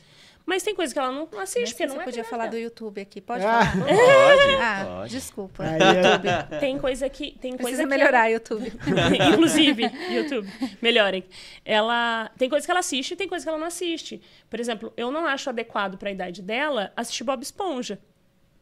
mas 0.50 0.64
tem 0.64 0.74
coisa 0.76 0.92
que 0.92 1.00
ela 1.00 1.12
não 1.12 1.24
assiste, 1.40 1.60
Mas 1.62 1.70
porque 1.74 1.88
você 1.88 1.94
não 1.94 2.02
é 2.02 2.04
podia 2.04 2.24
falar 2.24 2.48
do 2.48 2.58
YouTube 2.58 3.00
aqui. 3.00 3.22
Pode 3.22 3.46
Ah. 3.46 3.62
falar? 3.66 3.86
Pode, 3.86 4.56
Ah, 4.60 4.86
pode. 4.98 5.12
desculpa. 5.12 5.64
Aí 5.64 6.60
Tem 6.60 6.78
coisa 6.80 7.08
que 7.08 7.32
tem 7.40 7.52
coisa 7.52 7.64
Precisa 7.64 7.84
que 7.84 7.90
melhorar, 7.90 8.28
YouTube. 8.30 8.74
ela- 8.88 9.30
Inclusive, 9.34 9.84
YouTube, 10.10 10.50
melhorem. 10.82 11.24
Ela 11.64 12.32
tem 12.38 12.50
coisa 12.50 12.66
que 12.66 12.72
ela 12.72 12.80
assiste 12.80 13.12
e 13.12 13.16
tem 13.16 13.28
coisa 13.28 13.46
que 13.46 13.50
ela 13.50 13.58
não 13.58 13.68
assiste. 13.68 14.22
Por 14.50 14.60
exemplo, 14.60 14.92
eu 14.98 15.12
não 15.12 15.26
acho 15.28 15.50
adequado 15.50 15.98
para 15.98 16.10
a 16.10 16.12
idade 16.12 16.42
dela 16.42 16.92
assistir 16.96 17.24
Bob 17.24 17.42
Esponja. 17.44 18.00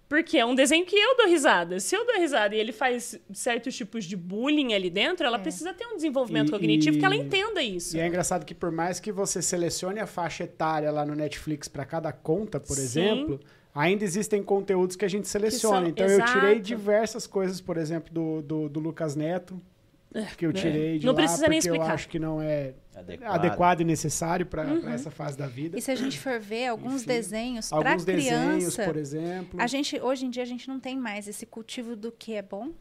Porque 0.10 0.38
é 0.38 0.46
um 0.46 0.56
desenho 0.56 0.86
que 0.86 0.96
eu 0.96 1.18
dou 1.18 1.28
risada. 1.28 1.80
Se 1.80 1.96
eu 1.96 2.06
dou 2.06 2.18
risada 2.18 2.56
e 2.56 2.60
ele 2.60 2.72
faz 2.72 3.20
certos 3.34 3.76
tipos 3.76 4.06
de 4.06 4.16
bullying 4.16 4.74
ali 4.74 4.90
dentro, 4.90 5.26
ela 5.26 5.38
é. 5.38 5.42
precisa 5.42 5.74
ter 5.74 5.86
um 5.86 5.96
desenvolvimento 5.96 6.48
e, 6.48 6.52
cognitivo 6.52 6.96
e, 6.96 7.00
que 7.00 7.06
ela 7.06 7.16
entenda 7.16 7.62
isso. 7.62 7.98
E 7.98 8.00
é 8.00 8.08
engraçado 8.08 8.46
que 8.46 8.56
por 8.56 8.72
mais 8.72 9.00
que 9.02 9.12
você 9.12 9.42
selecione 9.42 10.00
a 10.00 10.08
faixa 10.08 10.46
etária 10.46 10.90
lá 10.92 11.06
no 11.06 11.14
Netflix 11.14 11.68
para 11.68 11.84
cada 11.86 12.14
conta, 12.14 12.58
por 12.58 12.78
Sim. 12.78 12.84
exemplo, 12.84 13.40
ainda 13.76 14.06
existem 14.06 14.42
conteúdos 14.42 14.96
que 14.96 15.04
a 15.04 15.10
gente 15.10 15.28
seleciona. 15.28 15.82
São, 15.82 15.88
então 15.88 16.06
exato. 16.06 16.32
eu 16.32 16.40
tirei 16.40 16.60
diversas 16.62 17.28
coisas, 17.28 17.60
por 17.60 17.76
exemplo, 17.76 18.14
do, 18.14 18.42
do, 18.42 18.70
do 18.70 18.80
Lucas 18.80 19.14
Neto, 19.14 19.62
que 20.38 20.46
eu 20.46 20.50
é. 20.52 20.54
tirei 20.54 21.00
de 21.00 21.06
não 21.06 21.14
lá 21.14 21.20
precisa 21.20 21.48
nem 21.48 21.60
explicar. 21.60 21.86
eu 21.86 21.92
acho 21.92 22.10
que 22.10 22.20
não 22.20 22.42
é 22.42 22.74
adequado, 22.96 23.34
adequado 23.34 23.82
e 23.82 23.84
necessário 23.84 24.46
para 24.46 24.66
uhum. 24.66 24.90
essa 24.90 25.12
fase 25.12 25.38
da 25.38 25.48
vida. 25.48 25.78
E 25.78 25.82
se 25.82 25.92
a 25.92 25.96
gente 25.96 26.20
for 26.20 26.40
ver 26.40 26.68
alguns 26.68 27.02
Enfim, 27.02 27.08
desenhos 27.08 27.70
para 27.70 27.98
criança, 27.98 28.06
desenhos, 28.06 28.78
por 28.78 28.96
exemplo, 28.96 29.62
a 29.62 29.68
gente 29.68 30.00
hoje 30.00 30.26
em 30.26 30.30
dia 30.30 30.44
a 30.44 30.48
gente 30.48 30.68
não 30.68 30.80
tem 30.80 30.98
mais 30.98 31.28
esse 31.28 31.46
cultivo 31.46 31.96
do 31.96 32.12
que 32.12 32.34
é 32.34 32.42
bom 32.42 32.74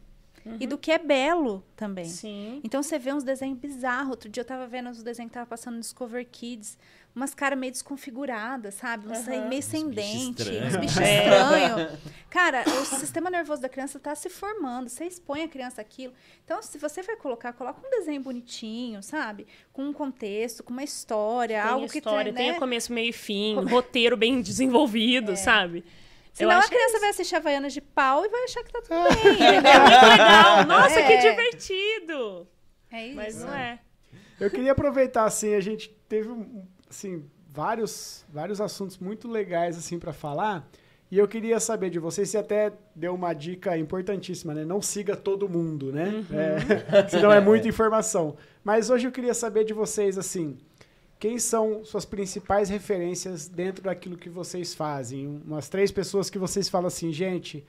Uhum. 0.47 0.57
E 0.61 0.67
do 0.67 0.77
que 0.77 0.91
é 0.91 0.97
belo 0.97 1.63
também. 1.75 2.05
Sim. 2.05 2.61
Então 2.63 2.81
você 2.81 2.97
vê 2.97 3.13
uns 3.13 3.23
desenhos 3.23 3.59
bizarros. 3.59 4.11
Outro 4.11 4.29
dia 4.29 4.41
eu 4.41 4.45
tava 4.45 4.65
vendo 4.65 4.89
os 4.89 5.03
desenhos 5.03 5.29
que 5.29 5.33
tava 5.33 5.45
passando 5.45 5.75
no 5.75 5.81
Discover 5.81 6.25
Kids. 6.31 6.77
Umas 7.17 7.33
caras 7.33 7.57
meio 7.57 7.71
desconfiguradas, 7.71 8.75
sabe? 8.75 9.07
Uns 9.07 9.25
uhum. 9.25 9.49
meio 9.49 9.63
sem 9.63 9.89
dente, 9.89 10.43
uns 10.51 10.75
bichos 10.75 10.99
é. 10.99 11.23
estranhos. 11.23 11.99
Cara, 12.29 12.63
o 12.63 12.85
sistema 12.85 13.31
nervoso 13.31 13.59
da 13.59 13.67
criança 13.67 13.99
tá 13.99 14.13
se 14.13 14.29
formando. 14.29 14.87
Você 14.87 15.05
expõe 15.05 15.41
a 15.41 15.47
criança 15.47 15.81
aquilo. 15.81 16.13
Então, 16.45 16.61
se 16.61 16.77
você 16.77 17.01
vai 17.01 17.15
colocar, 17.15 17.53
coloca 17.53 17.81
um 17.83 17.89
desenho 17.89 18.21
bonitinho, 18.21 19.01
sabe? 19.01 19.47
Com 19.73 19.85
um 19.85 19.93
contexto, 19.93 20.63
com 20.63 20.71
uma 20.71 20.83
história, 20.83 21.59
tem 21.59 21.71
algo 21.71 21.85
história, 21.87 22.31
que 22.31 22.37
tem 22.37 22.51
né? 22.51 22.59
começo, 22.59 22.93
meio 22.93 23.09
e 23.09 23.13
fim, 23.13 23.55
roteiro 23.65 24.15
bem 24.15 24.39
desenvolvido, 24.39 25.31
é. 25.31 25.35
sabe? 25.35 25.83
Senão 26.33 26.59
a 26.59 26.67
criança 26.67 26.97
é 26.97 26.99
vai 26.99 27.09
assistir 27.09 27.35
Havaianas 27.35 27.73
de 27.73 27.81
pau 27.81 28.23
e 28.27 28.29
vai 28.29 28.43
achar 28.43 28.63
que 28.63 28.71
tá 28.71 28.79
tudo 28.79 29.23
bem. 29.23 29.41
é 29.41 29.51
muito 29.53 30.05
legal. 30.07 30.65
Nossa, 30.67 30.99
é. 30.99 31.07
que 31.07 31.17
divertido. 31.17 32.47
É 32.91 33.07
isso. 33.07 33.15
Mas 33.15 33.41
não 33.41 33.55
é. 33.55 33.79
Eu 34.39 34.51
queria 34.51 34.73
aproveitar, 34.73 35.25
assim, 35.25 35.55
a 35.55 35.59
gente 35.59 35.89
teve, 36.07 36.29
assim, 36.89 37.23
vários, 37.49 38.25
vários 38.31 38.61
assuntos 38.61 38.97
muito 38.97 39.27
legais, 39.27 39.77
assim, 39.77 39.97
para 39.97 40.13
falar. 40.13 40.69
E 41.09 41.17
eu 41.17 41.27
queria 41.27 41.59
saber 41.59 41.89
de 41.89 41.99
vocês, 41.99 42.29
você 42.29 42.37
até 42.37 42.73
deu 42.93 43.15
uma 43.15 43.33
dica 43.33 43.77
importantíssima, 43.77 44.53
né? 44.53 44.65
Não 44.65 44.81
siga 44.81 45.15
todo 45.15 45.47
mundo, 45.47 45.91
né? 45.91 46.25
Uhum. 46.29 46.37
É, 46.37 47.07
senão 47.07 47.31
é 47.31 47.39
muita 47.39 47.67
informação. 47.67 48.35
Mas 48.63 48.89
hoje 48.89 49.07
eu 49.07 49.11
queria 49.11 49.33
saber 49.33 49.63
de 49.63 49.73
vocês, 49.73 50.17
assim, 50.17 50.57
quem 51.17 51.39
são 51.39 51.83
suas 51.85 52.03
principais 52.03 52.69
referências 52.69 53.47
dentro 53.47 53.83
daquilo 53.83 54.17
que 54.17 54.29
vocês 54.29 54.75
fazem? 54.75 55.41
Umas 55.45 55.69
três 55.69 55.91
pessoas 55.91 56.29
que 56.29 56.37
vocês 56.37 56.67
falam 56.67 56.87
assim, 56.87 57.13
gente, 57.13 57.65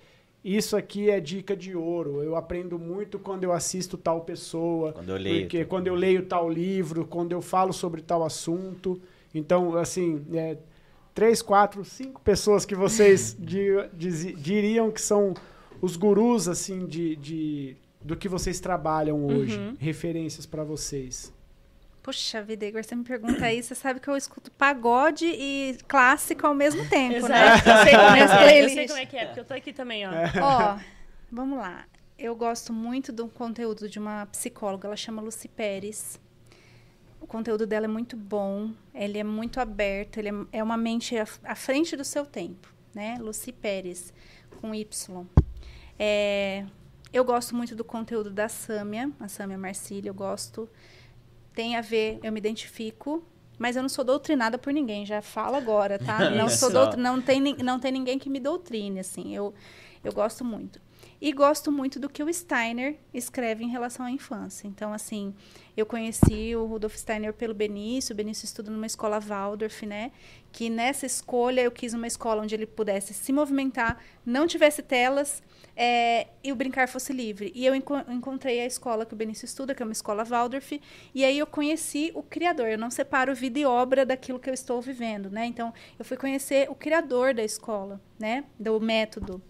isso 0.56 0.76
aqui 0.76 1.10
é 1.10 1.20
dica 1.20 1.56
de 1.56 1.74
ouro. 1.74 2.22
Eu 2.22 2.36
aprendo 2.36 2.78
muito 2.78 3.18
quando 3.18 3.44
eu 3.44 3.52
assisto 3.52 3.96
tal 3.96 4.22
pessoa. 4.22 4.92
Quando 4.92 5.10
eu 5.10 5.16
leio. 5.16 5.40
Porque 5.40 5.64
quando 5.64 5.86
eu 5.86 5.94
leio 5.94 6.26
tal 6.26 6.48
livro, 6.48 7.04
quando 7.04 7.32
eu 7.32 7.42
falo 7.42 7.72
sobre 7.72 8.00
tal 8.00 8.24
assunto. 8.24 9.00
Então, 9.34 9.76
assim, 9.76 10.24
é, 10.32 10.56
três, 11.14 11.42
quatro, 11.42 11.84
cinco 11.84 12.20
pessoas 12.20 12.64
que 12.64 12.74
vocês 12.74 13.36
di, 13.38 13.68
di, 13.92 14.32
diriam 14.34 14.90
que 14.90 15.00
são 15.00 15.34
os 15.80 15.96
gurus, 15.96 16.48
assim, 16.48 16.86
de, 16.86 17.16
de 17.16 17.76
do 18.00 18.16
que 18.16 18.28
vocês 18.28 18.60
trabalham 18.60 19.26
hoje. 19.26 19.58
Uhum. 19.58 19.76
Referências 19.78 20.46
para 20.46 20.64
vocês. 20.64 21.32
Puxa 22.08 22.40
vida, 22.40 22.64
Igor, 22.64 22.82
você 22.82 22.94
me 22.94 23.04
pergunta 23.04 23.52
isso, 23.52 23.68
você 23.68 23.74
sabe 23.74 24.00
que 24.00 24.08
eu 24.08 24.16
escuto 24.16 24.50
pagode 24.52 25.26
e 25.26 25.76
clássico 25.86 26.46
ao 26.46 26.54
mesmo 26.54 26.88
tempo, 26.88 27.28
né? 27.28 27.48
Exato. 27.52 27.68
né? 27.68 27.74
Eu 27.74 27.84
sei, 27.84 27.92
como 27.92 28.16
é, 28.16 28.64
eu 28.64 28.68
sei 28.70 28.86
como 28.86 28.98
é 28.98 29.04
que 29.04 29.16
é, 29.18 29.26
porque 29.26 29.40
eu 29.40 29.44
tô 29.44 29.52
aqui 29.52 29.74
também, 29.74 30.06
ó. 30.08 30.10
Ó, 30.40 30.78
vamos 31.30 31.58
lá. 31.58 31.84
Eu 32.18 32.34
gosto 32.34 32.72
muito 32.72 33.12
do 33.12 33.28
conteúdo 33.28 33.90
de 33.90 33.98
uma 33.98 34.24
psicóloga, 34.24 34.88
ela 34.88 34.96
chama 34.96 35.20
Lucy 35.20 35.48
Pérez. 35.48 36.18
O 37.20 37.26
conteúdo 37.26 37.66
dela 37.66 37.84
é 37.84 37.88
muito 37.88 38.16
bom, 38.16 38.70
ele 38.94 39.18
é 39.18 39.24
muito 39.24 39.60
aberto, 39.60 40.16
ele 40.16 40.30
é, 40.30 40.32
é 40.50 40.62
uma 40.62 40.78
mente 40.78 41.14
à, 41.14 41.26
à 41.44 41.54
frente 41.54 41.94
do 41.94 42.06
seu 42.06 42.24
tempo, 42.24 42.72
né? 42.94 43.18
Lucy 43.20 43.52
Pérez, 43.52 44.14
com 44.62 44.74
Y. 44.74 45.26
É, 45.98 46.64
eu 47.12 47.22
gosto 47.22 47.54
muito 47.54 47.76
do 47.76 47.84
conteúdo 47.84 48.30
da 48.30 48.48
Sâmia, 48.48 49.12
a 49.20 49.28
Sâmia 49.28 49.58
Marcília, 49.58 50.08
eu 50.08 50.14
gosto 50.14 50.66
tem 51.58 51.74
a 51.74 51.80
ver, 51.80 52.20
eu 52.22 52.30
me 52.30 52.38
identifico, 52.38 53.20
mas 53.58 53.74
eu 53.74 53.82
não 53.82 53.88
sou 53.88 54.04
doutrinada 54.04 54.56
por 54.56 54.72
ninguém, 54.72 55.04
já 55.04 55.20
falo 55.20 55.56
agora, 55.56 55.98
tá? 55.98 56.30
Não 56.30 56.48
sou 56.48 56.70
não 56.96 57.20
tem 57.20 57.40
não 57.40 57.80
tem 57.80 57.90
ninguém 57.90 58.16
que 58.16 58.30
me 58.30 58.38
doutrine 58.38 59.00
assim. 59.00 59.34
Eu 59.34 59.52
eu 60.04 60.12
gosto 60.12 60.44
muito. 60.44 60.80
E 61.20 61.32
gosto 61.32 61.72
muito 61.72 61.98
do 61.98 62.08
que 62.08 62.22
o 62.22 62.32
Steiner 62.32 62.96
escreve 63.12 63.64
em 63.64 63.68
relação 63.68 64.06
à 64.06 64.10
infância. 64.10 64.68
Então, 64.68 64.92
assim, 64.92 65.34
eu 65.76 65.84
conheci 65.84 66.54
o 66.54 66.64
Rudolf 66.64 66.94
Steiner 66.96 67.32
pelo 67.32 67.52
Benício, 67.52 68.12
o 68.12 68.16
Benício 68.16 68.44
estuda 68.44 68.70
numa 68.70 68.86
escola 68.86 69.18
Waldorf, 69.18 69.84
né? 69.84 70.12
Que 70.52 70.70
nessa 70.70 71.06
escolha 71.06 71.60
eu 71.60 71.72
quis 71.72 71.92
uma 71.92 72.06
escola 72.06 72.42
onde 72.42 72.54
ele 72.54 72.66
pudesse 72.66 73.12
se 73.12 73.32
movimentar, 73.32 73.98
não 74.24 74.46
tivesse 74.46 74.80
telas, 74.80 75.42
é, 75.76 76.26
e 76.42 76.52
o 76.52 76.56
brincar 76.56 76.88
fosse 76.88 77.12
livre. 77.12 77.52
E 77.54 77.66
eu 77.66 77.74
enco 77.74 77.96
encontrei 78.08 78.60
a 78.60 78.66
escola 78.66 79.04
que 79.04 79.14
o 79.14 79.16
Benício 79.16 79.44
estuda, 79.44 79.74
que 79.74 79.82
é 79.82 79.86
uma 79.86 79.92
escola 79.92 80.24
Waldorf, 80.24 80.80
e 81.14 81.24
aí 81.24 81.38
eu 81.38 81.46
conheci 81.46 82.12
o 82.14 82.22
criador. 82.22 82.68
Eu 82.68 82.78
não 82.78 82.90
separo 82.90 83.34
vida 83.34 83.58
e 83.58 83.64
obra 83.64 84.06
daquilo 84.06 84.38
que 84.38 84.48
eu 84.50 84.54
estou 84.54 84.80
vivendo, 84.80 85.30
né? 85.30 85.46
Então, 85.46 85.72
eu 85.98 86.04
fui 86.04 86.16
conhecer 86.16 86.70
o 86.70 86.74
criador 86.74 87.34
da 87.34 87.44
escola, 87.44 88.00
né? 88.18 88.44
Do 88.58 88.80
método, 88.80 89.42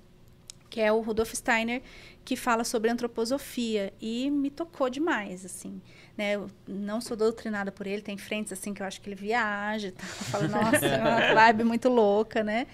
que 0.69 0.81
é 0.81 0.93
o 0.93 1.01
Rudolf 1.01 1.32
Steiner, 1.35 1.82
que 2.24 2.36
fala 2.36 2.65
sobre 2.65 2.90
antroposofia 2.90 3.93
e 4.01 4.31
me 4.31 4.51
tocou 4.51 4.90
demais, 4.90 5.45
assim, 5.45 5.81
né? 6.16 6.36
Eu 6.36 6.49
não 6.66 7.01
sou 7.01 7.16
doutrinada 7.16 7.73
por 7.73 7.86
ele, 7.86 8.03
tem 8.03 8.19
frentes 8.19 8.53
assim 8.53 8.74
que 8.74 8.82
eu 8.82 8.86
acho 8.86 9.01
que 9.01 9.09
ele 9.09 9.16
viaja, 9.16 9.93
tá? 9.93 10.05
eu 10.05 10.24
falo, 10.27 10.49
nossa, 10.49 10.86
é 10.86 10.99
uma 10.99 11.32
vibe 11.35 11.65
muito 11.65 11.89
louca, 11.89 12.43
né? 12.43 12.66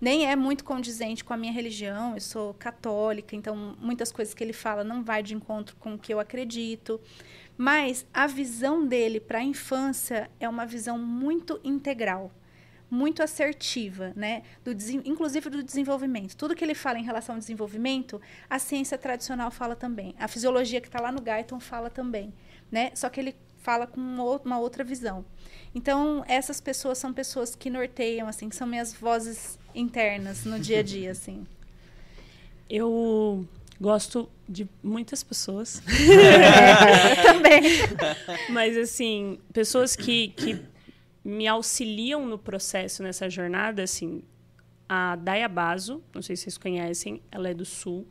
nem 0.00 0.30
é 0.30 0.36
muito 0.36 0.64
condizente 0.64 1.24
com 1.24 1.32
a 1.32 1.36
minha 1.36 1.52
religião. 1.52 2.14
Eu 2.14 2.20
sou 2.20 2.54
católica, 2.54 3.34
então 3.34 3.76
muitas 3.80 4.12
coisas 4.12 4.34
que 4.34 4.42
ele 4.42 4.52
fala 4.52 4.84
não 4.84 5.02
vai 5.02 5.22
de 5.22 5.34
encontro 5.34 5.76
com 5.76 5.94
o 5.94 5.98
que 5.98 6.12
eu 6.12 6.20
acredito. 6.20 7.00
Mas 7.56 8.06
a 8.12 8.26
visão 8.26 8.86
dele 8.86 9.18
para 9.18 9.38
a 9.38 9.42
infância 9.42 10.30
é 10.38 10.48
uma 10.48 10.66
visão 10.66 10.98
muito 10.98 11.58
integral, 11.64 12.30
muito 12.90 13.22
assertiva, 13.22 14.12
né? 14.14 14.42
Do, 14.64 14.70
inclusive 15.04 15.50
do 15.50 15.62
desenvolvimento. 15.62 16.36
Tudo 16.36 16.54
que 16.54 16.64
ele 16.64 16.74
fala 16.74 16.98
em 16.98 17.04
relação 17.04 17.34
ao 17.34 17.40
desenvolvimento, 17.40 18.20
a 18.48 18.58
ciência 18.58 18.96
tradicional 18.96 19.50
fala 19.50 19.74
também. 19.74 20.14
A 20.18 20.28
fisiologia 20.28 20.80
que 20.80 20.88
está 20.88 21.00
lá 21.00 21.10
no 21.10 21.20
Guyton 21.20 21.58
fala 21.60 21.90
também, 21.90 22.32
né? 22.70 22.90
Só 22.94 23.08
que 23.08 23.20
ele 23.20 23.36
fala 23.58 23.86
com 23.86 24.00
uma 24.00 24.58
outra 24.60 24.84
visão. 24.84 25.24
Então, 25.74 26.24
essas 26.28 26.60
pessoas 26.60 26.98
são 26.98 27.12
pessoas 27.12 27.56
que 27.56 27.68
norteiam, 27.68 28.28
assim, 28.28 28.48
que 28.48 28.54
são 28.54 28.66
minhas 28.66 28.94
vozes 28.94 29.58
internas 29.74 30.44
no 30.44 30.58
dia 30.60 30.78
a 30.78 30.82
dia, 30.84 31.10
assim. 31.10 31.44
Eu 32.70 33.46
gosto 33.80 34.28
de 34.48 34.68
muitas 34.82 35.24
pessoas. 35.24 35.82
É, 36.16 37.22
também. 37.22 37.62
Mas, 38.50 38.76
assim, 38.76 39.40
pessoas 39.52 39.96
que, 39.96 40.28
que 40.28 40.62
me 41.26 41.48
auxiliam 41.48 42.24
no 42.24 42.38
processo, 42.38 43.02
nessa 43.02 43.28
jornada, 43.28 43.82
assim, 43.82 44.22
a 44.88 45.16
Daya 45.16 45.48
Baso, 45.48 46.00
não 46.14 46.22
sei 46.22 46.36
se 46.36 46.44
vocês 46.44 46.56
conhecem, 46.56 47.20
ela 47.32 47.48
é 47.48 47.54
do 47.54 47.64
Sul, 47.64 48.06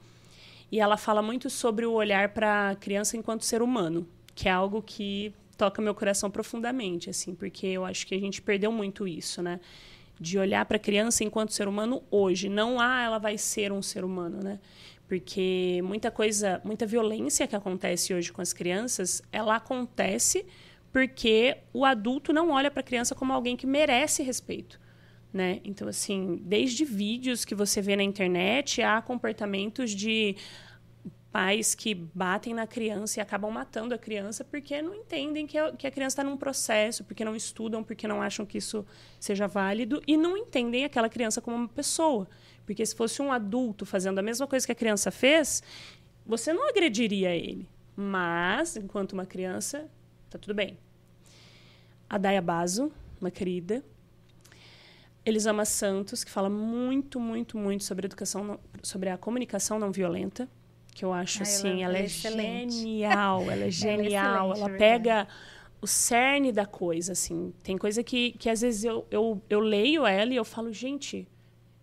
e 0.70 0.82
ela 0.82 0.98
fala 0.98 1.22
muito 1.22 1.50
sobre 1.50 1.86
o 1.86 1.94
olhar 1.94 2.34
para 2.34 2.72
a 2.72 2.76
criança 2.76 3.16
enquanto 3.16 3.46
ser 3.46 3.62
humano, 3.62 4.06
que 4.36 4.50
é 4.50 4.52
algo 4.52 4.82
que 4.82 5.34
toca 5.58 5.82
meu 5.82 5.96
coração 5.96 6.30
profundamente, 6.30 7.10
assim, 7.10 7.34
porque 7.34 7.66
eu 7.68 7.86
acho 7.86 8.06
que 8.06 8.14
a 8.14 8.20
gente 8.20 8.42
perdeu 8.42 8.70
muito 8.70 9.08
isso, 9.08 9.42
né? 9.42 9.62
De 10.20 10.38
olhar 10.38 10.66
para 10.66 10.76
a 10.76 10.80
criança 10.80 11.24
enquanto 11.24 11.54
ser 11.54 11.70
humano 11.70 12.04
hoje, 12.12 12.50
não 12.50 12.82
ah, 12.82 13.02
ela 13.02 13.18
vai 13.18 13.38
ser 13.38 13.72
um 13.72 13.82
ser 13.82 14.04
humano, 14.04 14.44
né? 14.44 14.60
Porque 15.08 15.80
muita 15.86 16.12
coisa, 16.12 16.60
muita 16.66 16.86
violência 16.86 17.48
que 17.48 17.56
acontece 17.56 18.14
hoje 18.14 18.34
com 18.34 18.42
as 18.42 18.52
crianças, 18.52 19.22
ela 19.32 19.56
acontece 19.56 20.46
porque 20.96 21.58
o 21.74 21.84
adulto 21.84 22.32
não 22.32 22.52
olha 22.52 22.72
para 22.72 22.80
a 22.80 22.84
criança 22.84 23.14
como 23.14 23.34
alguém 23.34 23.58
que 23.58 23.68
merece 23.68 24.24
respeito. 24.24 24.80
Né? 25.34 25.60
Então, 25.66 25.90
assim, 25.90 26.40
desde 26.42 26.86
vídeos 26.86 27.44
que 27.44 27.54
você 27.54 27.82
vê 27.82 27.98
na 27.98 28.04
internet, 28.04 28.82
há 28.82 29.02
comportamentos 29.02 29.92
de 29.92 30.38
pais 31.34 31.76
que 31.76 31.94
batem 31.94 32.54
na 32.54 32.66
criança 32.66 33.20
e 33.20 33.22
acabam 33.22 33.52
matando 33.52 33.94
a 33.94 33.98
criança 33.98 34.46
porque 34.46 34.82
não 34.82 34.96
entendem 34.96 35.46
que 35.46 35.58
a, 35.58 35.74
criança 35.92 36.22
está 36.22 36.24
num 36.24 36.38
processo, 36.38 37.04
porque 37.04 37.26
não 37.26 37.36
estudam, 37.36 37.84
porque 37.84 38.08
não 38.08 38.22
acham 38.22 38.46
que 38.46 38.58
isso 38.58 38.86
seja 39.20 39.50
válido 39.50 40.02
e 40.08 40.16
não 40.16 40.38
entendem 40.38 40.86
aquela 40.86 41.10
criança 41.10 41.42
como 41.42 41.58
uma 41.58 41.68
pessoa. 41.68 42.26
Porque 42.66 42.86
se 42.86 42.96
fosse 42.96 43.22
um 43.22 43.34
adulto 43.34 43.86
fazendo 43.86 44.20
a 44.20 44.22
mesma 44.22 44.48
coisa 44.48 44.66
que 44.66 44.72
a 44.72 44.76
criança 44.76 45.12
fez, 45.12 45.62
você 46.26 46.54
não 46.54 46.70
agrediria 46.70 47.36
ele. 47.36 47.68
Mas, 47.98 48.78
enquanto 48.78 49.12
uma 49.12 49.26
criança, 49.26 49.92
tá 50.30 50.40
tudo 50.40 50.54
bem. 50.54 50.85
A 52.16 52.18
Daya 52.18 52.42
Baso, 52.42 52.90
uma 53.20 53.30
querida. 53.30 53.84
Elisama 55.26 55.66
Santos, 55.66 56.24
que 56.24 56.32
fala 56.32 56.50
muito, 56.50 57.20
muito, 57.20 57.58
muito 57.58 57.84
sobre 57.84 58.06
educação, 58.06 58.58
sobre 58.82 59.10
a 59.10 59.18
comunicação 59.18 59.78
não 59.78 59.92
violenta, 59.92 60.48
que 60.94 61.04
eu 61.04 61.12
acho 61.12 61.40
Ah, 61.40 61.42
assim, 61.42 61.84
ela 61.84 61.92
ela, 61.92 61.98
é 61.98 62.02
é 62.04 62.06
excelente. 62.06 62.74
genial, 62.74 63.42
ela 63.52 63.66
é 63.66 63.70
genial, 63.70 64.52
excelente, 64.54 64.60
ela 64.62 64.76
é 64.76 64.78
pega 64.78 65.28
o 65.82 65.86
cerne 65.88 66.54
da 66.54 66.66
coisa, 66.66 67.12
assim. 67.12 67.54
Tem 67.62 67.78
coisa 67.78 68.02
que, 68.02 68.32
que 68.40 68.50
às 68.50 68.62
vezes 68.62 68.86
eu, 68.86 69.06
eu, 69.12 69.42
eu 69.50 69.60
leio 69.60 70.06
ela 70.06 70.32
e 70.32 70.38
eu 70.38 70.46
falo, 70.46 70.72
gente, 70.72 71.28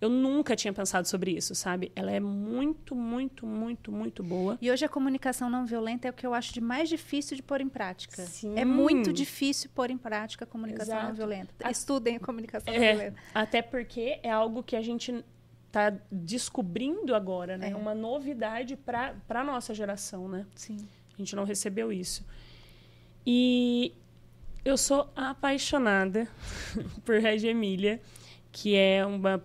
eu 0.03 0.11
nunca 0.11 0.57
tinha 0.57 0.73
pensado 0.73 1.07
sobre 1.07 1.31
isso, 1.31 1.55
sabe? 1.55 1.93
Ela 1.95 2.11
é 2.11 2.19
muito, 2.21 2.95
muito, 2.95 3.47
muito, 3.47 3.93
muito 3.93 4.23
boa. 4.23 4.59
E 4.61 4.71
hoje 4.71 4.85
a 4.85 4.89
comunicação 4.89 5.49
não 5.49 5.65
violenta 5.65 6.09
é 6.09 6.11
o 6.11 6.13
que 6.13 6.27
eu 6.27 6.35
acho 6.35 6.53
de 6.53 6.61
mais 6.61 6.89
difícil 6.89 7.37
de 7.37 7.43
pôr 7.43 7.61
em 7.61 7.69
prática. 7.69 8.21
Sim. 8.27 8.59
É 8.59 8.65
muito 8.65 9.13
difícil 9.13 9.71
pôr 9.75 9.91
em 9.91 9.97
prática 9.97 10.45
a 10.45 10.47
comunicação 10.47 10.95
não 10.95 11.03
Exato. 11.03 11.15
violenta. 11.17 11.55
A- 11.63 11.71
Estudem 11.71 12.17
a 12.17 12.21
comunicação 12.21 12.75
não 12.75 12.83
É, 12.83 12.93
violenta. 12.95 13.17
até 13.33 13.63
porque 13.63 14.19
é 14.23 14.31
algo 14.31 14.63
que 14.63 14.75
a 14.77 14.83
gente 14.83 15.25
tá 15.71 15.95
descobrindo 16.11 17.15
agora, 17.15 17.57
né? 17.57 17.71
É. 17.71 17.77
Uma 17.77 17.95
novidade 17.95 18.77
para 18.77 19.15
a 19.29 19.45
nossa 19.45 19.73
geração, 19.73 20.29
né? 20.29 20.45
Sim. 20.55 20.77
A 21.15 21.17
gente 21.19 21.35
não 21.37 21.45
recebeu 21.45 21.93
isso. 21.93 22.27
E 23.27 23.93
eu 24.65 24.77
sou 24.77 25.11
apaixonada 25.15 26.29
por 27.05 27.21
Regia 27.21 27.51
Emília, 27.53 28.01
que 28.51 28.75
é 28.75 29.07
uma 29.07 29.43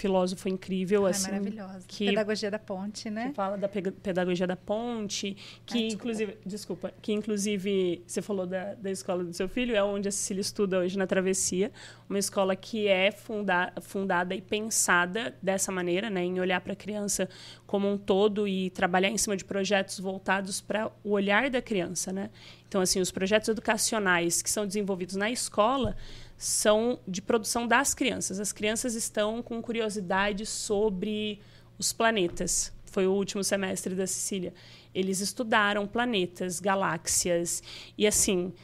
filósofa 0.00 0.48
incrível, 0.48 1.04
Ai, 1.06 1.10
assim. 1.12 1.30
maravilhosa. 1.30 1.84
que- 1.86 2.06
Pedagogia 2.06 2.50
da 2.50 2.58
ponte, 2.58 3.10
né? 3.10 3.28
que 3.28 3.34
fala 3.34 3.56
da 3.58 3.68
pedagogia 3.68 4.46
da 4.46 4.56
ponte, 4.56 5.36
que 5.66 5.74
Ai, 5.74 5.82
desculpa. 5.84 5.94
inclusive, 5.94 6.38
desculpa, 6.46 6.92
que 7.02 7.12
inclusive 7.12 8.02
você 8.06 8.22
falou 8.22 8.46
da, 8.46 8.74
da 8.74 8.90
escola 8.90 9.22
do 9.24 9.32
seu 9.32 9.48
filho, 9.48 9.74
é 9.76 9.82
onde 9.82 10.08
a 10.08 10.12
Cecília 10.12 10.40
estuda 10.40 10.78
hoje 10.78 10.96
na 10.98 11.06
Travessia, 11.06 11.70
uma 12.08 12.18
escola 12.18 12.56
que 12.56 12.88
é 12.88 13.10
funda, 13.12 13.72
fundada 13.82 14.34
e 14.34 14.40
pensada 14.40 15.34
dessa 15.42 15.70
maneira, 15.70 16.08
né, 16.10 16.24
em 16.24 16.40
olhar 16.40 16.60
para 16.60 16.72
a 16.72 16.76
criança 16.76 17.28
como 17.66 17.88
um 17.90 17.96
todo 17.98 18.48
e 18.48 18.70
trabalhar 18.70 19.08
em 19.10 19.18
cima 19.18 19.36
de 19.36 19.44
projetos 19.44 20.00
voltados 20.00 20.60
para 20.60 20.90
o 21.04 21.10
olhar 21.12 21.48
da 21.50 21.62
criança, 21.62 22.12
né? 22.12 22.30
Então, 22.68 22.80
assim, 22.80 23.00
os 23.00 23.10
projetos 23.10 23.48
educacionais 23.48 24.42
que 24.42 24.50
são 24.50 24.66
desenvolvidos 24.66 25.16
na 25.16 25.30
escola 25.30 25.96
são 26.40 26.98
de 27.06 27.20
produção 27.20 27.68
das 27.68 27.92
crianças. 27.92 28.40
As 28.40 28.50
crianças 28.50 28.94
estão 28.94 29.42
com 29.42 29.60
curiosidade 29.60 30.46
sobre 30.46 31.38
os 31.78 31.92
planetas. 31.92 32.72
Foi 32.86 33.06
o 33.06 33.12
último 33.12 33.44
semestre 33.44 33.94
da 33.94 34.06
Cecília. 34.06 34.54
Eles 34.94 35.20
estudaram 35.20 35.86
planetas, 35.86 36.58
galáxias. 36.58 37.62
E 37.96 38.06
assim, 38.06 38.54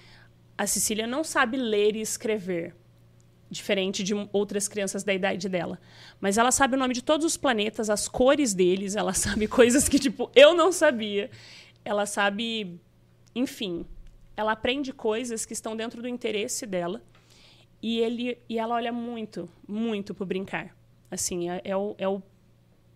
a 0.56 0.66
Cecília 0.66 1.06
não 1.06 1.22
sabe 1.22 1.58
ler 1.58 1.96
e 1.96 2.00
escrever, 2.00 2.74
diferente 3.50 4.02
de 4.02 4.14
outras 4.32 4.68
crianças 4.68 5.04
da 5.04 5.12
idade 5.12 5.46
dela. 5.46 5.78
Mas 6.18 6.38
ela 6.38 6.50
sabe 6.50 6.76
o 6.76 6.78
nome 6.78 6.94
de 6.94 7.02
todos 7.02 7.26
os 7.26 7.36
planetas, 7.36 7.90
as 7.90 8.08
cores 8.08 8.54
deles, 8.54 8.96
ela 8.96 9.12
sabe 9.14 9.46
coisas 9.46 9.86
que, 9.86 9.98
tipo, 9.98 10.30
eu 10.34 10.54
não 10.54 10.72
sabia. 10.72 11.30
Ela 11.84 12.06
sabe. 12.06 12.80
Enfim, 13.34 13.84
ela 14.34 14.52
aprende 14.52 14.94
coisas 14.94 15.44
que 15.44 15.52
estão 15.52 15.76
dentro 15.76 16.00
do 16.00 16.08
interesse 16.08 16.64
dela. 16.64 17.02
E, 17.88 18.00
ele, 18.00 18.36
e 18.48 18.58
ela 18.58 18.74
olha 18.74 18.92
muito, 18.92 19.48
muito 19.68 20.12
pro 20.12 20.26
brincar. 20.26 20.76
Assim, 21.08 21.48
é, 21.48 21.60
é 21.62 21.76
o, 21.76 21.94
é 21.98 22.08
o 22.08 22.20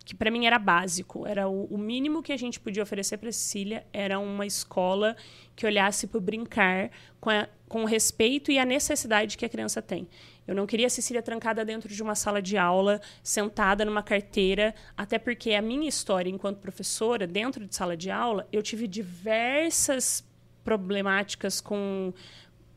que 0.05 0.17
para 0.17 0.33
mim 0.33 0.47
era 0.47 0.59
básico, 0.59 1.25
era 1.25 1.49
o, 1.49 1.67
o 1.67 1.79
mínimo 1.79 2.25
que 2.25 2.33
a 2.33 2.37
gente 2.37 2.59
podia 2.59 2.83
oferecer 2.83 3.17
para 3.17 3.31
Cecília 3.31 3.87
era 3.93 4.19
uma 4.19 4.45
escola 4.45 5.15
que 5.55 5.65
olhasse 5.65 6.09
para 6.09 6.19
o 6.19 6.21
brincar 6.21 6.91
com, 7.21 7.31
a- 7.31 7.49
com 7.69 7.83
o 7.83 7.87
respeito 7.87 8.51
e 8.51 8.59
a 8.59 8.65
necessidade 8.65 9.39
que 9.39 9.45
a 9.45 9.49
criança 9.49 9.81
tem. 9.81 10.09
Eu 10.45 10.57
não 10.57 10.67
queria 10.67 10.89
a 10.89 10.91
Cecília 10.91 11.23
trancada 11.23 11.65
dentro 11.65 11.89
de 11.89 12.03
uma 12.03 12.17
sala 12.17 12.43
de 12.43 12.57
aula, 12.57 13.01
sentada 13.23 13.85
numa 13.85 14.03
carteira, 14.03 14.75
até 14.97 15.21
porque 15.21 15.53
a 15.55 15.63
minha 15.63 15.89
história 15.89 16.29
enquanto 16.29 16.59
professora, 16.59 17.29
dentro 17.29 17.65
de 17.65 17.77
sala 17.77 17.97
de 17.97 18.11
aula, 18.11 18.49
eu 18.53 18.61
tive 18.61 18.89
diversas 18.89 20.25
problemáticas 20.65 21.61
com 21.61 22.13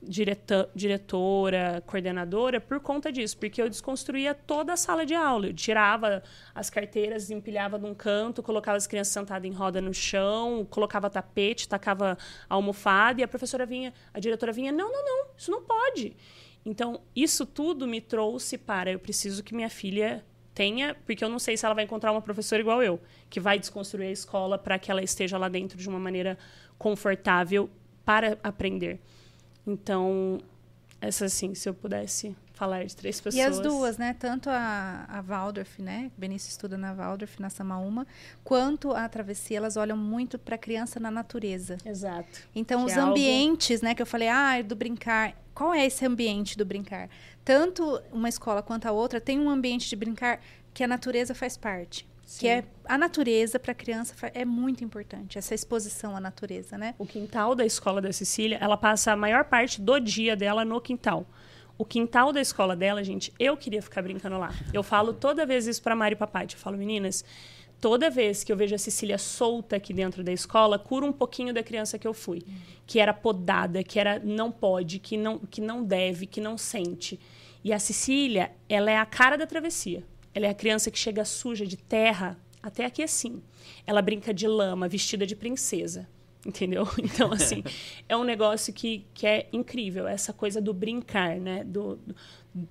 direta- 0.08 0.70
diretora, 0.76 1.84
coordenadora, 1.86 2.60
por 2.60 2.80
conta 2.80 3.12
disso, 3.12 3.38
porque 3.38 3.62
eu 3.62 3.70
desconstruía 3.70 4.34
toda 4.34 4.74
a 4.74 4.78
sala 4.78 5.06
de 5.06 5.14
aula. 5.14 5.48
Eu 5.48 5.54
tirava 5.54 6.22
as 6.54 6.70
carteiras, 6.70 7.30
empilhava 7.30 7.78
num 7.78 7.94
canto, 7.94 8.44
colocava 8.44 8.78
as 8.78 8.88
crianças 8.88 9.14
sentadas 9.14 9.50
em 9.50 9.54
roda 9.54 9.82
no 9.82 9.94
chão, 9.94 10.66
colocava 10.70 11.10
tapete, 11.10 11.68
tacava 11.68 12.18
almofada 12.50 13.22
e 13.22 13.24
a 13.24 13.28
professora 13.28 13.66
vinha, 13.66 13.94
a 14.14 14.20
diretora 14.20 14.52
vinha, 14.52 14.72
não, 14.72 14.92
não, 14.92 15.06
não, 15.06 15.26
isso 15.38 15.52
não 15.52 15.62
pode. 15.64 16.16
Então, 16.66 17.02
isso 17.16 17.46
tudo 17.46 17.88
me 17.88 18.00
trouxe 18.00 18.58
para 18.58 18.92
eu 18.92 19.00
preciso 19.00 19.44
que 19.44 19.54
minha 19.54 19.70
filha 19.70 20.24
tenha, 20.54 20.96
porque 21.06 21.24
eu 21.24 21.30
não 21.30 21.40
sei 21.40 21.58
se 21.58 21.66
ela 21.66 21.76
vai 21.76 21.84
encontrar 21.84 22.12
uma 22.12 22.22
professora 22.22 22.62
igual 22.62 22.82
eu, 22.82 23.00
que 23.30 23.40
vai 23.40 23.58
desconstruir 23.60 24.08
a 24.08 24.12
escola 24.12 24.58
para 24.58 24.78
que 24.78 24.92
ela 24.92 25.02
esteja 25.04 25.38
lá 25.38 25.50
dentro 25.50 25.78
de 25.78 25.90
uma 25.90 26.00
maneira 26.00 26.38
confortável 26.78 27.70
para 28.06 28.38
aprender. 28.44 29.00
Então, 29.66 30.40
essa 31.02 31.26
assim, 31.26 31.54
se 31.56 31.68
eu 31.68 31.74
pudesse 31.74 32.36
falar 32.54 32.84
de 32.86 32.96
três 32.96 33.20
pessoas. 33.20 33.36
E 33.36 33.42
as 33.42 33.60
duas, 33.60 33.98
né? 33.98 34.16
Tanto 34.18 34.50
a, 34.50 35.06
a 35.10 35.22
Waldorf, 35.22 35.82
né? 35.82 36.12
Benício 36.18 36.50
estuda 36.50 36.78
na 36.78 36.94
Waldorf, 36.94 37.40
na 37.42 37.50
Samaúma, 37.50 38.06
quanto 38.44 38.92
a 38.94 39.08
Travessia, 39.10 39.58
elas 39.58 39.76
olham 39.76 39.98
muito 39.98 40.38
para 40.38 40.56
a 40.56 40.58
criança 40.58 41.00
na 41.00 41.10
natureza. 41.10 41.78
Exato. 41.86 42.42
Então, 42.56 42.82
Que 42.86 42.92
os 42.92 42.98
é 42.98 43.00
algo- 43.00 43.12
ambientes, 43.12 43.82
né, 43.82 43.96
que 43.96 44.02
eu 44.02 44.06
falei, 44.06 44.28
ah, 44.30 44.62
do 44.62 44.76
brincar. 44.76 45.34
Qual 45.54 45.74
é 45.74 45.86
esse 45.86 46.06
ambiente 46.06 46.58
do 46.58 46.66
brincar? 46.66 47.10
Tanto 47.44 48.02
uma 48.12 48.30
escola 48.30 48.62
quanto 48.62 48.86
a 48.88 48.92
outra 48.92 49.20
tem 49.22 49.40
um 49.40 49.50
ambiente 49.50 49.90
de 49.90 49.96
brincar 49.96 50.40
que 50.74 50.84
a 50.84 50.88
natureza 50.88 51.36
faz 51.36 51.58
parte. 51.58 52.08
Que 52.40 52.48
Sim. 52.48 52.50
é 52.50 52.64
a 52.86 52.98
natureza 52.98 53.60
para 53.60 53.72
a 53.72 53.76
criança 53.76 54.16
é 54.34 54.44
muito 54.44 54.84
importante, 54.84 55.38
essa 55.38 55.54
exposição 55.54 56.16
à 56.16 56.20
natureza, 56.20 56.78
né? 56.78 56.96
O 56.98 57.06
quintal 57.06 57.56
da 57.56 57.66
escola 57.66 58.02
da 58.02 58.12
Cecília, 58.12 58.58
ela 58.60 58.76
passa 58.76 59.12
a 59.12 59.16
maior 59.16 59.46
parte 59.46 59.80
do 59.80 60.00
dia 60.00 60.36
dela 60.36 60.66
no 60.66 60.82
quintal. 60.82 61.26
O 61.78 61.86
quintal 61.86 62.32
da 62.32 62.42
escola 62.42 62.76
dela, 62.76 63.04
gente, 63.04 63.34
eu 63.40 63.58
queria 63.58 63.82
ficar 63.82 64.02
brincando 64.02 64.38
lá. 64.38 64.54
Eu 64.72 64.84
falo 64.84 65.14
toda 65.14 65.46
vez 65.46 65.66
isso 65.68 65.82
para 65.82 65.96
Mari 65.96 66.14
e 66.14 66.18
Papai. 66.18 66.46
Eu 66.46 66.58
falo, 66.58 66.78
meninas, 66.78 67.26
toda 67.82 68.10
vez 68.10 68.44
que 68.44 68.52
eu 68.52 68.58
vejo 68.58 68.76
a 68.76 68.78
Cecília 68.78 69.18
solta 69.18 69.76
aqui 69.76 69.94
dentro 69.94 70.24
da 70.24 70.32
escola, 70.32 70.78
cura 70.78 71.06
um 71.06 71.12
pouquinho 71.12 71.54
da 71.54 71.64
criança 71.64 71.98
que 71.98 72.08
eu 72.08 72.14
fui. 72.14 72.44
Que 72.86 73.00
era 73.00 73.14
podada, 73.14 73.84
que 73.84 74.00
era 74.00 74.20
não 74.20 74.52
pode, 74.52 75.00
que 75.00 75.18
não, 75.18 75.40
que 75.40 75.62
não 75.62 75.84
deve, 75.84 76.28
que 76.28 76.40
não 76.40 76.58
sente. 76.58 77.20
E 77.64 77.74
a 77.74 77.80
Cecília, 77.80 78.52
ela 78.70 78.92
é 78.92 78.98
a 78.98 79.06
cara 79.06 79.38
da 79.38 79.48
travessia. 79.48 80.04
Ela 80.34 80.48
é 80.48 80.50
a 80.50 80.54
criança 80.54 80.90
que 80.92 80.98
chega 80.98 81.24
suja 81.26 81.66
de 81.66 81.78
terra, 81.78 82.38
até 82.62 82.86
aqui 82.86 83.04
assim. 83.04 83.42
Ela 83.86 84.02
brinca 84.02 84.34
de 84.34 84.48
lama, 84.48 84.88
vestida 84.88 85.26
de 85.26 85.36
princesa. 85.36 86.08
Entendeu? 86.46 86.86
Então, 87.02 87.32
assim, 87.32 87.64
é 88.10 88.18
um 88.18 88.24
negócio 88.26 88.74
que, 88.74 89.06
que 89.14 89.26
é 89.26 89.48
incrível, 89.54 90.06
essa 90.08 90.34
coisa 90.34 90.60
do 90.60 90.74
brincar, 90.74 91.38
né? 91.40 91.64
Do, 91.64 91.96
do- 91.96 92.16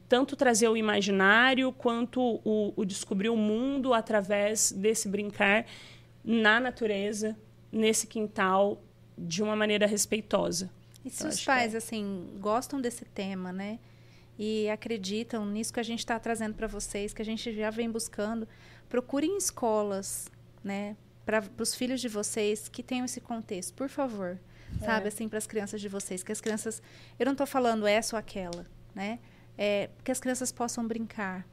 tanto 0.08 0.36
trazer 0.36 0.68
o 0.68 0.76
imaginário 0.76 1.72
quanto 1.72 2.20
o, 2.44 2.72
o 2.76 2.84
descobrir 2.84 3.30
o 3.30 3.36
mundo 3.36 3.92
através 3.94 4.70
desse 4.72 5.08
brincar 5.08 5.66
na 6.22 6.60
natureza, 6.60 7.36
nesse 7.72 8.06
quintal, 8.06 8.80
de 9.18 9.42
uma 9.42 9.56
maneira 9.56 9.86
respeitosa. 9.86 10.70
E 11.04 11.10
se 11.10 11.24
Eu 11.24 11.30
os 11.30 11.40
que 11.40 11.46
pais, 11.46 11.74
assim, 11.74 12.28
gostam 12.38 12.80
desse 12.80 13.04
tema, 13.06 13.52
né? 13.52 13.78
E 14.38 14.68
acreditam 14.70 15.44
nisso 15.44 15.72
que 15.72 15.80
a 15.80 15.84
gente 15.84 16.00
está 16.00 16.18
trazendo 16.18 16.54
para 16.54 16.66
vocês, 16.66 17.12
que 17.12 17.22
a 17.22 17.24
gente 17.24 17.52
já 17.54 17.70
vem 17.70 17.90
buscando, 17.90 18.48
procurem 18.88 19.36
escolas, 19.36 20.30
né? 20.64 20.96
Para 21.24 21.44
os 21.58 21.74
filhos 21.74 22.00
de 22.00 22.08
vocês 22.08 22.68
que 22.68 22.82
tenham 22.82 23.04
esse 23.04 23.20
contexto, 23.20 23.74
por 23.74 23.88
favor. 23.88 24.40
Sabe, 24.80 25.08
assim, 25.08 25.28
para 25.28 25.38
as 25.38 25.46
crianças 25.46 25.80
de 25.80 25.88
vocês. 25.88 26.22
Que 26.22 26.32
as 26.32 26.40
crianças. 26.40 26.82
Eu 27.18 27.26
não 27.26 27.32
estou 27.32 27.46
falando 27.46 27.86
essa 27.86 28.16
ou 28.16 28.18
aquela, 28.18 28.66
né? 28.94 29.18
É, 29.56 29.90
que 30.02 30.10
as 30.10 30.18
crianças 30.18 30.50
possam 30.50 30.86
brincar, 30.86 31.46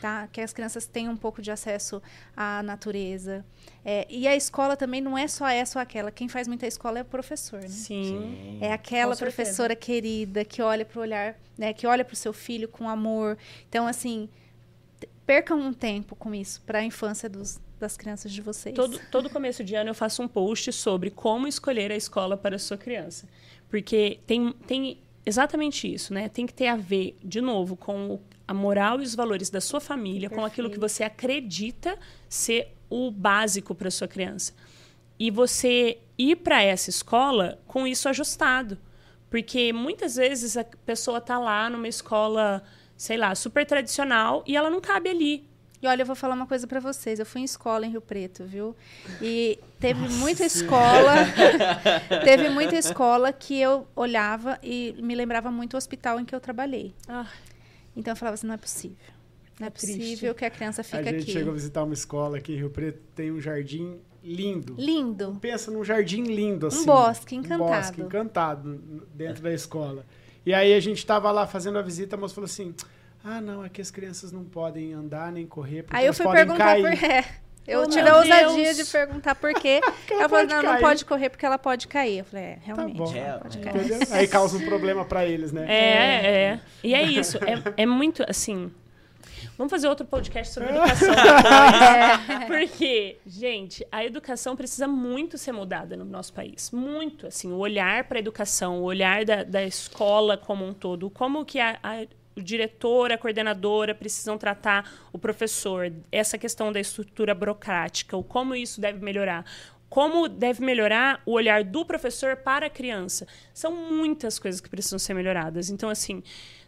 tá? 0.00 0.28
Que 0.32 0.40
as 0.40 0.52
crianças 0.52 0.86
tenham 0.86 1.12
um 1.12 1.16
pouco 1.16 1.42
de 1.42 1.50
acesso 1.50 2.02
à 2.36 2.62
natureza. 2.62 3.44
É, 3.84 4.06
e 4.08 4.26
a 4.26 4.36
escola 4.36 4.76
também 4.76 5.00
não 5.00 5.16
é 5.16 5.26
só 5.28 5.46
essa 5.48 5.78
ou 5.78 5.82
aquela. 5.82 6.10
Quem 6.10 6.28
faz 6.28 6.46
muita 6.48 6.66
escola 6.66 6.98
é 6.98 7.02
o 7.02 7.04
professor, 7.04 7.60
né? 7.60 7.68
Sim. 7.68 8.58
É 8.60 8.72
aquela 8.72 9.16
professora 9.16 9.74
querida 9.74 10.44
que 10.44 10.62
olha 10.62 10.84
para 10.84 10.98
o 10.98 11.02
olhar, 11.02 11.36
né, 11.58 11.72
que 11.72 11.86
olha 11.86 12.04
para 12.04 12.14
o 12.14 12.16
seu 12.16 12.32
filho 12.32 12.68
com 12.68 12.88
amor. 12.88 13.36
Então, 13.68 13.86
assim, 13.86 14.28
percam 15.26 15.58
um 15.58 15.72
tempo 15.72 16.14
com 16.16 16.34
isso 16.34 16.62
para 16.62 16.80
a 16.80 16.84
infância 16.84 17.28
dos, 17.28 17.60
das 17.78 17.96
crianças 17.96 18.32
de 18.32 18.40
vocês. 18.40 18.74
Todo, 18.74 19.00
todo 19.10 19.30
começo 19.30 19.62
de 19.64 19.74
ano 19.74 19.90
eu 19.90 19.94
faço 19.94 20.22
um 20.22 20.28
post 20.28 20.72
sobre 20.72 21.10
como 21.10 21.46
escolher 21.46 21.90
a 21.90 21.96
escola 21.96 22.36
para 22.36 22.56
a 22.56 22.58
sua 22.58 22.76
criança. 22.76 23.28
Porque 23.68 24.20
tem, 24.26 24.52
tem 24.66 24.98
exatamente 25.24 25.92
isso, 25.92 26.12
né? 26.12 26.28
Tem 26.28 26.46
que 26.46 26.54
ter 26.54 26.68
a 26.68 26.76
ver, 26.76 27.16
de 27.22 27.40
novo, 27.40 27.76
com 27.76 28.20
a 28.46 28.54
moral 28.54 29.00
e 29.00 29.04
os 29.04 29.14
valores 29.14 29.50
da 29.50 29.60
sua 29.60 29.80
família, 29.80 30.28
com 30.28 30.44
aquilo 30.44 30.70
que 30.70 30.78
você 30.78 31.04
acredita 31.04 31.98
ser 32.28 32.74
o 32.90 33.10
básico 33.10 33.74
para 33.74 33.90
sua 33.90 34.08
criança. 34.08 34.52
E 35.18 35.30
você 35.30 35.98
ir 36.18 36.36
para 36.36 36.62
essa 36.62 36.90
escola 36.90 37.60
com 37.66 37.86
isso 37.86 38.08
ajustado. 38.08 38.78
Porque 39.30 39.72
muitas 39.72 40.16
vezes 40.16 40.56
a 40.56 40.64
pessoa 40.64 41.18
está 41.18 41.38
lá 41.38 41.70
numa 41.70 41.88
escola 41.88 42.62
sei 43.02 43.16
lá, 43.16 43.34
super 43.34 43.66
tradicional 43.66 44.44
e 44.46 44.56
ela 44.56 44.70
não 44.70 44.80
cabe 44.80 45.10
ali. 45.10 45.44
E 45.82 45.86
olha, 45.88 46.02
eu 46.02 46.06
vou 46.06 46.14
falar 46.14 46.36
uma 46.36 46.46
coisa 46.46 46.64
para 46.64 46.78
vocês. 46.78 47.18
Eu 47.18 47.26
fui 47.26 47.40
em 47.40 47.44
escola 47.44 47.84
em 47.84 47.90
Rio 47.90 48.00
Preto, 48.00 48.44
viu? 48.44 48.76
E 49.20 49.58
teve 49.80 50.00
Nossa 50.00 50.14
muita 50.14 50.44
escola, 50.46 51.14
teve 52.22 52.48
muita 52.50 52.76
escola 52.76 53.32
que 53.32 53.60
eu 53.60 53.84
olhava 53.96 54.60
e 54.62 54.94
me 55.02 55.12
lembrava 55.16 55.50
muito 55.50 55.74
o 55.74 55.76
hospital 55.76 56.20
em 56.20 56.24
que 56.24 56.32
eu 56.32 56.40
trabalhei. 56.40 56.94
Ah. 57.08 57.26
Então 57.96 58.12
eu 58.12 58.16
falava 58.16 58.34
assim, 58.34 58.46
não 58.46 58.54
é 58.54 58.58
possível. 58.58 58.96
Não 59.58 59.66
é, 59.66 59.68
é 59.68 59.70
possível 59.70 59.98
triste. 59.98 60.34
que 60.34 60.44
a 60.44 60.50
criança 60.50 60.84
fique 60.84 60.98
aqui. 60.98 61.08
A 61.08 61.12
gente 61.12 61.22
aqui. 61.22 61.32
chegou 61.32 61.50
a 61.50 61.54
visitar 61.54 61.82
uma 61.82 61.94
escola 61.94 62.38
aqui 62.38 62.52
em 62.52 62.56
Rio 62.58 62.70
Preto, 62.70 63.00
tem 63.16 63.32
um 63.32 63.40
jardim 63.40 63.98
lindo. 64.22 64.76
Lindo. 64.78 65.36
Pensa 65.40 65.72
num 65.72 65.82
jardim 65.82 66.22
lindo 66.22 66.68
assim. 66.68 66.82
Um 66.82 66.86
bosque 66.86 67.34
encantado. 67.34 67.64
Um 67.64 67.66
bosque 67.66 68.00
encantado 68.00 69.04
dentro 69.12 69.42
da 69.42 69.52
escola. 69.52 70.06
E 70.46 70.54
aí 70.54 70.74
a 70.74 70.80
gente 70.80 70.98
estava 70.98 71.30
lá 71.32 71.44
fazendo 71.44 71.76
a 71.76 71.82
visita, 71.82 72.14
a 72.14 72.18
moça 72.18 72.34
falou 72.34 72.46
assim: 72.46 72.72
ah, 73.24 73.40
não, 73.40 73.62
aqui 73.62 73.80
as 73.80 73.90
crianças 73.90 74.32
não 74.32 74.44
podem 74.44 74.92
andar 74.92 75.30
nem 75.30 75.46
correr 75.46 75.82
porque 75.82 75.96
Aí 75.96 76.06
eu 76.06 76.14
fui 76.14 76.30
perguntar 76.30 76.64
cair. 76.64 76.82
por 76.82 77.04
é. 77.04 77.24
Eu 77.66 77.82
oh, 77.82 77.86
tive 77.86 78.08
a 78.08 78.16
ousadia 78.16 78.74
de 78.74 78.84
perguntar 78.84 79.34
por 79.36 79.54
quê. 79.60 79.80
ela, 80.10 80.28
falou, 80.28 80.46
não, 80.46 80.62
não 80.62 80.78
pode 80.78 81.04
correr 81.04 81.30
porque 81.30 81.46
ela 81.46 81.58
pode 81.58 81.86
cair. 81.86 82.18
Eu 82.18 82.24
falei, 82.24 82.44
é, 82.44 82.54
tá 82.54 82.60
realmente, 82.64 83.12
tá 83.12 83.18
ela 83.18 83.38
pode 83.38 83.58
cair. 83.58 84.12
Aí 84.12 84.26
causa 84.26 84.56
um 84.56 84.64
problema 84.64 85.04
para 85.04 85.24
eles, 85.24 85.52
né? 85.52 85.64
É, 85.68 85.76
é, 85.76 86.42
é. 86.54 86.60
E 86.82 86.94
é 86.94 87.02
isso. 87.02 87.38
É, 87.38 87.82
é 87.82 87.86
muito, 87.86 88.24
assim... 88.28 88.70
Vamos 89.56 89.70
fazer 89.70 89.86
outro 89.86 90.06
podcast 90.06 90.54
sobre 90.54 90.70
educação 90.74 91.08
depois. 91.10 92.70
Porque, 92.70 93.18
gente, 93.26 93.86
a 93.92 94.04
educação 94.04 94.56
precisa 94.56 94.88
muito 94.88 95.36
ser 95.36 95.52
mudada 95.52 95.96
no 95.96 96.04
nosso 96.04 96.32
país. 96.32 96.70
Muito, 96.70 97.26
assim, 97.26 97.52
o 97.52 97.58
olhar 97.58 98.04
para 98.04 98.18
a 98.18 98.20
educação, 98.20 98.80
o 98.80 98.82
olhar 98.82 99.24
da, 99.24 99.44
da 99.44 99.62
escola 99.62 100.36
como 100.36 100.66
um 100.66 100.72
todo, 100.72 101.10
como 101.10 101.44
que 101.44 101.60
a, 101.60 101.78
a 101.82 102.06
o 102.36 102.40
diretor, 102.40 103.12
a 103.12 103.18
coordenadora 103.18 103.94
precisam 103.94 104.38
tratar 104.38 104.90
o 105.12 105.18
professor, 105.18 105.92
essa 106.10 106.38
questão 106.38 106.72
da 106.72 106.80
estrutura 106.80 107.34
burocrática, 107.34 108.16
o 108.16 108.22
como 108.22 108.54
isso 108.54 108.80
deve 108.80 109.04
melhorar. 109.04 109.44
Como 109.88 110.26
deve 110.26 110.64
melhorar 110.64 111.20
o 111.26 111.32
olhar 111.32 111.62
do 111.62 111.84
professor 111.84 112.36
para 112.36 112.66
a 112.66 112.70
criança. 112.70 113.26
São 113.52 113.70
muitas 113.72 114.38
coisas 114.38 114.58
que 114.58 114.70
precisam 114.70 114.98
ser 114.98 115.12
melhoradas. 115.12 115.68
Então, 115.68 115.90
assim, 115.90 116.22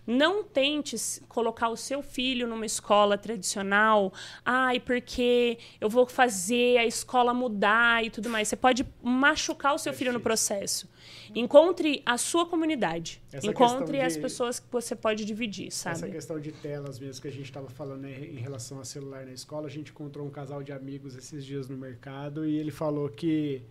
não 0.07 0.45
tente 0.45 0.97
colocar 1.29 1.69
o 1.69 1.77
seu 1.77 2.03
filho 2.03 2.47
numa 2.47 2.67
escola 2.67 3.17
tradicional, 3.17 4.13
ai, 4.45 4.79
porque 4.79 5.59
eu 5.81 5.89
vou 5.89 6.07
fazer 6.07 6.79
a 6.79 6.87
escola 6.87 7.33
mudar 7.33 8.05
e 8.05 8.11
tudo 8.11 8.29
mais. 8.29 8.49
Você 8.49 8.57
pode 8.57 8.87
machucar 9.03 9.75
o 9.75 9.79
seu 9.79 9.93
filho 9.93 10.13
no 10.13 10.21
processo. 10.21 10.89
Encontre 11.35 12.03
a 12.05 12.19
sua 12.19 12.47
comunidade. 12.47 13.23
Essa 13.33 13.47
Encontre 13.47 13.99
de, 13.99 14.05
as 14.05 14.17
pessoas 14.17 14.61
que 14.61 14.67
você 14.71 14.95
pode 14.95 15.25
dividir, 15.25 15.71
sabe? 15.71 15.97
Essa 15.97 16.09
questão 16.09 16.41
de 16.41 16.53
telas 16.53 16.99
mesmo 16.99 17.23
que 17.23 17.29
a 17.29 17.33
gente 17.33 17.45
estava 17.47 17.69
falando 17.69 18.03
né, 18.03 18.13
em 18.19 18.39
relação 18.39 18.81
a 18.81 18.85
celular 18.85 19.25
na 19.25 19.33
escola, 19.33 19.67
a 19.67 19.71
gente 19.71 19.91
encontrou 19.91 20.27
um 20.27 20.31
casal 20.31 20.63
de 20.63 20.73
amigos 20.73 21.17
esses 21.17 21.45
dias 21.45 21.69
no 21.69 21.77
mercado 21.77 22.47
e 22.47 22.57
ele 22.57 22.71
falou 22.71 23.09
que 23.09 23.63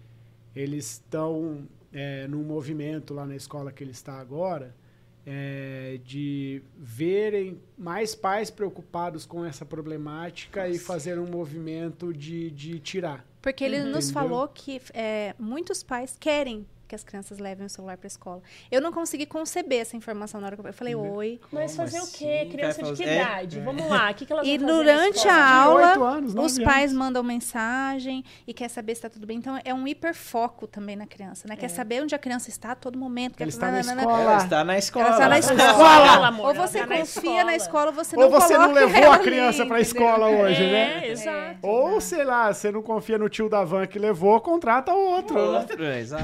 eles 0.55 0.93
estão 0.93 1.67
é, 1.91 2.27
num 2.27 2.43
movimento 2.43 3.13
lá 3.13 3.25
na 3.25 3.35
escola 3.35 3.71
que 3.71 3.83
ele 3.83 3.91
está 3.91 4.19
agora 4.19 4.75
é, 5.25 5.99
de 6.03 6.61
verem 6.77 7.59
mais 7.77 8.13
pais 8.13 8.49
preocupados 8.49 9.25
com 9.25 9.45
essa 9.45 9.65
problemática 9.65 10.67
Nossa. 10.67 10.75
e 10.75 10.79
fazer 10.79 11.17
um 11.19 11.27
movimento 11.27 12.13
de, 12.13 12.51
de 12.51 12.79
tirar. 12.79 13.25
Porque 13.41 13.63
ele 13.63 13.81
uhum. 13.81 13.91
nos 13.91 14.09
falou 14.09 14.47
que 14.47 14.81
é, 14.93 15.35
muitos 15.37 15.83
pais 15.83 16.15
querem 16.19 16.65
que 16.87 16.95
as 16.95 17.03
crianças 17.03 17.39
levem 17.39 17.65
o 17.65 17.69
celular 17.69 17.97
para 17.97 18.05
a 18.05 18.09
escola. 18.09 18.41
Eu 18.71 18.81
não 18.81 18.91
consegui 18.91 19.25
conceber 19.25 19.81
essa 19.81 19.95
informação 19.95 20.39
na 20.39 20.47
hora 20.47 20.55
que 20.55 20.61
eu, 20.61 20.67
eu 20.67 20.73
falei, 20.73 20.95
uhum. 20.95 21.15
oi. 21.15 21.39
Mas 21.51 21.75
fazer 21.75 21.97
assim? 21.97 22.07
o 22.07 22.17
quê? 22.17 22.47
Criança 22.51 22.83
de 22.83 22.93
que 22.93 23.03
é? 23.03 23.21
idade? 23.21 23.59
É. 23.59 23.61
Vamos 23.61 23.89
lá, 23.89 24.11
o 24.11 24.13
que, 24.13 24.25
que 24.25 24.33
elas 24.33 24.47
E 24.47 24.57
durante 24.57 25.27
a 25.27 25.63
aula, 25.63 26.17
anos, 26.17 26.35
os 26.35 26.59
pais 26.59 26.91
anos. 26.91 26.93
mandam 26.93 27.23
mensagem 27.23 28.23
e 28.47 28.53
quer 28.53 28.69
saber 28.69 28.95
se 28.95 28.99
está 28.99 29.09
tudo 29.09 29.25
bem. 29.25 29.37
Então, 29.37 29.59
é 29.63 29.73
um 29.73 29.87
hiperfoco 29.87 30.67
também 30.67 30.95
na 30.95 31.05
criança, 31.07 31.47
né? 31.47 31.55
Quer 31.55 31.67
é. 31.67 31.69
saber 31.69 32.01
onde 32.01 32.13
a 32.13 32.19
criança 32.19 32.49
está 32.49 32.71
a 32.71 32.75
todo 32.75 32.97
momento. 32.97 33.39
Ela 33.39 33.49
está 33.49 33.71
na, 33.71 33.79
escola. 33.79 34.21
Ela 34.21 34.37
está 34.37 34.63
na 34.63 34.77
escola. 34.77 35.05
Ela 35.05 35.39
está 35.39 35.53
na 35.53 35.69
escola. 35.69 36.47
ou 36.47 36.53
você 36.53 36.85
confia 36.85 37.43
na 37.43 37.55
escola, 37.55 37.85
ou 37.87 37.93
você 37.93 38.15
não 38.15 38.23
Ou 38.23 38.29
você 38.29 38.57
não 38.57 38.71
levou 38.71 39.11
a 39.11 39.19
criança 39.19 39.65
para 39.65 39.77
a 39.77 39.81
escola 39.81 40.27
hoje, 40.27 40.61
né? 40.63 41.07
É, 41.07 41.11
exato. 41.11 41.59
Ou, 41.61 42.01
sei 42.01 42.23
lá, 42.23 42.53
você 42.53 42.71
não 42.71 42.81
confia 42.81 43.17
no 43.17 43.29
tio 43.29 43.49
da 43.49 43.63
van 43.63 43.87
que 43.87 43.99
levou, 43.99 44.39
contrata 44.41 44.93
outro. 44.93 45.39
Outro, 45.39 45.83
exato. 45.85 46.23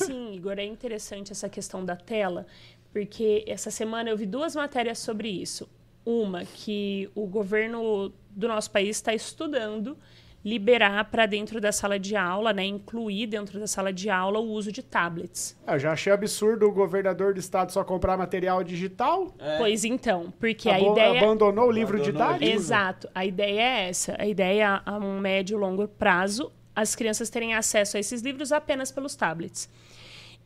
Assim, 0.00 0.34
Igor, 0.34 0.58
é 0.58 0.64
interessante 0.64 1.32
essa 1.32 1.48
questão 1.48 1.84
da 1.84 1.96
tela, 1.96 2.46
porque 2.92 3.44
essa 3.46 3.70
semana 3.70 4.10
eu 4.10 4.16
vi 4.16 4.26
duas 4.26 4.54
matérias 4.54 4.98
sobre 4.98 5.28
isso. 5.28 5.68
Uma 6.04 6.44
que 6.44 7.10
o 7.14 7.26
governo 7.26 8.12
do 8.30 8.48
nosso 8.48 8.70
país 8.70 8.96
está 8.96 9.12
estudando 9.12 9.96
liberar 10.44 11.04
para 11.10 11.26
dentro 11.26 11.60
da 11.60 11.70
sala 11.70 11.98
de 11.98 12.16
aula, 12.16 12.52
né, 12.52 12.64
incluir 12.64 13.26
dentro 13.26 13.60
da 13.60 13.66
sala 13.66 13.92
de 13.92 14.08
aula 14.08 14.38
o 14.38 14.48
uso 14.50 14.72
de 14.72 14.82
tablets. 14.82 15.56
Eu 15.66 15.78
já 15.78 15.92
achei 15.92 16.12
absurdo 16.12 16.66
o 16.66 16.72
governador 16.72 17.34
do 17.34 17.40
estado 17.40 17.70
só 17.72 17.84
comprar 17.84 18.16
material 18.16 18.64
digital. 18.64 19.34
É. 19.38 19.58
Pois 19.58 19.84
então, 19.84 20.32
porque 20.40 20.70
a 20.70 20.80
ideia 20.80 21.20
abandonou 21.20 21.68
o 21.68 21.70
livro 21.70 21.96
abandonou 21.96 22.32
didático. 22.32 22.58
Exato, 22.58 23.08
a 23.14 23.26
ideia 23.26 23.60
é 23.60 23.88
essa. 23.90 24.16
A 24.18 24.26
ideia 24.26 24.80
a 24.84 24.96
um 24.96 25.20
médio 25.20 25.58
e 25.58 25.60
longo 25.60 25.86
prazo 25.86 26.50
as 26.74 26.94
crianças 26.94 27.28
terem 27.28 27.54
acesso 27.54 27.96
a 27.96 28.00
esses 28.00 28.22
livros 28.22 28.52
apenas 28.52 28.90
pelos 28.90 29.14
tablets. 29.14 29.68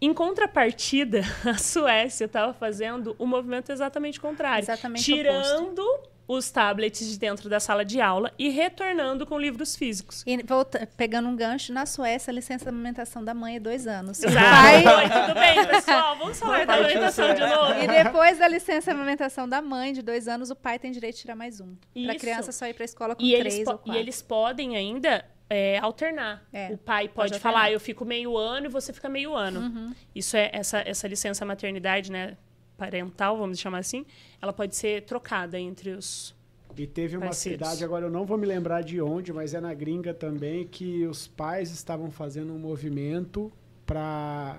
Em 0.00 0.12
contrapartida, 0.12 1.22
a 1.46 1.56
Suécia 1.56 2.26
estava 2.26 2.52
fazendo 2.52 3.14
o 3.18 3.26
movimento 3.26 3.70
exatamente 3.70 4.20
contrário. 4.20 4.62
Exatamente 4.62 5.04
tirando 5.04 5.80
oposto. 5.80 6.10
os 6.28 6.50
tablets 6.50 7.08
de 7.08 7.18
dentro 7.18 7.48
da 7.48 7.58
sala 7.60 7.84
de 7.84 8.00
aula 8.00 8.32
e 8.38 8.48
retornando 8.48 9.24
com 9.26 9.38
livros 9.38 9.76
físicos. 9.76 10.22
E 10.26 10.42
volta, 10.42 10.86
pegando 10.96 11.28
um 11.28 11.36
gancho, 11.36 11.72
na 11.72 11.86
Suécia, 11.86 12.30
a 12.30 12.34
licença 12.34 12.64
de 12.64 12.68
amamentação 12.68 13.24
da 13.24 13.32
mãe 13.32 13.56
é 13.56 13.60
dois 13.60 13.86
anos. 13.86 14.22
Exato. 14.22 14.34
Pai... 14.34 14.84
Oi, 14.84 15.08
tudo 15.08 15.34
bem, 15.34 15.66
pessoal? 15.66 16.18
Vamos 16.18 16.38
falar 16.38 16.66
da 16.66 16.74
amamentação 16.74 17.34
de 17.34 17.40
novo. 17.40 17.72
E 17.82 17.86
depois 17.86 18.38
da 18.38 18.48
licença 18.48 18.90
de 18.90 18.96
amamentação 18.96 19.48
da 19.48 19.62
mãe, 19.62 19.92
de 19.92 20.02
dois 20.02 20.28
anos, 20.28 20.50
o 20.50 20.56
pai 20.56 20.78
tem 20.78 20.92
direito 20.92 21.14
de 21.14 21.22
tirar 21.22 21.36
mais 21.36 21.60
um. 21.60 21.74
Para 22.04 22.12
a 22.12 22.18
criança 22.18 22.52
só 22.52 22.66
ir 22.66 22.74
para 22.74 22.84
a 22.84 22.86
escola 22.86 23.16
com 23.16 23.22
e 23.22 23.38
três 23.38 23.66
ou 23.66 23.78
quatro. 23.78 23.92
E 23.92 23.96
eles 23.96 24.20
podem 24.20 24.76
ainda 24.76 25.24
é, 25.48 25.78
alternar. 25.78 26.46
É, 26.52 26.72
o 26.72 26.78
pai 26.78 27.08
pode, 27.08 27.30
pode 27.30 27.40
falar, 27.40 27.70
eu 27.70 27.80
fico 27.80 28.04
meio 28.04 28.36
ano 28.36 28.66
e 28.66 28.68
você 28.68 28.92
fica 28.92 29.08
meio 29.08 29.34
ano. 29.34 29.60
Uhum. 29.60 29.94
Isso 30.14 30.36
é 30.36 30.50
essa, 30.52 30.78
essa 30.78 31.06
licença 31.06 31.44
maternidade, 31.44 32.10
né, 32.10 32.36
parental, 32.76 33.36
vamos 33.36 33.58
chamar 33.58 33.78
assim, 33.78 34.04
ela 34.40 34.52
pode 34.52 34.74
ser 34.74 35.02
trocada 35.02 35.58
entre 35.58 35.90
os 35.90 36.34
e 36.76 36.86
teve 36.88 37.16
uma 37.16 37.26
parceiros. 37.26 37.64
cidade, 37.64 37.84
agora 37.84 38.06
eu 38.06 38.10
não 38.10 38.24
vou 38.24 38.36
me 38.36 38.46
lembrar 38.46 38.82
de 38.82 39.00
onde, 39.00 39.32
mas 39.32 39.54
é 39.54 39.60
na 39.60 39.72
gringa 39.72 40.12
também, 40.12 40.66
que 40.66 41.06
os 41.06 41.28
pais 41.28 41.70
estavam 41.70 42.10
fazendo 42.10 42.52
um 42.52 42.58
movimento 42.58 43.52
para 43.86 44.58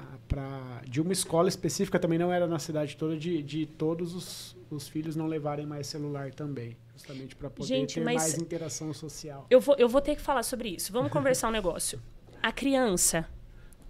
de 0.88 1.02
uma 1.02 1.12
escola 1.12 1.50
específica, 1.50 2.00
também 2.00 2.18
não 2.18 2.32
era 2.32 2.48
na 2.48 2.60
cidade 2.60 2.96
toda, 2.96 3.18
de, 3.18 3.42
de 3.44 3.66
todos 3.66 4.16
os, 4.16 4.56
os 4.70 4.88
filhos 4.88 5.16
não 5.16 5.28
levarem 5.28 5.66
mais 5.66 5.88
celular 5.88 6.34
também. 6.34 6.78
Justamente 6.96 7.36
para 7.36 7.50
poder 7.50 7.68
Gente, 7.68 7.96
ter 7.96 8.04
mais 8.04 8.38
interação 8.38 8.94
social. 8.94 9.46
Eu 9.50 9.60
vou, 9.60 9.76
eu 9.78 9.90
vou 9.90 10.00
ter 10.00 10.16
que 10.16 10.22
falar 10.22 10.44
sobre 10.44 10.70
isso. 10.70 10.94
Vamos 10.94 11.12
conversar 11.12 11.50
um 11.50 11.52
negócio. 11.52 12.02
A 12.42 12.54
criança, 12.54 13.28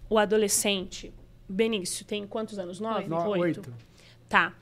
o 0.10 0.18
adolescente, 0.18 1.14
Benício, 1.48 2.04
tem 2.04 2.26
quantos 2.26 2.58
anos? 2.58 2.80
Nove? 2.80 3.08
No, 3.08 3.18
oito. 3.28 3.60
oito. 3.60 3.74
Tá. 4.28 4.56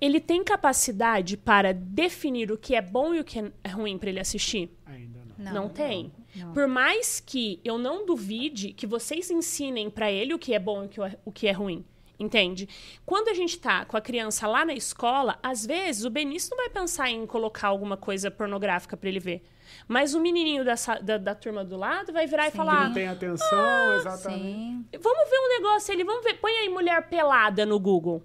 Ele 0.00 0.20
tem 0.20 0.44
capacidade 0.44 1.36
para 1.36 1.74
definir 1.74 2.52
o 2.52 2.56
que 2.56 2.76
é 2.76 2.82
bom 2.82 3.14
e 3.14 3.20
o 3.20 3.24
que 3.24 3.40
é 3.40 3.68
ruim 3.68 3.98
para 3.98 4.10
ele 4.10 4.20
assistir? 4.20 4.70
Ainda 4.86 5.20
não. 5.36 5.44
Não, 5.44 5.52
não 5.62 5.68
tem. 5.68 6.12
Não. 6.36 6.52
Por 6.52 6.68
mais 6.68 7.18
que 7.18 7.60
eu 7.64 7.78
não 7.78 8.06
duvide 8.06 8.72
que 8.72 8.86
vocês 8.86 9.30
ensinem 9.30 9.90
para 9.90 10.12
ele 10.12 10.32
o 10.34 10.38
que 10.38 10.54
é 10.54 10.58
bom 10.58 10.84
e 10.84 10.90
o 11.24 11.32
que 11.32 11.48
é 11.48 11.52
ruim. 11.52 11.84
Entende? 12.18 12.68
Quando 13.04 13.28
a 13.28 13.34
gente 13.34 13.58
tá 13.58 13.84
com 13.84 13.96
a 13.96 14.00
criança 14.00 14.46
lá 14.46 14.64
na 14.64 14.72
escola, 14.72 15.38
às 15.42 15.66
vezes 15.66 16.04
o 16.04 16.10
Benício 16.10 16.50
não 16.50 16.56
vai 16.56 16.70
pensar 16.70 17.10
em 17.10 17.26
colocar 17.26 17.68
alguma 17.68 17.96
coisa 17.96 18.30
pornográfica 18.30 18.96
para 18.96 19.08
ele 19.08 19.20
ver. 19.20 19.44
Mas 19.86 20.14
o 20.14 20.20
menininho 20.20 20.64
da, 20.64 20.74
da, 21.02 21.18
da, 21.18 21.34
turma 21.34 21.64
do 21.64 21.76
lado 21.76 22.12
vai 22.12 22.26
virar 22.26 22.44
sim. 22.44 22.48
e 22.48 22.52
falar. 22.52 22.86
Não 22.86 22.94
tem 22.94 23.08
atenção, 23.08 23.58
ah, 23.58 23.96
exatamente. 23.98 24.40
Sim. 24.42 24.86
Vamos 24.98 25.30
ver 25.30 25.38
um 25.38 25.48
negócio 25.60 25.92
ali, 25.92 26.04
vamos 26.04 26.24
ver. 26.24 26.34
Põe 26.34 26.52
aí 26.52 26.68
mulher 26.68 27.06
pelada 27.08 27.66
no 27.66 27.78
Google. 27.78 28.22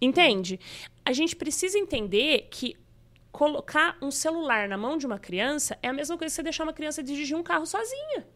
Entende? 0.00 0.60
A 1.04 1.12
gente 1.12 1.34
precisa 1.36 1.78
entender 1.78 2.48
que 2.50 2.76
colocar 3.32 3.96
um 4.02 4.10
celular 4.10 4.68
na 4.68 4.76
mão 4.76 4.98
de 4.98 5.06
uma 5.06 5.18
criança 5.18 5.78
é 5.82 5.88
a 5.88 5.92
mesma 5.92 6.18
coisa 6.18 6.32
que 6.32 6.36
você 6.36 6.42
deixar 6.42 6.64
uma 6.64 6.72
criança 6.72 7.02
dirigir 7.02 7.36
um 7.36 7.42
carro 7.42 7.64
sozinha. 7.64 8.26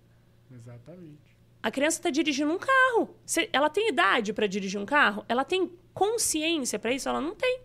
Exatamente. 0.51 1.34
A 1.65 1.71
criança 1.71 1.97
está 1.97 2.11
dirigindo 2.11 2.53
um 2.53 2.59
carro. 2.59 3.17
ela 3.51 3.71
tem 3.71 3.89
idade 3.89 4.35
para 4.35 4.47
dirigir 4.47 4.79
um 4.79 4.85
carro? 4.85 5.25
Ela 5.27 5.47
tem 5.47 5.73
consciência 5.95 6.79
para 6.79 6.93
isso? 6.93 7.09
Ela 7.09 7.23
não 7.23 7.35
tem. 7.35 7.63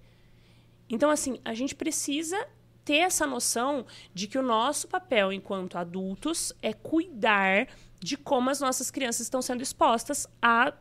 Então, 0.89 1.09
assim, 1.09 1.41
a 1.43 1.53
gente 1.53 1.75
precisa 1.75 2.47
ter 2.85 2.99
essa 2.99 3.27
noção 3.27 3.85
de 4.13 4.25
que 4.25 4.37
o 4.37 4.41
nosso 4.41 4.87
papel 4.87 5.33
enquanto 5.33 5.77
adultos 5.77 6.53
é 6.61 6.71
cuidar 6.71 7.67
de 7.99 8.15
como 8.15 8.49
as 8.49 8.61
nossas 8.61 8.89
crianças 8.89 9.23
estão 9.23 9.41
sendo 9.41 9.61
expostas 9.61 10.25
a 10.41 10.73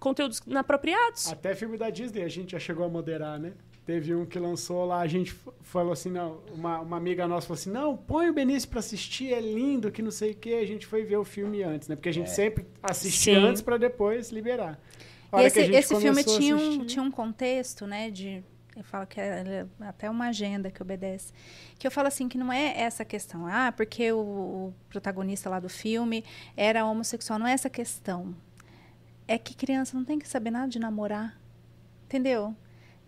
conteúdos 0.00 0.42
inapropriados. 0.44 1.30
Até 1.30 1.54
filme 1.54 1.78
da 1.78 1.90
Disney 1.90 2.24
a 2.24 2.28
gente 2.28 2.50
já 2.50 2.58
chegou 2.58 2.84
a 2.84 2.88
moderar, 2.88 3.38
né? 3.38 3.52
Teve 3.88 4.14
um 4.14 4.26
que 4.26 4.38
lançou 4.38 4.84
lá, 4.84 5.00
a 5.00 5.06
gente 5.06 5.34
falou 5.62 5.94
assim, 5.94 6.10
não, 6.10 6.42
uma, 6.54 6.78
uma 6.80 6.98
amiga 6.98 7.26
nossa 7.26 7.46
falou 7.46 7.58
assim, 7.58 7.70
não, 7.70 7.96
põe 7.96 8.28
o 8.28 8.34
Benício 8.34 8.68
pra 8.68 8.80
assistir, 8.80 9.32
é 9.32 9.40
lindo, 9.40 9.90
que 9.90 10.02
não 10.02 10.10
sei 10.10 10.32
o 10.32 10.34
quê. 10.34 10.58
A 10.62 10.66
gente 10.66 10.86
foi 10.86 11.04
ver 11.04 11.16
o 11.16 11.24
filme 11.24 11.62
antes, 11.62 11.88
né? 11.88 11.96
Porque 11.96 12.10
a 12.10 12.12
gente 12.12 12.26
É. 12.26 12.34
sempre 12.34 12.66
assiste 12.82 13.34
Sim. 13.34 13.36
antes 13.36 13.62
pra 13.62 13.78
depois 13.78 14.30
liberar. 14.30 14.78
E 15.32 15.40
esse, 15.40 15.60
esse 15.60 15.98
filme 15.98 16.22
tinha 16.22 16.54
um, 16.54 16.84
tinha 16.84 17.02
um 17.02 17.10
contexto, 17.10 17.86
né, 17.86 18.10
de... 18.10 18.44
Eu 18.76 18.84
falo 18.84 19.06
que 19.06 19.18
é 19.18 19.64
até 19.80 20.10
uma 20.10 20.28
agenda 20.28 20.70
que 20.70 20.82
obedece. 20.82 21.32
Que 21.78 21.86
eu 21.86 21.90
falo 21.90 22.08
assim, 22.08 22.28
que 22.28 22.36
não 22.36 22.52
é 22.52 22.78
essa 22.78 23.06
questão. 23.06 23.46
Ah, 23.46 23.72
porque 23.74 24.12
o, 24.12 24.18
o 24.18 24.74
protagonista 24.90 25.48
lá 25.48 25.58
do 25.60 25.70
filme 25.70 26.22
era 26.54 26.84
homossexual. 26.84 27.38
Não 27.38 27.46
é 27.46 27.52
essa 27.52 27.70
questão. 27.70 28.36
É 29.26 29.38
que 29.38 29.56
criança 29.56 29.96
não 29.96 30.04
tem 30.04 30.18
que 30.18 30.28
saber 30.28 30.50
nada 30.50 30.68
de 30.68 30.78
namorar. 30.78 31.40
Entendeu? 32.04 32.54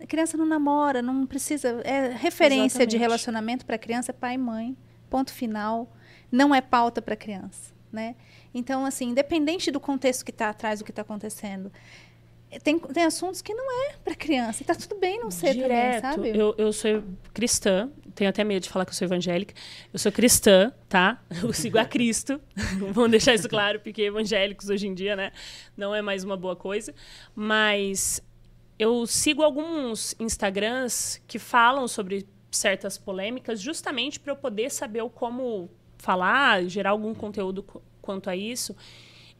A 0.01 0.05
criança 0.07 0.35
não 0.37 0.45
namora, 0.45 1.01
não 1.01 1.25
precisa. 1.25 1.81
É 1.83 2.09
referência 2.09 2.79
de 2.79 2.95
Exatamente. 2.95 2.97
relacionamento 2.97 3.65
para 3.65 3.77
criança 3.77 4.11
é 4.11 4.13
pai 4.13 4.35
e 4.35 4.37
mãe. 4.37 4.77
Ponto 5.09 5.31
final. 5.31 5.91
Não 6.31 6.55
é 6.55 6.61
pauta 6.61 7.01
para 7.01 7.15
criança, 7.15 7.73
né? 7.91 8.15
Então, 8.53 8.85
assim, 8.85 9.09
independente 9.09 9.69
do 9.69 9.79
contexto 9.79 10.23
que 10.23 10.31
está 10.31 10.49
atrás 10.49 10.79
do 10.79 10.85
que 10.85 10.91
está 10.91 11.01
acontecendo, 11.01 11.71
tem, 12.63 12.77
tem 12.77 13.03
assuntos 13.03 13.41
que 13.41 13.53
não 13.53 13.89
é 13.89 13.93
para 14.03 14.13
criança. 14.13 14.61
E 14.61 14.65
tá 14.65 14.75
tudo 14.75 14.95
bem 14.99 15.19
não 15.19 15.31
ser 15.31 15.53
Direto. 15.53 16.01
também, 16.01 16.31
sabe? 16.33 16.37
Eu, 16.37 16.53
eu 16.57 16.73
sou 16.73 17.03
cristã, 17.33 17.89
tenho 18.13 18.29
até 18.29 18.43
medo 18.43 18.63
de 18.63 18.69
falar 18.69 18.85
que 18.85 18.91
eu 18.91 18.95
sou 18.95 19.05
evangélica. 19.05 19.53
Eu 19.91 19.99
sou 19.99 20.11
cristã, 20.11 20.73
tá? 20.89 21.21
Eu 21.41 21.53
sigo 21.53 21.77
a 21.77 21.85
Cristo. 21.85 22.41
Vamos 22.91 23.11
deixar 23.11 23.33
isso 23.33 23.47
claro, 23.47 23.79
porque 23.79 24.01
evangélicos 24.01 24.69
hoje 24.69 24.87
em 24.87 24.93
dia, 24.93 25.15
né, 25.15 25.31
não 25.77 25.95
é 25.95 26.01
mais 26.01 26.23
uma 26.23 26.35
boa 26.35 26.55
coisa. 26.55 26.93
Mas 27.33 28.21
eu 28.83 29.05
sigo 29.05 29.43
alguns 29.43 30.15
Instagrams 30.19 31.21
que 31.27 31.37
falam 31.37 31.87
sobre 31.87 32.27
certas 32.49 32.97
polêmicas, 32.97 33.61
justamente 33.61 34.19
para 34.19 34.33
eu 34.33 34.35
poder 34.35 34.71
saber 34.71 35.07
como 35.11 35.69
falar, 35.97 36.63
gerar 36.65 36.89
algum 36.89 37.13
conteúdo 37.13 37.61
qu- 37.63 37.81
quanto 38.01 38.29
a 38.29 38.35
isso. 38.35 38.75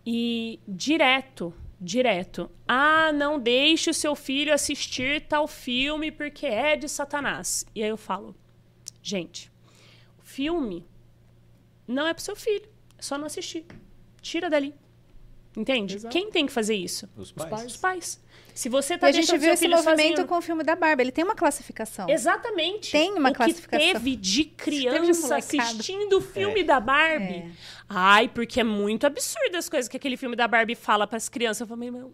E 0.06 0.60
direto, 0.68 1.54
direto. 1.80 2.50
Ah, 2.68 3.12
não 3.12 3.40
deixe 3.40 3.90
o 3.90 3.94
seu 3.94 4.16
filho 4.16 4.54
assistir 4.54 5.22
tal 5.28 5.48
filme 5.48 6.12
porque 6.12 6.46
é 6.46 6.76
de 6.76 6.88
Satanás. 6.88 7.66
E 7.74 7.84
aí 7.84 7.90
eu 7.90 7.98
falo, 7.98 8.36
gente, 9.02 9.52
o 10.20 10.24
filme 10.24 10.86
não 11.88 12.06
é 12.08 12.14
pro 12.14 12.24
seu 12.24 12.36
filho. 12.36 12.70
É 12.98 13.02
só 13.02 13.18
não 13.18 13.26
assistir. 13.26 13.66
Tira 14.22 14.50
dali. 14.52 14.74
Entende? 15.58 15.96
Exato. 15.96 16.14
Quem 16.14 16.30
tem 16.32 16.46
que 16.46 16.52
fazer 16.52 16.76
isso? 16.76 17.10
Os 17.18 17.32
pais. 17.32 17.50
pais. 17.50 17.66
Os 17.66 17.78
pais. 17.78 18.24
Se 18.62 18.70
você 18.70 18.94
E 18.94 18.98
tá 19.00 19.08
a 19.08 19.12
gente 19.12 19.32
viu 19.32 19.42
seu 19.42 19.54
esse 19.54 19.64
filho 19.66 19.76
movimento 19.76 20.10
sozinho... 20.18 20.28
com 20.28 20.38
o 20.38 20.42
filme 20.42 20.64
da 20.64 20.76
Barbie. 20.76 21.02
Ele 21.04 21.12
tem 21.12 21.24
uma 21.24 21.34
classificação. 21.36 22.08
Exatamente. 22.08 22.92
Tem 22.92 23.12
uma 23.14 23.30
o 23.32 23.34
classificação. 23.34 23.88
que 23.88 23.94
teve 23.94 24.16
de 24.16 24.44
Teve 24.46 24.56
criança 24.56 25.22
molecada. 25.30 25.38
assistindo 25.38 26.18
o 26.18 26.22
filme 26.22 26.62
É. 26.62 26.64
da 26.64 26.80
Barbie. 26.80 27.34
É. 27.38 27.50
Ai, 27.90 28.28
porque 28.28 28.60
é 28.60 28.64
muito 28.64 29.08
absurdo 29.08 29.56
as 29.58 29.68
coisas 29.68 29.90
que 29.90 29.98
aquele 29.98 30.16
filme 30.16 30.36
da 30.36 30.48
Barbie 30.48 30.76
fala 30.76 31.08
pras 31.08 31.28
crianças. 31.28 31.62
Eu 31.62 31.68
falei, 31.68 31.90
meu, 31.90 32.12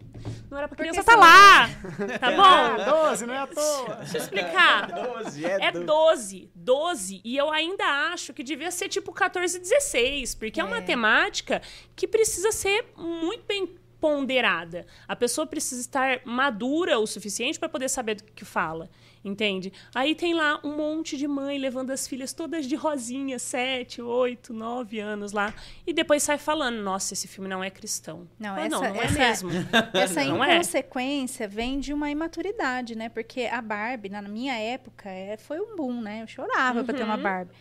não 0.50 0.56
era 0.58 0.66
pra 0.66 0.74
Porque 0.76 0.90
criança 0.90 1.04
tá 1.04 1.16
lá. 1.16 1.68
Tá 2.18 2.30
bom? 2.30 2.84
12, 3.08 3.26
não 3.26 3.34
é 3.34 3.38
à 3.40 3.46
toa. 3.46 3.94
Deixa 3.96 4.16
eu 4.16 4.22
explicar. 4.22 4.90
12, 4.90 5.44
É 5.44 5.70
12, 5.70 6.50
12. 6.54 7.20
E 7.24 7.36
eu 7.36 7.50
ainda 7.50 7.84
acho 8.12 8.32
que 8.32 8.42
devia 8.42 8.70
ser 8.70 8.88
tipo 8.88 9.12
14, 9.12 9.58
16. 9.58 10.34
Porque 10.34 10.60
é, 10.60 10.64
uma 10.64 10.78
É. 10.78 10.80
temática 10.80 11.60
que 11.94 12.08
precisa 12.08 12.50
ser 12.52 12.86
muito 12.96 13.44
bem 13.46 13.68
ponderada. 14.00 14.86
A 15.06 15.14
pessoa 15.16 15.46
precisa 15.46 15.80
estar 15.80 16.20
madura 16.24 16.98
o 16.98 17.06
suficiente 17.06 17.58
para 17.58 17.68
poder 17.68 17.88
saber 17.88 18.16
do 18.16 18.24
que 18.24 18.44
fala. 18.44 18.88
Entende? 19.24 19.72
Aí 19.92 20.14
tem 20.14 20.32
lá 20.32 20.60
um 20.62 20.76
monte 20.76 21.16
de 21.16 21.26
mãe 21.26 21.58
levando 21.58 21.90
as 21.90 22.06
filhas 22.06 22.32
todas 22.32 22.66
de 22.66 22.76
rosinha, 22.76 23.36
7, 23.38 24.00
8, 24.00 24.52
9 24.54 25.00
anos 25.00 25.32
lá. 25.32 25.52
E 25.84 25.92
depois 25.92 26.22
sai 26.22 26.38
falando: 26.38 26.76
nossa, 26.76 27.14
esse 27.14 27.26
filme 27.26 27.48
não 27.50 27.62
é 27.62 27.68
cristão. 27.68 28.28
Não, 28.38 28.54
Ah, 28.54 28.60
essa- 28.60 28.68
não, 28.68 28.80
não 28.94 29.02
essa- 29.02 29.18
é 29.22 29.28
mesmo. 29.28 29.50
Essa 29.92 30.24
Não 30.24 30.42
é? 30.44 30.54
inconsequência 30.54 31.48
vem 31.48 31.80
de 31.80 31.92
uma 31.92 32.08
imaturidade, 32.08 32.94
né? 32.96 33.08
Porque 33.08 33.42
a 33.42 33.60
Barbie, 33.60 34.08
na 34.08 34.22
minha 34.22 34.54
época, 34.54 35.10
é, 35.10 35.36
foi 35.36 35.58
um 35.60 35.74
boom, 35.76 36.00
né? 36.00 36.22
Eu 36.22 36.28
chorava 36.28 36.84
pra 36.84 36.94
ter 36.94 37.02
uma 37.02 37.16
Uhum. 37.16 37.22
Barbie. 37.22 37.52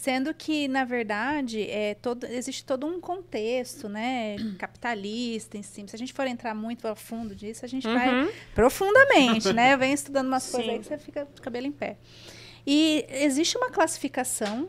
Sendo 0.00 0.32
que, 0.32 0.68
na 0.68 0.84
verdade, 0.84 1.68
é 1.68 1.94
todo, 1.94 2.24
existe 2.24 2.64
todo 2.64 2.86
um 2.86 3.00
contexto, 3.00 3.88
né? 3.88 4.36
Capitalista 4.56 5.58
em 5.58 5.62
cima. 5.64 5.88
Se 5.88 5.96
a 5.96 5.98
gente 5.98 6.12
for 6.12 6.24
entrar 6.24 6.54
muito 6.54 6.86
a 6.86 6.94
fundo 6.94 7.34
disso, 7.34 7.64
a 7.64 7.68
gente 7.68 7.84
vai 7.88 8.08
Uhum. 8.14 8.28
profundamente, 8.54 9.52
né? 9.52 9.76
Vem 9.76 9.92
estudando 9.92 10.28
umas 10.28 10.44
Sim. 10.44 10.52
coisas 10.52 10.70
aí 10.72 10.78
que 10.78 10.86
você 10.86 10.98
fica 10.98 11.26
de 11.34 11.40
cabelo 11.40 11.66
em 11.66 11.72
pé. 11.72 11.96
E 12.64 13.04
existe 13.10 13.56
uma 13.58 13.70
classificação 13.70 14.68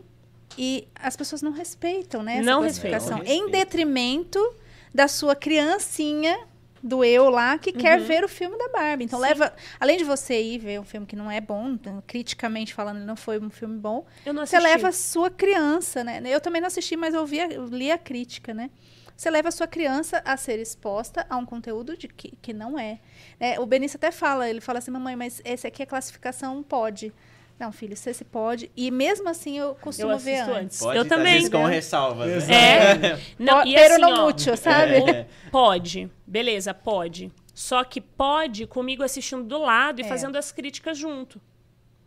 e 0.57 0.87
as 0.95 1.15
pessoas 1.15 1.43
não 1.43 1.51
respeitam, 1.51 2.23
né? 2.23 2.37
Essa 2.37 2.43
Não 2.49 2.61
classificação. 2.61 3.17
respeitam. 3.19 3.47
Em 3.47 3.51
detrimento 3.51 4.55
da 4.91 5.07
sua 5.07 5.35
criancinha 5.35 6.39
do 6.81 7.03
eu 7.03 7.29
lá 7.29 7.57
que 7.57 7.71
quer 7.73 7.99
ver 7.99 8.23
o 8.23 8.27
filme 8.29 8.57
da 8.57 8.69
Barbie. 8.69 9.05
Então 9.05 9.19
Uhum. 9.19 9.25
Sim. 9.25 9.29
leva, 9.31 9.53
além 9.79 9.97
de 9.97 10.03
você 10.03 10.41
ir 10.41 10.57
ver 10.59 10.79
um 10.79 10.83
filme 10.83 11.05
que 11.05 11.15
não 11.15 11.29
é 11.29 11.41
bom, 11.41 11.69
então, 11.69 12.03
criticamente 12.07 12.73
falando, 12.73 12.97
ele 12.97 13.05
não 13.05 13.15
foi 13.15 13.39
um 13.39 13.49
filme 13.49 13.77
bom, 13.77 14.05
Eu 14.25 14.33
não 14.33 14.45
você 14.45 14.59
leva 14.59 14.89
a 14.89 14.91
sua 14.91 15.29
criança, 15.29 16.03
né? 16.03 16.21
Eu 16.25 16.39
também 16.41 16.61
não 16.61 16.67
assisti, 16.67 16.95
mas 16.95 17.13
eu, 17.13 17.25
vi 17.25 17.39
a- 17.41 17.47
eu 17.47 17.65
li 17.65 17.91
a 17.91 17.97
crítica, 17.97 18.53
né? 18.53 18.69
Você 19.15 19.29
leva 19.29 19.49
a 19.49 19.51
sua 19.51 19.67
criança 19.67 20.21
a 20.23 20.37
ser 20.37 20.59
exposta 20.59 21.25
a 21.29 21.35
um 21.35 21.45
conteúdo 21.45 21.97
de 21.97 22.07
que, 22.07 22.33
que 22.41 22.53
não 22.53 22.79
é. 22.79 22.99
É, 23.37 23.59
O 23.59 23.65
Benício 23.65 23.97
até 23.97 24.11
fala, 24.11 24.49
ele 24.49 24.61
fala 24.61 24.79
assim, 24.79 24.91
mamãe, 24.91 25.15
mas 25.17 25.41
esse 25.43 25.67
aqui 25.67 25.83
é 25.83 25.85
classificação 25.85 26.63
pode. 26.63 27.11
Não, 27.59 27.71
filho, 27.73 27.95
se 27.97 28.09
esse 28.09 28.23
pode. 28.23 28.71
E 28.75 28.89
mesmo 28.89 29.27
assim 29.27 29.57
eu 29.57 29.75
costumo 29.75 30.13
Eu 30.13 30.17
ver 30.17 30.39
antes. 30.39 30.55
antes. 30.55 30.79
Pode, 30.79 30.95
eu 30.97 31.01
às 31.03 31.07
também. 31.09 31.33
vezes, 31.33 31.49
com 31.49 31.65
ressalvas. 31.65 32.47
né? 32.47 32.55
É. 32.55 33.19
Não, 33.37 33.65
e 33.65 33.75
assim, 33.75 34.01
no 34.01 34.07
ó, 34.07 34.55
sabe? 34.55 34.93
É. 35.11 35.27
Pode, 35.51 36.09
beleza, 36.25 36.73
pode. 36.73 37.31
Só 37.53 37.83
que 37.83 37.99
pode 37.99 38.65
comigo 38.65 39.03
assistindo 39.03 39.43
do 39.43 39.57
lado 39.57 39.99
e 39.99 40.05
É. 40.05 40.07
fazendo 40.07 40.37
as 40.37 40.51
críticas 40.53 40.97
junto. 40.97 41.41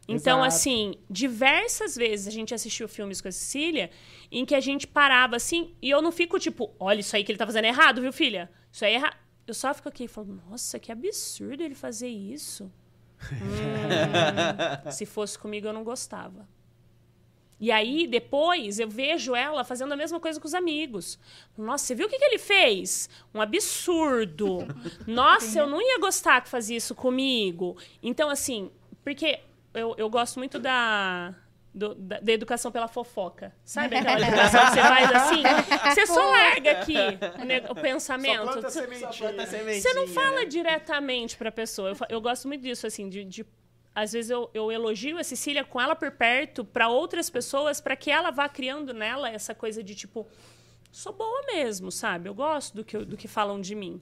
Então, 0.09 0.39
Exato. 0.39 0.47
assim, 0.49 0.95
diversas 1.09 1.95
vezes 1.95 2.27
a 2.27 2.31
gente 2.31 2.53
assistiu 2.55 2.89
filmes 2.89 3.20
com 3.20 3.29
a 3.29 3.33
Cecília 3.33 3.91
em 4.33 4.45
que 4.45 4.55
a 4.55 4.61
gente 4.61 4.87
parava 4.87 5.37
assim 5.37 5.74
e 5.81 5.91
eu 5.91 6.03
não 6.03 6.11
fico 6.11 6.39
tipo, 6.41 6.74
olha, 6.81 7.01
isso 7.01 7.15
aí 7.15 7.23
que 7.23 7.31
ele 7.31 7.39
tá 7.39 7.47
fazendo 7.47 7.66
é 7.66 7.69
errado, 7.69 8.01
viu, 8.01 8.12
filha? 8.12 8.51
Isso 8.73 8.85
aí 8.85 8.93
é 8.95 8.97
errado. 8.97 9.16
Eu 9.47 9.55
só 9.55 9.73
fico 9.74 9.89
aqui 9.89 10.05
e 10.05 10.09
falo, 10.09 10.41
nossa, 10.49 10.79
que 10.79 10.91
absurdo 10.91 11.62
ele 11.62 11.74
fazer 11.74 12.09
isso. 12.09 12.73
Hum, 13.31 14.90
se 14.90 15.07
fosse 15.07 15.39
comigo, 15.39 15.66
eu 15.66 15.73
não 15.73 15.85
gostava. 15.85 16.47
E 17.61 17.70
aí, 17.70 18.09
depois, 18.09 18.81
eu 18.81 18.89
vejo 18.89 19.36
ela 19.36 19.62
fazendo 19.62 19.93
a 19.93 19.97
mesma 19.97 20.19
coisa 20.19 20.40
com 20.40 20.49
os 20.49 20.55
amigos. 20.55 21.16
Nossa, 21.57 21.86
você 21.86 21.94
viu 21.94 22.07
o 22.07 22.11
que, 22.11 22.19
que 22.19 22.24
ele 22.24 22.39
fez? 22.39 23.09
Um 23.32 23.40
absurdo. 23.40 24.66
Nossa, 25.07 25.61
eu 25.61 25.69
não 25.69 25.81
ia 25.81 26.01
gostar 26.01 26.40
que 26.40 26.49
fazia 26.49 26.77
isso 26.77 26.93
comigo. 26.93 27.77
Então, 28.03 28.28
assim, 28.28 28.69
porque 29.05 29.39
eu, 29.74 29.94
eu 29.97 30.11
gosto 30.11 30.40
muito 30.40 30.59
da, 30.59 31.32
do- 31.74 31.94
da, 31.94 32.20
da 32.20 32.32
educação 32.32 32.70
pela 32.70 32.86
fofoca. 32.89 33.55
Sabe 33.65 33.97
aquela 33.97 34.20
educação 34.27 34.61
que 34.66 34.70
você 34.73 34.81
faz 34.81 35.11
assim? 35.12 35.43
Você 35.94 36.07
só 36.07 36.31
larga 36.31 36.70
aqui 36.73 36.97
o, 37.40 37.44
ne- 37.44 37.65
o 37.70 37.74
pensamento. 37.74 38.44
Só 38.44 38.53
planta 38.53 38.70
sementinha. 39.47 39.81
Você 39.81 39.94
não 39.94 40.07
fala 40.09 40.44
diretamente 40.47 41.36
pra 41.36 41.51
pessoa. 41.51 41.90
Eu, 41.90 41.97
eu 42.09 42.20
gosto 42.20 42.47
muito 42.49 42.62
disso, 42.62 42.86
assim, 42.86 43.09
de. 43.09 43.24
de- 43.24 43.47
às 43.94 44.12
vezes 44.12 44.31
eu, 44.31 44.51
eu 44.55 44.73
elogio 44.73 45.19
a 45.19 45.24
Cecília 45.24 45.65
com 45.65 45.78
ela 45.81 45.94
por 45.94 46.11
perto 46.12 46.65
pra 46.65 46.89
outras 46.89 47.28
pessoas, 47.28 47.78
pra 47.78 47.94
que 47.94 48.11
ela 48.11 48.31
vá 48.31 48.49
criando 48.49 48.94
nela 48.94 49.28
essa 49.28 49.55
coisa 49.55 49.82
de 49.82 49.94
tipo, 49.94 50.27
sou 50.90 51.12
boa 51.12 51.43
mesmo, 51.47 51.93
sabe? 51.93 52.27
Eu 52.28 52.35
gosto 52.35 52.74
do 52.74 52.85
que, 52.85 52.97
do 52.99 53.16
que 53.19 53.28
falam 53.28 53.61
de 53.61 53.74
mim. 53.74 54.01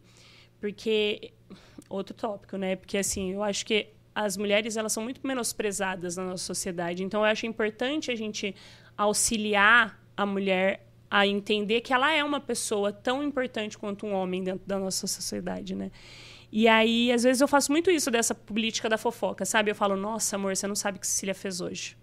Porque. 0.60 1.32
Outro 1.88 2.14
tópico, 2.14 2.56
né? 2.56 2.76
Porque 2.76 2.98
assim, 2.98 3.32
eu 3.32 3.42
acho 3.42 3.66
que 3.66 3.88
as 4.14 4.36
mulheres 4.36 4.76
elas 4.76 4.92
são 4.92 5.02
muito 5.02 5.20
menosprezadas 5.26 6.16
na 6.16 6.24
nossa 6.24 6.44
sociedade. 6.44 7.02
Então 7.02 7.20
eu 7.20 7.26
acho 7.26 7.46
importante 7.46 8.10
a 8.10 8.16
gente 8.16 8.54
auxiliar 8.96 10.00
a 10.16 10.26
mulher 10.26 10.86
a 11.10 11.26
entender 11.26 11.80
que 11.80 11.92
ela 11.92 12.12
é 12.12 12.22
uma 12.22 12.40
pessoa 12.40 12.92
tão 12.92 13.22
importante 13.22 13.76
quanto 13.76 14.06
um 14.06 14.12
homem 14.12 14.44
dentro 14.44 14.66
da 14.66 14.78
nossa 14.78 15.06
sociedade, 15.06 15.74
né? 15.74 15.90
E 16.52 16.68
aí, 16.68 17.12
às 17.12 17.22
vezes, 17.22 17.40
eu 17.40 17.48
faço 17.48 17.70
muito 17.70 17.90
isso 17.90 18.10
dessa 18.10 18.34
política 18.34 18.88
da 18.88 18.98
fofoca, 18.98 19.44
sabe? 19.44 19.70
Eu 19.70 19.74
falo, 19.74 19.96
nossa, 19.96 20.36
amor, 20.36 20.56
você 20.56 20.66
não 20.66 20.74
sabe 20.74 20.98
o 20.98 21.00
que 21.00 21.06
Cecília 21.06 21.34
fez 21.34 21.60
hoje. 21.60 21.96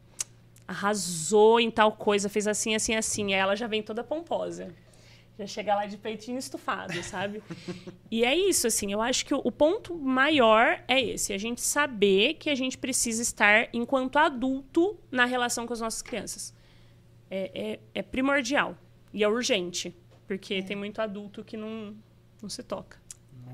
Arrasou 0.67 1.59
em 1.59 1.69
tal 1.69 1.91
coisa, 1.91 2.29
fez 2.29 2.47
assim, 2.47 2.73
assim, 2.73 2.95
assim. 2.95 3.34
Aí 3.34 3.39
ela 3.39 3.55
já 3.55 3.67
vem 3.67 3.84
toda 3.84 4.03
pomposa. 4.03 4.73
Já 5.38 5.45
chega 5.45 5.76
lá 5.76 5.85
de 5.85 5.97
peitinho 5.97 6.39
estufado, 6.39 7.01
sabe? 7.03 7.43
e 8.09 8.26
é 8.26 8.35
isso, 8.35 8.65
assim. 8.65 8.91
Eu 8.91 9.01
acho 9.01 9.23
que 9.23 9.34
o, 9.34 9.51
ponto 9.51 9.95
maior 9.95 10.84
é 10.88 10.99
esse. 10.99 11.31
A 11.31 11.38
gente 11.38 11.61
saber 11.61 12.35
que 12.35 12.49
a 12.49 12.55
gente 12.55 12.76
precisa 12.77 13.22
estar, 13.22 13.69
enquanto 13.72 14.18
adulto, 14.18 14.97
na 15.11 15.26
relação 15.26 15.68
com 15.68 15.73
as 15.73 15.80
nossas 15.80 16.01
crianças. 16.01 16.53
É, 17.30 17.51
é, 17.53 17.80
é 17.93 18.01
primordial. 18.01 18.76
E 19.14 19.23
é 19.23 19.27
urgente. 19.27 19.95
Porque 20.26 20.61
tem 20.64 20.76
muito 20.76 20.99
adulto 21.01 21.43
que 21.43 21.55
não, 21.55 21.95
não 22.41 22.49
se 22.49 22.64
toca. 22.64 22.97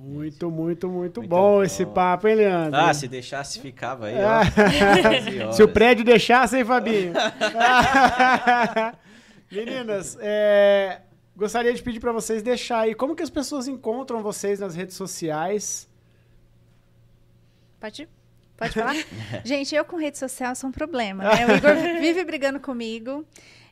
Muito, 0.02 0.50
muito, 0.50 0.90
muito, 0.90 1.20
Muito 1.22 1.30
bom, 1.30 1.58
bom. 1.58 1.64
esse 1.64 1.86
papo, 1.86 2.28
hein, 2.28 2.36
Leandro? 2.36 2.80
Ah, 2.80 2.94
se 2.94 3.08
deixasse, 3.08 3.60
ficava 3.60 4.08
aí, 4.08 4.16
ó. 4.16 4.40
horas. 4.40 5.56
Se 5.56 5.64
o 5.64 5.68
prédio 5.68 6.04
deixasse, 6.04 6.58
hein, 6.58 6.66
Fabinho? 6.66 7.14
Meninas, 9.50 10.18
é, 10.20 11.00
gostaria 11.36 11.74
de 11.74 11.82
pedir 11.82 12.00
para 12.00 12.12
vocês 12.12 12.42
deixar 12.42 12.82
aí 12.82 12.96
como 12.96 13.16
que 13.16 13.24
as 13.24 13.30
pessoas 13.30 13.68
encontram 13.68 14.22
vocês 14.22 14.60
nas 14.60 14.76
redes 14.76 14.96
sociais. 14.96 15.90
Pode, 17.80 18.08
pode 18.56 18.74
falar? 18.74 18.96
Gente, 19.44 19.76
eu 19.76 19.84
com 19.84 19.98
rede 19.98 20.18
social 20.18 20.56
sou 20.56 20.70
um 20.70 20.74
problema, 20.74 21.24
né? 21.24 21.48
O 21.48 21.52
Igor 21.58 21.76
vive 22.00 22.24
brigando 22.24 22.60
comigo. 22.60 23.26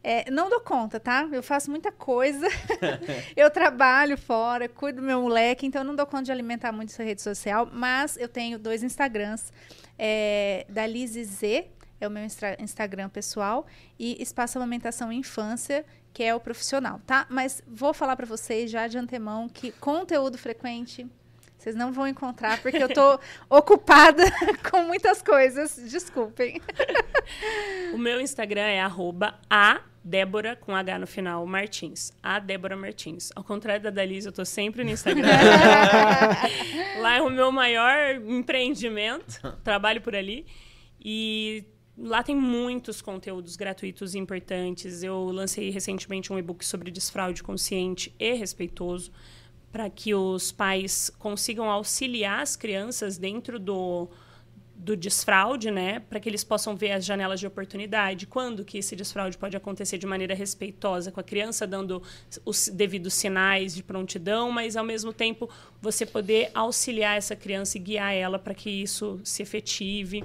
É, 0.04 0.30
não 0.32 0.50
dou 0.50 0.60
conta, 0.60 1.00
tá? 1.00 1.30
Eu 1.32 1.44
faço 1.44 1.70
muita 1.70 1.92
coisa. 1.92 2.48
eu 3.38 3.50
trabalho 3.52 4.18
fora, 4.18 4.68
cuido 4.68 5.00
do 5.00 5.06
meu 5.06 5.22
moleque, 5.22 5.66
então 5.66 5.82
eu 5.82 5.86
não 5.86 5.96
dou 5.96 6.08
conta 6.08 6.24
de 6.24 6.32
alimentar 6.32 6.72
muito 6.72 6.90
essa 6.90 7.04
rede 7.04 7.22
social. 7.22 7.70
Mas 7.72 8.18
eu 8.18 8.28
tenho 8.28 8.58
dois 8.58 8.84
Instagrams. 8.84 9.52
É, 10.04 10.66
da 10.68 10.88
Lizzie 10.88 11.24
Z, 11.24 11.68
é 12.00 12.08
o 12.08 12.12
meu 12.12 12.24
Instagram 12.60 13.08
pessoal, 13.10 13.68
e 14.00 14.20
Espaço 14.20 14.58
Amamentação 14.58 15.14
e 15.14 15.18
Infância, 15.18 15.86
que 16.14 16.24
é 16.24 16.36
o 16.36 16.40
profissional, 16.40 17.00
tá? 17.06 17.26
Mas 17.30 17.64
vou 17.68 17.94
falar 17.94 18.16
para 18.16 18.26
vocês 18.26 18.70
já 18.70 18.88
de 18.88 18.98
antemão 18.98 19.48
que 19.48 19.72
conteúdo 19.74 20.38
frequente 20.38 21.08
vocês 21.62 21.76
não 21.76 21.92
vão 21.92 22.08
encontrar, 22.08 22.60
porque 22.60 22.78
eu 22.78 22.90
tô 22.90 23.20
ocupada 23.48 24.24
com 24.72 24.82
muitas 24.82 25.22
coisas. 25.22 25.76
Desculpem. 25.90 26.60
O 27.94 27.98
meu 27.98 28.20
Instagram 28.20 28.62
é 28.62 28.82
arroba 28.82 29.40
a 29.50 29.82
Débora, 30.04 30.56
com 30.56 30.76
H 30.76 30.98
no 30.98 31.06
final, 31.06 31.46
Martins. 31.46 32.12
A 32.24 32.40
Débora 32.40 32.76
Martins. 32.76 33.32
Ao 33.36 33.44
contrário 33.44 33.84
da 33.84 33.90
Dalisa, 33.90 34.30
eu 34.30 34.34
tô 34.34 34.44
sempre 34.44 34.84
no 34.84 34.90
Instagram. 34.90 35.28
lá 37.00 37.18
é 37.18 37.22
o 37.22 37.30
meu 37.30 37.52
maior 37.52 38.16
empreendimento. 38.16 39.40
Trabalho 39.64 40.02
por 40.02 40.16
ali. 40.16 40.46
E 41.00 41.66
lá 42.02 42.24
tem 42.24 42.36
muitos 42.36 43.02
conteúdos 43.02 43.56
gratuitos 43.56 44.16
e 44.16 44.20
importantes. 44.20 45.04
Eu 45.04 45.26
lancei 45.26 45.70
recentemente 45.70 46.34
um 46.34 46.40
e-book 46.40 46.66
sobre 46.66 46.92
desfraude 46.92 47.44
consciente 47.44 48.14
e 48.20 48.34
respeitoso 48.34 49.12
para 49.72 49.90
que 49.90 50.14
os 50.14 50.52
pais 50.52 51.10
consigam 51.18 51.70
auxiliar 51.70 52.42
as 52.42 52.56
crianças 52.56 53.18
dentro 53.18 53.58
do, 53.58 54.10
do 54.76 54.98
desfraude, 54.98 55.70
né, 55.70 56.00
para 56.00 56.20
que 56.20 56.28
eles 56.28 56.44
possam 56.44 56.76
ver 56.76 56.92
as 56.92 57.06
janelas 57.06 57.40
de 57.40 57.46
oportunidade, 57.46 58.26
quando 58.26 58.66
que 58.66 58.80
esse 58.80 58.96
desfraude 58.96 59.38
pode 59.38 59.56
acontecer 59.56 59.98
de 59.98 60.08
maneira 60.08 60.34
respeitosa, 60.34 61.12
com 61.12 61.20
a 61.20 61.24
criança 61.24 61.68
dando 61.68 62.02
os 62.44 62.68
devidos 62.68 63.14
sinais 63.14 63.76
de 63.76 63.84
prontidão, 63.84 64.52
mas 64.52 64.76
ao 64.76 64.84
mesmo 64.84 65.14
tempo 65.14 65.48
você 65.80 66.06
poder 66.06 66.50
auxiliar 66.54 67.16
essa 67.16 67.36
criança 67.36 67.78
e 67.78 67.80
guiar 67.80 68.14
ela 68.14 68.40
para 68.40 68.56
que 68.56 68.70
isso 68.70 69.22
se 69.24 69.44
efetive. 69.44 70.24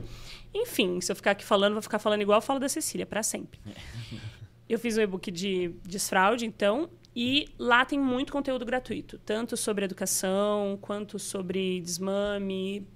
Enfim, 0.57 1.01
se 1.01 1.13
eu 1.13 1.17
ficar 1.17 1.33
aqui 1.33 1.45
falando, 1.45 1.75
vou 1.75 1.83
ficar 1.83 1.99
falando 1.99 2.23
igual 2.23 2.39
eu 2.39 2.43
falo 2.43 2.59
da 2.59 2.69
Cecília 2.69 3.05
para 3.05 3.23
sempre. 3.23 3.61
Eu 4.69 4.79
fiz 4.79 4.97
um 4.97 5.01
e-book 5.03 5.31
de 5.31 5.75
desfraude, 5.85 6.47
então, 6.47 6.89
e 7.15 7.47
lá 7.59 7.85
tem 7.85 7.99
muito 8.01 8.33
conteúdo 8.33 8.65
gratuito, 8.65 9.19
tanto 9.19 9.57
sobre 9.57 9.85
educação, 9.85 10.79
quanto 10.81 11.19
sobre 11.19 11.81
desmame, 11.81 12.87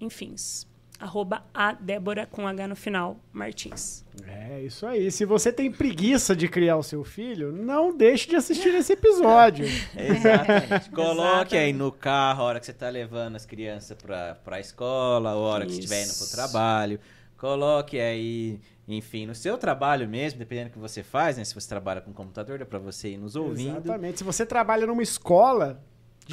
enfim. 0.00 0.34
Arroba 0.98 1.44
a 1.54 1.72
Débora 1.72 2.26
com 2.26 2.46
H 2.46 2.66
no 2.66 2.74
final, 2.74 3.20
Martins. 3.32 4.04
É 4.26 4.60
isso 4.62 4.84
aí. 4.84 5.10
Se 5.12 5.24
você 5.24 5.52
tem 5.52 5.70
preguiça 5.70 6.34
de 6.34 6.48
criar 6.48 6.76
o 6.76 6.82
seu 6.82 7.04
filho, 7.04 7.52
não 7.52 7.96
deixe 7.96 8.28
de 8.28 8.34
assistir 8.34 8.74
esse 8.74 8.94
episódio. 8.94 9.64
Exatamente. 9.96 10.90
Coloque 10.90 11.56
aí 11.56 11.70
Exatamente. 11.70 11.76
no 11.78 11.92
carro 11.92 12.42
a 12.42 12.46
hora 12.46 12.60
que 12.60 12.66
você 12.66 12.72
tá 12.72 12.88
levando 12.88 13.36
as 13.36 13.46
crianças 13.46 13.96
pra, 13.96 14.34
pra 14.44 14.58
escola, 14.58 15.30
a 15.30 15.36
hora 15.36 15.64
que 15.64 15.72
você 15.72 15.78
estiver 15.78 16.02
indo 16.02 16.14
pro 16.14 16.24
Isso. 16.24 16.34
trabalho. 16.34 16.98
Coloque 17.36 18.00
aí, 18.00 18.60
enfim, 18.88 19.24
no 19.24 19.34
seu 19.36 19.56
trabalho 19.56 20.08
mesmo, 20.08 20.40
dependendo 20.40 20.70
do 20.70 20.72
que 20.72 20.78
você 20.80 21.04
faz, 21.04 21.38
né? 21.38 21.44
Se 21.44 21.54
você 21.54 21.68
trabalha 21.68 22.00
com 22.00 22.12
computador, 22.12 22.58
dá 22.58 22.66
pra 22.66 22.80
você 22.80 23.10
ir 23.10 23.16
nos 23.16 23.36
ouvindo. 23.36 23.76
Exatamente. 23.78 24.18
Se 24.18 24.24
você 24.24 24.44
trabalha 24.44 24.84
numa 24.84 25.04
escola, 25.04 25.80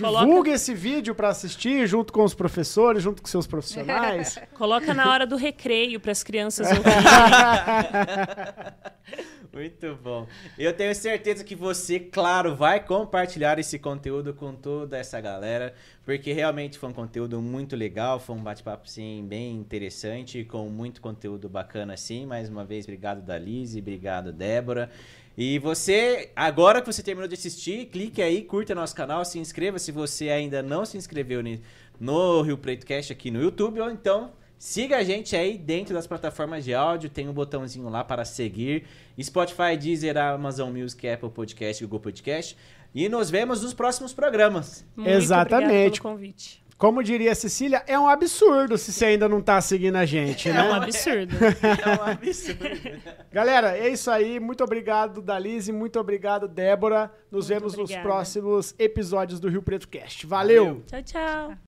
Coloca- 0.01 0.26
divulgue 0.26 0.51
esse 0.51 0.73
vídeo 0.73 1.15
para 1.15 1.30
assistir 1.30 1.88
junto 1.88 2.11
com 2.11 2.23
os 2.23 2.34
professores, 2.34 3.01
junto 3.01 3.22
com 3.22 3.27
seus 3.27 3.47
profissionais. 3.47 4.38
Coloca 4.55 4.93
na 4.93 5.09
hora 5.11 5.26
do 5.26 5.35
recreio 5.35 5.99
para 5.99 6.11
as 6.11 6.22
crianças 6.23 6.67
ouvirem. 6.76 6.95
Muito 9.53 9.95
bom. 10.03 10.27
Eu 10.59 10.73
tenho 10.73 10.93
certeza 10.93 11.43
que 11.43 11.55
você, 11.55 11.97
claro, 11.99 12.55
vai 12.55 12.80
compartilhar 12.84 13.57
esse 13.57 13.80
conteúdo 13.80 14.34
com 14.34 14.53
toda 14.53 14.97
essa 14.97 15.22
galera, 15.22 15.73
porque 16.03 16.34
realmente 16.34 16.77
foi 16.77 16.89
um 16.89 16.93
conteúdo 16.93 17.41
muito 17.41 17.73
legal, 17.73 18.19
foi 18.19 18.35
um 18.35 18.43
bate-papo, 18.43 18.89
sim, 18.89 19.26
bem 19.26 19.55
interessante, 19.55 20.43
com 20.43 20.67
muito 20.69 20.99
conteúdo 20.99 21.47
bacana, 21.47 21.95
sim. 21.95 22.26
Mais 22.26 22.49
uma 22.49 22.65
vez, 22.65 22.84
obrigado, 22.84 23.22
Dalise, 23.22 23.80
obrigado, 23.80 24.34
Débora. 24.34 24.89
E 25.37 25.59
você, 25.59 26.31
agora 26.35 26.81
que 26.81 26.87
você 26.87 27.03
terminou 27.03 27.27
de 27.27 27.33
assistir, 27.33 27.87
clique 27.87 28.21
aí, 28.21 28.41
curta 28.41 28.73
nosso 28.73 28.95
canal, 28.95 29.25
se 29.25 29.37
inscreva 29.37 29.77
se 29.77 29.91
você 29.91 30.29
ainda 30.29 30.63
não 30.63 30.85
se 30.85 30.97
inscreveu 30.97 31.43
no 31.99 32.41
Rio 32.41 32.57
Preto 32.57 32.85
Cast 32.85 33.11
aqui 33.11 33.29
no 33.29 33.41
YouTube, 33.41 33.81
ou 33.81 33.91
então 33.91 34.31
siga 34.57 34.97
a 34.97 35.03
gente 35.03 35.35
aí 35.35 35.57
dentro 35.57 35.93
das 35.93 36.07
plataformas 36.07 36.63
de 36.63 36.73
áudio, 36.73 37.09
tem 37.09 37.27
um 37.27 37.33
botãozinho 37.33 37.89
lá 37.89 38.03
para 38.03 38.23
seguir, 38.23 38.85
Spotify, 39.21 39.75
Deezer, 39.77 40.17
Amazon 40.17 40.71
Music, 40.71 41.05
Apple 41.07 41.29
Podcast 41.29 41.83
Google 41.83 41.99
Podcast. 41.99 42.55
E 42.93 43.09
nos 43.09 43.29
vemos 43.29 43.61
nos 43.61 43.73
próximos 43.73 44.13
programas. 44.13 44.85
Muito 44.95 45.09
Exatamente. 45.09 45.65
obrigada 45.65 45.91
pelo 45.91 46.01
convite. 46.01 46.64
Como 46.77 47.02
diria 47.02 47.31
a 47.31 47.35
Cecília, 47.35 47.84
é 47.88 47.97
um 47.97 48.07
absurdo 48.07 48.77
se 48.77 48.91
você 48.91 49.06
ainda 49.06 49.30
não 49.30 49.41
tá 49.41 49.61
seguindo 49.61 49.95
a 49.95 50.06
gente, 50.06 50.49
É 50.49 50.53
né? 50.53 50.64
um 50.69 50.73
absurdo. 50.73 51.35
É 51.64 51.89
um 51.99 52.03
absurdo. 52.11 52.65
Galera, 53.31 53.77
é 53.77 53.88
isso 53.89 54.11
aí. 54.11 54.39
Muito 54.41 54.64
obrigado, 54.64 55.22
Dalise. 55.22 55.72
Muito 55.72 55.97
obrigado, 55.99 56.47
Débora. 56.49 57.11
Nos 57.31 57.47
Muito 57.49 57.60
vemos 57.60 57.73
nos 57.73 57.84
obrigada. 57.91 58.03
próximos 58.07 58.76
episódios 58.77 59.39
do 59.39 59.47
Rio 59.47 59.61
Preto 59.64 59.88
Cast. 59.88 60.27
Valeu. 60.27 60.65
Valeu. 60.65 60.84
tchau, 60.85 61.03
tchau. 61.03 61.64